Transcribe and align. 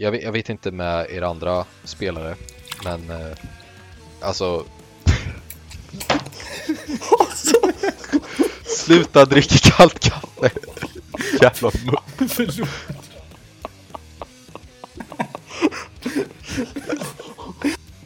jag, 0.00 0.10
vet, 0.10 0.22
jag 0.22 0.32
vet 0.32 0.48
inte 0.48 0.70
med 0.70 1.06
er 1.10 1.22
andra 1.22 1.64
spelare, 1.84 2.34
men 2.84 3.10
eh, 3.10 3.36
alltså... 4.20 4.64
Sluta 8.64 9.24
dricka 9.24 9.56
kallt 9.58 10.00
kaffe! 10.00 10.50
Jävla 11.40 11.70
mupp. 11.84 12.30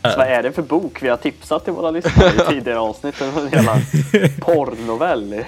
Förlåt. 0.04 0.18
Vad 0.18 0.26
är 0.26 0.42
det 0.42 0.52
för 0.52 0.62
bok 0.62 1.02
vi 1.02 1.08
har 1.08 1.16
tipsat 1.16 1.64
till 1.64 1.72
våra 1.72 1.90
lyssnare 1.90 2.32
i 2.34 2.54
tidigare 2.54 2.78
avsnitt? 2.78 3.20
En 3.20 3.50
jävla 3.52 3.80
porrnovell. 4.40 5.34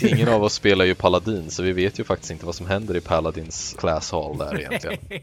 Ingen 0.00 0.28
av 0.28 0.44
oss 0.44 0.54
spelar 0.54 0.84
ju 0.84 0.94
Paladin, 0.94 1.50
så 1.50 1.62
vi 1.62 1.72
vet 1.72 2.00
ju 2.00 2.04
faktiskt 2.04 2.30
inte 2.30 2.46
vad 2.46 2.54
som 2.54 2.66
händer 2.66 2.96
i 2.96 3.00
Paladins 3.00 3.76
class 3.78 4.12
hall 4.12 4.38
där 4.38 4.60
egentligen. 4.60 4.98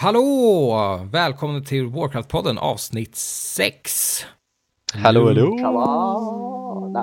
Hallå! 0.00 1.08
Välkomna 1.12 1.60
till 1.60 1.86
Warcraft-podden 1.86 2.58
avsnitt 2.58 3.16
6. 3.16 4.26
Hallå, 4.94 5.26
hallå! 5.26 5.58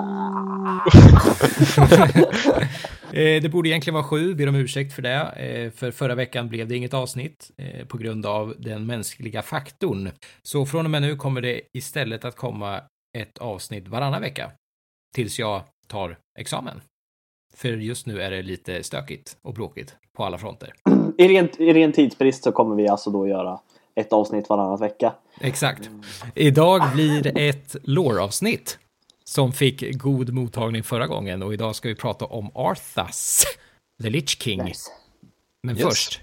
Eh, 3.12 3.42
det 3.42 3.48
borde 3.52 3.68
egentligen 3.68 3.94
vara 3.94 4.04
sju, 4.04 4.34
ber 4.34 4.48
om 4.48 4.54
ursäkt 4.54 4.92
för 4.92 5.02
det. 5.02 5.14
Eh, 5.14 5.70
För 5.70 5.90
förra 5.90 6.14
veckan 6.14 6.48
blev 6.48 6.68
det 6.68 6.76
inget 6.76 6.94
avsnitt 6.94 7.50
eh, 7.58 7.86
på 7.86 7.98
grund 7.98 8.26
av 8.26 8.54
den 8.58 8.86
mänskliga 8.86 9.42
faktorn. 9.42 10.10
Så 10.42 10.66
från 10.66 10.84
och 10.84 10.90
med 10.90 11.02
nu 11.02 11.16
kommer 11.16 11.40
det 11.40 11.60
istället 11.72 12.24
att 12.24 12.36
komma 12.36 12.80
ett 13.18 13.38
avsnitt 13.38 13.88
varannan 13.88 14.20
vecka. 14.20 14.50
Tills 15.14 15.38
jag 15.38 15.62
tar 15.88 16.18
examen. 16.38 16.80
För 17.54 17.68
just 17.68 18.06
nu 18.06 18.22
är 18.22 18.30
det 18.30 18.42
lite 18.42 18.82
stökigt 18.82 19.36
och 19.42 19.54
bråkigt 19.54 19.96
på 20.16 20.24
alla 20.24 20.38
fronter. 20.38 20.72
I 21.18 21.28
ren, 21.28 21.48
I 21.62 21.72
ren 21.72 21.92
tidsbrist 21.92 22.44
så 22.44 22.52
kommer 22.52 22.76
vi 22.76 22.88
alltså 22.88 23.10
då 23.10 23.28
göra 23.28 23.58
ett 23.94 24.12
avsnitt 24.12 24.48
varannan 24.48 24.78
vecka. 24.78 25.12
Exakt. 25.40 25.90
Idag 26.34 26.82
blir 26.94 27.38
ett 27.38 27.76
lore-avsnitt 27.82 28.78
som 29.24 29.52
fick 29.52 29.98
god 29.98 30.32
mottagning 30.34 30.82
förra 30.82 31.06
gången 31.06 31.42
och 31.42 31.54
idag 31.54 31.74
ska 31.76 31.88
vi 31.88 31.94
prata 31.94 32.24
om 32.24 32.50
Arthas, 32.54 33.44
The 34.02 34.10
Lich 34.10 34.38
King. 34.42 34.64
Nice. 34.64 34.90
Men 35.62 35.76
Yes. 35.76 35.84
först, 35.84 36.20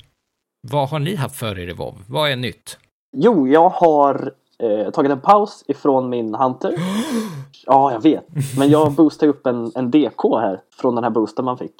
vad 0.67 0.89
har 0.89 0.99
ni 0.99 1.15
haft 1.15 1.35
för 1.35 1.59
er 1.59 1.67
i 1.69 1.73
WoW? 1.73 1.95
Vad 2.07 2.31
är 2.31 2.35
nytt? 2.35 2.77
Jo, 3.17 3.47
jag 3.47 3.69
har 3.69 4.31
eh, 4.59 4.89
tagit 4.91 5.11
en 5.11 5.21
paus 5.21 5.63
ifrån 5.67 6.09
min 6.09 6.35
Hunter. 6.35 6.75
Ja, 7.65 7.91
jag 7.91 8.01
vet. 8.03 8.25
Men 8.57 8.69
jag 8.69 8.91
boostade 8.91 9.29
upp 9.29 9.45
en, 9.47 9.71
en 9.75 9.91
DK 9.91 10.23
här 10.39 10.61
från 10.81 10.95
den 10.95 11.03
här 11.03 11.11
boosten 11.11 11.45
man 11.45 11.57
fick. 11.57 11.73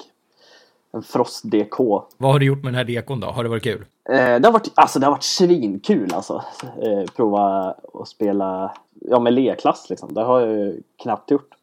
En 0.94 1.02
Frost 1.02 1.44
DK. 1.44 1.78
Vad 2.16 2.32
har 2.32 2.38
du 2.38 2.46
gjort 2.46 2.62
med 2.62 2.72
den 2.72 2.74
här 2.74 2.84
dekon 2.84 3.20
då? 3.20 3.26
Har 3.26 3.42
det 3.42 3.48
varit 3.48 3.62
kul? 3.62 3.84
Eh, 4.08 4.14
det, 4.16 4.44
har 4.44 4.52
varit, 4.52 4.72
alltså, 4.74 4.98
det 4.98 5.06
har 5.06 5.10
varit 5.10 5.22
svinkul 5.22 6.14
alltså. 6.14 6.44
Eh, 6.82 7.04
prova 7.16 7.74
att 7.94 8.08
spela 8.08 8.74
ja, 9.00 9.20
med 9.20 9.32
LE-klass 9.32 9.90
liksom. 9.90 10.14
Det 10.14 10.22
har 10.22 10.40
jag 10.40 10.50
ju 10.50 10.82
knappt 11.02 11.30
gjort. 11.30 11.54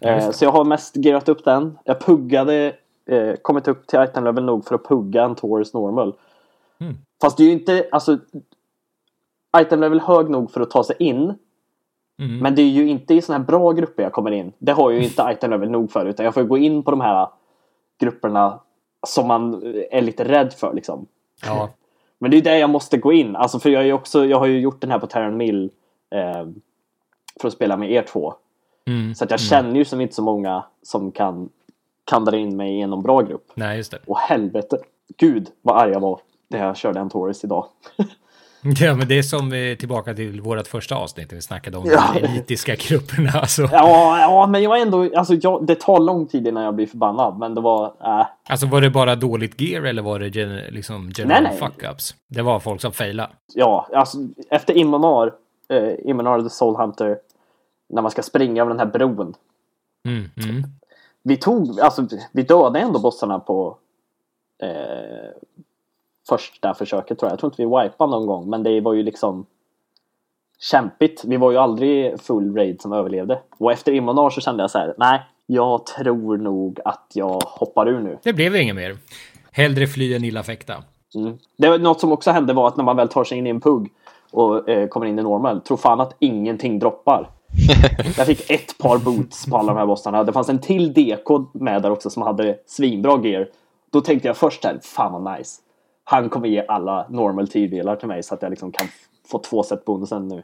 Eh, 0.00 0.30
så 0.30 0.44
jag 0.44 0.52
har 0.52 0.64
mest 0.64 0.96
gearat 0.96 1.28
upp 1.28 1.44
den. 1.44 1.78
Jag 1.84 2.00
puggade, 2.00 2.72
eh, 3.06 3.34
kommit 3.42 3.68
upp 3.68 3.86
till 3.86 4.00
item 4.00 4.24
level 4.24 4.44
nog 4.44 4.64
för 4.64 4.74
att 4.74 4.88
pugga 4.88 5.24
en 5.24 5.34
Taurus 5.34 5.74
normal. 5.74 6.14
Mm. 6.80 6.96
Fast 7.20 7.36
det 7.36 7.42
är 7.42 7.46
ju 7.46 7.52
inte, 7.52 7.88
alltså 7.92 8.18
item 9.60 9.80
level 9.80 10.00
hög 10.00 10.30
nog 10.30 10.50
för 10.50 10.60
att 10.60 10.70
ta 10.70 10.84
sig 10.84 10.96
in. 10.98 11.34
Mm. 12.18 12.38
Men 12.38 12.54
det 12.54 12.62
är 12.62 12.66
ju 12.66 12.88
inte 12.88 13.14
i 13.14 13.22
såna 13.22 13.38
här 13.38 13.44
bra 13.44 13.72
grupper 13.72 14.02
jag 14.02 14.12
kommer 14.12 14.30
in. 14.30 14.52
Det 14.58 14.72
har 14.72 14.90
jag 14.90 15.00
ju 15.00 15.06
inte 15.06 15.32
item 15.36 15.50
level 15.50 15.70
nog 15.70 15.90
för. 15.90 16.06
Utan 16.06 16.24
jag 16.24 16.34
får 16.34 16.42
gå 16.42 16.58
in 16.58 16.82
på 16.82 16.90
de 16.90 17.00
här 17.00 17.28
grupperna 18.02 18.60
som 19.06 19.28
man 19.28 19.62
är 19.90 20.00
lite 20.00 20.24
rädd 20.24 20.52
för 20.52 20.74
liksom. 20.74 21.06
Ja, 21.44 21.70
Men 22.18 22.30
det 22.30 22.36
är 22.36 22.42
där 22.42 22.56
jag 22.56 22.70
måste 22.70 22.98
gå 22.98 23.12
in. 23.12 23.36
Alltså 23.36 23.58
för 23.58 23.70
jag, 23.70 23.86
är 23.86 23.92
också, 23.92 24.24
jag 24.24 24.38
har 24.38 24.46
ju 24.46 24.60
gjort 24.60 24.80
den 24.80 24.90
här 24.90 24.98
på 24.98 25.06
Terran 25.06 25.36
Mill 25.36 25.70
eh, 26.10 26.46
för 27.40 27.48
att 27.48 27.54
spela 27.54 27.76
med 27.76 27.90
er 27.92 28.02
två. 28.02 28.34
mm. 28.86 29.14
Så 29.14 29.24
att 29.24 29.30
jag 29.30 29.40
känner 29.40 29.76
ju 29.76 29.84
som 29.84 30.00
inte 30.00 30.14
så 30.14 30.22
många 30.22 30.64
som 30.82 31.12
kan, 31.12 31.48
kan 32.04 32.24
dra 32.24 32.36
in 32.36 32.56
mig 32.56 32.80
i 32.80 32.86
någon 32.86 33.02
bra 33.02 33.20
grupp. 33.20 33.50
nej 33.54 33.76
just 33.76 33.90
det. 33.90 33.98
Och 34.06 34.18
helvete, 34.18 34.78
gud 35.16 35.50
vad 35.62 35.76
arg 35.82 35.92
jag 35.92 36.00
var 36.00 36.20
när 36.48 36.66
jag 36.66 36.76
körde 36.76 37.00
en 37.00 37.10
Taurus 37.10 37.44
idag. 37.44 37.66
Ja, 38.64 38.94
men 38.94 39.08
det 39.08 39.18
är 39.18 39.22
som 39.22 39.52
eh, 39.52 39.76
tillbaka 39.76 40.14
till 40.14 40.40
vårt 40.40 40.66
första 40.66 40.94
avsnitt 40.96 41.28
där 41.30 41.36
vi 41.36 41.42
snackade 41.42 41.76
om 41.76 41.84
Ja. 41.86 42.02
de 42.14 42.24
elitiska 42.24 42.74
grupperna. 42.74 43.30
Alltså, 43.34 43.62
Ja, 43.72 44.18
ja 44.20 44.46
men 44.46 44.62
jag 44.62 44.78
är 44.78 44.82
ändå, 44.82 45.10
alltså 45.16 45.34
jag, 45.34 45.66
det 45.66 45.74
tar 45.80 45.98
lång 46.00 46.26
tid 46.26 46.46
innan 46.46 46.62
jag 46.64 46.74
blir 46.74 46.86
förbannad. 46.86 47.38
Men 47.38 47.54
det 47.54 47.60
var, 47.60 47.84
äh, 48.04 48.26
alltså 48.48 48.66
var 48.66 48.80
det 48.80 48.90
bara 48.90 49.16
dåligt 49.16 49.60
gear 49.60 49.82
eller 49.82 50.02
var 50.02 50.18
det 50.18 50.28
gen, 50.28 50.56
liksom 50.56 51.12
general 51.14 51.46
fuck-ups? 51.52 52.14
Det 52.28 52.42
var 52.42 52.60
folk 52.60 52.80
som 52.80 52.92
failade. 52.92 53.30
ja, 53.54 53.88
alltså 53.94 54.18
efter 54.50 54.74
Immonar, 54.76 55.32
eh, 55.68 55.94
Immonar 56.10 56.42
the 56.42 56.50
Soul 56.50 56.76
Hunter, 56.76 57.18
när 57.88 58.02
man 58.02 58.10
ska 58.10 58.22
springa 58.22 58.62
över 58.62 58.70
den 58.70 58.78
här 58.78 58.86
bron. 58.86 59.34
Mm, 60.08 60.30
mm. 60.36 60.62
vi 61.22 61.36
tog, 61.36 61.80
alltså 61.80 62.06
vi 62.32 62.42
dödade 62.42 62.78
ändå 62.80 62.98
bossarna 62.98 63.38
på 63.38 63.76
eh, 64.62 65.30
första 66.28 66.74
försöket 66.74 67.18
tror 67.18 67.28
jag. 67.28 67.32
Jag 67.32 67.40
tror 67.40 67.52
inte 67.52 67.62
vi 67.62 67.82
wipade 67.82 68.10
någon 68.10 68.26
gång 68.26 68.50
men 68.50 68.62
det 68.62 68.80
var 68.80 68.92
ju 68.92 69.02
liksom 69.02 69.46
kämpigt. 70.60 71.24
Vi 71.24 71.36
var 71.36 71.50
ju 71.50 71.58
aldrig 71.58 72.20
full 72.20 72.56
raid 72.56 72.80
som 72.80 72.92
överlevde. 72.92 73.38
Och 73.58 73.72
efter 73.72 73.92
Immonar 73.92 74.30
så 74.30 74.40
kände 74.40 74.62
jag 74.62 74.70
så 74.70 74.78
här, 74.78 74.94
nej, 74.98 75.20
jag 75.46 75.86
tror 75.86 76.36
nog 76.36 76.80
att 76.84 77.06
jag 77.14 77.40
hoppar 77.44 77.88
ur 77.88 78.00
nu. 78.00 78.18
Det 78.22 78.32
blev 78.32 78.56
inget 78.56 78.76
mer. 78.76 78.96
Hellre 79.52 79.86
fly 79.86 80.14
än 80.14 80.24
illa 80.24 80.42
fäkta. 80.42 80.74
Mm. 81.14 81.38
Det 81.58 81.68
var 81.68 81.78
något 81.78 82.00
som 82.00 82.12
också 82.12 82.30
hände 82.30 82.52
var 82.52 82.68
att 82.68 82.76
när 82.76 82.84
man 82.84 82.96
väl 82.96 83.08
tar 83.08 83.24
sig 83.24 83.38
in 83.38 83.46
i 83.46 83.50
en 83.50 83.60
pugg 83.60 83.92
och 84.30 84.68
eh, 84.68 84.88
kommer 84.88 85.06
in 85.06 85.18
i 85.18 85.22
normal, 85.22 85.60
tror 85.60 85.76
fan 85.76 86.00
att 86.00 86.16
ingenting 86.18 86.78
droppar. 86.78 87.30
Jag 88.16 88.26
fick 88.26 88.50
ett 88.50 88.78
par 88.78 88.98
boots 88.98 89.46
på 89.46 89.56
alla 89.56 89.72
de 89.72 89.78
här 89.78 89.86
bossarna. 89.86 90.24
Det 90.24 90.32
fanns 90.32 90.48
en 90.48 90.58
till 90.58 90.92
DK 90.92 91.28
med 91.52 91.82
där 91.82 91.90
också 91.90 92.10
som 92.10 92.22
hade 92.22 92.58
svinbra 92.66 93.20
gear. 93.26 93.48
Då 93.90 94.00
tänkte 94.00 94.28
jag 94.28 94.36
först 94.36 94.64
här, 94.64 94.78
fan 94.82 95.12
vad 95.12 95.38
nice. 95.38 95.60
Han 96.04 96.28
kommer 96.28 96.48
ge 96.48 96.64
alla 96.68 97.06
normal 97.08 97.48
tyrdelar 97.48 97.96
till 97.96 98.08
mig 98.08 98.22
så 98.22 98.34
att 98.34 98.42
jag 98.42 98.50
liksom 98.50 98.72
kan 98.72 98.86
få 99.30 99.38
två 99.38 99.62
set 99.62 99.84
bonusen 99.84 100.28
nu. 100.28 100.42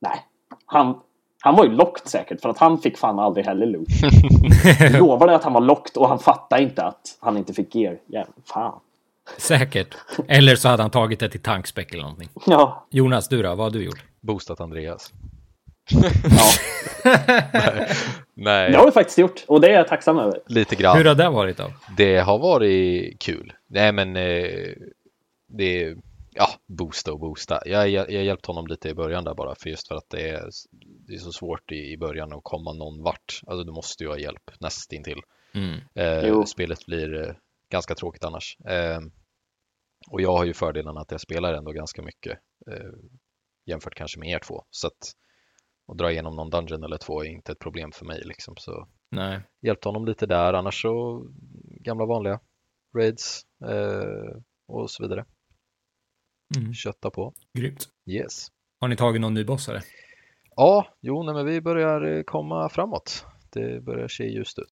Nej, 0.00 0.20
han, 0.66 1.00
han 1.40 1.56
var 1.56 1.64
ju 1.64 1.70
locked 1.70 2.08
säkert 2.08 2.40
för 2.40 2.48
att 2.48 2.58
han 2.58 2.78
fick 2.78 2.98
fan 2.98 3.18
aldrig 3.18 3.46
heller 3.46 3.66
loot. 3.66 3.88
Lovade 5.00 5.34
att 5.34 5.44
han 5.44 5.52
var 5.52 5.60
locked 5.60 5.96
och 5.96 6.08
han 6.08 6.18
fattade 6.18 6.62
inte 6.62 6.82
att 6.84 7.18
han 7.20 7.36
inte 7.36 7.54
fick 7.54 7.74
gear. 7.74 7.98
Jävlar, 8.06 8.34
fan. 8.44 8.80
Säkert. 9.38 9.96
Eller 10.28 10.56
så 10.56 10.68
hade 10.68 10.82
han 10.82 10.90
tagit 10.90 11.20
det 11.20 11.28
till 11.28 11.42
tankspäck 11.42 11.92
eller 11.92 12.02
någonting. 12.02 12.28
Ja, 12.46 12.86
Jonas, 12.90 13.28
du 13.28 13.42
då? 13.42 13.48
Vad 13.48 13.58
har 13.58 13.70
du 13.70 13.84
gjort? 13.84 14.04
Boostat 14.20 14.60
Andreas. 14.60 15.12
ja. 15.90 16.50
Nej, 18.34 18.70
Det 18.70 18.78
har 18.78 18.86
vi 18.86 18.92
faktiskt 18.92 19.18
gjort 19.18 19.44
och 19.48 19.60
det 19.60 19.68
är 19.68 19.72
jag 19.74 19.88
tacksam 19.88 20.18
över. 20.18 20.40
lite 20.46 20.76
grann. 20.76 20.96
Hur 20.98 21.04
har 21.04 21.14
det 21.14 21.28
varit 21.28 21.56
då? 21.56 21.64
Det 21.96 22.18
har 22.18 22.38
varit 22.38 23.18
kul. 23.18 23.52
Nej 23.66 23.92
men 23.92 24.16
eh, 24.16 24.44
det 25.50 25.84
är, 25.84 25.96
ja, 26.30 26.48
boosta 26.66 27.12
och 27.12 27.20
boosta. 27.20 27.62
Jag, 27.64 27.88
jag, 27.88 28.10
jag 28.10 28.24
hjälpte 28.24 28.50
honom 28.50 28.66
lite 28.66 28.88
i 28.88 28.94
början 28.94 29.24
där 29.24 29.34
bara 29.34 29.54
för 29.54 29.70
just 29.70 29.88
för 29.88 29.94
att 29.94 30.10
det 30.10 30.28
är, 30.28 30.50
det 31.06 31.14
är 31.14 31.18
så 31.18 31.32
svårt 31.32 31.72
i, 31.72 31.92
i 31.92 31.96
början 31.96 32.32
att 32.32 32.44
komma 32.44 32.72
någon 32.72 33.02
vart. 33.02 33.40
Alltså 33.46 33.64
du 33.64 33.72
måste 33.72 34.04
ju 34.04 34.10
ha 34.10 34.18
hjälp 34.18 34.50
nästintill. 34.60 35.20
Mm. 35.54 35.80
Eh, 35.94 36.44
spelet 36.44 36.86
blir 36.86 37.28
eh, 37.28 37.34
ganska 37.70 37.94
tråkigt 37.94 38.24
annars. 38.24 38.56
Eh, 38.68 39.00
och 40.10 40.20
jag 40.20 40.32
har 40.32 40.44
ju 40.44 40.54
fördelen 40.54 40.96
att 40.96 41.10
jag 41.10 41.20
spelar 41.20 41.54
ändå 41.54 41.72
ganska 41.72 42.02
mycket 42.02 42.38
eh, 42.70 42.92
jämfört 43.66 43.94
kanske 43.94 44.20
med 44.20 44.28
er 44.28 44.38
två. 44.38 44.64
Så 44.70 44.86
att 44.86 45.14
att 45.90 45.98
dra 45.98 46.10
igenom 46.10 46.36
någon 46.36 46.50
dungeon 46.50 46.84
eller 46.84 46.98
två 46.98 47.24
är 47.24 47.28
inte 47.28 47.52
ett 47.52 47.58
problem 47.58 47.92
för 47.92 48.06
mig 48.06 48.22
liksom. 48.24 48.54
Så 48.56 48.88
Nej. 49.10 49.40
hjälpte 49.62 49.88
honom 49.88 50.06
lite 50.06 50.26
där, 50.26 50.54
annars 50.54 50.82
så 50.82 51.24
gamla 51.80 52.06
vanliga 52.06 52.40
raids 52.96 53.42
eh, 53.64 54.36
och 54.68 54.90
så 54.90 55.02
vidare. 55.02 55.24
Mm. 56.56 56.74
Kötta 56.74 57.10
på. 57.10 57.32
Grymt. 57.58 57.88
Yes. 58.06 58.48
Har 58.80 58.88
ni 58.88 58.96
tagit 58.96 59.20
någon 59.20 59.34
ny 59.34 59.44
bossare? 59.44 59.80
Ja, 60.56 60.86
jo, 61.00 61.22
nej, 61.22 61.34
men 61.34 61.46
vi 61.46 61.60
börjar 61.60 62.16
eh, 62.16 62.22
komma 62.22 62.68
framåt. 62.68 63.26
Det 63.52 63.84
börjar 63.84 64.08
se 64.08 64.24
ljust 64.24 64.58
ut. 64.58 64.68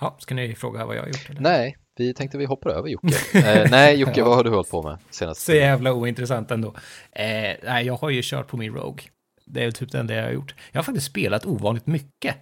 Ja, 0.00 0.16
ska 0.20 0.34
ni 0.34 0.54
fråga 0.54 0.86
vad 0.86 0.96
jag 0.96 1.02
har 1.02 1.08
gjort? 1.08 1.30
Eller? 1.30 1.40
Nej, 1.40 1.76
vi 1.96 2.14
tänkte 2.14 2.38
vi 2.38 2.44
hoppar 2.44 2.70
över 2.70 2.88
Jocke. 2.88 3.38
eh, 3.38 3.70
nej, 3.70 3.96
Jocke, 4.00 4.22
vad 4.24 4.36
har 4.36 4.44
du 4.44 4.50
hållit 4.50 4.70
på 4.70 4.82
med 4.82 4.98
senast? 5.10 5.40
Så 5.40 5.52
jävla 5.52 5.92
ointressant 5.92 6.50
ändå. 6.50 6.68
Eh, 7.12 7.56
nej, 7.62 7.86
jag 7.86 7.94
har 7.96 8.10
ju 8.10 8.20
kört 8.24 8.48
på 8.48 8.56
min 8.56 8.74
Rogue. 8.74 9.04
Det 9.46 9.64
är 9.64 9.70
typ 9.70 9.92
det 9.92 9.98
enda 9.98 10.14
jag 10.14 10.24
har 10.24 10.30
gjort. 10.32 10.54
Jag 10.72 10.78
har 10.78 10.84
faktiskt 10.84 11.06
spelat 11.06 11.46
ovanligt 11.46 11.86
mycket 11.86 12.36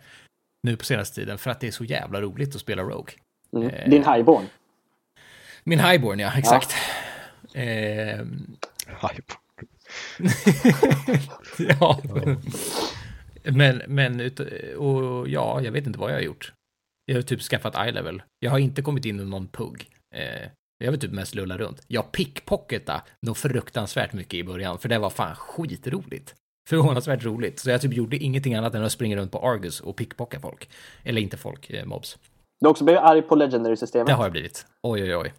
nu 0.63 0.77
på 0.77 0.85
senaste 0.85 1.15
tiden 1.21 1.39
för 1.39 1.51
att 1.51 1.61
det 1.61 1.67
är 1.67 1.71
så 1.71 1.85
jävla 1.85 2.21
roligt 2.21 2.55
att 2.55 2.61
spela 2.61 2.83
Rogue. 2.83 3.15
Mm. 3.57 3.69
Eh. 3.69 3.91
Din 3.91 4.05
highborn. 4.05 4.45
Min 5.65 5.81
Highborn, 5.81 6.19
ja, 6.19 6.33
exakt. 6.37 6.75
Eh, 7.55 8.21
Highborn. 8.89 9.39
ja. 11.81 12.01
Men, 13.45 13.83
men, 13.87 14.31
och 14.77 15.29
ja, 15.29 15.61
jag 15.63 15.73
vet 15.73 15.87
inte 15.87 15.99
vad 15.99 16.11
jag 16.11 16.17
har 16.17 16.23
gjort. 16.23 16.53
Jag 17.05 17.15
har 17.15 17.23
typ 17.23 17.41
skaffat 17.41 17.89
iLevel. 17.89 18.23
Jag 18.39 18.51
har 18.51 18.59
inte 18.59 18.83
kommit 18.83 19.05
in 19.05 19.21
i 19.21 19.25
någon 19.25 19.49
pugg. 19.49 19.91
Eh, 20.15 20.49
jag 20.85 20.91
vill 20.91 21.01
typ 21.01 21.13
mest 21.13 21.35
lulla 21.35 21.59
runt. 21.59 21.85
Jag 21.87 22.13
pickpocketa 22.13 23.03
nog 23.23 23.37
fruktansvärt 23.37 24.13
mycket 24.13 24.35
i 24.35 24.45
början, 24.45 24.79
för 24.79 24.89
det 24.89 24.99
var 24.99 25.11
fan 25.11 25.37
skitroligt. 25.37 26.35
Förvånansvärt 26.69 27.25
roligt. 27.25 27.59
Så 27.59 27.71
jag 27.71 27.81
typ 27.81 27.95
gjorde 27.95 28.17
ingenting 28.17 28.55
annat 28.55 28.75
än 28.75 28.85
att 28.85 28.93
springa 28.93 29.17
runt 29.17 29.33
på 29.33 29.39
Argus 29.39 29.81
och 29.81 29.97
pickpocka 29.97 30.41
folk. 30.41 30.69
Eller 31.05 31.21
inte 31.21 31.37
folk, 31.37 31.71
eh, 31.71 31.85
mobs. 31.85 32.19
Du 32.61 32.67
har 32.67 32.71
också 32.71 32.85
blivit 32.85 33.03
arg 33.03 33.23
på 33.23 33.35
Legendary-systemet. 33.35 34.07
Det 34.07 34.13
har 34.13 34.25
jag 34.25 34.33
blivit. 34.33 34.67
Oj, 34.83 35.03
oj, 35.03 35.17
oj. 35.17 35.33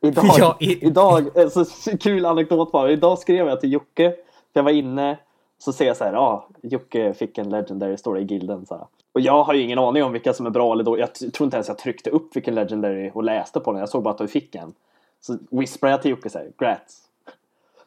Idag, 0.08 0.24
Ja, 0.38 0.56
i- 0.60 0.86
idag 0.86 1.50
så 1.52 1.64
så 1.64 1.98
kul 1.98 2.26
anekdot 2.26 2.72
bara. 2.72 2.90
Idag 2.90 3.18
skrev 3.18 3.46
jag 3.48 3.60
till 3.60 3.72
Jocke. 3.72 4.10
För 4.52 4.60
jag 4.60 4.62
var 4.62 4.70
inne. 4.70 5.18
Så 5.58 5.72
ser 5.72 5.86
jag 5.86 5.96
så 5.96 6.04
här, 6.04 6.12
ja, 6.12 6.18
ah, 6.20 6.48
Jocke 6.62 7.14
fick 7.14 7.38
en 7.38 7.50
Legendary, 7.50 7.96
står 7.96 8.14
det 8.14 8.20
i 8.20 8.24
gilden. 8.24 8.66
Så 8.66 8.74
här. 8.74 8.86
Och 9.12 9.20
jag 9.20 9.44
har 9.44 9.54
ju 9.54 9.60
ingen 9.62 9.78
aning 9.78 10.02
om 10.04 10.12
vilka 10.12 10.32
som 10.32 10.46
är 10.46 10.50
bra 10.50 10.72
eller 10.72 10.84
dåliga. 10.84 11.08
Jag 11.20 11.32
tror 11.32 11.44
inte 11.46 11.56
ens 11.56 11.68
jag 11.68 11.78
tryckte 11.78 12.10
upp 12.10 12.36
vilken 12.36 12.54
Legendary 12.54 13.10
och 13.14 13.22
läste 13.24 13.60
på 13.60 13.72
den. 13.72 13.80
Jag 13.80 13.88
såg 13.88 14.02
bara 14.02 14.10
att 14.10 14.18
du 14.18 14.28
fick 14.28 14.54
en. 14.54 14.72
Så 15.20 15.38
whisprade 15.50 15.92
jag 15.92 16.02
till 16.02 16.10
Jocke 16.10 16.30
så 16.30 16.38
här, 16.38 16.48
grats. 16.58 16.98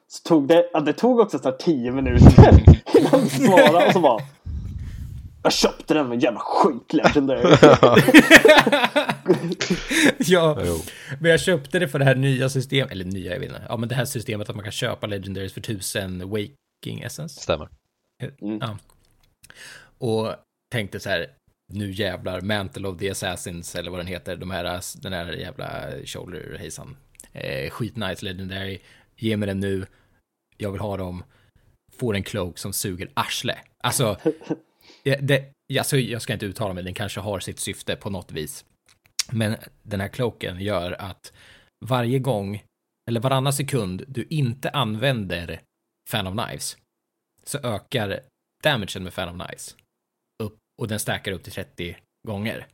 Så 0.07 0.23
tog 0.29 0.47
det, 0.47 0.69
ja, 0.73 0.79
det 0.79 0.93
tog 0.93 1.19
också 1.19 1.39
så 1.39 1.43
här 1.49 1.57
tio 1.57 1.91
minuter 1.91 2.49
innan 2.99 3.21
du 3.21 3.29
svarade 3.29 3.87
och 3.87 3.93
så 3.93 3.99
bara 3.99 4.19
jag 5.45 5.53
köpte 5.53 5.93
den 5.93 6.07
med 6.07 6.15
en 6.15 6.19
jävla 6.19 6.39
skit 6.39 6.93
Legendary. 6.93 7.41
ja, 10.17 10.57
men 11.19 11.31
jag 11.31 11.39
köpte 11.39 11.79
det 11.79 11.87
för 11.87 11.99
det 11.99 12.05
här 12.05 12.15
nya 12.15 12.49
systemet, 12.49 12.91
eller 12.91 13.05
nya, 13.05 13.33
jag 13.33 13.39
vet 13.39 13.49
inte. 13.49 13.65
Ja, 13.69 13.77
men 13.77 13.89
det 13.89 13.95
här 13.95 14.05
systemet 14.05 14.49
att 14.49 14.55
man 14.55 14.63
kan 14.63 14.71
köpa 14.71 15.07
Legendaries 15.07 15.53
för 15.53 15.61
tusen 15.61 16.29
Waking 16.29 17.01
Essence. 17.01 17.41
Stämmer. 17.41 17.69
Mm. 18.41 18.59
Ja. 18.61 18.77
Och 19.97 20.35
tänkte 20.71 20.99
så 20.99 21.09
här, 21.09 21.27
nu 21.73 21.91
jävlar, 21.91 22.41
Mantle 22.41 22.87
of 22.87 22.97
the 22.97 23.09
Assassins, 23.09 23.75
eller 23.75 23.91
vad 23.91 23.99
den 23.99 24.07
heter, 24.07 24.35
de 24.35 24.51
här, 24.51 24.81
den 25.01 25.13
här 25.13 25.31
jävla 25.31 25.91
shoulder 26.05 26.57
hejsan. 26.59 26.97
Eh, 27.33 27.69
skitnice 27.69 28.25
legendary, 28.25 28.79
ge 29.17 29.37
mig 29.37 29.47
den 29.47 29.59
nu, 29.59 29.85
jag 30.57 30.71
vill 30.71 30.81
ha 30.81 30.97
dem, 30.97 31.23
får 31.97 32.15
en 32.15 32.23
cloak 32.23 32.57
som 32.57 32.73
suger 32.73 33.09
arsle. 33.13 33.57
Alltså, 33.83 34.17
det, 35.05 35.53
alltså, 35.79 35.97
jag 35.97 36.21
ska 36.21 36.33
inte 36.33 36.45
uttala 36.45 36.73
mig, 36.73 36.83
den 36.83 36.93
kanske 36.93 37.19
har 37.19 37.39
sitt 37.39 37.59
syfte 37.59 37.95
på 37.95 38.09
något 38.09 38.31
vis. 38.31 38.65
Men 39.31 39.55
den 39.83 39.99
här 39.99 40.07
kloken 40.07 40.59
gör 40.59 40.91
att 40.91 41.33
varje 41.85 42.19
gång, 42.19 42.63
eller 43.09 43.19
varannan 43.19 43.53
sekund, 43.53 44.03
du 44.07 44.27
inte 44.29 44.69
använder 44.69 45.61
Fan 46.09 46.27
of 46.27 46.45
Knives, 46.45 46.77
så 47.43 47.57
ökar 47.57 48.19
damagen 48.63 49.03
med 49.03 49.13
Fan 49.13 49.41
of 49.41 49.45
Knives 49.45 49.75
upp 50.43 50.57
och 50.81 50.87
den 50.87 50.99
stackar 50.99 51.31
upp 51.31 51.43
till 51.43 51.53
30 51.53 51.97
gånger. 52.27 52.67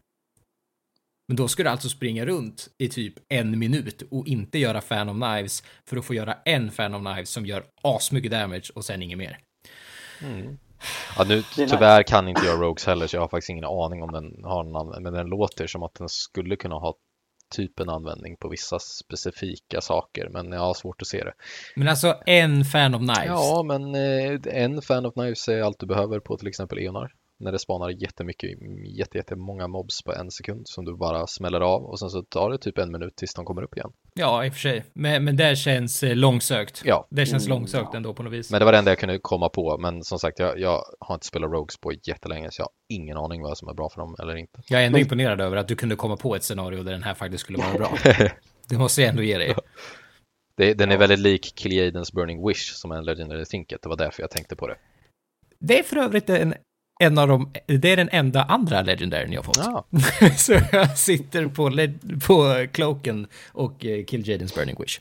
Men 1.27 1.35
då 1.35 1.47
ska 1.47 1.63
du 1.63 1.69
alltså 1.69 1.89
springa 1.89 2.25
runt 2.25 2.69
i 2.77 2.89
typ 2.89 3.13
en 3.29 3.59
minut 3.59 4.01
och 4.01 4.27
inte 4.27 4.59
göra 4.59 4.81
Fan 4.81 5.09
of 5.09 5.15
Knives 5.15 5.63
för 5.85 5.97
att 5.97 6.05
få 6.05 6.13
göra 6.13 6.37
en 6.45 6.71
Fan 6.71 6.95
of 6.95 7.01
Knives 7.01 7.29
som 7.29 7.45
gör 7.45 7.65
asmycket 7.81 8.31
damage 8.31 8.71
och 8.75 8.85
sen 8.85 9.01
inget 9.01 9.17
mer. 9.17 9.39
Mm. 10.21 10.57
Ja, 11.17 11.23
nu 11.23 11.43
tyvärr 11.55 12.03
kan 12.03 12.27
inte 12.27 12.45
jag 12.45 12.61
Rogues 12.61 12.85
heller 12.85 13.07
så 13.07 13.15
jag 13.15 13.21
har 13.21 13.27
faktiskt 13.27 13.49
ingen 13.49 13.65
aning 13.65 14.03
om 14.03 14.11
den 14.11 14.43
har 14.43 14.63
någon 14.63 14.75
användning. 14.75 15.03
Men 15.03 15.13
den 15.13 15.27
låter 15.27 15.67
som 15.67 15.83
att 15.83 15.93
den 15.93 16.09
skulle 16.09 16.55
kunna 16.55 16.75
ha 16.75 16.95
typ 17.55 17.79
en 17.79 17.89
användning 17.89 18.37
på 18.37 18.49
vissa 18.49 18.79
specifika 18.79 19.81
saker. 19.81 20.29
Men 20.29 20.51
jag 20.51 20.59
har 20.59 20.73
svårt 20.73 21.01
att 21.01 21.07
se 21.07 21.23
det. 21.23 21.33
Men 21.75 21.87
alltså 21.87 22.15
en 22.25 22.65
Fan 22.65 22.95
of 22.95 22.99
Knives. 22.99 23.25
Ja, 23.27 23.63
men 23.63 23.95
eh, 23.95 24.39
en 24.63 24.81
fan 24.81 25.05
of 25.05 25.13
knives 25.13 25.47
är 25.47 25.61
allt 25.61 25.79
du 25.79 25.85
behöver 25.85 26.19
på 26.19 26.37
till 26.37 26.47
exempel 26.47 26.79
Eonar. 26.79 27.11
När 27.41 27.51
det 27.51 27.59
spanar 27.59 27.89
jättemycket, 27.89 28.49
jätte, 28.97 29.17
jättemånga 29.17 29.67
mobs 29.67 30.03
på 30.03 30.13
en 30.13 30.31
sekund 30.31 30.61
som 30.67 30.85
du 30.85 30.97
bara 30.97 31.27
smäller 31.27 31.61
av 31.61 31.83
och 31.83 31.99
sen 31.99 32.09
så 32.09 32.21
tar 32.21 32.49
det 32.49 32.57
typ 32.57 32.77
en 32.77 32.91
minut 32.91 33.15
tills 33.15 33.33
de 33.33 33.45
kommer 33.45 33.63
upp 33.63 33.77
igen. 33.77 33.91
Ja, 34.13 34.45
i 34.45 34.49
och 34.49 34.53
för 34.53 34.59
sig. 34.59 34.83
Men, 34.93 35.23
men 35.23 35.35
det 35.35 35.55
känns 35.55 36.03
eh, 36.03 36.15
långsökt. 36.15 36.81
Ja. 36.85 37.07
Det 37.09 37.25
känns 37.25 37.45
Mm, 37.45 37.57
långsökt 37.57 37.89
ja. 37.91 37.97
ändå 37.97 38.13
på 38.13 38.23
något 38.23 38.33
vis. 38.33 38.51
Men 38.51 38.59
det 38.59 38.65
var 38.65 38.71
det 38.71 38.77
enda 38.77 38.91
jag 38.91 38.99
kunde 38.99 39.19
komma 39.19 39.49
på. 39.49 39.77
Men 39.77 40.03
som 40.03 40.19
sagt, 40.19 40.39
jag, 40.39 40.59
jag 40.59 40.83
har 40.99 41.15
inte 41.15 41.25
spelat 41.27 41.51
Rogues 41.51 41.77
på 41.77 41.91
jättelänge 42.03 42.51
så 42.51 42.61
jag 42.61 42.65
har 42.65 42.71
ingen 42.89 43.17
aning 43.17 43.41
vad 43.41 43.57
som 43.57 43.69
är 43.69 43.73
bra 43.73 43.89
för 43.89 44.01
dem 44.01 44.15
eller 44.21 44.35
inte. 44.35 44.61
Jag 44.67 44.81
är 44.81 44.85
ändå 44.85 44.99
imponerad 44.99 45.41
över 45.41 45.57
att 45.57 45.67
du 45.67 45.75
kunde 45.75 45.95
komma 45.95 46.17
på 46.17 46.35
ett 46.35 46.43
scenario 46.43 46.83
där 46.83 46.91
den 46.91 47.03
här 47.03 47.13
faktiskt 47.13 47.43
skulle 47.43 47.57
vara 47.57 47.73
bra. 47.73 47.97
Det 48.69 48.77
måste 48.77 49.01
jag 49.01 49.09
ändå 49.09 49.23
ge 49.23 49.37
dig. 49.37 49.55
Det, 50.57 50.73
den 50.73 50.91
är 50.91 50.97
väldigt 50.97 51.19
lik 51.19 51.53
Killiadens 51.55 52.13
Burning 52.13 52.47
Wish 52.47 52.73
som 52.73 52.91
är 52.91 52.95
en 52.95 53.05
Legendary 53.05 53.45
Thinket. 53.45 53.81
Det 53.81 53.89
var 53.89 53.97
därför 53.97 54.23
jag 54.23 54.31
tänkte 54.31 54.55
på 54.55 54.67
det. 54.67 54.75
Det 55.59 55.79
är 55.79 55.83
för 55.83 55.97
övrigt 55.97 56.29
en, 56.29 56.53
en 57.01 57.17
av 57.17 57.27
de, 57.27 57.51
det 57.65 57.89
är 57.91 57.97
den 57.97 58.09
enda 58.11 58.43
andra 58.43 58.81
legendaren 58.81 59.31
jag 59.31 59.39
har 59.39 59.43
fått. 59.43 59.57
Ja, 59.57 59.85
Så 60.37 60.53
jag 60.71 60.97
sitter 60.97 61.47
på, 61.47 61.69
led, 61.69 62.21
på 62.27 62.67
Cloaken 62.71 63.27
och 63.51 63.85
eh, 63.85 64.05
Kill 64.05 64.27
Jadens 64.27 64.55
Burning 64.55 64.75
Wish. 64.79 64.99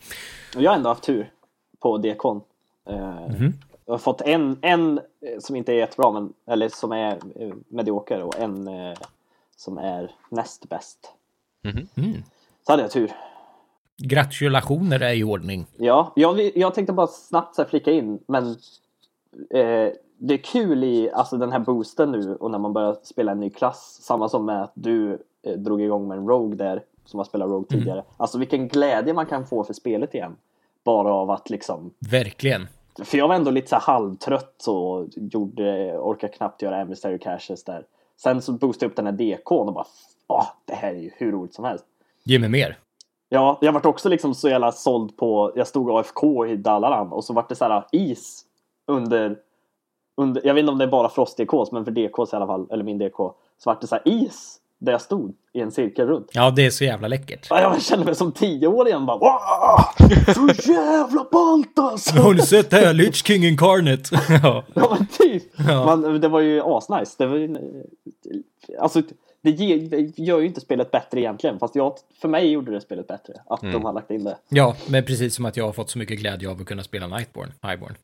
Och 0.56 0.62
jag 0.62 0.70
har 0.70 0.76
ändå 0.76 0.88
haft 0.88 1.02
tur 1.02 1.30
på 1.80 1.98
Dekon. 1.98 2.40
Eh, 2.88 3.48
Jag 3.86 3.94
har 3.94 3.98
fått 3.98 4.20
en, 4.20 4.58
en 4.62 4.98
eh, 4.98 5.38
som 5.40 5.56
inte 5.56 5.72
är 5.72 5.76
jättebra, 5.76 6.10
men, 6.10 6.32
eller 6.50 6.68
som 6.68 6.92
är 6.92 7.12
eh, 7.12 7.54
medioker 7.68 8.22
och 8.22 8.38
en 8.38 8.68
eh, 8.68 8.96
som 9.56 9.78
är 9.78 10.10
näst 10.30 10.68
bäst. 10.68 10.98
Mm. 11.96 12.22
Så 12.66 12.72
hade 12.72 12.82
jag 12.82 12.90
tur. 12.90 13.12
Gratulationer 13.96 15.00
är 15.00 15.14
i 15.14 15.24
ordning. 15.24 15.66
Ja, 15.76 16.12
jag, 16.16 16.56
jag 16.58 16.74
tänkte 16.74 16.92
bara 16.92 17.06
snabbt 17.06 17.54
så 17.54 17.62
här 17.62 17.68
flika 17.68 17.90
in, 17.90 18.18
men 18.26 18.56
eh, 19.54 19.92
det 20.22 20.34
är 20.34 20.38
kul 20.38 20.84
i 20.84 21.10
alltså, 21.10 21.36
den 21.36 21.52
här 21.52 21.58
boosten 21.58 22.12
nu 22.12 22.36
och 22.36 22.50
när 22.50 22.58
man 22.58 22.72
börjar 22.72 22.96
spela 23.02 23.32
en 23.32 23.40
ny 23.40 23.50
klass. 23.50 23.98
Samma 24.02 24.28
som 24.28 24.46
med 24.46 24.62
att 24.62 24.72
du 24.74 25.18
eh, 25.42 25.52
drog 25.52 25.82
igång 25.82 26.08
med 26.08 26.18
en 26.18 26.28
Rogue 26.28 26.56
där, 26.56 26.82
som 27.04 27.18
har 27.18 27.24
spelat 27.24 27.48
Rogue 27.48 27.68
tidigare. 27.68 28.04
Alltså 28.16 28.38
vilken 28.38 28.68
glädje 28.68 29.14
man 29.14 29.26
kan 29.26 29.46
få 29.46 29.64
för 29.64 29.74
spelet 29.74 30.14
igen. 30.14 30.36
Bara 30.84 31.14
av 31.14 31.30
att 31.30 31.50
liksom 31.50 31.90
Verkligen. 32.10 32.68
För 33.04 33.18
jag 33.18 33.28
var 33.28 33.34
ändå 33.34 33.50
lite 33.50 33.68
så 33.68 33.76
halvtrött 33.76 34.66
och 34.66 35.08
gjorde, 35.14 35.98
orkade 35.98 36.32
knappt 36.32 36.62
göra 36.62 36.80
Emissary 36.80 37.18
Caches 37.18 37.64
där. 37.64 37.84
Sen 38.16 38.42
så 38.42 38.52
boostade 38.52 38.84
jag 38.84 38.90
upp 38.90 38.96
den 38.96 39.06
här 39.06 39.12
DKn 39.12 39.68
och 39.68 39.72
bara 39.72 39.86
Åh, 40.26 40.46
det 40.64 40.74
här 40.74 40.94
är 40.94 40.98
ju 40.98 41.10
hur 41.16 41.32
roligt 41.32 41.54
som 41.54 41.64
helst. 41.64 41.84
Ge 42.24 42.38
mig 42.38 42.48
mer. 42.48 42.78
Ja, 43.28 43.58
jag 43.60 43.72
vart 43.72 43.86
också 43.86 44.08
liksom 44.08 44.34
så 44.34 44.48
jävla 44.48 44.72
såld 44.72 45.16
på, 45.16 45.52
jag 45.54 45.66
stod 45.66 45.90
AFK 45.90 46.46
i 46.46 46.56
Dallaran 46.56 47.12
och 47.12 47.24
så 47.24 47.32
vart 47.32 47.48
det 47.48 47.54
så 47.54 47.64
här 47.64 47.84
is 47.92 48.44
under, 48.86 49.38
under 50.20 50.42
jag 50.46 50.54
vet 50.54 50.60
inte 50.60 50.72
om 50.72 50.78
det 50.78 50.84
är 50.84 50.88
bara 50.88 51.08
Frost 51.08 51.36
DKs, 51.36 51.72
men 51.72 51.84
för 51.84 51.90
DKs 51.92 52.32
i 52.32 52.36
alla 52.36 52.46
fall, 52.46 52.66
eller 52.70 52.84
min 52.84 52.98
DK, 52.98 53.16
så 53.16 53.34
vart 53.64 53.80
det 53.80 53.86
så 53.86 53.94
här 53.94 54.08
is 54.08 54.56
där 54.78 54.92
jag 54.92 55.00
stod 55.00 55.34
i 55.52 55.60
en 55.60 55.70
cirkel 55.70 56.06
runt. 56.06 56.28
Ja, 56.32 56.50
det 56.50 56.66
är 56.66 56.70
så 56.70 56.84
jävla 56.84 57.08
läckert. 57.08 57.46
Ja, 57.50 57.60
Jag 57.60 57.82
kände 57.82 58.04
mig 58.04 58.14
som 58.14 58.32
tio 58.32 58.66
år 58.66 58.88
igen 58.88 59.06
bara 59.06 59.18
"Wow, 59.18 60.34
Så 60.34 60.70
jävla 60.72 61.26
ballt 61.32 61.78
alltså! 61.78 62.20
Har 62.22 62.34
ni 62.34 62.42
sett 62.42 62.70
det 62.70 62.76
här? 62.76 62.92
Lich 62.94 63.24
King 63.26 63.44
Incarnate. 63.44 64.02
ja. 64.42 64.64
Ja 64.74 64.96
men 64.98 65.06
typ. 65.06 65.42
Ja. 65.68 65.84
Man, 65.86 66.20
det 66.20 66.28
var 66.28 66.40
ju 66.40 66.62
asnice. 66.64 67.14
Det 67.18 67.26
var 67.26 67.36
ju, 67.36 67.56
alltså, 68.80 69.02
det, 69.42 69.50
ger, 69.50 69.78
det 69.90 70.18
gör 70.18 70.38
ju 70.40 70.46
inte 70.46 70.60
spelet 70.60 70.90
bättre 70.90 71.20
egentligen. 71.20 71.58
Fast 71.58 71.74
jag, 71.74 71.94
för 72.20 72.28
mig 72.28 72.50
gjorde 72.50 72.72
det 72.72 72.80
spelet 72.80 73.06
bättre. 73.06 73.32
Att 73.46 73.60
de 73.60 73.84
har 73.84 73.92
lagt 73.92 74.10
in 74.10 74.24
det. 74.24 74.36
ja, 74.48 74.76
men 74.88 75.04
precis 75.04 75.34
som 75.34 75.44
att 75.44 75.56
jag 75.56 75.64
har 75.64 75.72
fått 75.72 75.90
så 75.90 75.98
mycket 75.98 76.18
glädje 76.18 76.50
av 76.50 76.60
att 76.60 76.66
kunna 76.66 76.82
spela 76.82 77.06
Nightborn, 77.06 77.52
Highborn. 77.62 77.94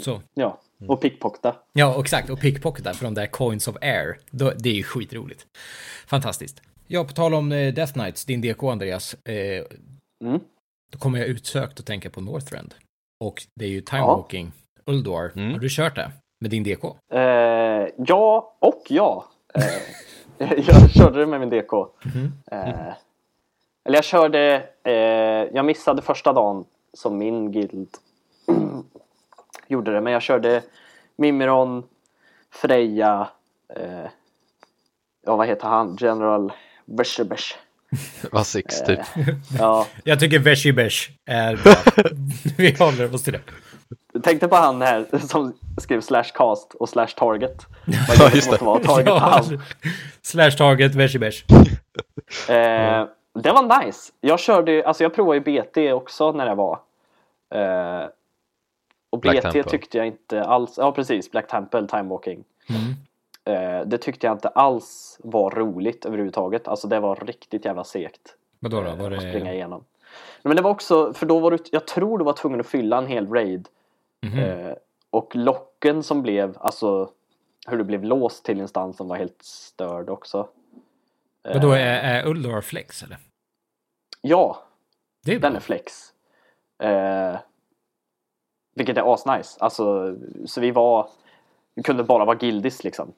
Så. 0.00 0.22
Ja, 0.34 0.58
och 0.88 1.00
pickpockta. 1.00 1.56
Ja, 1.72 2.00
exakt. 2.00 2.30
Och 2.30 2.40
pickpocketa 2.40 2.92
för 2.92 3.04
de 3.04 3.14
där 3.14 3.26
Coins 3.26 3.68
of 3.68 3.76
Air. 3.80 4.18
Då, 4.30 4.52
det 4.58 4.68
är 4.68 4.74
ju 4.74 4.82
skitroligt. 4.82 5.46
Fantastiskt. 6.06 6.60
Ja, 6.86 7.04
på 7.04 7.12
tal 7.12 7.34
om 7.34 7.52
eh, 7.52 7.74
Death 7.74 7.92
Knights, 7.92 8.24
din 8.24 8.40
DK 8.40 8.62
Andreas. 8.62 9.14
Eh, 9.14 9.64
Mm. 10.24 10.40
Då 10.92 10.98
kommer 10.98 11.18
jag 11.18 11.28
utsökt 11.28 11.80
att 11.80 11.86
tänka 11.86 12.10
på 12.10 12.20
Northrend. 12.20 12.74
Och 13.20 13.42
det 13.54 13.64
är 13.64 13.68
ju 13.68 13.80
Time 13.80 14.00
Ja. 14.00 14.06
Walking, 14.16 14.52
Ulduar. 14.84 15.32
Mm. 15.36 15.52
Har 15.52 15.58
du 15.58 15.68
kört 15.70 15.94
det? 15.94 16.10
Med 16.40 16.50
din 16.50 16.62
DK? 16.62 16.84
Eh, 17.12 17.20
ja 17.96 18.56
och 18.58 18.82
ja. 18.88 19.24
Eh, 20.38 20.52
jag 20.66 20.90
körde 20.90 21.18
det 21.20 21.26
med 21.26 21.40
min 21.40 21.50
DK. 21.50 21.72
Eh, 22.52 22.68
eller 23.84 23.96
jag 23.96 24.04
körde, 24.04 24.68
eh, 24.84 24.92
jag 25.54 25.64
missade 25.64 26.02
första 26.02 26.32
dagen 26.32 26.64
som 26.92 27.18
min 27.18 27.52
guild 27.52 27.88
gjorde 29.68 29.92
det. 29.92 30.00
Men 30.00 30.12
jag 30.12 30.22
körde 30.22 30.62
Mimiron, 31.16 31.84
Freja, 32.52 33.28
eh, 33.76 34.06
ja 35.26 35.36
vad 35.36 35.46
heter 35.46 35.68
han, 35.68 35.96
General 36.00 36.52
Beshebesh. 36.84 37.54
Vasix 38.32 38.82
typ. 38.84 39.00
Ja, 39.58 39.86
Jag 40.04 40.20
tycker 40.20 40.38
Veshibesh 40.38 41.10
är 41.26 41.56
bra. 41.56 41.74
Vi 42.56 42.76
håller 42.78 43.14
oss 43.14 43.22
till 43.24 43.32
det. 43.32 43.40
jag 44.12 44.22
tänkte 44.22 44.48
på 44.48 44.56
han 44.56 44.82
här 44.82 45.06
som 45.28 45.52
skrev 45.78 46.00
slash 46.00 46.24
cast 46.34 46.74
och 46.74 46.88
slash 46.88 47.06
target. 47.16 47.66
Vad 48.08 48.18
Ja, 48.18 48.30
just 48.34 48.50
det 48.50 48.64
vara, 48.64 48.78
target 48.84 49.06
Ja, 49.06 49.18
han. 49.18 49.62
slash 50.22 50.50
target 50.50 50.94
Veshibesh. 50.94 51.44
Eh, 52.48 53.06
det 53.42 53.52
var 53.52 53.84
nice. 53.84 54.12
Jag 54.20 54.40
körde, 54.40 54.86
alltså 54.86 55.02
jag 55.02 55.14
provade 55.14 55.38
ju 55.38 55.62
BT 55.62 55.92
också 55.92 56.32
när 56.32 56.46
det 56.46 56.54
var. 56.54 56.78
Eh, 57.54 58.08
Och 59.16 59.20
Black 59.22 59.34
BT 59.36 59.42
Temple. 59.52 59.62
tyckte 59.70 59.98
jag 59.98 60.06
inte 60.06 60.44
alls, 60.44 60.74
ja 60.78 60.92
precis, 60.92 61.30
Black 61.30 61.48
Temple, 61.48 61.86
Time 61.88 62.02
Walking. 62.02 62.44
Mm. 62.68 62.92
Eh, 63.80 63.86
det 63.86 63.98
tyckte 63.98 64.26
jag 64.26 64.34
inte 64.34 64.48
alls 64.48 65.20
var 65.24 65.50
roligt 65.50 66.04
överhuvudtaget. 66.04 66.68
Alltså 66.68 66.88
det 66.88 67.00
var 67.00 67.16
riktigt 67.16 67.64
jävla 67.64 67.84
segt. 67.84 68.34
Vadå 68.60 68.80
då? 68.80 68.88
eh, 68.88 68.96
Var 68.96 69.10
att 69.10 69.20
springa 69.20 69.44
det... 69.50 69.54
igenom. 69.54 69.84
Men 70.42 70.56
det 70.56 70.62
var 70.62 70.70
också, 70.70 71.12
för 71.14 71.26
då 71.26 71.38
var 71.38 71.50
du, 71.50 71.58
jag 71.72 71.86
tror 71.86 72.18
du 72.18 72.24
var 72.24 72.32
tvungen 72.32 72.60
att 72.60 72.66
fylla 72.66 72.98
en 72.98 73.06
hel 73.06 73.28
raid. 73.32 73.68
Mhm. 74.26 74.38
Eh, 74.38 74.72
och 75.10 75.36
locken 75.36 76.02
som 76.02 76.22
blev, 76.22 76.56
alltså 76.60 77.10
hur 77.68 77.78
du 77.78 77.84
blev 77.84 78.04
låst 78.04 78.44
till 78.44 78.60
instansen 78.60 79.08
var 79.08 79.16
helt 79.16 79.42
störd 79.42 80.08
också. 80.10 80.48
Eh, 81.48 81.52
Vadå, 81.54 81.70
är, 81.72 81.78
är 81.86 82.26
Uldor 82.26 82.60
flex 82.60 83.02
eller? 83.02 83.18
Ja, 84.20 84.62
Det 85.24 85.34
är 85.34 85.38
bra. 85.38 85.48
den 85.48 85.56
är 85.56 85.60
flex. 85.60 86.12
Eh, 86.82 87.36
vilket 88.76 88.98
är 88.98 89.14
asnice. 89.14 89.56
Alltså, 89.60 90.16
så 90.46 90.60
vi 90.60 90.70
var, 90.70 91.08
vi 91.74 91.82
kunde 91.82 92.04
bara 92.04 92.24
vara 92.24 92.38
gildis 92.40 92.84
liksom. 92.84 93.12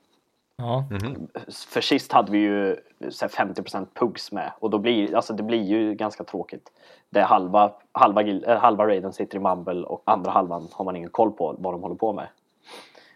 Ja. 0.56 0.84
Mhm. 0.90 1.28
För 1.68 1.80
sist 1.80 2.12
hade 2.12 2.32
vi 2.32 2.38
ju 2.38 2.76
så 3.08 3.24
här 3.24 3.46
50% 3.46 3.86
pugs 3.94 4.32
med 4.32 4.52
och 4.58 4.70
då 4.70 4.78
blir 4.78 5.14
alltså 5.14 5.32
det 5.32 5.42
blir 5.42 5.62
ju 5.62 5.94
ganska 5.94 6.24
tråkigt. 6.24 6.72
Det 7.10 7.20
är 7.20 7.24
halva, 7.24 7.72
halva, 7.92 8.22
äh, 8.22 8.58
halva 8.58 8.86
raiden 8.86 9.12
sitter 9.12 9.36
i 9.36 9.40
mumble 9.40 9.82
och 9.82 10.02
andra 10.04 10.30
halvan 10.30 10.68
har 10.72 10.84
man 10.84 10.96
ingen 10.96 11.10
koll 11.10 11.32
på 11.32 11.56
vad 11.58 11.74
de 11.74 11.82
håller 11.82 11.94
på 11.94 12.12
med. 12.12 12.28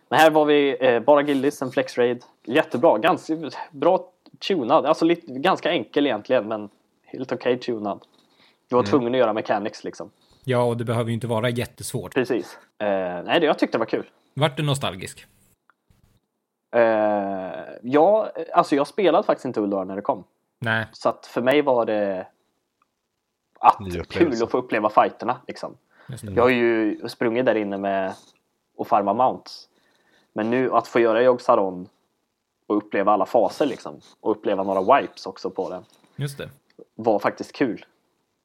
Men 0.08 0.18
här 0.18 0.30
var 0.30 0.44
vi 0.44 0.76
eh, 0.80 1.00
bara 1.00 1.22
gildis, 1.22 1.62
en 1.62 1.70
flex 1.70 1.98
raid. 1.98 2.24
Jättebra, 2.44 2.98
ganska 2.98 3.36
bra 3.70 4.08
tunad. 4.48 4.86
Alltså 4.86 5.04
lite, 5.04 5.32
ganska 5.32 5.70
enkel 5.70 6.06
egentligen 6.06 6.48
men 6.48 6.68
helt 7.04 7.32
okej 7.32 7.58
tunad. 7.58 8.00
Du 8.68 8.76
var 8.76 8.82
tvungen 8.82 9.14
att 9.14 9.18
göra 9.18 9.32
mechanics 9.32 9.84
liksom. 9.84 10.10
Ja, 10.44 10.62
och 10.62 10.76
det 10.76 10.84
behöver 10.84 11.08
ju 11.08 11.14
inte 11.14 11.26
vara 11.26 11.48
jättesvårt. 11.50 12.14
Precis. 12.14 12.58
Eh, 12.78 12.86
nej, 13.24 13.40
det, 13.40 13.46
jag 13.46 13.58
tyckte 13.58 13.78
det 13.78 13.80
var 13.80 13.86
kul. 13.86 14.10
Vart 14.34 14.56
du 14.56 14.62
nostalgisk? 14.62 15.26
Eh, 16.74 16.82
ja, 17.82 18.32
alltså 18.54 18.76
jag 18.76 18.86
spelade 18.86 19.24
faktiskt 19.24 19.44
inte 19.44 19.60
Uldor 19.60 19.84
när 19.84 19.96
det 19.96 20.02
kom. 20.02 20.24
Nej. 20.58 20.86
Så 20.92 21.08
att 21.08 21.26
för 21.26 21.42
mig 21.42 21.62
var 21.62 21.86
det 21.86 22.26
att 23.60 23.78
kul 24.08 24.42
att 24.42 24.50
få 24.50 24.58
uppleva 24.58 24.90
fighterna. 24.90 25.40
Liksom. 25.46 25.76
Just 26.08 26.26
det. 26.26 26.32
Jag 26.32 26.42
har 26.42 26.50
ju 26.50 27.00
sprungit 27.08 27.46
där 27.46 27.54
inne 27.54 27.78
med 27.78 28.14
och 28.76 28.88
farma 28.88 29.12
mounts. 29.12 29.68
Men 30.32 30.50
nu 30.50 30.72
att 30.72 30.88
få 30.88 31.00
göra 31.00 31.22
Yogg 31.22 31.40
Saron 31.40 31.88
och 32.66 32.76
uppleva 32.76 33.12
alla 33.12 33.26
faser 33.26 33.66
liksom. 33.66 34.00
Och 34.20 34.30
uppleva 34.30 34.62
några 34.62 35.00
wipes 35.00 35.26
också 35.26 35.50
på 35.50 35.70
den. 35.70 35.84
Just 36.16 36.38
det. 36.38 36.50
Var 36.94 37.18
faktiskt 37.18 37.52
kul. 37.52 37.84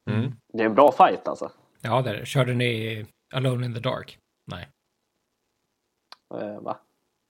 Mm. 0.09 0.31
Det 0.53 0.61
är 0.63 0.65
en 0.65 0.75
bra 0.75 0.91
fight 0.91 1.27
alltså. 1.27 1.51
Ja, 1.81 2.01
där. 2.01 2.25
Körde 2.25 2.53
ni 2.53 3.05
Alone 3.34 3.65
in 3.65 3.74
the 3.74 3.79
Dark? 3.79 4.17
Nej. 4.51 4.67
Eh, 6.41 6.62
va? 6.62 6.77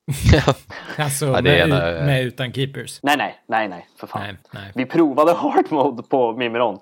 Alltså, 0.98 1.26
Ja, 1.26 1.42
det 1.42 1.60
är 1.60 1.68
med, 1.68 1.90
en, 1.90 1.98
eh, 2.00 2.06
med 2.06 2.24
utan 2.24 2.54
keepers? 2.54 3.00
Nej, 3.04 3.18
nej, 3.18 3.40
nej, 3.48 3.68
nej, 3.68 3.88
för 3.96 4.08
fan. 4.08 4.22
Nej, 4.22 4.38
nej. 4.54 4.72
Vi 4.76 4.86
provade 4.86 5.34
hard 5.34 5.72
mode 5.72 6.04
på 6.04 6.34
Mimiron. 6.34 6.80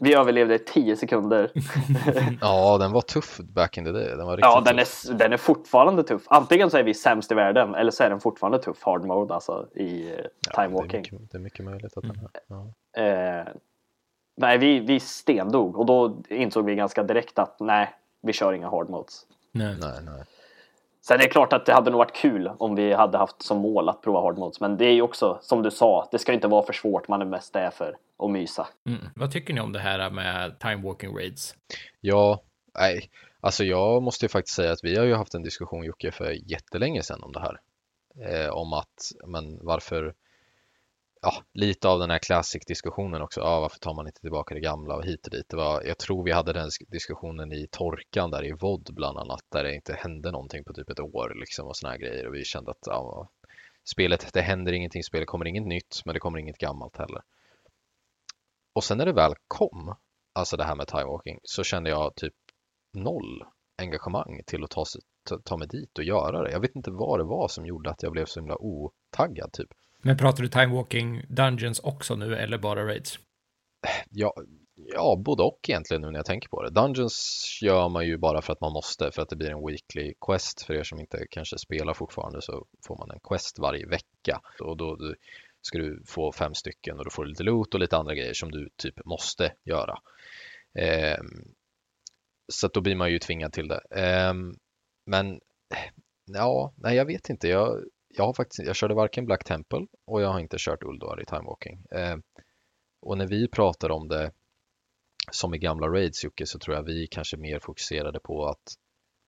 Vi- 0.00 0.14
överlevde 0.14 0.58
10 0.58 0.96
sekunder. 0.96 1.50
Ja, 2.40 2.78
den 2.78 2.92
var 2.92 3.00
tuff 3.00 3.38
back 3.38 3.78
in 3.78 3.84
the 3.84 3.92
day. 3.92 4.08
Den 4.08 4.26
var 4.26 4.36
riktigt 4.36 4.44
Ja, 4.50 4.60
den 4.60 4.78
tuff. 4.78 5.04
är, 5.10 5.14
den 5.14 5.32
är 5.32 5.36
fortfarande 5.36 6.02
tuff. 6.02 6.22
Antingen 6.26 6.70
så 6.70 6.76
är 6.78 6.82
vi 6.82 6.94
sämst 6.94 7.32
i 7.32 7.34
världen 7.34 7.74
eller 7.74 7.90
så 7.90 8.02
är 8.02 8.10
den 8.10 8.20
fortfarande 8.20 8.58
tuff 8.58 8.82
hard 8.82 9.04
mode 9.04 9.34
alltså 9.34 9.68
i 9.74 10.12
eh, 10.12 10.18
Ja, 10.46 10.52
time 10.54 10.56
det, 10.56 10.62
är 10.62 10.68
walking. 10.68 11.00
mycket, 11.00 11.30
det 11.32 11.38
är 11.38 11.40
mycket 11.40 11.64
möjligt 11.64 11.96
att 11.96 12.02
den 12.04 12.10
är. 12.10 12.28
Ja. 12.48 12.72
Eh, 13.02 13.46
nej, 14.36 14.58
vi, 14.58 14.80
vi 14.80 15.00
stendog 15.00 15.76
och 15.76 15.86
då 15.86 16.22
insåg 16.28 16.64
vi 16.64 16.74
ganska 16.74 17.02
direkt 17.02 17.38
att 17.38 17.60
nej, 17.60 17.94
vi 18.22 18.32
kör 18.32 18.52
inga 18.52 18.68
hard 18.68 18.90
modes. 18.90 19.26
nej. 19.52 19.76
Nej, 19.80 19.98
nej. 20.02 20.24
Sen 21.06 21.14
är 21.14 21.22
det 21.22 21.28
klart 21.28 21.52
att 21.52 21.66
det 21.66 21.72
hade 21.72 21.90
nog 21.90 21.98
varit 21.98 22.16
kul 22.16 22.50
om 22.58 22.74
vi 22.74 22.92
hade 22.92 23.18
haft 23.18 23.42
som 23.42 23.58
mål 23.58 23.88
att 23.88 24.02
prova 24.02 24.20
hard 24.20 24.38
modes. 24.38 24.60
Men 24.60 24.76
det 24.76 24.84
är 24.84 24.92
ju 24.92 25.02
också, 25.02 25.38
som 25.42 25.62
du 25.62 25.70
sa, 25.70 26.08
det 26.12 26.18
ska 26.18 26.32
inte 26.32 26.48
vara 26.48 26.66
för 26.66 26.72
svårt. 26.72 27.08
Man 27.08 27.20
är 27.20 27.26
mest 27.26 27.52
där 27.52 27.70
för 27.70 27.96
att 28.18 28.30
mysa. 28.30 28.66
Mm. 28.86 29.00
Vad 29.14 29.32
tycker 29.32 29.54
ni 29.54 29.60
om 29.60 29.72
det 29.72 29.78
här 29.78 30.10
med 30.10 30.58
time 30.58 30.82
walking 30.88 31.16
raids? 31.16 31.54
Ja, 32.00 32.42
nej. 32.78 33.10
Alltså 33.40 33.64
jag 33.64 34.02
måste 34.02 34.24
ju 34.24 34.28
faktiskt 34.28 34.56
säga 34.56 34.72
att 34.72 34.84
vi 34.84 34.96
har 34.96 35.04
ju 35.04 35.14
haft 35.14 35.34
en 35.34 35.42
diskussion 35.42 35.84
Jocke 35.84 36.12
för 36.12 36.50
jättelänge 36.50 37.02
sedan 37.02 37.22
om 37.22 37.32
det 37.32 37.40
här. 37.40 37.60
Eh, 38.28 38.50
om 38.50 38.72
att, 38.72 39.12
men 39.26 39.58
varför, 39.62 40.14
ja, 41.24 41.42
lite 41.52 41.88
av 41.88 41.98
den 41.98 42.10
här 42.10 42.18
classic-diskussionen 42.18 43.22
också. 43.22 43.40
Ja, 43.40 43.60
varför 43.60 43.78
tar 43.78 43.94
man 43.94 44.06
inte 44.06 44.20
tillbaka 44.20 44.54
det 44.54 44.60
gamla 44.60 44.96
och 44.96 45.04
hit 45.04 45.26
och 45.26 45.30
dit. 45.30 45.48
Det 45.48 45.56
var, 45.56 45.82
jag 45.82 45.98
tror 45.98 46.24
vi 46.24 46.32
hade 46.32 46.52
den 46.52 46.70
diskussionen 46.88 47.52
i 47.52 47.66
torkan 47.70 48.30
där 48.30 48.44
i 48.44 48.52
VOD 48.52 48.90
bland 48.92 49.18
annat, 49.18 49.40
där 49.48 49.64
det 49.64 49.74
inte 49.74 49.94
hände 49.94 50.30
någonting 50.30 50.64
på 50.64 50.72
typ 50.72 50.90
ett 50.90 51.00
år 51.00 51.32
liksom 51.40 51.66
och 51.66 51.76
såna 51.76 51.90
här 51.90 51.98
grejer 51.98 52.26
och 52.26 52.34
vi 52.34 52.44
kände 52.44 52.70
att 52.70 52.86
ja, 52.86 53.28
spelet, 53.84 54.32
det 54.32 54.40
händer 54.40 54.72
ingenting, 54.72 55.02
spelet 55.02 55.28
kommer 55.28 55.46
inget 55.46 55.66
nytt, 55.66 56.02
men 56.04 56.14
det 56.14 56.20
kommer 56.20 56.38
inget 56.38 56.58
gammalt 56.58 56.96
heller. 56.96 57.22
Och 58.72 58.84
sen 58.84 58.98
när 58.98 59.06
det 59.06 59.12
väl 59.12 59.34
kom, 59.48 59.94
alltså 60.32 60.56
det 60.56 60.64
här 60.64 60.76
med 60.76 60.86
time 60.86 61.04
walking, 61.04 61.38
så 61.42 61.64
kände 61.64 61.90
jag 61.90 62.14
typ 62.14 62.34
noll 62.92 63.44
engagemang 63.78 64.42
till 64.46 64.64
att 64.64 64.70
ta, 64.70 64.84
ta, 65.28 65.38
ta 65.38 65.56
mig 65.56 65.68
dit 65.68 65.98
och 65.98 66.04
göra 66.04 66.42
det. 66.42 66.50
Jag 66.50 66.60
vet 66.60 66.76
inte 66.76 66.90
vad 66.90 67.20
det 67.20 67.24
var 67.24 67.48
som 67.48 67.66
gjorde 67.66 67.90
att 67.90 68.02
jag 68.02 68.12
blev 68.12 68.26
så 68.26 68.40
himla 68.40 68.56
otaggad 68.58 69.52
typ. 69.52 69.68
Men 70.06 70.16
pratar 70.16 70.42
du 70.42 70.48
time 70.48 70.74
walking 70.74 71.22
dungeons 71.28 71.80
också 71.80 72.16
nu 72.16 72.36
eller 72.36 72.58
bara 72.58 72.86
raids? 72.86 73.18
Ja, 74.10 74.34
ja, 74.74 75.22
både 75.24 75.42
och 75.42 75.58
egentligen 75.68 76.00
nu 76.00 76.10
när 76.10 76.18
jag 76.18 76.26
tänker 76.26 76.48
på 76.48 76.62
det. 76.62 76.70
Dungeons 76.70 77.58
gör 77.62 77.88
man 77.88 78.06
ju 78.06 78.18
bara 78.18 78.42
för 78.42 78.52
att 78.52 78.60
man 78.60 78.72
måste, 78.72 79.10
för 79.12 79.22
att 79.22 79.28
det 79.28 79.36
blir 79.36 79.50
en 79.50 79.66
weekly 79.66 80.14
quest. 80.26 80.62
För 80.62 80.74
er 80.74 80.82
som 80.82 81.00
inte 81.00 81.26
kanske 81.30 81.58
spelar 81.58 81.94
fortfarande 81.94 82.42
så 82.42 82.66
får 82.86 82.98
man 82.98 83.10
en 83.10 83.20
quest 83.28 83.58
varje 83.58 83.86
vecka. 83.86 84.40
Och 84.60 84.76
då 84.76 84.98
ska 85.62 85.78
du 85.78 86.02
få 86.06 86.32
fem 86.32 86.54
stycken 86.54 86.98
och 86.98 87.04
då 87.04 87.10
får 87.10 87.24
du 87.24 87.28
lite 87.28 87.42
loot 87.42 87.74
och 87.74 87.80
lite 87.80 87.96
andra 87.96 88.14
grejer 88.14 88.34
som 88.34 88.50
du 88.50 88.68
typ 88.76 89.04
måste 89.04 89.52
göra. 89.64 89.98
Eh, 90.78 91.18
så 92.52 92.68
då 92.68 92.80
blir 92.80 92.96
man 92.96 93.10
ju 93.10 93.18
tvingad 93.18 93.52
till 93.52 93.68
det. 93.68 93.80
Eh, 93.90 94.34
men 95.06 95.40
ja, 96.24 96.74
nej 96.76 96.96
jag 96.96 97.04
vet 97.04 97.30
inte. 97.30 97.48
Jag, 97.48 97.84
jag 98.16 98.24
har 98.26 98.34
faktiskt, 98.34 98.66
jag 98.66 98.76
körde 98.76 98.94
varken 98.94 99.24
Black 99.26 99.44
Temple 99.44 99.86
och 100.06 100.22
jag 100.22 100.28
har 100.28 100.40
inte 100.40 100.56
kört 100.60 100.82
Uldor 100.82 101.22
i 101.22 101.24
Time 101.26 101.42
Walking. 101.44 101.84
Ehm, 101.94 102.22
och 103.06 103.18
när 103.18 103.26
vi 103.26 103.48
pratar 103.48 103.90
om 103.90 104.08
det 104.08 104.30
som 105.30 105.54
i 105.54 105.58
gamla 105.58 105.86
raids 105.88 106.24
Jocke 106.24 106.46
så 106.46 106.58
tror 106.58 106.76
jag 106.76 106.82
vi 106.82 107.06
kanske 107.10 107.36
mer 107.36 107.58
fokuserade 107.58 108.20
på 108.20 108.46
att 108.46 108.62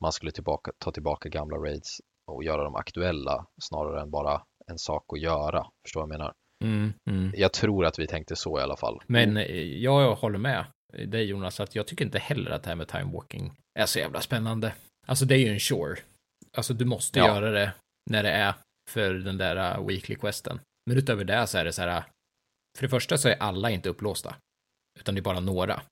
man 0.00 0.12
skulle 0.12 0.32
tillbaka, 0.32 0.72
ta 0.78 0.90
tillbaka 0.92 1.28
gamla 1.28 1.56
raids 1.56 2.00
och 2.26 2.44
göra 2.44 2.64
dem 2.64 2.74
aktuella 2.74 3.46
snarare 3.62 4.00
än 4.00 4.10
bara 4.10 4.42
en 4.66 4.78
sak 4.78 5.04
att 5.12 5.20
göra. 5.20 5.66
Förstår 5.84 6.00
vad 6.00 6.08
jag 6.12 6.18
menar? 6.18 6.32
Mm, 6.64 6.92
mm. 7.10 7.32
Jag 7.36 7.52
tror 7.52 7.84
att 7.86 7.98
vi 7.98 8.06
tänkte 8.06 8.36
så 8.36 8.58
i 8.58 8.62
alla 8.62 8.76
fall. 8.76 9.00
Men 9.06 9.36
eh, 9.36 9.62
jag 9.62 10.14
håller 10.14 10.38
med 10.38 10.64
dig 11.06 11.24
Jonas, 11.24 11.60
att 11.60 11.74
jag 11.74 11.86
tycker 11.86 12.04
inte 12.04 12.18
heller 12.18 12.50
att 12.50 12.62
det 12.62 12.68
här 12.68 12.76
med 12.76 12.88
time 12.88 13.12
walking 13.12 13.52
är 13.78 13.86
så 13.86 13.98
jävla 13.98 14.20
spännande. 14.20 14.74
Alltså 15.06 15.24
det 15.24 15.34
är 15.34 15.38
ju 15.38 15.48
en 15.48 15.58
shore. 15.60 15.96
Alltså 16.56 16.74
du 16.74 16.84
måste 16.84 17.18
Ja. 17.18 17.26
göra 17.26 17.50
det 17.50 17.72
när 18.10 18.22
det 18.22 18.30
är 18.30 18.54
för 18.90 19.14
den 19.14 19.38
där 19.38 19.78
uh, 19.78 19.86
weekly 19.86 20.14
questen. 20.14 20.60
Men 20.86 20.98
utöver 20.98 21.24
det 21.24 21.46
så 21.46 21.58
är 21.58 21.64
det 21.64 21.72
så 21.72 21.82
här, 21.82 22.04
för 22.76 22.82
det 22.82 22.88
första 22.88 23.18
så 23.18 23.28
är 23.28 23.36
alla 23.42 23.70
inte 23.70 23.88
upplåsta, 23.88 24.36
utan 25.00 25.14
det 25.14 25.20
är 25.20 25.22
bara 25.22 25.40
några. 25.40 25.82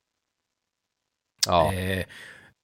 Ja, 1.47 1.75
Eh, 1.75 2.07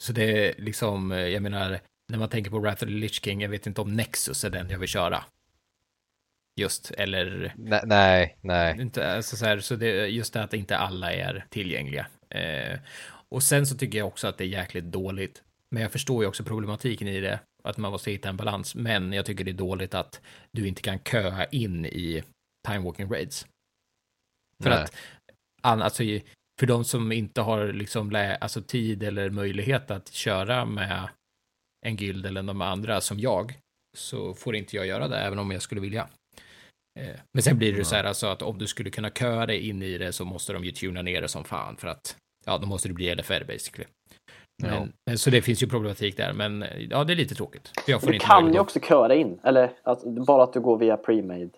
så 0.02 0.12
det 0.12 0.48
är 0.48 0.54
liksom, 0.58 1.12
eh, 1.12 1.18
jag 1.18 1.42
menar, 1.42 1.80
när 2.08 2.18
man 2.18 2.28
tänker 2.28 2.50
på 2.50 2.58
Wrath 2.58 2.82
of 2.82 2.88
the 2.88 2.94
Lich 2.94 3.24
King, 3.24 3.40
jag 3.40 3.48
vet 3.48 3.66
inte 3.66 3.80
om 3.80 3.96
Nexus 3.96 4.44
är 4.44 4.50
den 4.50 4.70
jag 4.70 4.78
vill 4.78 4.88
köra. 4.88 5.24
Just, 6.60 6.90
eller 6.90 7.54
nej, 7.56 7.82
nej, 7.84 8.38
nej. 8.40 8.80
inte, 8.80 9.12
alltså 9.12 9.36
så, 9.36 9.44
här, 9.44 9.60
så 9.60 9.76
det, 9.76 10.06
just 10.06 10.32
det 10.32 10.42
att 10.42 10.54
inte 10.54 10.76
alla 10.76 11.12
är 11.12 11.46
tillgängliga. 11.50 12.06
Eh, 12.30 12.78
och 13.28 13.42
sen 13.42 13.66
så 13.66 13.76
tycker 13.76 13.98
jag 13.98 14.06
också 14.06 14.26
att 14.26 14.38
det 14.38 14.44
är 14.44 14.48
jäkligt 14.48 14.84
dåligt. 14.84 15.42
Men 15.70 15.82
jag 15.82 15.92
förstår 15.92 16.22
ju 16.22 16.28
också 16.28 16.44
problematiken 16.44 17.08
i 17.08 17.20
det, 17.20 17.40
att 17.64 17.76
man 17.76 17.92
måste 17.92 18.10
hitta 18.10 18.28
en 18.28 18.36
balans. 18.36 18.74
Men 18.74 19.12
jag 19.12 19.26
tycker 19.26 19.44
det 19.44 19.50
är 19.50 19.52
dåligt 19.52 19.94
att 19.94 20.20
du 20.52 20.68
inte 20.68 20.82
kan 20.82 20.98
köa 20.98 21.44
in 21.44 21.86
i 21.86 22.22
time 22.68 22.78
walking 22.78 23.12
raids. 23.12 23.46
För 24.62 24.70
nej. 24.70 24.78
att, 24.78 24.92
alltså, 25.62 26.02
för 26.60 26.66
de 26.66 26.84
som 26.84 27.12
inte 27.12 27.40
har 27.40 27.72
liksom 27.72 28.36
alltså 28.40 28.62
tid 28.62 29.02
eller 29.02 29.30
möjlighet 29.30 29.90
att 29.90 30.08
köra 30.08 30.64
med 30.64 31.08
en 31.86 31.96
guild 31.96 32.26
eller 32.26 32.42
de 32.42 32.60
andra 32.60 33.00
som 33.00 33.20
jag, 33.20 33.58
så 33.96 34.34
får 34.34 34.56
inte 34.56 34.76
jag 34.76 34.86
göra 34.86 35.08
det, 35.08 35.18
även 35.18 35.38
om 35.38 35.50
jag 35.50 35.62
skulle 35.62 35.80
vilja. 35.80 36.08
Eh, 37.00 37.16
Men 37.32 37.42
sen 37.42 37.58
blir 37.58 37.72
det 37.72 37.84
så 37.84 37.94
här 37.94 38.04
alltså 38.04 38.26
att 38.26 38.42
om 38.42 38.58
du 38.58 38.66
skulle 38.66 38.90
kunna 38.90 39.10
köa 39.10 39.46
dig 39.46 39.68
in 39.68 39.82
i 39.82 39.98
det 39.98 40.12
så 40.12 40.24
måste 40.24 40.52
de 40.52 40.64
ju 40.64 40.70
tuna 40.70 41.02
ner 41.02 41.20
det 41.20 41.28
som 41.28 41.44
fan 41.44 41.76
för 41.76 41.88
att 41.88 42.16
ja, 42.46 42.58
då 42.58 42.66
måste 42.66 42.88
det 42.88 42.94
bli 42.94 43.14
LFR 43.14 43.44
basically. 43.44 43.86
Men, 44.62 44.92
Ja. 45.04 45.16
så 45.16 45.30
det 45.30 45.42
finns 45.42 45.62
ju 45.62 45.66
problematik 45.66 46.16
där, 46.16 46.32
men 46.32 46.64
ja, 46.90 47.04
det 47.04 47.12
är 47.12 47.16
lite 47.16 47.34
tråkigt. 47.34 47.70
Jag 47.86 48.00
får 48.00 48.08
Du 48.08 48.14
inte 48.14 48.26
kan 48.26 48.52
ju 48.52 48.60
också 48.60 48.80
köra 48.80 49.14
in. 49.14 49.40
Eller 49.44 49.72
att, 49.82 50.04
bara 50.04 50.42
att 50.44 50.52
du 50.52 50.60
går 50.60 50.78
via 50.78 50.96
pre-made. 50.96 51.50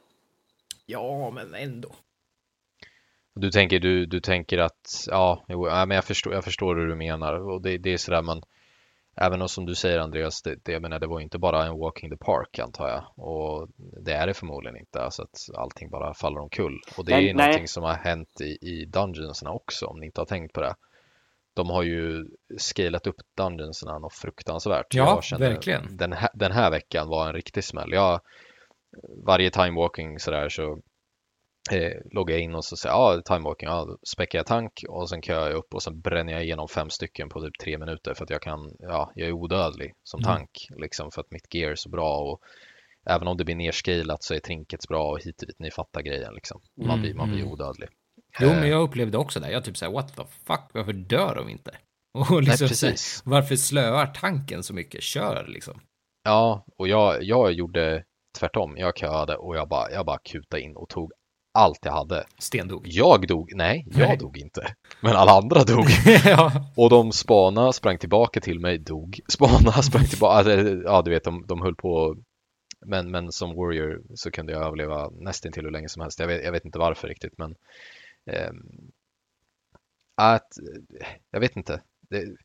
Ja, 0.87 1.30
men 1.30 1.54
ändå. 1.54 1.88
Du 3.35 3.50
tänker, 3.50 3.80
du, 3.80 4.06
du 4.06 4.21
tänker 4.21 4.59
att, 4.59 5.06
ja, 5.11 5.44
jo, 5.49 5.68
ja, 5.68 5.87
men 5.87 5.94
jag 5.94 6.04
förstår, 6.04 6.35
jag 6.35 6.44
förstår 6.44 6.76
hur 6.76 6.87
du 6.87 6.94
menar 6.94 7.50
och 7.50 7.62
det, 7.62 7.78
det 7.78 7.92
är 7.92 7.97
sådär 7.97 8.23
man, 8.23 8.42
även 9.16 9.42
om 9.42 9.49
som 9.49 9.66
du 9.66 9.75
säger 9.75 9.99
Andreas, 9.99 10.42
det, 10.42 10.56
det, 10.62 10.73
jag 10.73 10.82
menar, 10.82 10.99
det 10.99 11.06
var 11.06 11.21
inte 11.21 11.38
bara 11.38 11.66
en 11.66 11.78
walking 11.78 12.11
the 12.11 12.16
park 12.16 12.59
antar 12.59 12.88
jag. 12.88 13.26
Och 13.26 13.68
det 13.76 14.12
är 14.12 14.26
det 14.26 14.35
förmodligen 14.35 14.76
inte, 14.76 15.02
alltså 15.02 15.23
att 15.23 15.56
allting 15.56 15.90
bara 15.90 16.14
faller 16.14 16.40
omkull. 16.40 16.80
Och 16.97 17.04
det 17.04 17.12
är 17.12 17.16
nej, 17.16 17.35
någonting 17.35 17.68
som 17.68 17.82
har 17.82 17.94
hänt 17.94 18.40
i, 18.40 18.59
i 18.61 18.85
Dungeonsna 18.85 19.50
också, 19.50 19.87
om 19.87 20.00
ni 20.00 20.06
inte 20.06 20.21
har 20.21 20.26
tänkt 20.26 20.52
på 20.52 20.61
det. 20.61 20.75
De 21.54 21.71
har 21.71 21.82
ju 21.82 22.26
scalat 22.59 23.06
upp 23.06 23.16
Dungeonsna 23.37 23.99
något 23.99 24.14
fruktansvärt. 24.14 24.94
Ja, 24.94 25.21
verkligen. 25.38 25.97
Den 25.97 26.12
här, 26.12 26.30
den 26.35 26.52
här 26.52 26.71
veckan 26.71 27.09
var 27.09 27.26
en 27.26 27.32
riktig 27.32 27.64
smäll. 27.64 27.92
Jag, 27.92 28.21
varje 29.26 29.50
timewalking 29.50 30.18
sådär 30.18 30.49
så 30.49 30.80
eh, 31.71 31.92
loggar 32.11 32.35
jag 32.35 32.42
in 32.42 32.54
och 32.54 32.64
så 32.64 32.76
säger 32.76 32.94
jag 32.94 33.18
ah, 33.18 33.23
timewalking, 33.23 33.68
ja, 33.68 33.97
späcker 34.02 34.38
jag 34.38 34.47
tank 34.47 34.85
och 34.88 35.09
sen 35.09 35.23
kör 35.23 35.49
jag 35.49 35.56
upp 35.56 35.75
och 35.75 35.82
sen 35.82 36.00
bränner 36.00 36.32
jag 36.32 36.44
igenom 36.44 36.68
fem 36.68 36.90
stycken 36.90 37.28
på 37.28 37.40
typ 37.40 37.59
tre 37.59 37.78
minuter 37.78 38.14
för 38.14 38.25
att 38.25 38.30
jag 38.30 38.42
kan, 38.42 38.76
ja, 38.78 39.12
jag 39.14 39.28
är 39.28 39.32
odödlig 39.32 39.94
som 40.02 40.21
mm. 40.21 40.37
tank 40.37 40.66
liksom 40.76 41.11
för 41.11 41.21
att 41.21 41.30
mitt 41.30 41.54
gear 41.54 41.71
är 41.71 41.75
så 41.75 41.88
bra 41.88 42.18
och 42.18 42.40
även 43.06 43.28
om 43.28 43.37
det 43.37 43.44
blir 43.44 43.56
nerscalat 43.56 44.23
så 44.23 44.35
är 44.35 44.38
trinkets 44.38 44.88
bra 44.88 45.11
och 45.11 45.18
hit 45.18 45.42
och 45.42 45.47
dit, 45.47 45.59
ni 45.59 45.71
fattar 45.71 46.02
grejen 46.02 46.35
liksom. 46.35 46.61
Man 46.76 46.90
mm, 46.90 47.00
blir, 47.00 47.14
man 47.14 47.28
blir 47.30 47.40
mm. 47.40 47.52
odödlig. 47.52 47.88
Jo, 48.41 48.49
men 48.49 48.62
eh. 48.62 48.69
jag 48.69 48.83
upplevde 48.83 49.19
också 49.19 49.41
det. 49.41 49.51
Jag 49.51 49.65
typ 49.65 49.77
såhär, 49.77 49.93
what 49.93 50.17
the 50.17 50.23
fuck, 50.45 50.71
varför 50.73 50.93
dör 50.93 51.35
de 51.35 51.49
inte? 51.49 51.71
Och 52.31 52.43
liksom, 52.43 52.65
Nej, 52.65 52.69
precis. 52.69 53.23
varför 53.25 53.57
slöar 53.57 54.07
tanken 54.07 54.62
så 54.62 54.75
mycket? 54.75 55.03
Kör 55.03 55.47
liksom. 55.49 55.81
Ja, 56.25 56.65
och 56.79 56.89
jag, 56.89 57.23
jag 57.23 57.53
gjorde 57.53 58.05
tvärtom. 58.39 58.77
Jag 58.77 58.99
köade 58.99 59.37
och 59.37 59.57
jag 59.57 59.69
bara, 59.69 59.91
jag 59.91 60.07
bara 60.07 60.19
kutade 60.19 60.62
in 60.62 60.77
och 60.77 60.89
tog 60.89 61.12
allt 61.55 61.79
jag 61.83 61.93
hade. 61.93 62.25
Stendog. 62.39 62.87
Jag 62.89 63.27
dog, 63.27 63.53
nej, 63.55 63.87
jag 63.91 64.09
nej. 64.09 64.17
dog 64.17 64.39
inte. 64.39 64.75
Men 65.01 65.17
alla 65.17 65.33
andra 65.33 65.65
dog. 65.65 65.87
ja. 66.25 66.53
Och 66.77 66.91
de 66.91 67.12
spana, 67.12 67.73
sprang 67.73 67.99
tillbaka 67.99 68.41
till 68.41 68.61
mig, 68.61 68.79
dog. 68.79 69.21
Spana, 69.29 69.73
sprang 69.73 70.05
tillbaka. 70.05 70.35
Alltså, 70.35 70.53
ja, 70.85 71.03
du 71.03 71.11
vet, 71.11 71.25
de, 71.25 71.45
de 71.47 71.62
höll 71.62 71.75
på. 71.75 72.17
Men, 72.87 73.11
men 73.11 73.33
som 73.33 73.57
warrior 73.57 74.03
så 74.15 74.31
kunde 74.31 74.53
jag 74.53 74.62
överleva 74.62 75.11
nästan 75.11 75.53
till 75.53 75.65
hur 75.65 75.71
länge 75.71 75.89
som 75.89 76.03
helst. 76.03 76.21
Jag 76.21 76.27
vet, 76.27 76.45
jag 76.45 76.53
vet 76.53 76.65
inte 76.65 76.79
varför 76.79 77.09
riktigt, 77.09 77.39
men 77.39 77.55
att, 80.14 80.49
jag 81.31 81.41
vet 81.41 81.57
inte. 81.57 81.83
Det, 82.00 82.37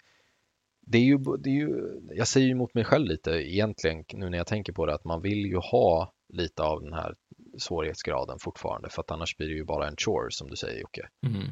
det 0.82 0.98
är, 0.98 1.04
ju, 1.04 1.18
det 1.18 1.50
är 1.50 1.54
ju, 1.54 2.00
jag 2.12 2.28
säger 2.28 2.48
ju 2.48 2.52
emot 2.52 2.74
mig 2.74 2.84
själv 2.84 3.06
lite 3.06 3.32
egentligen 3.32 4.04
nu 4.14 4.30
när 4.30 4.38
jag 4.38 4.48
tänker 4.48 4.74
på 4.74 4.86
det 4.86 4.94
att 4.94 5.06
man 5.06 5.22
vill 5.22 5.46
ju 5.46 5.58
ha 5.58 6.14
lite 6.30 6.64
av 6.64 6.82
den 6.82 6.94
här 6.94 7.16
svårighetsgraden 7.58 8.40
fortfarande 8.40 8.90
för 8.90 9.02
att 9.02 9.12
annars 9.12 9.38
blir 9.38 9.48
det 9.48 9.54
ju 9.56 9.66
bara 9.66 9.88
en 9.88 9.96
chore 9.96 10.32
som 10.32 10.50
du 10.50 10.56
säger 10.56 10.82
Jocke. 10.82 11.10
Mm. 11.26 11.48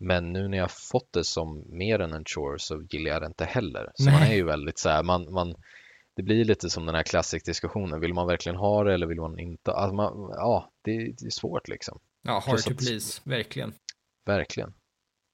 Men 0.00 0.32
nu 0.32 0.48
när 0.48 0.58
jag 0.58 0.70
fått 0.70 1.12
det 1.12 1.24
som 1.24 1.64
mer 1.68 1.98
än 1.98 2.12
en 2.12 2.24
chore 2.24 2.58
så 2.58 2.82
gillar 2.90 3.10
jag 3.10 3.22
det 3.22 3.26
inte 3.26 3.44
heller. 3.44 3.90
Så 3.94 4.04
Nej. 4.04 4.14
man 4.14 4.22
är 4.22 4.34
ju 4.34 4.44
väldigt 4.44 4.78
så 4.78 4.88
här, 4.88 5.02
man, 5.02 5.32
man, 5.32 5.54
det 6.16 6.22
blir 6.22 6.44
lite 6.44 6.70
som 6.70 6.86
den 6.86 6.94
här 6.94 7.02
klassik-diskussionen. 7.02 8.00
Vill 8.00 8.14
man 8.14 8.26
verkligen 8.26 8.56
ha 8.56 8.84
det 8.84 8.94
eller 8.94 9.06
vill 9.06 9.20
man 9.20 9.38
inte? 9.38 9.72
Alltså 9.72 9.94
man, 9.94 10.30
ja, 10.30 10.70
det, 10.82 10.96
det, 10.96 11.26
är 11.26 11.30
svårt 11.30 11.68
liksom. 11.68 12.00
Ja, 12.22 12.42
hard 12.46 12.62
to 12.62 12.74
please, 12.74 13.20
verkligen. 13.24 13.74
Verkligen. 14.26 14.74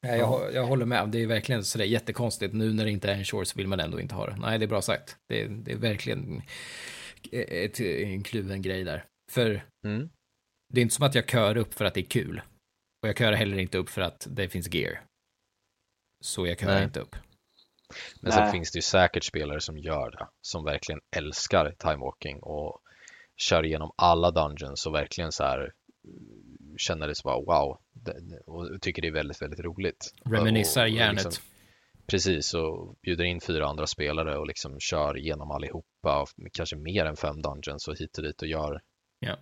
Ja, 0.06 0.16
jag, 0.16 0.54
jag 0.54 0.66
håller 0.66 0.86
med. 0.86 1.08
Det 1.08 1.22
är 1.22 1.26
verkligen 1.26 1.64
sådär 1.64 1.84
jättekonstigt. 1.84 2.54
Nu 2.54 2.72
när 2.72 2.84
det 2.84 2.90
inte 2.90 3.10
är 3.10 3.14
en 3.14 3.24
short 3.24 3.46
så 3.46 3.56
vill 3.56 3.68
man 3.68 3.80
ändå 3.80 4.00
inte 4.00 4.14
ha 4.14 4.26
det. 4.26 4.36
Nej, 4.36 4.58
det 4.58 4.64
är 4.64 4.68
bra 4.68 4.82
sagt. 4.82 5.16
Det, 5.28 5.46
det 5.46 5.72
är 5.72 5.76
verkligen 5.76 6.42
ett, 7.32 7.80
en 7.80 8.22
kluven 8.22 8.62
grej 8.62 8.84
där. 8.84 9.06
För 9.32 9.64
mm. 9.86 10.10
det 10.72 10.80
är 10.80 10.82
inte 10.82 10.94
som 10.94 11.06
att 11.06 11.14
jag 11.14 11.30
kör 11.30 11.56
upp 11.56 11.74
för 11.74 11.84
att 11.84 11.94
det 11.94 12.00
är 12.00 12.04
kul. 12.04 12.42
Och 13.02 13.08
jag 13.08 13.18
kör 13.18 13.32
heller 13.32 13.58
inte 13.58 13.78
upp 13.78 13.88
för 13.88 14.02
att 14.02 14.26
det 14.30 14.48
finns 14.48 14.74
gear. 14.74 15.04
Så 16.20 16.46
jag 16.46 16.60
kör 16.60 16.82
inte 16.82 17.00
upp. 17.00 17.16
Men 18.20 18.30
Nej. 18.30 18.32
sen 18.32 18.52
finns 18.52 18.72
det 18.72 18.78
ju 18.78 18.82
säkert 18.82 19.24
spelare 19.24 19.60
som 19.60 19.78
gör 19.78 20.10
det. 20.10 20.28
Som 20.40 20.64
verkligen 20.64 21.00
älskar 21.16 21.74
timewalking 21.78 22.38
och 22.42 22.80
kör 23.36 23.64
igenom 23.64 23.92
alla 23.96 24.30
dungeons 24.30 24.86
och 24.86 24.94
verkligen 24.94 25.32
så 25.32 25.44
här 25.44 25.72
känner 26.76 27.08
det 27.08 27.14
så 27.14 27.22
bara 27.28 27.40
wow 27.40 27.78
och 28.46 28.80
tycker 28.80 29.02
det 29.02 29.08
är 29.08 29.12
väldigt, 29.12 29.42
väldigt 29.42 29.60
roligt. 29.60 30.14
Reminissar 30.24 30.86
hjärnet. 30.86 31.24
Liksom, 31.24 31.44
precis, 32.06 32.54
och 32.54 32.96
bjuder 33.02 33.24
in 33.24 33.40
fyra 33.40 33.66
andra 33.66 33.86
spelare 33.86 34.38
och 34.38 34.46
liksom 34.46 34.80
kör 34.80 35.18
igenom 35.18 35.50
allihopa 35.50 36.22
och 36.22 36.28
kanske 36.52 36.76
mer 36.76 37.04
än 37.04 37.16
fem 37.16 37.42
dungeons 37.42 37.88
och 37.88 37.96
hit 37.96 38.18
och 38.18 38.24
dit 38.24 38.42
och 38.42 38.48
gör 38.48 38.80
ja, 39.18 39.36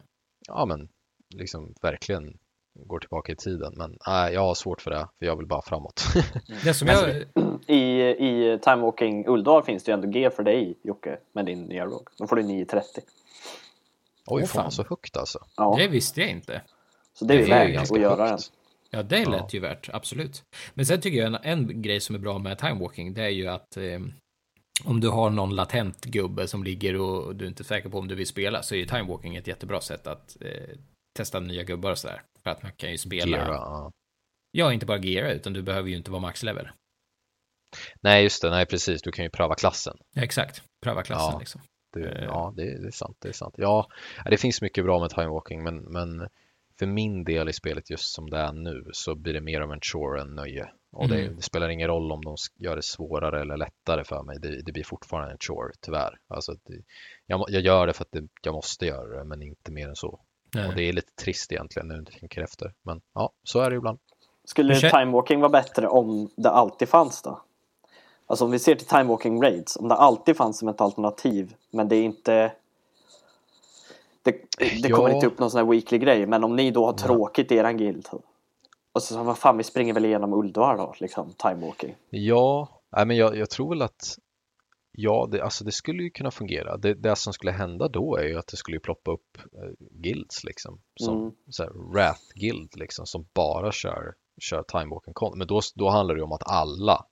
ja 0.48 0.66
men 0.66 0.88
liksom 1.34 1.74
verkligen 1.82 2.38
går 2.74 2.98
tillbaka 2.98 3.32
i 3.32 3.36
tiden. 3.36 3.74
Men 3.76 3.98
äh, 4.08 4.34
jag 4.34 4.40
har 4.40 4.54
svårt 4.54 4.80
för 4.80 4.90
det, 4.90 5.08
för 5.18 5.26
jag 5.26 5.36
vill 5.36 5.46
bara 5.46 5.62
framåt. 5.62 6.04
det 6.64 6.74
som 6.74 6.88
jag... 6.88 7.24
I, 7.66 8.00
I 8.02 8.58
Time 8.62 8.76
Walking 8.82 9.26
Uldar 9.26 9.62
finns 9.62 9.84
det 9.84 9.92
ju 9.92 9.94
ändå 9.94 10.08
G 10.08 10.30
för 10.30 10.42
dig 10.42 10.78
Jocke 10.82 11.18
med 11.32 11.46
din 11.46 11.62
nya 11.62 11.84
låg. 11.84 12.08
Då 12.18 12.26
får 12.26 12.36
du 12.36 12.42
9.30. 12.42 12.82
Oj, 14.26 14.42
oh, 14.42 14.46
fan 14.46 14.70
så 14.70 14.84
högt 14.88 15.16
alltså. 15.16 15.38
Ja. 15.56 15.74
Det 15.78 15.88
visste 15.88 16.20
jag 16.20 16.30
inte. 16.30 16.62
Så 17.18 17.24
det 17.24 17.34
är 17.34 17.38
ju 17.38 17.44
värt 17.44 17.90
att 17.90 18.00
göra 18.00 18.26
den. 18.26 18.38
Ja, 18.90 19.02
det 19.02 19.16
är 19.16 19.26
lätt 19.26 19.40
ja. 19.40 19.48
ju 19.50 19.60
värt, 19.60 19.88
absolut. 19.92 20.42
Men 20.74 20.86
sen 20.86 21.00
tycker 21.00 21.18
jag 21.18 21.26
en, 21.26 21.38
en 21.42 21.82
grej 21.82 22.00
som 22.00 22.14
är 22.14 22.18
bra 22.20 22.38
med 22.38 22.58
timewalking, 22.58 23.14
det 23.14 23.22
är 23.22 23.28
ju 23.28 23.46
att 23.46 23.76
eh, 23.76 24.00
om 24.84 25.00
du 25.00 25.08
har 25.08 25.30
någon 25.30 25.54
latent 25.54 26.04
gubbe 26.04 26.48
som 26.48 26.64
ligger 26.64 27.00
och 27.00 27.36
du 27.36 27.44
är 27.44 27.48
inte 27.48 27.64
säker 27.64 27.88
på 27.88 27.98
om 27.98 28.08
du 28.08 28.14
vill 28.14 28.26
spela 28.26 28.62
så 28.62 28.74
är 28.74 28.78
ju 28.78 28.86
timewalking 28.86 29.36
ett 29.36 29.46
jättebra 29.46 29.80
sätt 29.80 30.06
att 30.06 30.36
eh, 30.40 30.76
testa 31.16 31.40
nya 31.40 31.62
gubbar 31.62 31.90
och 31.90 31.98
sådär. 31.98 32.22
För 32.42 32.50
att 32.50 32.62
man 32.62 32.72
kan 32.72 32.90
ju 32.90 32.98
spela. 32.98 33.38
Gira, 33.38 33.90
ja. 34.52 34.72
inte 34.72 34.86
bara 34.86 34.98
gira 34.98 35.32
utan 35.32 35.52
du 35.52 35.62
behöver 35.62 35.88
ju 35.88 35.96
inte 35.96 36.10
vara 36.10 36.20
maxlevel. 36.20 36.68
Nej, 38.00 38.22
just 38.22 38.42
det. 38.42 38.50
Nej, 38.50 38.66
precis. 38.66 39.02
Du 39.02 39.12
kan 39.12 39.24
ju 39.24 39.30
pröva 39.30 39.54
klassen. 39.54 39.96
Ja, 40.14 40.22
exakt. 40.22 40.62
Pröva 40.82 41.02
klassen 41.02 41.32
ja. 41.32 41.38
liksom. 41.38 41.60
Det, 41.92 42.08
eh. 42.08 42.24
ja, 42.24 42.52
det, 42.56 42.78
det, 42.78 42.86
är 42.86 42.90
sant. 42.90 43.16
Det 43.20 43.28
är 43.28 43.32
sant. 43.32 43.54
Ja, 43.58 43.88
det 44.24 44.36
finns 44.36 44.62
mycket 44.62 44.84
bra 44.84 45.00
med 45.00 45.10
timewalking, 45.10 45.62
men, 45.62 45.76
men 45.76 46.28
för 46.78 46.86
min 46.86 47.24
del 47.24 47.48
i 47.48 47.52
spelet 47.52 47.90
just 47.90 48.14
som 48.14 48.30
det 48.30 48.38
är 48.38 48.52
nu 48.52 48.84
så 48.92 49.14
blir 49.14 49.32
det 49.32 49.40
mer 49.40 49.60
av 49.60 49.72
en 49.72 49.80
chore 49.80 50.20
än 50.20 50.34
nöje. 50.34 50.70
Och 50.92 51.08
det, 51.08 51.20
mm. 51.20 51.36
det, 51.36 51.42
spelar 51.42 51.68
ingen 51.68 51.88
roll 51.88 52.12
om 52.12 52.24
de 52.24 52.36
gör 52.58 52.76
det 52.76 52.82
svårare 52.82 53.40
eller 53.40 53.56
lättare 53.56 54.04
för 54.04 54.22
mig. 54.22 54.38
Det, 54.40 54.62
det 54.62 54.72
blir 54.72 54.84
fortfarande 54.84 55.32
en 55.32 55.38
chore, 55.38 55.72
tyvärr. 55.80 56.18
Alltså, 56.28 56.52
det, 56.52 56.74
jag, 57.26 57.44
jag, 57.48 57.62
gör 57.62 57.86
det 57.86 57.92
för 57.92 58.04
att 58.04 58.24
jag 58.42 58.54
måste 58.54 58.86
göra 58.86 59.18
det, 59.18 59.24
men 59.24 59.42
inte 59.42 59.72
mer 59.72 59.88
än 59.88 59.96
så. 59.96 60.20
Nej. 60.54 60.68
Och 60.68 60.74
det 60.74 60.82
är 60.82 60.92
lite 60.92 61.14
trist 61.14 61.52
egentligen 61.52 61.88
nu 61.88 61.94
när 61.94 62.04
jag 62.10 62.20
tänker 62.20 62.42
efter. 62.42 62.72
Men 62.82 63.00
ja, 63.14 63.32
så 63.42 63.60
är 63.60 63.70
det 63.70 63.76
ibland. 63.76 63.98
Skulle 64.44 64.74
timewalking 64.74 65.40
vara 65.40 65.50
bättre 65.50 65.88
om 65.88 66.30
det 66.36 66.50
alltid 66.50 66.88
fanns 66.88 67.22
då? 67.22 67.42
Alltså 68.26 68.44
om 68.44 68.50
vi 68.50 68.58
ser 68.58 68.74
till 68.74 68.86
timewalking 68.86 69.42
raids, 69.42 69.76
om 69.76 69.88
det 69.88 69.94
alltid 69.94 70.36
fanns 70.36 70.58
som 70.58 70.68
ett 70.68 70.80
alternativ, 70.80 71.54
men 71.70 71.88
det 71.88 71.96
är 71.96 72.02
inte 72.02 72.52
det, 74.22 74.30
det 74.58 74.88
ja. 74.88 74.96
kommer 74.96 75.14
inte 75.14 75.26
upp 75.26 75.38
någon 75.38 75.50
sån 75.50 75.58
här 75.58 75.70
weekly 75.70 75.98
grej, 75.98 76.26
men 76.26 76.44
om 76.44 76.56
ni 76.56 76.70
då 76.70 76.86
har 76.86 76.92
tråkigt 76.92 77.52
i 77.52 77.56
eran 77.56 77.76
guild 77.76 78.08
och 78.92 79.02
så 79.02 79.22
vad 79.22 79.38
fan, 79.38 79.56
vi 79.56 79.64
springer 79.64 79.94
väl 79.94 80.04
igenom 80.04 80.32
Uldvar 80.32 80.76
då, 80.76 80.94
liksom, 81.00 81.32
timewalking. 81.32 81.94
Ja, 82.10 82.68
nej, 82.96 83.06
men 83.06 83.16
jag, 83.16 83.36
jag 83.36 83.50
tror 83.50 83.68
väl 83.68 83.82
att 83.82 84.18
Ja, 84.94 85.28
det, 85.30 85.42
alltså 85.42 85.64
det 85.64 85.72
skulle 85.72 86.02
ju 86.02 86.10
kunna 86.10 86.30
fungera. 86.30 86.76
Det, 86.76 86.94
det 86.94 87.16
som 87.16 87.32
skulle 87.32 87.52
hända 87.52 87.88
då 87.88 88.16
är 88.16 88.24
ju 88.24 88.38
att 88.38 88.46
det 88.46 88.56
skulle 88.56 88.80
ploppa 88.80 89.10
upp 89.10 89.38
eh, 89.38 89.86
guilds 89.90 90.44
liksom. 90.44 90.80
Som 91.00 91.18
mm. 91.18 91.32
så 91.50 91.62
här, 91.62 91.70
Wrath 91.70 92.22
Guild 92.34 92.76
liksom 92.76 93.06
som 93.06 93.26
bara 93.34 93.72
kör, 93.72 94.14
kör 94.40 94.62
timewalking 94.62 95.14
Men 95.36 95.46
då, 95.46 95.60
då 95.74 95.88
handlar 95.88 96.14
det 96.14 96.22
om 96.22 96.32
att 96.32 96.42
alla 96.46 97.06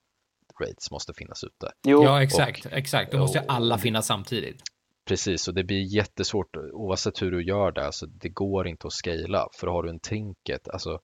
raids 0.61 0.91
måste 0.91 1.15
finnas 1.15 1.45
ute. 1.45 1.73
Jo. 1.83 2.05
Ja, 2.05 2.23
exakt, 2.23 2.67
och, 2.67 2.73
exakt. 2.73 3.13
Då 3.13 3.19
måste 3.19 3.39
ju 3.39 3.45
alla 3.49 3.79
finnas 3.79 4.07
samtidigt. 4.07 4.63
Precis, 5.11 5.49
och 5.49 5.55
det 5.55 5.65
blir 5.65 5.95
jättesvårt 5.95 6.57
oavsett 6.57 7.23
hur 7.23 7.31
du 7.31 7.43
gör 7.43 7.73
det. 7.73 7.87
Alltså, 7.87 8.07
det 8.07 8.29
går 8.29 8.69
inte 8.69 8.87
att 8.87 8.93
scala 8.93 9.49
för 9.53 9.67
har 9.67 9.83
du 9.83 9.91
en 9.91 10.01
trinket, 10.01 10.69
alltså 10.69 11.01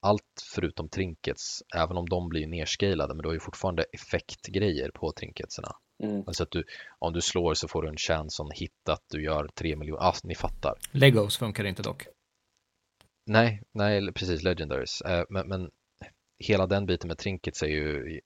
allt 0.00 0.42
förutom 0.54 0.88
trinkets, 0.88 1.62
även 1.76 1.96
om 1.96 2.08
de 2.08 2.28
blir 2.28 2.46
nerscalade, 2.46 3.14
men 3.14 3.22
du 3.22 3.28
har 3.28 3.34
ju 3.34 3.40
fortfarande 3.40 3.84
effektgrejer 3.92 4.90
på 4.90 5.12
trinketserna. 5.12 5.68
Mm. 6.02 6.22
Alltså 6.26 6.42
att 6.42 6.50
du, 6.50 6.64
om 6.98 7.12
du 7.12 7.20
slår 7.20 7.54
så 7.54 7.68
får 7.68 7.82
du 7.82 7.88
en 7.88 7.96
chans 7.96 8.40
on 8.40 8.50
hit 8.54 8.88
att 8.88 9.04
du 9.10 9.24
gör 9.24 9.48
tre 9.54 9.76
miljoner, 9.76 10.02
ah, 10.02 10.14
ni 10.24 10.34
fattar. 10.34 10.74
Legos 10.92 11.38
funkar 11.38 11.64
inte 11.64 11.82
dock. 11.82 12.06
Nej, 13.26 13.62
nej 13.72 14.12
precis, 14.12 14.42
legendaries. 14.42 15.00
Eh, 15.00 15.24
men, 15.28 15.48
men, 15.48 15.70
hela 16.38 16.66
den 16.66 16.86
biten 16.86 17.08
med 17.08 17.18
trinkets 17.18 17.62
är 17.62 17.66
ju 17.66 18.20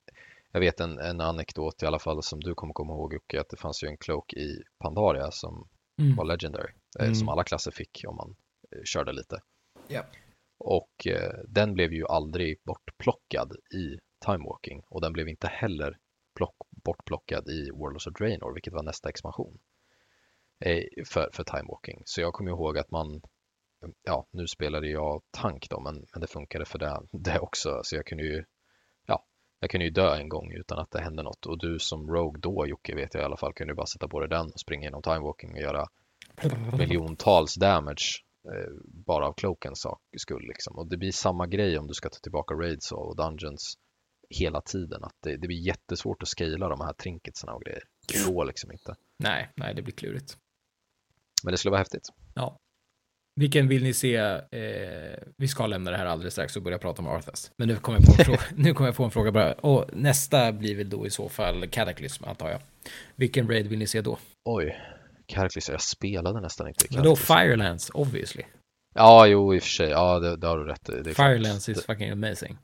jag 0.57 0.61
vet 0.61 0.81
en, 0.81 0.99
en 0.99 1.21
anekdot 1.21 1.83
i 1.83 1.87
alla 1.87 1.99
fall 1.99 2.23
som 2.23 2.41
du 2.41 2.55
kommer 2.55 2.73
komma 2.73 2.93
ihåg 2.93 3.15
Jocke, 3.15 3.41
att 3.41 3.49
det 3.49 3.57
fanns 3.57 3.85
ju 3.85 3.89
en 3.89 3.97
cloak 3.97 4.33
i 4.33 4.63
Pandaria 4.79 5.31
som 5.31 5.69
mm. 6.01 6.17
var 6.17 6.25
legendary, 6.25 6.73
eh, 6.99 7.05
mm. 7.05 7.15
som 7.15 7.29
alla 7.29 7.45
klasser 7.45 7.71
fick 7.71 8.05
om 8.09 8.17
man 8.17 8.37
eh, 8.73 8.83
körde 8.85 9.13
lite. 9.13 9.41
Yeah. 9.89 10.07
Och 10.59 11.07
eh, 11.07 11.33
den 11.49 11.75
blev 11.75 11.93
ju 11.93 12.07
aldrig 12.07 12.59
bortplockad 12.65 13.53
i 13.75 13.99
timewalking 14.27 14.83
och 14.89 15.01
den 15.01 15.13
blev 15.13 15.29
inte 15.29 15.47
heller 15.47 15.99
plock, 16.37 16.57
bortplockad 16.85 17.49
i 17.49 17.71
Warlords 17.71 18.07
of 18.07 18.15
Draenor, 18.15 18.55
vilket 18.55 18.73
var 18.73 18.83
nästa 18.83 19.09
expansion 19.09 19.59
eh, 20.65 20.85
för, 21.07 21.31
för 21.33 21.45
timewalking. 21.45 22.03
Så 22.05 22.21
jag 22.21 22.33
kommer 22.33 22.51
ihåg 22.51 22.79
att 22.79 22.91
man 22.91 23.21
ja, 24.03 24.27
nu 24.33 24.47
spelade 24.47 24.89
jag 24.89 25.23
tank 25.31 25.67
då, 25.71 25.81
men, 25.81 26.07
men 26.13 26.21
det 26.21 26.27
funkade 26.27 26.65
för 26.65 26.79
det, 26.79 27.01
det 27.13 27.39
också. 27.39 27.81
Så 27.85 27.97
jag 27.97 28.07
kunde 28.07 28.25
ju 28.25 28.45
Jag 29.61 29.71
kunde 29.71 29.85
ju 29.85 29.91
dö 29.91 30.17
en 30.17 30.29
gång 30.29 30.53
utan 30.53 30.79
att 30.79 30.91
det 30.91 31.01
hände 31.01 31.23
något 31.23 31.47
och 31.47 31.59
du 31.59 31.79
som 31.79 32.11
Rogue 32.11 32.41
då 32.41 32.67
Jocke 32.67 32.95
vet 32.95 33.15
jag 33.15 33.23
i 33.23 33.25
alla 33.25 33.37
fall 33.37 33.53
kunde 33.53 33.75
bara 33.75 33.87
sätta 33.87 34.09
på 34.09 34.21
dig 34.21 34.29
den 34.29 34.47
och 34.47 34.61
springa 34.61 34.85
genom 34.85 35.03
timewalking 35.03 35.53
och 35.53 35.61
göra 35.61 35.89
miljontals 36.79 37.55
damage 37.55 38.25
eh, 38.45 38.73
bara 38.85 39.27
av 39.27 39.33
cloakens 39.33 39.81
sak, 39.81 40.01
skull 40.19 40.47
liksom. 40.49 40.79
Och 40.79 40.87
det 40.87 40.97
blir 40.97 41.13
samma 41.13 41.47
grej 41.47 41.79
om 41.79 41.87
du 41.87 41.95
ska 41.95 42.09
ta 42.09 42.19
tillbaka 42.19 42.55
raids 42.55 42.93
och 42.93 43.17
dungeons 43.17 43.79
hela 44.31 44.61
tiden. 44.61 45.05
Att 45.05 45.17
det, 45.21 45.37
det 45.37 45.47
blir 45.47 45.67
jättesvårt 45.67 46.23
att 46.23 46.29
scala 46.29 46.69
de 46.69 46.81
här 46.81 46.93
trinketsarna 46.93 47.53
och 47.55 47.63
grejer. 47.63 47.83
Det 48.09 48.33
går 48.33 48.45
liksom 48.45 48.73
inte. 48.73 48.95
Nej, 49.19 49.51
nej, 49.57 49.75
det 49.75 49.83
blir 49.83 49.95
klurigt. 49.95 50.37
Men 51.45 51.53
det 51.53 51.59
skulle 51.59 51.71
vara 51.71 51.81
häftigt. 51.81 52.09
Ja. 52.35 52.59
Vilken 53.41 53.69
vill 53.69 53.83
ni 53.83 53.93
se? 53.93 54.17
Eh, 54.17 55.19
vi 55.37 55.49
ska 55.49 55.67
lämna 55.67 55.91
det 55.91 55.97
här 55.97 56.07
alldeles 56.07 56.35
strax 56.35 56.57
och 56.57 56.63
börja 56.63 56.79
prata 56.79 57.03
om 57.03 57.09
Arthas. 57.09 57.51
Men 57.57 57.69
nu 57.69 57.77
kommer 57.77 57.99
jag 57.99 58.07
på 58.07 58.13
en 58.19 58.25
fråga, 58.25 58.41
nu 58.57 58.75
kommer 58.75 58.89
jag 58.89 58.97
på 58.97 59.05
en 59.05 59.11
fråga 59.11 59.33
bara. 59.33 59.53
Och 59.53 59.85
nästa 59.93 60.53
blir 60.53 60.77
väl 60.77 60.91
då 60.91 61.07
i 61.07 61.11
så 61.11 61.29
fall 61.29 61.67
Cataclysm, 61.67 62.25
antar 62.25 62.51
jag. 62.51 62.61
Vilken 63.17 63.49
raid 63.49 63.67
vill 63.67 63.79
ni 63.79 63.87
se 63.87 64.01
då? 64.01 64.19
Oj, 64.45 64.81
Cataclysm, 65.27 65.73
jag 65.73 65.81
spelade 65.81 66.41
nästan 66.41 66.69
inte 66.69 66.87
Men 66.91 67.03
då 67.03 67.17
Firelands, 67.17 67.91
obviously. 67.95 68.43
Ja, 68.95 69.27
jo, 69.27 69.55
i 69.55 69.59
och 69.59 69.63
för 69.63 69.71
sig. 69.71 69.89
Ja, 69.89 70.19
det, 70.19 70.37
det 70.37 70.47
har 70.47 70.59
du 70.59 70.65
rätt 70.65 71.05
det 71.05 71.15
Firelands 71.15 71.69
is 71.69 71.87
fucking 71.87 72.11
amazing. 72.11 72.59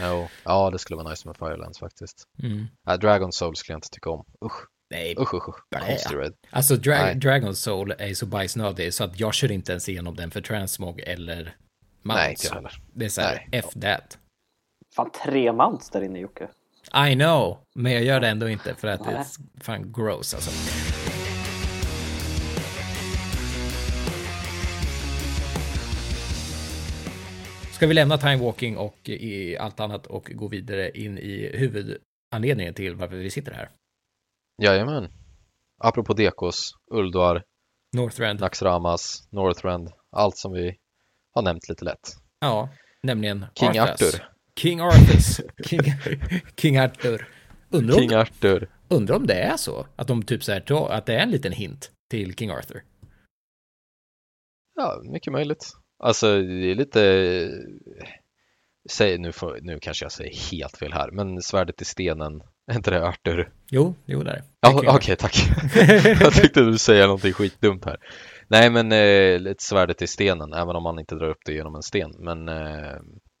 Jo, 0.00 0.28
ja, 0.44 0.70
det 0.70 0.78
skulle 0.78 0.96
vara 0.96 1.10
nice 1.10 1.28
med 1.28 1.36
Firelands 1.36 1.78
faktiskt. 1.78 2.24
Mm. 2.42 2.66
Äh, 2.88 2.94
Dragon 2.94 3.32
Soul 3.32 3.56
skulle 3.56 3.74
jag 3.74 3.78
inte 3.78 3.90
tycka 3.90 4.10
om. 4.10 4.24
Usch. 4.44 4.66
Nej, 4.92 5.14
usch, 5.18 5.34
usch, 5.34 5.48
usch. 5.48 6.32
Alltså, 6.50 6.76
Dra 6.76 7.14
Dragon 7.14 7.56
Soul 7.56 7.94
är 7.98 8.14
så 8.14 8.26
bajsnödig 8.26 8.94
så 8.94 9.04
att 9.04 9.20
jag 9.20 9.34
kör 9.34 9.52
inte 9.52 9.72
ens 9.72 9.88
igenom 9.88 10.16
den 10.16 10.30
för 10.30 10.40
Transmog 10.40 11.00
eller 11.00 11.56
Mounts. 12.02 12.22
Nej, 12.22 12.30
inte 12.30 12.54
heller. 12.54 12.72
Det 12.92 13.04
är 13.04 13.08
så 13.08 13.20
här, 13.20 13.48
F 13.52 13.64
that. 13.82 14.18
Fan, 14.96 15.10
tre 15.24 15.52
Mounts 15.52 15.90
där 15.90 16.04
inne, 16.04 16.18
Jocke. 16.18 16.48
I 17.10 17.14
know, 17.14 17.58
men 17.74 17.92
jag 17.92 18.04
gör 18.04 18.20
det 18.20 18.28
ändå 18.28 18.48
inte 18.48 18.74
för 18.74 18.88
att 18.88 19.04
det 19.04 19.10
är 19.10 19.24
fan 19.60 19.92
gross 19.92 20.34
alltså. 20.34 20.50
Ska 27.72 27.86
vi 27.86 27.94
lämna 27.94 28.18
time 28.18 28.36
walking 28.36 28.76
och 28.76 29.08
i 29.08 29.56
allt 29.56 29.80
annat 29.80 30.06
och 30.06 30.30
gå 30.34 30.48
vidare 30.48 30.90
in 30.90 31.18
i 31.18 31.50
huvudanledningen 31.54 32.74
till 32.74 32.94
varför 32.94 33.16
vi 33.16 33.30
sitter 33.30 33.52
här? 33.52 33.68
Jajamän. 34.58 35.08
Apropå 35.78 36.14
Dekos, 36.14 36.70
Ulduar, 36.90 37.44
Northrend, 37.96 38.40
Naxramas, 38.40 39.28
Northrend, 39.32 39.88
allt 40.10 40.36
som 40.36 40.52
vi 40.52 40.76
har 41.34 41.42
nämnt 41.42 41.68
lite 41.68 41.84
lätt. 41.84 42.16
Ja, 42.40 42.68
nämligen 43.02 43.46
King 43.54 43.78
Arthur. 43.78 44.28
King 44.60 44.80
Arthurs. 44.80 45.40
King, 45.66 45.80
King 46.56 46.78
Arthur. 46.78 47.28
Undrar 47.70 47.98
King 47.98 48.14
Arthur. 48.14 48.70
Undrar 48.88 49.16
om 49.16 49.26
det 49.26 49.42
är 49.42 49.56
så, 49.56 49.86
att 49.96 50.08
de 50.08 50.22
typ 50.22 50.44
så 50.44 50.52
här, 50.52 50.90
att 50.90 51.06
det 51.06 51.14
är 51.14 51.22
en 51.22 51.30
liten 51.30 51.52
hint 51.52 51.90
till 52.10 52.34
King 52.34 52.50
Arthur. 52.50 52.84
Ja, 54.74 55.00
mycket 55.12 55.32
möjligt. 55.32 55.64
Alltså, 55.98 56.42
det 56.42 56.70
är 56.70 56.74
lite... 56.74 57.50
Säg, 58.90 59.18
nu, 59.18 59.32
får, 59.32 59.58
nu 59.62 59.78
kanske 59.80 60.04
jag 60.04 60.12
säger 60.12 60.50
helt 60.50 60.76
fel 60.76 60.92
här, 60.92 61.10
men 61.10 61.42
svärdet 61.42 61.82
i 61.82 61.84
stenen, 61.84 62.42
är 62.70 62.76
inte 62.76 62.90
det 62.90 63.08
Arthur? 63.08 63.52
Jo, 63.70 63.94
jo 64.06 64.22
det 64.22 64.30
är 64.30 64.34
det. 64.34 64.44
Ja, 64.60 64.74
okej, 64.76 64.90
okay, 64.90 65.16
tack. 65.16 65.36
jag 66.20 66.32
tyckte 66.32 66.60
du 66.60 66.78
säga 66.78 67.06
någonting 67.06 67.32
skitdumt 67.32 67.84
här. 67.84 67.96
Nej, 68.48 68.70
men 68.70 68.92
eh, 68.92 69.40
lite 69.40 69.64
svärdet 69.64 70.02
i 70.02 70.06
stenen, 70.06 70.52
även 70.52 70.76
om 70.76 70.82
man 70.82 70.98
inte 70.98 71.14
drar 71.14 71.28
upp 71.28 71.40
det 71.44 71.52
genom 71.52 71.74
en 71.74 71.82
sten, 71.82 72.10
men 72.18 72.48
eh, 72.48 72.54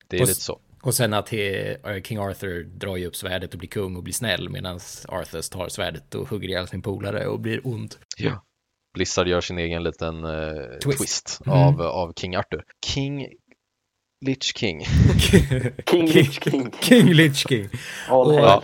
det 0.08 0.16
är 0.16 0.22
och, 0.22 0.28
lite 0.28 0.40
så. 0.40 0.60
Och 0.82 0.94
sen 0.94 1.14
att 1.14 1.28
he, 1.28 1.76
King 2.04 2.18
Arthur 2.18 2.64
drar 2.64 2.96
ju 2.96 3.06
upp 3.06 3.16
svärdet 3.16 3.52
och 3.52 3.58
blir 3.58 3.68
kung 3.68 3.96
och 3.96 4.02
blir 4.02 4.14
snäll, 4.14 4.48
medan 4.48 4.80
Arthur 5.08 5.50
tar 5.52 5.68
svärdet 5.68 6.14
och 6.14 6.28
hugger 6.28 6.48
ihjäl 6.48 6.68
sin 6.68 6.82
polare 6.82 7.26
och 7.26 7.40
blir 7.40 7.66
ond. 7.66 7.94
Ja. 8.18 8.44
Blizzard 8.94 9.28
gör 9.28 9.40
sin 9.40 9.58
egen 9.58 9.82
liten 9.82 10.24
eh, 10.24 10.78
twist, 10.84 10.98
twist 10.98 11.40
mm. 11.46 11.58
av, 11.58 11.82
av 11.82 12.12
King 12.16 12.36
Arthur. 12.36 12.64
King 12.86 13.28
Lich 14.24 14.56
King. 14.56 14.84
King 15.90 16.06
Lich 16.06 16.44
King. 16.44 16.72
King 16.80 17.06
Lich 17.06 17.48
King. 17.48 17.68
All 18.08 18.26
och, 18.26 18.34
ja. 18.34 18.62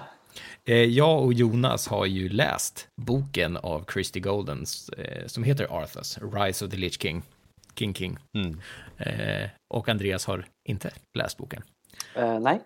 Eh, 0.68 0.76
jag 0.76 1.24
och 1.24 1.32
Jonas 1.32 1.88
har 1.88 2.06
ju 2.06 2.28
läst 2.28 2.88
boken 2.96 3.56
av 3.56 3.84
Christy 3.92 4.20
Goldens 4.20 4.88
eh, 4.88 5.26
som 5.26 5.42
heter 5.44 5.66
Arthas, 5.82 6.18
Rise 6.32 6.64
of 6.64 6.70
the 6.70 6.76
Lich 6.76 7.00
King. 7.00 7.22
King 7.74 7.94
King. 7.94 8.18
Mm. 8.38 8.60
Eh, 8.96 9.50
och 9.74 9.88
Andreas 9.88 10.26
har 10.26 10.46
inte 10.68 10.90
läst 11.18 11.38
boken. 11.38 11.62
Uh, 12.18 12.40
nej. 12.40 12.60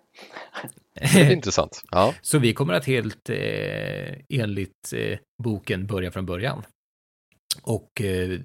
Det 0.94 1.20
är 1.20 1.32
intressant. 1.32 1.82
Ja. 1.90 2.14
Så 2.22 2.38
vi 2.38 2.54
kommer 2.54 2.74
att 2.74 2.86
helt 2.86 3.30
eh, 3.30 4.14
enligt 4.28 4.92
eh, 4.92 5.18
boken 5.42 5.86
börja 5.86 6.10
från 6.10 6.26
början 6.26 6.62
och 7.62 8.00
eh, 8.00 8.40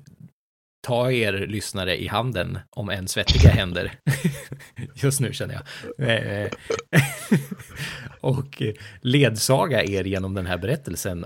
ta 0.88 1.12
er 1.12 1.34
lyssnare 1.34 2.02
i 2.02 2.08
handen 2.08 2.60
om 2.70 2.90
en 2.90 3.08
svettiga 3.08 3.50
händer. 3.50 4.00
Just 4.96 5.20
nu 5.20 5.34
känner 5.34 5.54
jag. 5.54 5.64
Eh, 6.10 6.52
och 8.22 8.62
ledsaga 9.02 9.84
er 9.84 10.04
genom 10.04 10.34
den 10.34 10.46
här 10.46 10.58
berättelsen 10.58 11.26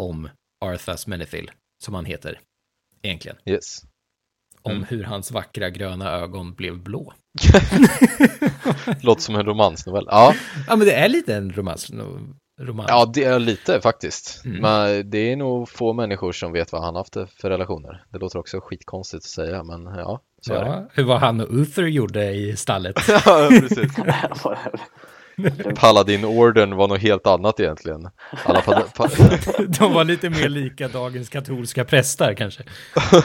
om 0.00 0.28
Arthas 0.64 1.06
Menethil, 1.06 1.50
som 1.84 1.94
han 1.94 2.04
heter 2.04 2.40
egentligen. 3.02 3.36
Yes. 3.46 3.82
Om 4.62 4.72
mm. 4.72 4.84
hur 4.84 5.04
hans 5.04 5.30
vackra 5.30 5.70
gröna 5.70 6.10
ögon 6.10 6.54
blev 6.54 6.82
blå. 6.82 7.12
Låter 9.00 9.22
som 9.22 9.34
en 9.34 9.44
romansnovell. 9.44 10.06
Ja. 10.08 10.34
ja, 10.66 10.76
men 10.76 10.86
det 10.86 10.94
är 10.94 11.08
lite 11.08 11.34
en 11.34 11.52
romans 11.52 11.90
roman. 12.58 12.86
Ja, 12.88 13.10
det 13.14 13.24
är 13.24 13.38
lite 13.38 13.80
faktiskt. 13.80 14.44
Mm. 14.44 14.60
Men 14.60 15.10
det 15.10 15.32
är 15.32 15.36
nog 15.36 15.68
få 15.68 15.92
människor 15.92 16.32
som 16.32 16.52
vet 16.52 16.72
vad 16.72 16.82
han 16.82 16.96
haft 16.96 17.14
för 17.14 17.50
relationer. 17.50 18.04
Det 18.12 18.18
låter 18.18 18.38
också 18.38 18.60
skitkonstigt 18.60 19.24
att 19.24 19.30
säga, 19.30 19.64
men 19.64 19.84
ja, 19.84 20.20
så 20.40 20.52
ja, 20.52 20.58
är 20.58 20.64
det. 20.64 20.86
Hur 20.92 21.04
var 21.04 21.18
han 21.18 21.40
och 21.40 21.48
Uther 21.50 21.82
gjorde 21.82 22.30
i 22.30 22.56
stallet? 22.56 22.96
ja, 23.08 23.48
precis. 23.50 23.92
Paladin-orden 25.74 26.76
var 26.76 26.88
något 26.88 27.00
helt 27.00 27.26
annat 27.26 27.60
egentligen. 27.60 28.08
Alla 28.44 28.62
De 29.78 29.92
var 29.92 30.04
lite 30.04 30.30
mer 30.30 30.48
lika 30.48 30.88
dagens 30.88 31.28
katolska 31.28 31.84
prästar 31.84 32.34
kanske. 32.34 32.62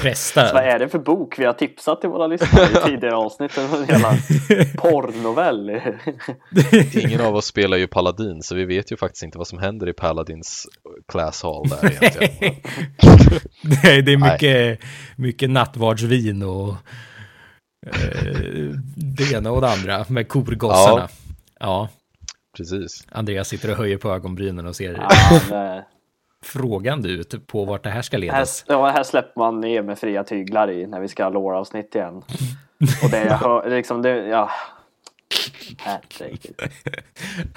Prästar. 0.01 0.47
Så 0.47 0.53
vad 0.53 0.63
är 0.63 0.79
det 0.79 0.89
för 0.89 0.99
bok 0.99 1.39
vi 1.39 1.45
har 1.45 1.53
tipsat 1.53 2.01
till 2.01 2.09
våra 2.09 2.27
lyssnare 2.27 2.65
i 2.65 2.75
tidigare 2.85 3.15
avsnitt? 3.15 3.57
En 3.57 3.85
jävla 3.87 4.17
porrnovell. 4.77 5.81
Ingen 7.01 7.21
av 7.21 7.35
oss 7.35 7.45
spelar 7.45 7.77
ju 7.77 7.87
Paladin 7.87 8.41
så 8.41 8.55
vi 8.55 8.65
vet 8.65 8.91
ju 8.91 8.97
faktiskt 8.97 9.23
inte 9.23 9.37
vad 9.37 9.47
som 9.47 9.59
händer 9.59 9.89
i 9.89 9.93
Paladins 9.93 10.67
class 11.11 11.43
hall 11.43 11.69
där 11.69 11.91
egentligen. 11.91 12.55
Nej, 13.83 14.01
det 14.01 14.13
är 14.13 14.31
mycket, 14.31 14.79
mycket 15.15 15.49
nattvardsvin 15.49 16.43
och 16.43 16.69
eh, 17.87 18.33
det 18.95 19.31
ena 19.33 19.51
och 19.51 19.61
det 19.61 19.69
andra 19.69 20.05
med 20.09 20.27
korgossarna. 20.27 21.07
Ja. 21.09 21.09
Ja. 21.59 21.89
Precis. 22.57 23.07
Andreas 23.11 23.47
sitter 23.47 23.71
och 23.71 23.77
höjer 23.77 23.97
på 23.97 24.09
ögonbrynen 24.09 24.67
och 24.67 24.75
ser 24.75 25.07
ja, 25.49 25.83
frågande 26.43 27.09
ut 27.09 27.47
på 27.47 27.65
vart 27.65 27.83
det 27.83 27.89
här 27.89 28.01
ska 28.01 28.17
ledas. 28.17 28.65
Här, 28.67 28.75
ja, 28.75 28.89
här 28.89 29.03
släpper 29.03 29.39
man 29.39 29.61
ner 29.61 29.81
med 29.81 29.99
fria 29.99 30.23
tyglar 30.23 30.71
i 30.71 30.87
när 30.87 30.99
vi 30.99 31.07
ska 31.07 31.23
ha 31.23 31.29
låravsnitt 31.29 31.95
igen. 31.95 32.15
Och 33.03 33.09
det 33.11 33.25
jag 33.25 33.37
hör, 33.37 33.69
liksom 33.69 34.01
det, 34.01 34.27
ja. 34.27 34.49
Herregud. 35.77 36.55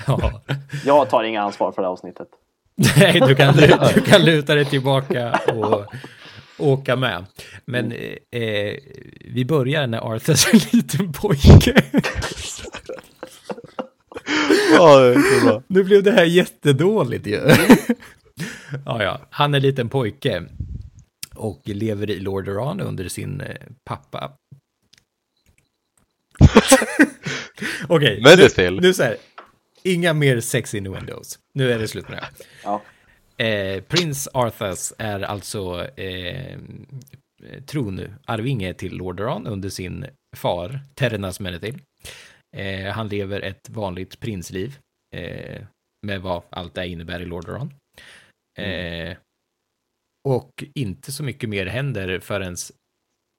ja. 0.06 0.40
Jag 0.84 1.10
tar 1.10 1.24
inga 1.24 1.42
ansvar 1.42 1.72
för 1.72 1.82
det 1.82 1.88
avsnittet. 1.88 2.28
Nej, 2.98 3.20
du 3.20 3.34
kan, 3.34 3.54
du 3.94 4.00
kan 4.00 4.24
luta 4.24 4.54
dig 4.54 4.64
tillbaka 4.64 5.40
och 5.54 5.84
åka 6.58 6.96
med. 6.96 7.26
Men 7.64 7.92
eh, 8.30 8.74
vi 9.24 9.44
börjar 9.48 9.86
när 9.86 10.14
Arthur 10.14 10.32
är 10.32 10.54
en 10.54 10.60
liten 10.72 11.12
pojke. 11.12 11.82
Ja, 14.72 15.00
det 15.00 15.62
nu 15.66 15.84
blev 15.84 16.02
det 16.02 16.12
här 16.12 16.24
jättedåligt 16.24 17.26
ju. 17.26 17.32
ja, 18.84 19.02
ja, 19.02 19.20
han 19.30 19.54
är 19.54 19.58
en 19.58 19.62
liten 19.62 19.88
pojke 19.88 20.42
och 21.34 21.60
lever 21.64 22.10
i 22.10 22.20
Lordaeron 22.20 22.80
under 22.80 23.08
sin 23.08 23.40
eh, 23.40 23.56
pappa. 23.84 24.32
Okej, 27.88 28.22
okay, 28.22 28.70
nu, 28.70 28.80
nu 28.80 28.94
så 28.94 29.02
här. 29.02 29.16
Inga 29.82 30.12
mer 30.12 30.40
sex 30.40 30.74
in 30.74 30.84
the 30.84 30.90
windows. 30.90 31.38
Nu 31.54 31.72
är 31.72 31.78
det 31.78 31.88
slut 31.88 32.08
med 32.08 32.18
det. 32.18 32.44
Ja. 32.64 32.82
Eh, 33.44 33.82
Prins 33.82 34.28
Arthas 34.32 34.94
är 34.98 35.20
alltså 35.20 35.88
eh, 35.96 36.58
tronarvinge 37.66 38.74
till 38.74 38.96
Lordaeron 38.96 39.46
under 39.46 39.68
sin 39.68 40.06
far, 40.36 40.80
Terrenas 40.94 41.40
Menethil. 41.40 41.80
Eh, 42.56 42.92
han 42.92 43.08
lever 43.08 43.40
ett 43.40 43.68
vanligt 43.68 44.20
prinsliv 44.20 44.78
eh, 45.16 45.62
med 46.06 46.20
vad 46.20 46.42
allt 46.50 46.74
det 46.74 46.86
innebär 46.88 47.20
i 47.20 47.24
Lordaeron. 47.24 47.74
Mm. 48.58 49.10
Eh, 49.10 49.16
och 50.28 50.64
inte 50.74 51.12
så 51.12 51.22
mycket 51.22 51.48
mer 51.48 51.66
händer 51.66 52.20
förrän 52.20 52.56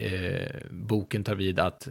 eh, 0.04 0.62
boken 0.72 1.24
tar 1.24 1.36
vid 1.36 1.60
att 1.60 1.88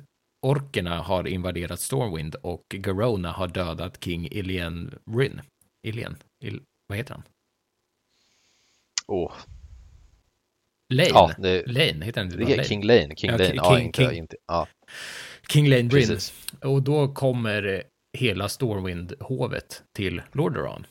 orkerna 0.46 0.98
har 1.02 1.26
invaderat 1.28 1.80
Stormwind 1.80 2.34
och 2.34 2.64
Garona 2.68 3.30
har 3.32 3.48
dödat 3.48 4.04
King 4.04 4.28
Ilien 4.30 4.98
Ryn. 5.10 5.40
Ilien? 5.86 6.16
Il, 6.44 6.62
vad 6.86 6.98
heter 6.98 7.14
han? 7.14 7.22
Åh, 9.06 9.32
Lane? 10.94 11.08
ja, 11.08 11.34
det, 11.38 11.66
Lane, 11.66 12.04
heter 12.04 12.20
han 12.20 12.26
inte 12.26 12.36
det 12.38 12.44
bara 12.44 12.52
är 12.52 12.56
Lane? 12.56 12.68
King 12.68 12.82
Lane. 12.82 13.16
King 13.16 13.30
Ja, 13.30 13.36
Lane. 13.36 13.54
Ja, 13.54 13.76
King- 13.76 13.86
inte, 13.86 14.02
King. 14.08 14.18
inte, 14.18 14.36
ja, 14.46 14.68
King 15.52 15.68
Lane 15.68 15.82
Bryn. 15.82 16.08
precis. 16.08 16.32
Och 16.64 16.82
då 16.82 17.08
kommer 17.08 17.82
hela 18.18 18.48
Stormwind-hovet 18.48 19.82
till 19.96 20.22
Lordaeron. 20.32 20.86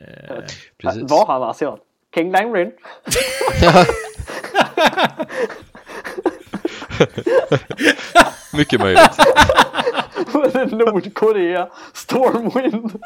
Eh, 0.00 0.06
precis. 0.78 1.10
Var 1.10 1.26
han 1.26 1.42
asiat? 1.42 1.80
King 2.14 2.30
Langrin? 2.32 2.72
Mycket 8.52 8.80
möjligt. 8.80 9.18
Nordkorea, 10.72 11.68
Stormwind, 11.92 13.02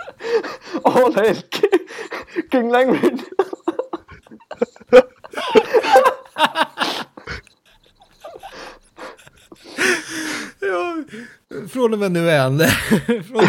All 0.85 1.15
Hail 1.15 1.37
King, 2.53 2.71
Langrin. 2.71 3.23
Ja, 10.69 10.97
från 11.69 11.93
och 11.93 11.99
med 11.99 12.13
nu 12.13 12.31
är 12.31 12.41
han 12.41 12.59
från 13.25 13.45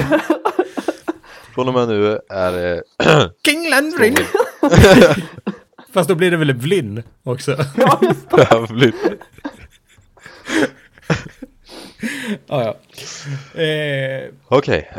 Från 1.53 1.67
och 1.67 1.73
med 1.73 1.87
nu 1.87 2.19
är 2.29 2.51
det 2.51 2.83
King 3.45 3.69
Landrin. 3.69 4.17
Fast 5.93 6.09
då 6.09 6.15
blir 6.15 6.31
det 6.31 6.37
väl 6.37 6.53
Vlin 6.53 7.03
också. 7.23 7.57
jävligt. 8.37 8.95
ja, 12.47 12.63
ja. 12.63 12.77
Eh, 13.61 14.29
Okej. 14.47 14.91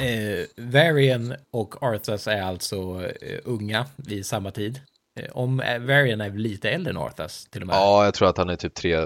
eh, 0.00 0.44
Varian 0.56 1.34
och 1.52 1.82
Arthas 1.82 2.26
är 2.26 2.42
alltså 2.42 2.76
eh, 3.22 3.38
unga 3.44 3.86
vid 3.96 4.26
samma 4.26 4.50
tid. 4.50 4.80
Eh, 5.20 5.30
om 5.32 5.60
eh, 5.60 5.78
Varian 5.78 6.20
är 6.20 6.30
lite 6.30 6.70
äldre 6.70 6.90
än 6.90 6.96
Arthas 6.96 7.46
till 7.50 7.60
och 7.60 7.66
med. 7.66 7.76
Ja, 7.76 8.04
jag 8.04 8.14
tror 8.14 8.28
att 8.28 8.38
han 8.38 8.50
är 8.50 8.56
typ 8.56 8.74
tre, 8.74 8.98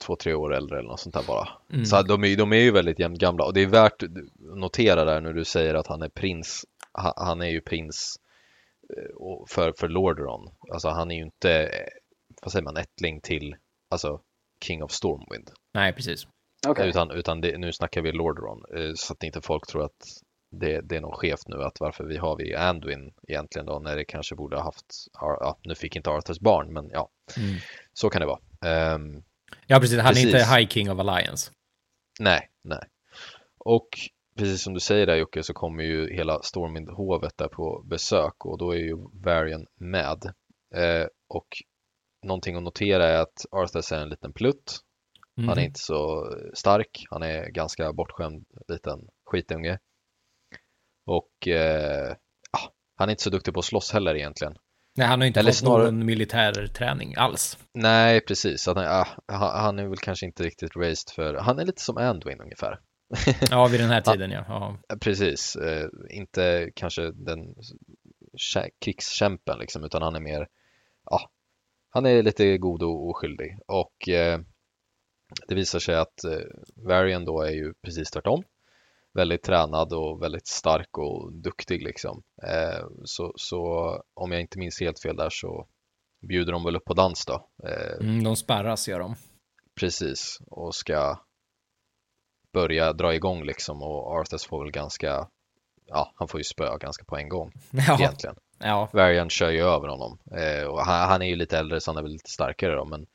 två, 0.00 0.16
tre 0.16 0.34
år 0.34 0.54
äldre 0.54 0.78
eller 0.78 0.88
något 0.88 1.00
sånt 1.00 1.14
där 1.14 1.24
bara. 1.26 1.48
Mm. 1.72 1.84
Så 1.84 2.02
de 2.02 2.24
är, 2.24 2.36
de 2.36 2.52
är 2.52 2.56
ju 2.56 2.70
väldigt 2.70 2.98
jämnt 2.98 3.18
gamla 3.18 3.44
och 3.44 3.54
det 3.54 3.62
är 3.62 3.66
värt 3.66 4.02
att 4.02 4.10
notera 4.38 5.04
där 5.04 5.20
när 5.20 5.32
du 5.32 5.44
säger 5.44 5.74
att 5.74 5.86
han 5.86 6.02
är 6.02 6.08
prins. 6.08 6.64
Han, 7.16 7.40
är 7.42 7.46
ju 7.48 7.60
prins 7.60 8.16
eh, 8.96 9.44
för, 9.48 9.72
för 9.72 9.88
Lordaeron. 9.88 10.50
Alltså 10.72 10.88
han 10.88 11.10
är 11.10 11.16
ju 11.16 11.22
inte, 11.22 11.52
eh, 11.62 11.88
vad 12.42 12.52
säger 12.52 12.64
man, 12.64 12.76
ättling 12.76 13.20
till, 13.20 13.56
alltså 13.90 14.20
King 14.64 14.82
of 14.82 14.90
Stormwind. 14.92 15.50
Nej, 15.74 15.92
precis. 15.92 16.26
Okej. 16.68 16.88
Utan, 16.88 17.10
utan 17.10 17.40
det, 17.40 17.58
nu 17.58 17.72
snackar 17.72 18.02
vi 18.02 18.12
Lordaeron. 18.12 18.62
eh, 18.76 18.92
Så 18.94 19.12
att 19.12 19.22
inte 19.22 19.40
folk 19.40 19.66
tror 19.66 19.84
att 19.84 20.06
det, 20.50 20.80
det 20.80 20.96
är 20.96 21.00
något 21.00 21.18
skevt 21.18 21.48
nu 21.48 21.62
att 21.62 21.80
varför 21.80 22.04
vi 22.04 22.16
har 22.16 22.36
vi 22.36 22.54
Anduin 22.54 23.12
egentligen 23.28 23.66
då 23.66 23.78
när 23.78 23.96
det 23.96 24.04
kanske 24.04 24.34
borde 24.34 24.56
ha 24.56 24.64
haft, 24.64 24.86
ja, 25.20 25.58
nu 25.62 25.74
fick 25.74 25.96
inte 25.96 26.10
Arthurs 26.10 26.40
barn 26.40 26.72
men 26.72 26.90
ja, 26.92 27.08
Mm. 27.38 27.56
så 27.92 28.10
kan 28.10 28.20
det 28.20 28.26
vara. 28.26 28.38
Ehm, 28.72 29.22
Ja, 29.66 29.80
precis. 29.80 29.98
Han 29.98 30.06
är 30.06 30.12
Precis. 30.12 30.26
inte 30.26 30.38
High 30.38 30.68
King 30.68 30.90
of 30.90 30.98
Alliance. 31.00 31.52
Nej, 32.20 32.50
nej. 32.64 32.82
Och 33.58 33.88
precis 34.38 34.62
som 34.62 34.74
du 34.74 34.80
säger 34.80 35.06
där 35.06 35.16
Jocke 35.16 35.42
så 35.42 35.54
kommer 35.54 35.84
ju 35.84 36.14
hela 36.14 36.40
Stormwind-hovet 36.42 37.32
där 37.36 37.48
på 37.48 37.82
besök 37.86 38.46
och 38.46 38.58
då 38.58 38.72
är 38.72 38.78
ju 38.78 38.96
Varian 39.12 39.66
med. 39.80 40.24
Eh, 40.74 41.06
och 41.28 41.46
någonting 42.22 42.56
att 42.56 42.62
notera 42.62 43.06
är 43.06 43.18
att 43.18 43.46
Arthas 43.50 43.92
är 43.92 43.98
en 43.98 44.08
liten 44.08 44.32
plutt. 44.32 44.80
Mm. 45.38 45.48
Han 45.48 45.58
är 45.58 45.62
inte 45.62 45.80
så 45.80 46.32
stark. 46.54 47.06
Han 47.10 47.22
är 47.22 47.46
ganska 47.46 47.92
bortskämd 47.92 48.46
liten 48.68 49.08
skitunge. 49.24 49.78
Och 51.06 51.48
eh, 51.48 52.16
ja, 52.52 52.72
han 52.96 53.08
är 53.08 53.10
inte 53.10 53.22
så 53.22 53.30
duktig 53.30 53.54
på 53.54 53.60
att 53.60 53.66
slåss 53.66 53.92
heller 53.92 54.14
egentligen. 54.14 54.56
Nej, 54.96 55.06
han 55.06 55.20
har 55.20 55.26
inte 55.26 55.40
Eller 55.40 55.50
fått 55.50 55.58
snarare- 55.58 55.84
någon 55.90 56.06
militär 56.06 56.66
träning 56.66 57.14
alls. 57.16 57.58
Nej, 57.74 58.20
precis. 58.20 58.66
Han, 58.66 58.76
ja, 58.84 59.06
han 59.26 59.60
han 59.60 59.78
är 59.78 59.86
väl 59.88 59.98
kanske 59.98 60.26
inte 60.26 60.42
riktigt 60.42 60.76
raised 60.76 61.14
för... 61.14 61.34
Han 61.34 61.58
är 61.58 61.64
lite 61.64 61.82
som 61.82 61.96
Anduin 61.96 62.40
ungefär. 62.40 62.80
Ja, 63.50 63.66
vid 63.66 63.80
den 63.80 63.90
här 63.90 64.00
tiden, 64.00 64.30
ja. 64.30 64.44
ja. 64.48 64.96
Precis, 65.00 65.56
eh, 65.56 65.88
inte 66.10 66.70
kanske 66.74 67.10
den 67.10 67.54
kä- 68.54 68.70
krigskämpen 68.80 69.58
liksom, 69.58 69.84
utan 69.84 70.02
han 70.02 70.14
är 70.16 70.20
mer, 70.20 70.48
ja, 71.10 71.30
han 71.90 72.06
är 72.06 72.22
lite 72.22 72.58
god 72.58 72.82
och 72.82 73.08
oskyldig. 73.10 73.58
Och 73.66 74.08
eh, 74.08 74.40
det 75.48 75.54
visar 75.54 75.78
sig 75.78 75.94
att 75.96 76.24
eh, 76.24 76.38
Varian 76.76 77.24
då 77.24 77.42
är 77.42 77.50
ju 77.50 77.74
precis 77.82 78.10
tvärtom. 78.10 78.42
Väldigt 79.16 79.42
tränad 79.42 79.92
och 79.92 80.22
väldigt 80.22 80.46
stark 80.46 80.98
och 80.98 81.32
duktig 81.32 81.82
liksom. 81.82 82.22
Eh, 82.42 82.86
så, 83.04 83.32
så 83.36 83.60
om 84.14 84.32
jag 84.32 84.40
inte 84.40 84.58
minns 84.58 84.80
helt 84.80 85.02
fel 85.02 85.16
där 85.16 85.30
så 85.30 85.66
bjuder 86.28 86.52
de 86.52 86.64
väl 86.64 86.76
upp 86.76 86.84
på 86.84 86.94
dans 86.94 87.26
då. 87.26 87.48
Eh, 87.68 87.96
Mm, 88.00 88.24
de 88.24 88.36
sparras, 88.36 88.88
gör 88.88 89.00
de. 89.00 89.14
Precis, 89.80 90.38
och 90.46 90.74
ska 90.74 91.18
börja 92.52 92.92
dra 92.92 93.14
igång 93.14 93.44
liksom 93.44 93.82
och 93.82 94.12
Arthas 94.20 94.46
får 94.46 94.64
väl 94.64 94.72
ganska, 94.72 95.28
ja, 95.86 96.12
han 96.16 96.28
får 96.28 96.40
ju 96.40 96.44
spö 96.44 96.78
ganska 96.78 97.04
på 97.04 97.16
en 97.16 97.28
gång 97.28 97.52
Ja, 97.70 97.96
egentligen. 97.98 98.36
ja. 98.58 98.88
Varian 98.92 99.30
kör 99.30 99.50
ju 99.50 99.60
över 99.60 99.88
honom 99.88 100.18
eh, 100.36 100.66
och 100.66 100.80
han, 100.80 101.08
han 101.08 101.22
är 101.22 101.26
ju 101.26 101.36
lite 101.36 101.58
äldre 101.58 101.80
så 101.80 101.90
han 101.90 101.98
är 101.98 102.02
väl 102.02 102.12
lite 102.12 102.30
starkare 102.30 102.74
då 102.74 102.84
men 102.84 103.06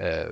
eh, 0.00 0.28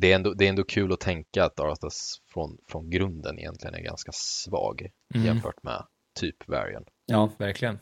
det, 0.00 0.12
är 0.12 0.14
ändå, 0.16 0.34
det 0.34 0.44
är 0.44 0.48
ändå 0.48 0.64
kul 0.64 0.92
att 0.92 1.00
tänka 1.00 1.44
att 1.44 1.60
Arthas 1.60 2.18
från, 2.32 2.58
från 2.70 2.90
grunden 2.90 3.38
egentligen 3.38 3.74
är 3.74 3.80
ganska 3.82 4.12
svag 4.14 4.88
Mm. 5.14 5.26
jämfört 5.26 5.62
med 5.62 5.84
typ 6.20 6.48
Varian. 6.48 6.84
ja 7.06 7.30
verkligen. 7.38 7.78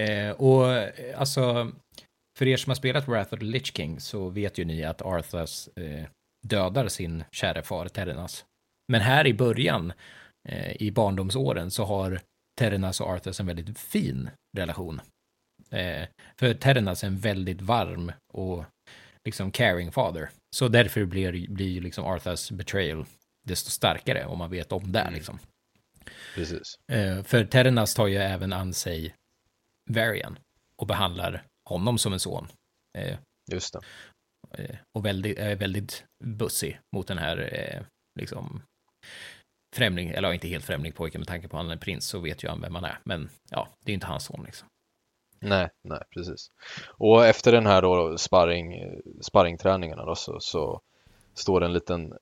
Eh, 0.00 0.30
och 0.30 0.72
eh, 0.72 1.20
alltså, 1.20 1.72
för 2.38 2.46
er 2.46 2.56
som 2.56 2.70
har 2.70 2.74
spelat 2.74 3.08
Wrath 3.08 3.34
of 3.34 3.40
the 3.40 3.46
Lich 3.46 3.72
King 3.76 4.00
så 4.00 4.28
vet 4.28 4.58
ju 4.58 4.64
ni 4.64 4.84
att 4.84 5.02
Arthas 5.02 5.68
eh, 5.68 6.04
dödar 6.46 6.88
sin 6.88 7.24
kära 7.32 7.62
far 7.62 7.88
Terenas. 7.88 8.44
Men 8.92 9.00
här 9.00 9.26
i 9.26 9.34
början, 9.34 9.92
eh, 10.48 10.82
i 10.82 10.90
barndomsåren, 10.90 11.70
så 11.70 11.84
har 11.84 12.20
Terenas 12.58 13.00
och 13.00 13.08
Arthas 13.08 13.40
en 13.40 13.46
väldigt 13.46 13.78
fin 13.78 14.30
relation. 14.56 15.00
Eh, 15.70 16.08
för 16.36 16.54
Terenas 16.54 17.02
är 17.04 17.06
en 17.08 17.18
väldigt 17.18 17.62
varm 17.62 18.12
och 18.32 18.64
liksom 19.24 19.50
caring 19.52 19.92
father. 19.92 20.30
Så 20.56 20.68
därför 20.68 21.04
blir, 21.04 21.48
blir 21.50 21.80
liksom 21.80 22.04
Arthas 22.04 22.50
betrayal 22.50 23.06
desto 23.46 23.70
starkare 23.70 24.24
om 24.26 24.38
man 24.38 24.50
vet 24.50 24.72
om 24.72 24.92
det 24.92 25.00
Mm. 25.00 25.14
liksom. 25.14 25.38
Precis. 26.34 26.62
Eh, 26.92 27.22
för 27.22 27.44
Terenas 27.44 27.94
tar 27.94 28.06
ju 28.06 28.16
även 28.16 28.52
an 28.52 28.74
sig 28.74 29.14
Varian 29.90 30.38
och 30.82 30.86
behandlar 30.86 31.42
honom 31.68 31.98
som 31.98 32.12
en 32.12 32.20
son. 32.20 32.48
Eh, 32.98 33.18
Just 33.52 33.72
det. 33.74 33.80
eh, 34.62 34.76
och 34.98 35.04
väldigt, 35.04 35.38
är 35.38 35.56
väldigt 35.56 36.04
bussig 36.24 36.80
mot 36.96 37.06
den 37.08 37.18
här 37.18 37.86
liksom 38.20 38.62
främling, 39.76 40.08
eller 40.10 40.32
inte 40.32 40.48
helt 40.48 40.64
främling 40.64 40.92
pojke 40.92 41.18
med 41.18 41.26
tanke 41.28 41.48
på 41.48 41.56
att 41.56 41.62
han 41.62 41.70
är 41.72 41.76
prins 41.76 42.06
så 42.06 42.18
vet 42.18 42.44
ju 42.44 42.48
han 42.48 42.60
vem 42.60 42.74
han 42.74 42.84
är. 42.84 42.98
Men 43.04 43.28
ja, 43.50 43.68
det 43.84 43.92
är 43.92 43.94
inte 43.94 44.06
hans 44.06 44.24
son 44.24 44.42
liksom. 44.46 44.68
Nej, 45.44 45.68
nej, 45.82 46.00
precis. 46.14 46.50
Och 46.98 47.26
efter 47.26 47.52
den 47.52 47.66
här 47.66 47.82
då 47.82 48.18
sparring, 48.18 48.74
sparringträningarna 49.20 50.04
då 50.04 50.14
så, 50.14 50.40
så 50.40 50.80
står 51.34 51.64
en 51.64 51.72
liten, 51.72 52.02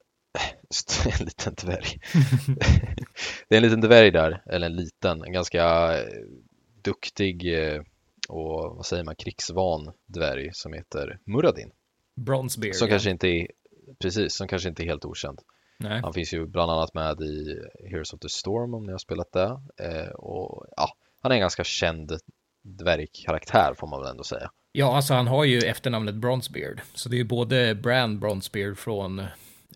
en 1.18 1.24
liten 1.24 1.54
dvärg. 1.54 2.00
det 3.48 3.54
är 3.54 3.56
en 3.56 3.62
liten 3.62 3.80
dvärg 3.80 4.10
där, 4.10 4.42
eller 4.46 4.66
en 4.66 4.76
liten, 4.76 5.22
en 5.24 5.32
ganska 5.32 5.96
eh, 5.98 6.06
duktig 6.82 7.58
eh, 7.58 7.82
och 8.28 8.76
vad 8.76 8.86
säger 8.86 9.04
man, 9.04 9.16
krigsvan 9.16 9.92
dvärg 10.06 10.50
som 10.52 10.72
heter 10.72 11.18
Muradin. 11.24 11.70
Bronzebeard. 12.14 12.74
Som 12.74 12.88
kanske 12.88 13.10
inte 13.10 13.28
är, 13.28 13.48
precis, 13.98 14.34
som 14.34 14.48
kanske 14.48 14.68
inte 14.68 14.82
är 14.82 14.86
helt 14.86 15.04
okänd. 15.04 15.40
Nej. 15.78 16.00
Han 16.00 16.12
finns 16.12 16.34
ju 16.34 16.46
bland 16.46 16.70
annat 16.70 16.94
med 16.94 17.20
i 17.20 17.60
Heroes 17.90 18.12
of 18.12 18.20
the 18.20 18.28
Storm 18.28 18.74
om 18.74 18.86
ni 18.86 18.92
har 18.92 18.98
spelat 18.98 19.32
det. 19.32 19.60
Eh, 19.78 20.08
och 20.08 20.66
ja, 20.76 20.88
han 21.20 21.32
är 21.32 21.36
en 21.36 21.40
ganska 21.40 21.64
känd 21.64 22.12
dvärgkaraktär 22.68 23.74
får 23.74 23.86
man 23.86 24.00
väl 24.00 24.10
ändå 24.10 24.24
säga. 24.24 24.50
Ja, 24.72 24.96
alltså 24.96 25.14
han 25.14 25.26
har 25.26 25.44
ju 25.44 25.58
efternamnet 25.58 26.14
Bronzebeard. 26.14 26.80
Så 26.94 27.08
det 27.08 27.16
är 27.16 27.18
ju 27.18 27.24
både 27.24 27.74
Brand 27.74 28.18
Bronzebeard 28.18 28.78
från 28.78 29.18
eh, 29.18 29.26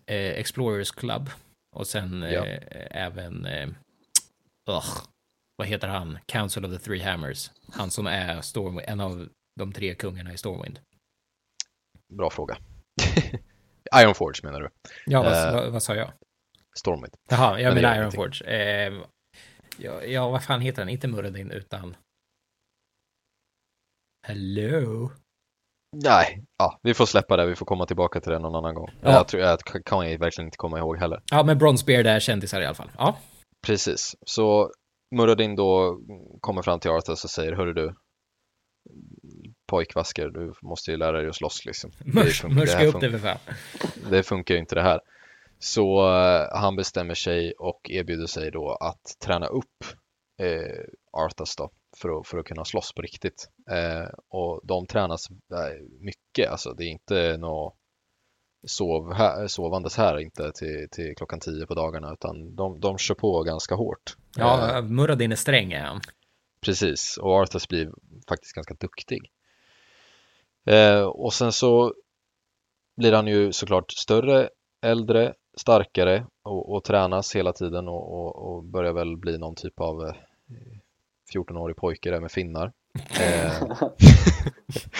Explorers 0.07 0.91
Club 0.91 1.29
och 1.75 1.87
sen 1.87 2.23
eh, 2.23 2.33
Ja. 2.33 2.45
även, 2.91 3.45
eh, 3.45 3.67
ugh, 4.69 4.97
vad 5.57 5.67
heter 5.67 5.87
han? 5.87 6.19
Council 6.25 6.65
of 6.65 6.71
the 6.71 6.79
Three 6.79 7.01
Hammers. 7.01 7.51
Han 7.73 7.91
som 7.91 8.07
är 8.07 8.41
Stormwind, 8.41 8.89
en 8.89 8.99
av 8.99 9.29
de 9.59 9.73
tre 9.73 9.95
kungarna 9.95 10.33
i 10.33 10.37
Stormwind. 10.37 10.79
Bra 12.13 12.29
fråga. 12.29 12.57
Ironforge 14.01 14.39
menar 14.43 14.59
du? 14.61 14.69
Ja, 15.05 15.23
vad, 15.23 15.33
Eh. 15.47 15.53
vad, 15.53 15.71
vad 15.71 15.83
sa 15.83 15.95
jag? 15.95 16.11
Stormwind. 16.79 17.13
Jaha, 17.29 17.59
jag 17.59 17.73
men 17.73 17.81
menar 17.83 18.01
Ironforge. 18.01 18.43
Eh, 18.45 18.93
ja, 19.77 20.03
ja, 20.03 20.29
vad 20.29 20.43
fan 20.43 20.61
heter 20.61 20.81
han? 20.81 20.89
Inte 20.89 21.07
Muradin, 21.07 21.51
utan... 21.51 21.95
Hello? 24.27 25.11
Nej, 26.03 26.43
ja, 26.57 26.79
vi 26.83 26.93
får 26.93 27.05
släppa 27.05 27.37
det. 27.37 27.45
Vi 27.45 27.55
får 27.55 27.65
komma 27.65 27.85
tillbaka 27.85 28.21
till 28.21 28.31
det 28.31 28.39
någon 28.39 28.55
annan 28.55 28.75
gåing. 28.75 28.93
Ja. 29.01 29.11
Jag 29.11 29.27
tror 29.27 29.43
jag 29.43 29.59
kan 29.85 30.11
jag 30.11 30.19
verkligen 30.19 30.47
inte 30.47 30.57
komma 30.57 30.77
ihåg 30.77 30.97
heller. 30.97 31.21
Ja, 31.31 31.43
men 31.43 31.57
Bronzebeard 31.57 32.07
är 32.07 32.19
kändisar 32.19 32.61
i 32.61 32.65
alla 32.65 32.75
fall. 32.75 32.91
Ja. 32.97 33.17
Precis, 33.65 34.15
så 34.25 34.71
Muradin 35.15 35.55
då 35.55 35.99
kommer 36.41 36.61
fram 36.61 36.79
till 36.79 36.91
Arthas 36.91 37.23
och 37.23 37.29
säger 37.29 37.53
Hörru 37.53 37.73
du 37.73 37.95
pojkvasker, 39.71 40.29
du 40.29 40.53
måste 40.61 40.91
ju 40.91 40.97
lära 40.97 41.17
dig 41.17 41.29
att 41.29 41.35
slåss 41.35 41.65
liksom. 41.65 41.91
Mörs, 42.05 42.41
det 42.41 42.49
mörska 42.49 42.85
upp 42.85 43.01
det 43.01 43.11
för 43.11 43.19
fan. 43.19 43.37
det 44.09 44.23
funkar 44.23 44.53
ju 44.53 44.59
inte 44.59 44.75
det 44.75 44.83
här. 44.83 44.99
Så 45.59 46.15
eh, 46.15 46.59
han 46.59 46.75
bestämmer 46.75 47.13
sig 47.13 47.53
och 47.59 47.89
erbjuder 47.89 48.27
sig 48.27 48.51
då 48.51 48.71
att 48.71 49.15
träna 49.25 49.47
upp 49.47 49.85
eh, 50.39 50.83
Arthas 51.11 51.55
då 51.55 51.69
för 51.97 52.19
att, 52.19 52.27
för 52.27 52.37
att 52.37 52.45
kunna 52.45 52.65
slåss 52.65 52.93
på 52.93 53.01
riktigt. 53.01 53.49
Eh, 53.71 54.09
och 54.29 54.61
de 54.63 54.87
tränas 54.87 55.29
eh, 55.29 55.81
mycket, 55.99 56.51
alltså 56.51 56.73
det 56.73 56.83
är 56.83 56.89
inte 56.89 57.37
något 57.37 57.75
sov 58.67 59.13
här, 59.13 59.47
sovandes 59.47 59.97
här 59.97 60.19
inte 60.19 60.51
till, 60.51 60.87
till 60.91 61.15
klockan 61.17 61.39
tio 61.39 61.65
på 61.65 61.73
dagarna 61.73 62.13
utan 62.13 62.55
de, 62.55 62.79
de 62.79 62.97
kör 62.97 63.15
på 63.15 63.43
ganska 63.43 63.75
hårt. 63.75 64.15
Eh, 64.37 64.43
Ja, 64.43 64.81
Muradin 64.81 65.31
är 65.31 65.35
sträng 65.35 65.73
är 65.73 65.83
han. 65.83 66.01
Precis, 66.61 67.17
och 67.17 67.31
Arthas 67.31 67.67
blir 67.67 67.91
faktiskt 68.29 68.55
ganska 68.55 68.73
duktig. 68.73 69.31
Eh, 70.65 71.01
och 71.01 71.33
sen 71.33 71.51
så 71.51 71.93
blir 72.97 73.13
han 73.13 73.27
ju 73.27 73.51
såklart 73.51 73.91
större, 73.91 74.49
äldre, 74.81 75.33
starkare 75.57 76.25
och, 76.47 76.75
och 76.75 76.83
tränas 76.83 77.35
hela 77.35 77.53
tiden 77.53 77.87
och, 77.87 78.13
och, 78.13 78.35
och 78.35 78.63
börjar 78.63 78.93
väl 78.93 79.17
bli 79.17 79.37
någon 79.37 79.55
typ 79.55 79.79
av 79.79 80.03
eh, 80.03 80.15
14-årig 81.33 81.75
pojke 81.75 82.11
där 82.11 82.19
med 82.19 82.31
finnar. 82.31 82.71
Eh, 83.19 83.61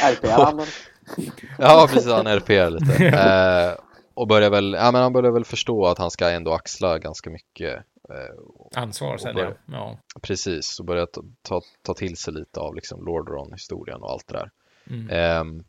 RP 0.04 0.28
han 0.28 0.62
ja, 1.58 1.88
precis, 1.94 2.12
han 2.12 2.28
RPR 2.28 2.70
lite. 2.70 3.08
Eh, 3.18 3.76
och 4.14 4.28
börjar 4.28 4.50
väl, 4.50 4.74
ja 4.74 4.92
men 4.92 5.02
han 5.02 5.14
börjar 5.14 5.32
väl 5.32 5.46
förstå 5.46 5.86
att 5.86 5.98
han 5.98 6.12
ska 6.12 6.30
ändå 6.30 6.54
axla 6.54 7.00
ganska 7.00 7.30
mycket. 7.30 7.76
Eh, 8.10 8.82
Ansvar 8.82 9.18
sen, 9.18 9.38
Och 9.38 9.54
ja. 9.66 9.98
precis, 10.22 10.80
och 10.80 10.86
börjar 10.86 11.06
ta, 11.06 11.24
ta, 11.42 11.62
ta 11.82 11.94
till 11.94 12.18
sig 12.18 12.34
lite 12.34 12.60
av 12.60 12.76
liksom 12.76 13.06
Lordaeron-historien 13.06 14.02
och 14.02 14.12
allt 14.12 14.28
det 14.28 14.34
där. 14.34 14.52
Mm. 14.90 15.10
Ehm, 15.10 15.64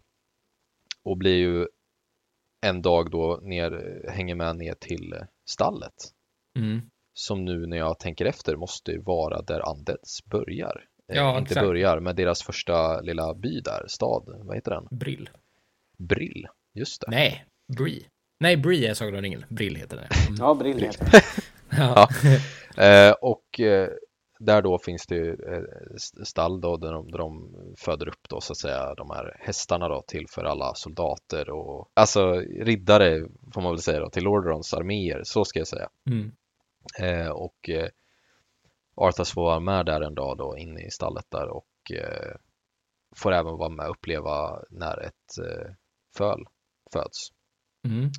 och 1.02 1.16
blir 1.16 1.36
ju 1.36 1.66
en 2.60 2.82
dag 2.82 3.10
då 3.10 3.40
ner, 3.42 4.02
hänger 4.08 4.34
med 4.34 4.56
ner 4.56 4.74
till 4.74 5.12
eh, 5.12 5.22
stallet. 5.48 5.94
Mm. 6.58 6.80
Som 7.14 7.44
nu 7.44 7.66
när 7.66 7.76
jag 7.76 7.98
tänker 7.98 8.24
efter 8.24 8.56
måste 8.56 8.92
ju 8.92 9.02
vara 9.02 9.42
där 9.42 9.70
Andeds 9.70 10.24
börjar. 10.24 10.84
Eh, 11.12 11.16
Ja, 11.16 11.38
inte 11.38 11.50
exakt. 11.50 11.66
börjar, 11.66 12.00
men 12.00 12.16
deras 12.16 12.42
första 12.42 13.00
lilla 13.00 13.34
by 13.34 13.61
där, 13.61 13.84
stad, 13.88 14.24
vad 14.44 14.56
heter 14.56 14.70
den? 14.70 14.98
Brill. 14.98 15.30
Brill, 15.98 16.46
just 16.74 17.00
det. 17.00 17.06
Nej, 17.11 17.44
Bree. 17.78 18.06
Nej, 18.40 18.56
Bree 18.56 18.87
är 18.90 18.94
Sagan 18.94 19.14
om 19.14 19.22
ringen. 19.22 19.44
Brill 19.48 19.76
heter 19.76 19.96
det. 19.96 20.08
Mm. 20.26 20.37
Ja, 20.38 20.54
briljant. 20.54 20.98
Ja. 21.70 22.08
Eh, 22.84 23.12
och 23.12 23.61
eh, 23.61 23.88
där 24.38 24.62
då 24.62 24.79
finns 24.79 25.07
det 25.07 25.14
ju 25.14 25.31
eh, 25.31 25.94
st- 25.94 26.24
stall 26.24 26.61
då 26.61 26.77
där 26.77 26.92
de, 26.92 27.11
där 27.11 27.18
de 27.18 27.55
föder 27.79 28.09
upp 28.09 28.29
då 28.29 28.40
så 28.40 28.53
att 28.53 28.57
säga 28.59 28.94
de 28.94 29.11
här 29.11 29.37
hästarna 29.40 29.88
då 29.88 30.03
till 30.07 30.27
för 30.29 30.44
alla 30.44 30.74
soldater 30.74 31.51
och 31.51 31.90
alltså 31.94 32.33
riddare 32.40 33.27
får 33.55 33.61
man 33.61 33.72
väl 33.72 33.83
säga 33.83 34.01
då 34.01 34.11
till 34.11 34.24
Lordaerons 34.24 34.74
arméer, 34.74 35.20
så 35.24 35.44
ska 35.44 35.59
jag 35.59 35.68
säga. 35.68 35.88
Mm. 36.11 36.33
Eh, 37.01 37.29
och 37.31 37.68
eh, 37.68 37.88
Arthas 38.94 39.33
får 39.33 39.42
vara 39.42 39.61
med 39.61 39.87
där 39.87 40.01
en 40.01 40.14
dag 40.14 40.38
då 40.38 40.57
inne 40.59 40.81
i 40.87 40.90
stallet 40.90 41.27
där 41.29 41.48
och 41.48 41.92
eh, 41.94 42.37
får 43.16 43.33
även 43.33 43.57
vara 43.57 43.68
med 43.68 43.87
och 43.87 43.90
uppleva 43.96 44.62
när 44.70 45.01
ett 45.01 45.38
eh, 45.46 45.72
föl 46.16 46.44
föds 46.92 47.29
Mm. 47.85 48.11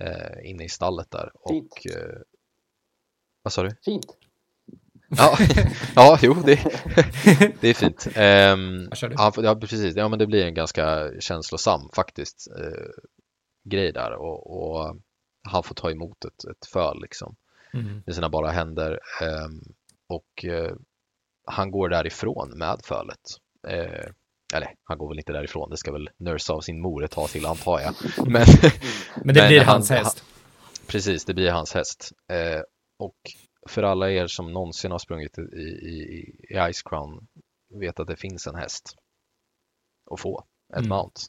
eh, 0.00 0.50
inne 0.50 0.64
i 0.64 0.68
stallet 0.68 1.10
där. 1.10 1.30
Fint. 1.48 1.72
Och, 1.72 1.86
eh, 1.96 2.18
vad 3.42 3.52
sa 3.52 3.62
du? 3.62 3.70
Fint. 3.84 4.06
Ja, 5.08 5.38
ja 5.94 6.18
jo, 6.22 6.34
det, 6.34 6.54
det 7.60 7.68
är 7.68 7.74
fint. 7.74 8.06
Um, 8.06 8.88
ja, 9.16 9.32
ja, 9.36 9.54
precis. 9.54 9.96
Ja, 9.96 10.08
men 10.08 10.18
det 10.18 10.26
blir 10.26 10.44
en 10.46 10.54
ganska 10.54 11.10
känslosam 11.20 11.88
faktiskt 11.94 12.48
eh, 12.60 12.88
grej 13.70 13.92
där 13.92 14.12
och, 14.12 14.56
och 14.56 14.96
han 15.48 15.62
får 15.62 15.74
ta 15.74 15.90
emot 15.90 16.24
ett, 16.24 16.44
ett 16.50 16.66
föl 16.72 17.00
liksom 17.02 17.36
Mm. 17.74 18.02
med 18.06 18.14
sina 18.14 18.28
bara 18.28 18.50
händer 18.50 18.98
ehm, 19.22 19.60
och 20.08 20.44
eh, 20.44 20.72
han 21.46 21.70
går 21.70 21.88
därifrån 21.88 22.58
med 22.58 22.80
fölet. 22.84 23.20
Eh, 23.68 24.10
eller 24.54 24.74
han 24.84 24.98
går 24.98 25.08
väl 25.08 25.18
inte 25.18 25.32
därifrån, 25.32 25.70
det 25.70 25.76
ska 25.76 25.92
väl 25.92 26.10
nursa 26.18 26.52
av 26.52 26.60
sin 26.60 26.80
mor 26.80 27.04
ett 27.04 27.10
tag 27.10 27.28
till 27.28 27.46
antar 27.46 27.80
jag. 27.80 27.94
Men, 28.26 28.46
Men 29.24 29.34
det 29.34 29.40
Men 29.40 29.48
blir 29.48 29.58
han- 29.60 29.68
hans 29.74 29.90
häst. 29.90 30.24
Precis, 30.86 31.24
det 31.24 31.34
blir 31.34 31.50
hans 31.50 31.74
häst. 31.74 32.10
Eh, 32.32 32.60
och 32.98 33.16
för 33.68 33.82
alla 33.82 34.10
er 34.10 34.26
som 34.26 34.52
någonsin 34.52 34.90
har 34.90 34.98
sprungit 34.98 35.38
i, 35.38 35.42
i, 35.42 36.20
i 36.50 36.72
Ice 36.72 36.82
Crown 36.82 37.26
vet 37.74 38.00
att 38.00 38.06
det 38.06 38.16
finns 38.16 38.46
en 38.46 38.54
häst 38.54 38.94
att 40.10 40.20
få, 40.20 40.44
ett 40.72 40.78
Mm. 40.78 40.88
mount, 40.88 41.20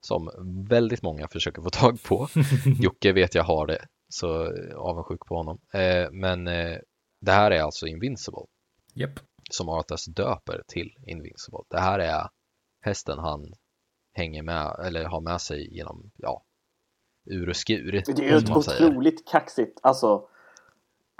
som 0.00 0.30
väldigt 0.68 1.02
många 1.02 1.28
försöker 1.28 1.62
få 1.62 1.70
tag 1.70 2.02
på. 2.02 2.28
Jocke 2.80 3.12
vet 3.12 3.34
jag 3.34 3.44
har 3.44 3.66
det, 3.66 3.86
så 4.08 4.52
avundsjuk 4.76 5.20
på 5.26 5.36
honom. 5.36 5.58
Eh, 5.74 6.10
men 6.10 6.46
eh, 6.48 6.78
det 7.20 7.32
här 7.32 7.50
är 7.50 7.62
alltså 7.62 7.86
Invincible, 7.86 8.44
Japp. 8.94 9.20
som 9.50 9.68
Arthas 9.68 10.04
döper 10.04 10.62
till 10.66 10.96
Invincible. 11.06 11.60
Det 11.68 11.80
här 11.80 11.98
är 11.98 12.28
hästen 12.80 13.18
han 13.18 13.52
hänger 14.12 14.42
med, 14.42 14.76
eller 14.84 15.04
har 15.04 15.20
med 15.20 15.40
sig 15.40 15.74
genom, 15.76 16.10
ja, 16.16 16.42
ur 17.24 17.48
och 17.48 17.56
skur. 17.56 17.92
Det 17.92 18.08
är 18.08 18.40
ju 18.40 18.54
otroligt 18.56 19.28
kaxigt, 19.28 19.80
alltså. 19.82 20.28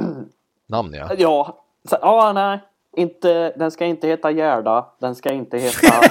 Namn 0.69 0.95
ja. 0.95 1.11
Ja, 1.19 1.65
så, 1.89 1.97
ja 2.01 2.33
nej. 2.33 2.61
Inte, 2.97 3.51
den 3.57 3.71
ska 3.71 3.85
inte 3.85 4.07
heta 4.09 4.31
Gerda, 4.31 4.87
den 5.01 5.15
ska 5.15 5.33
inte 5.33 5.59
heta 5.59 5.87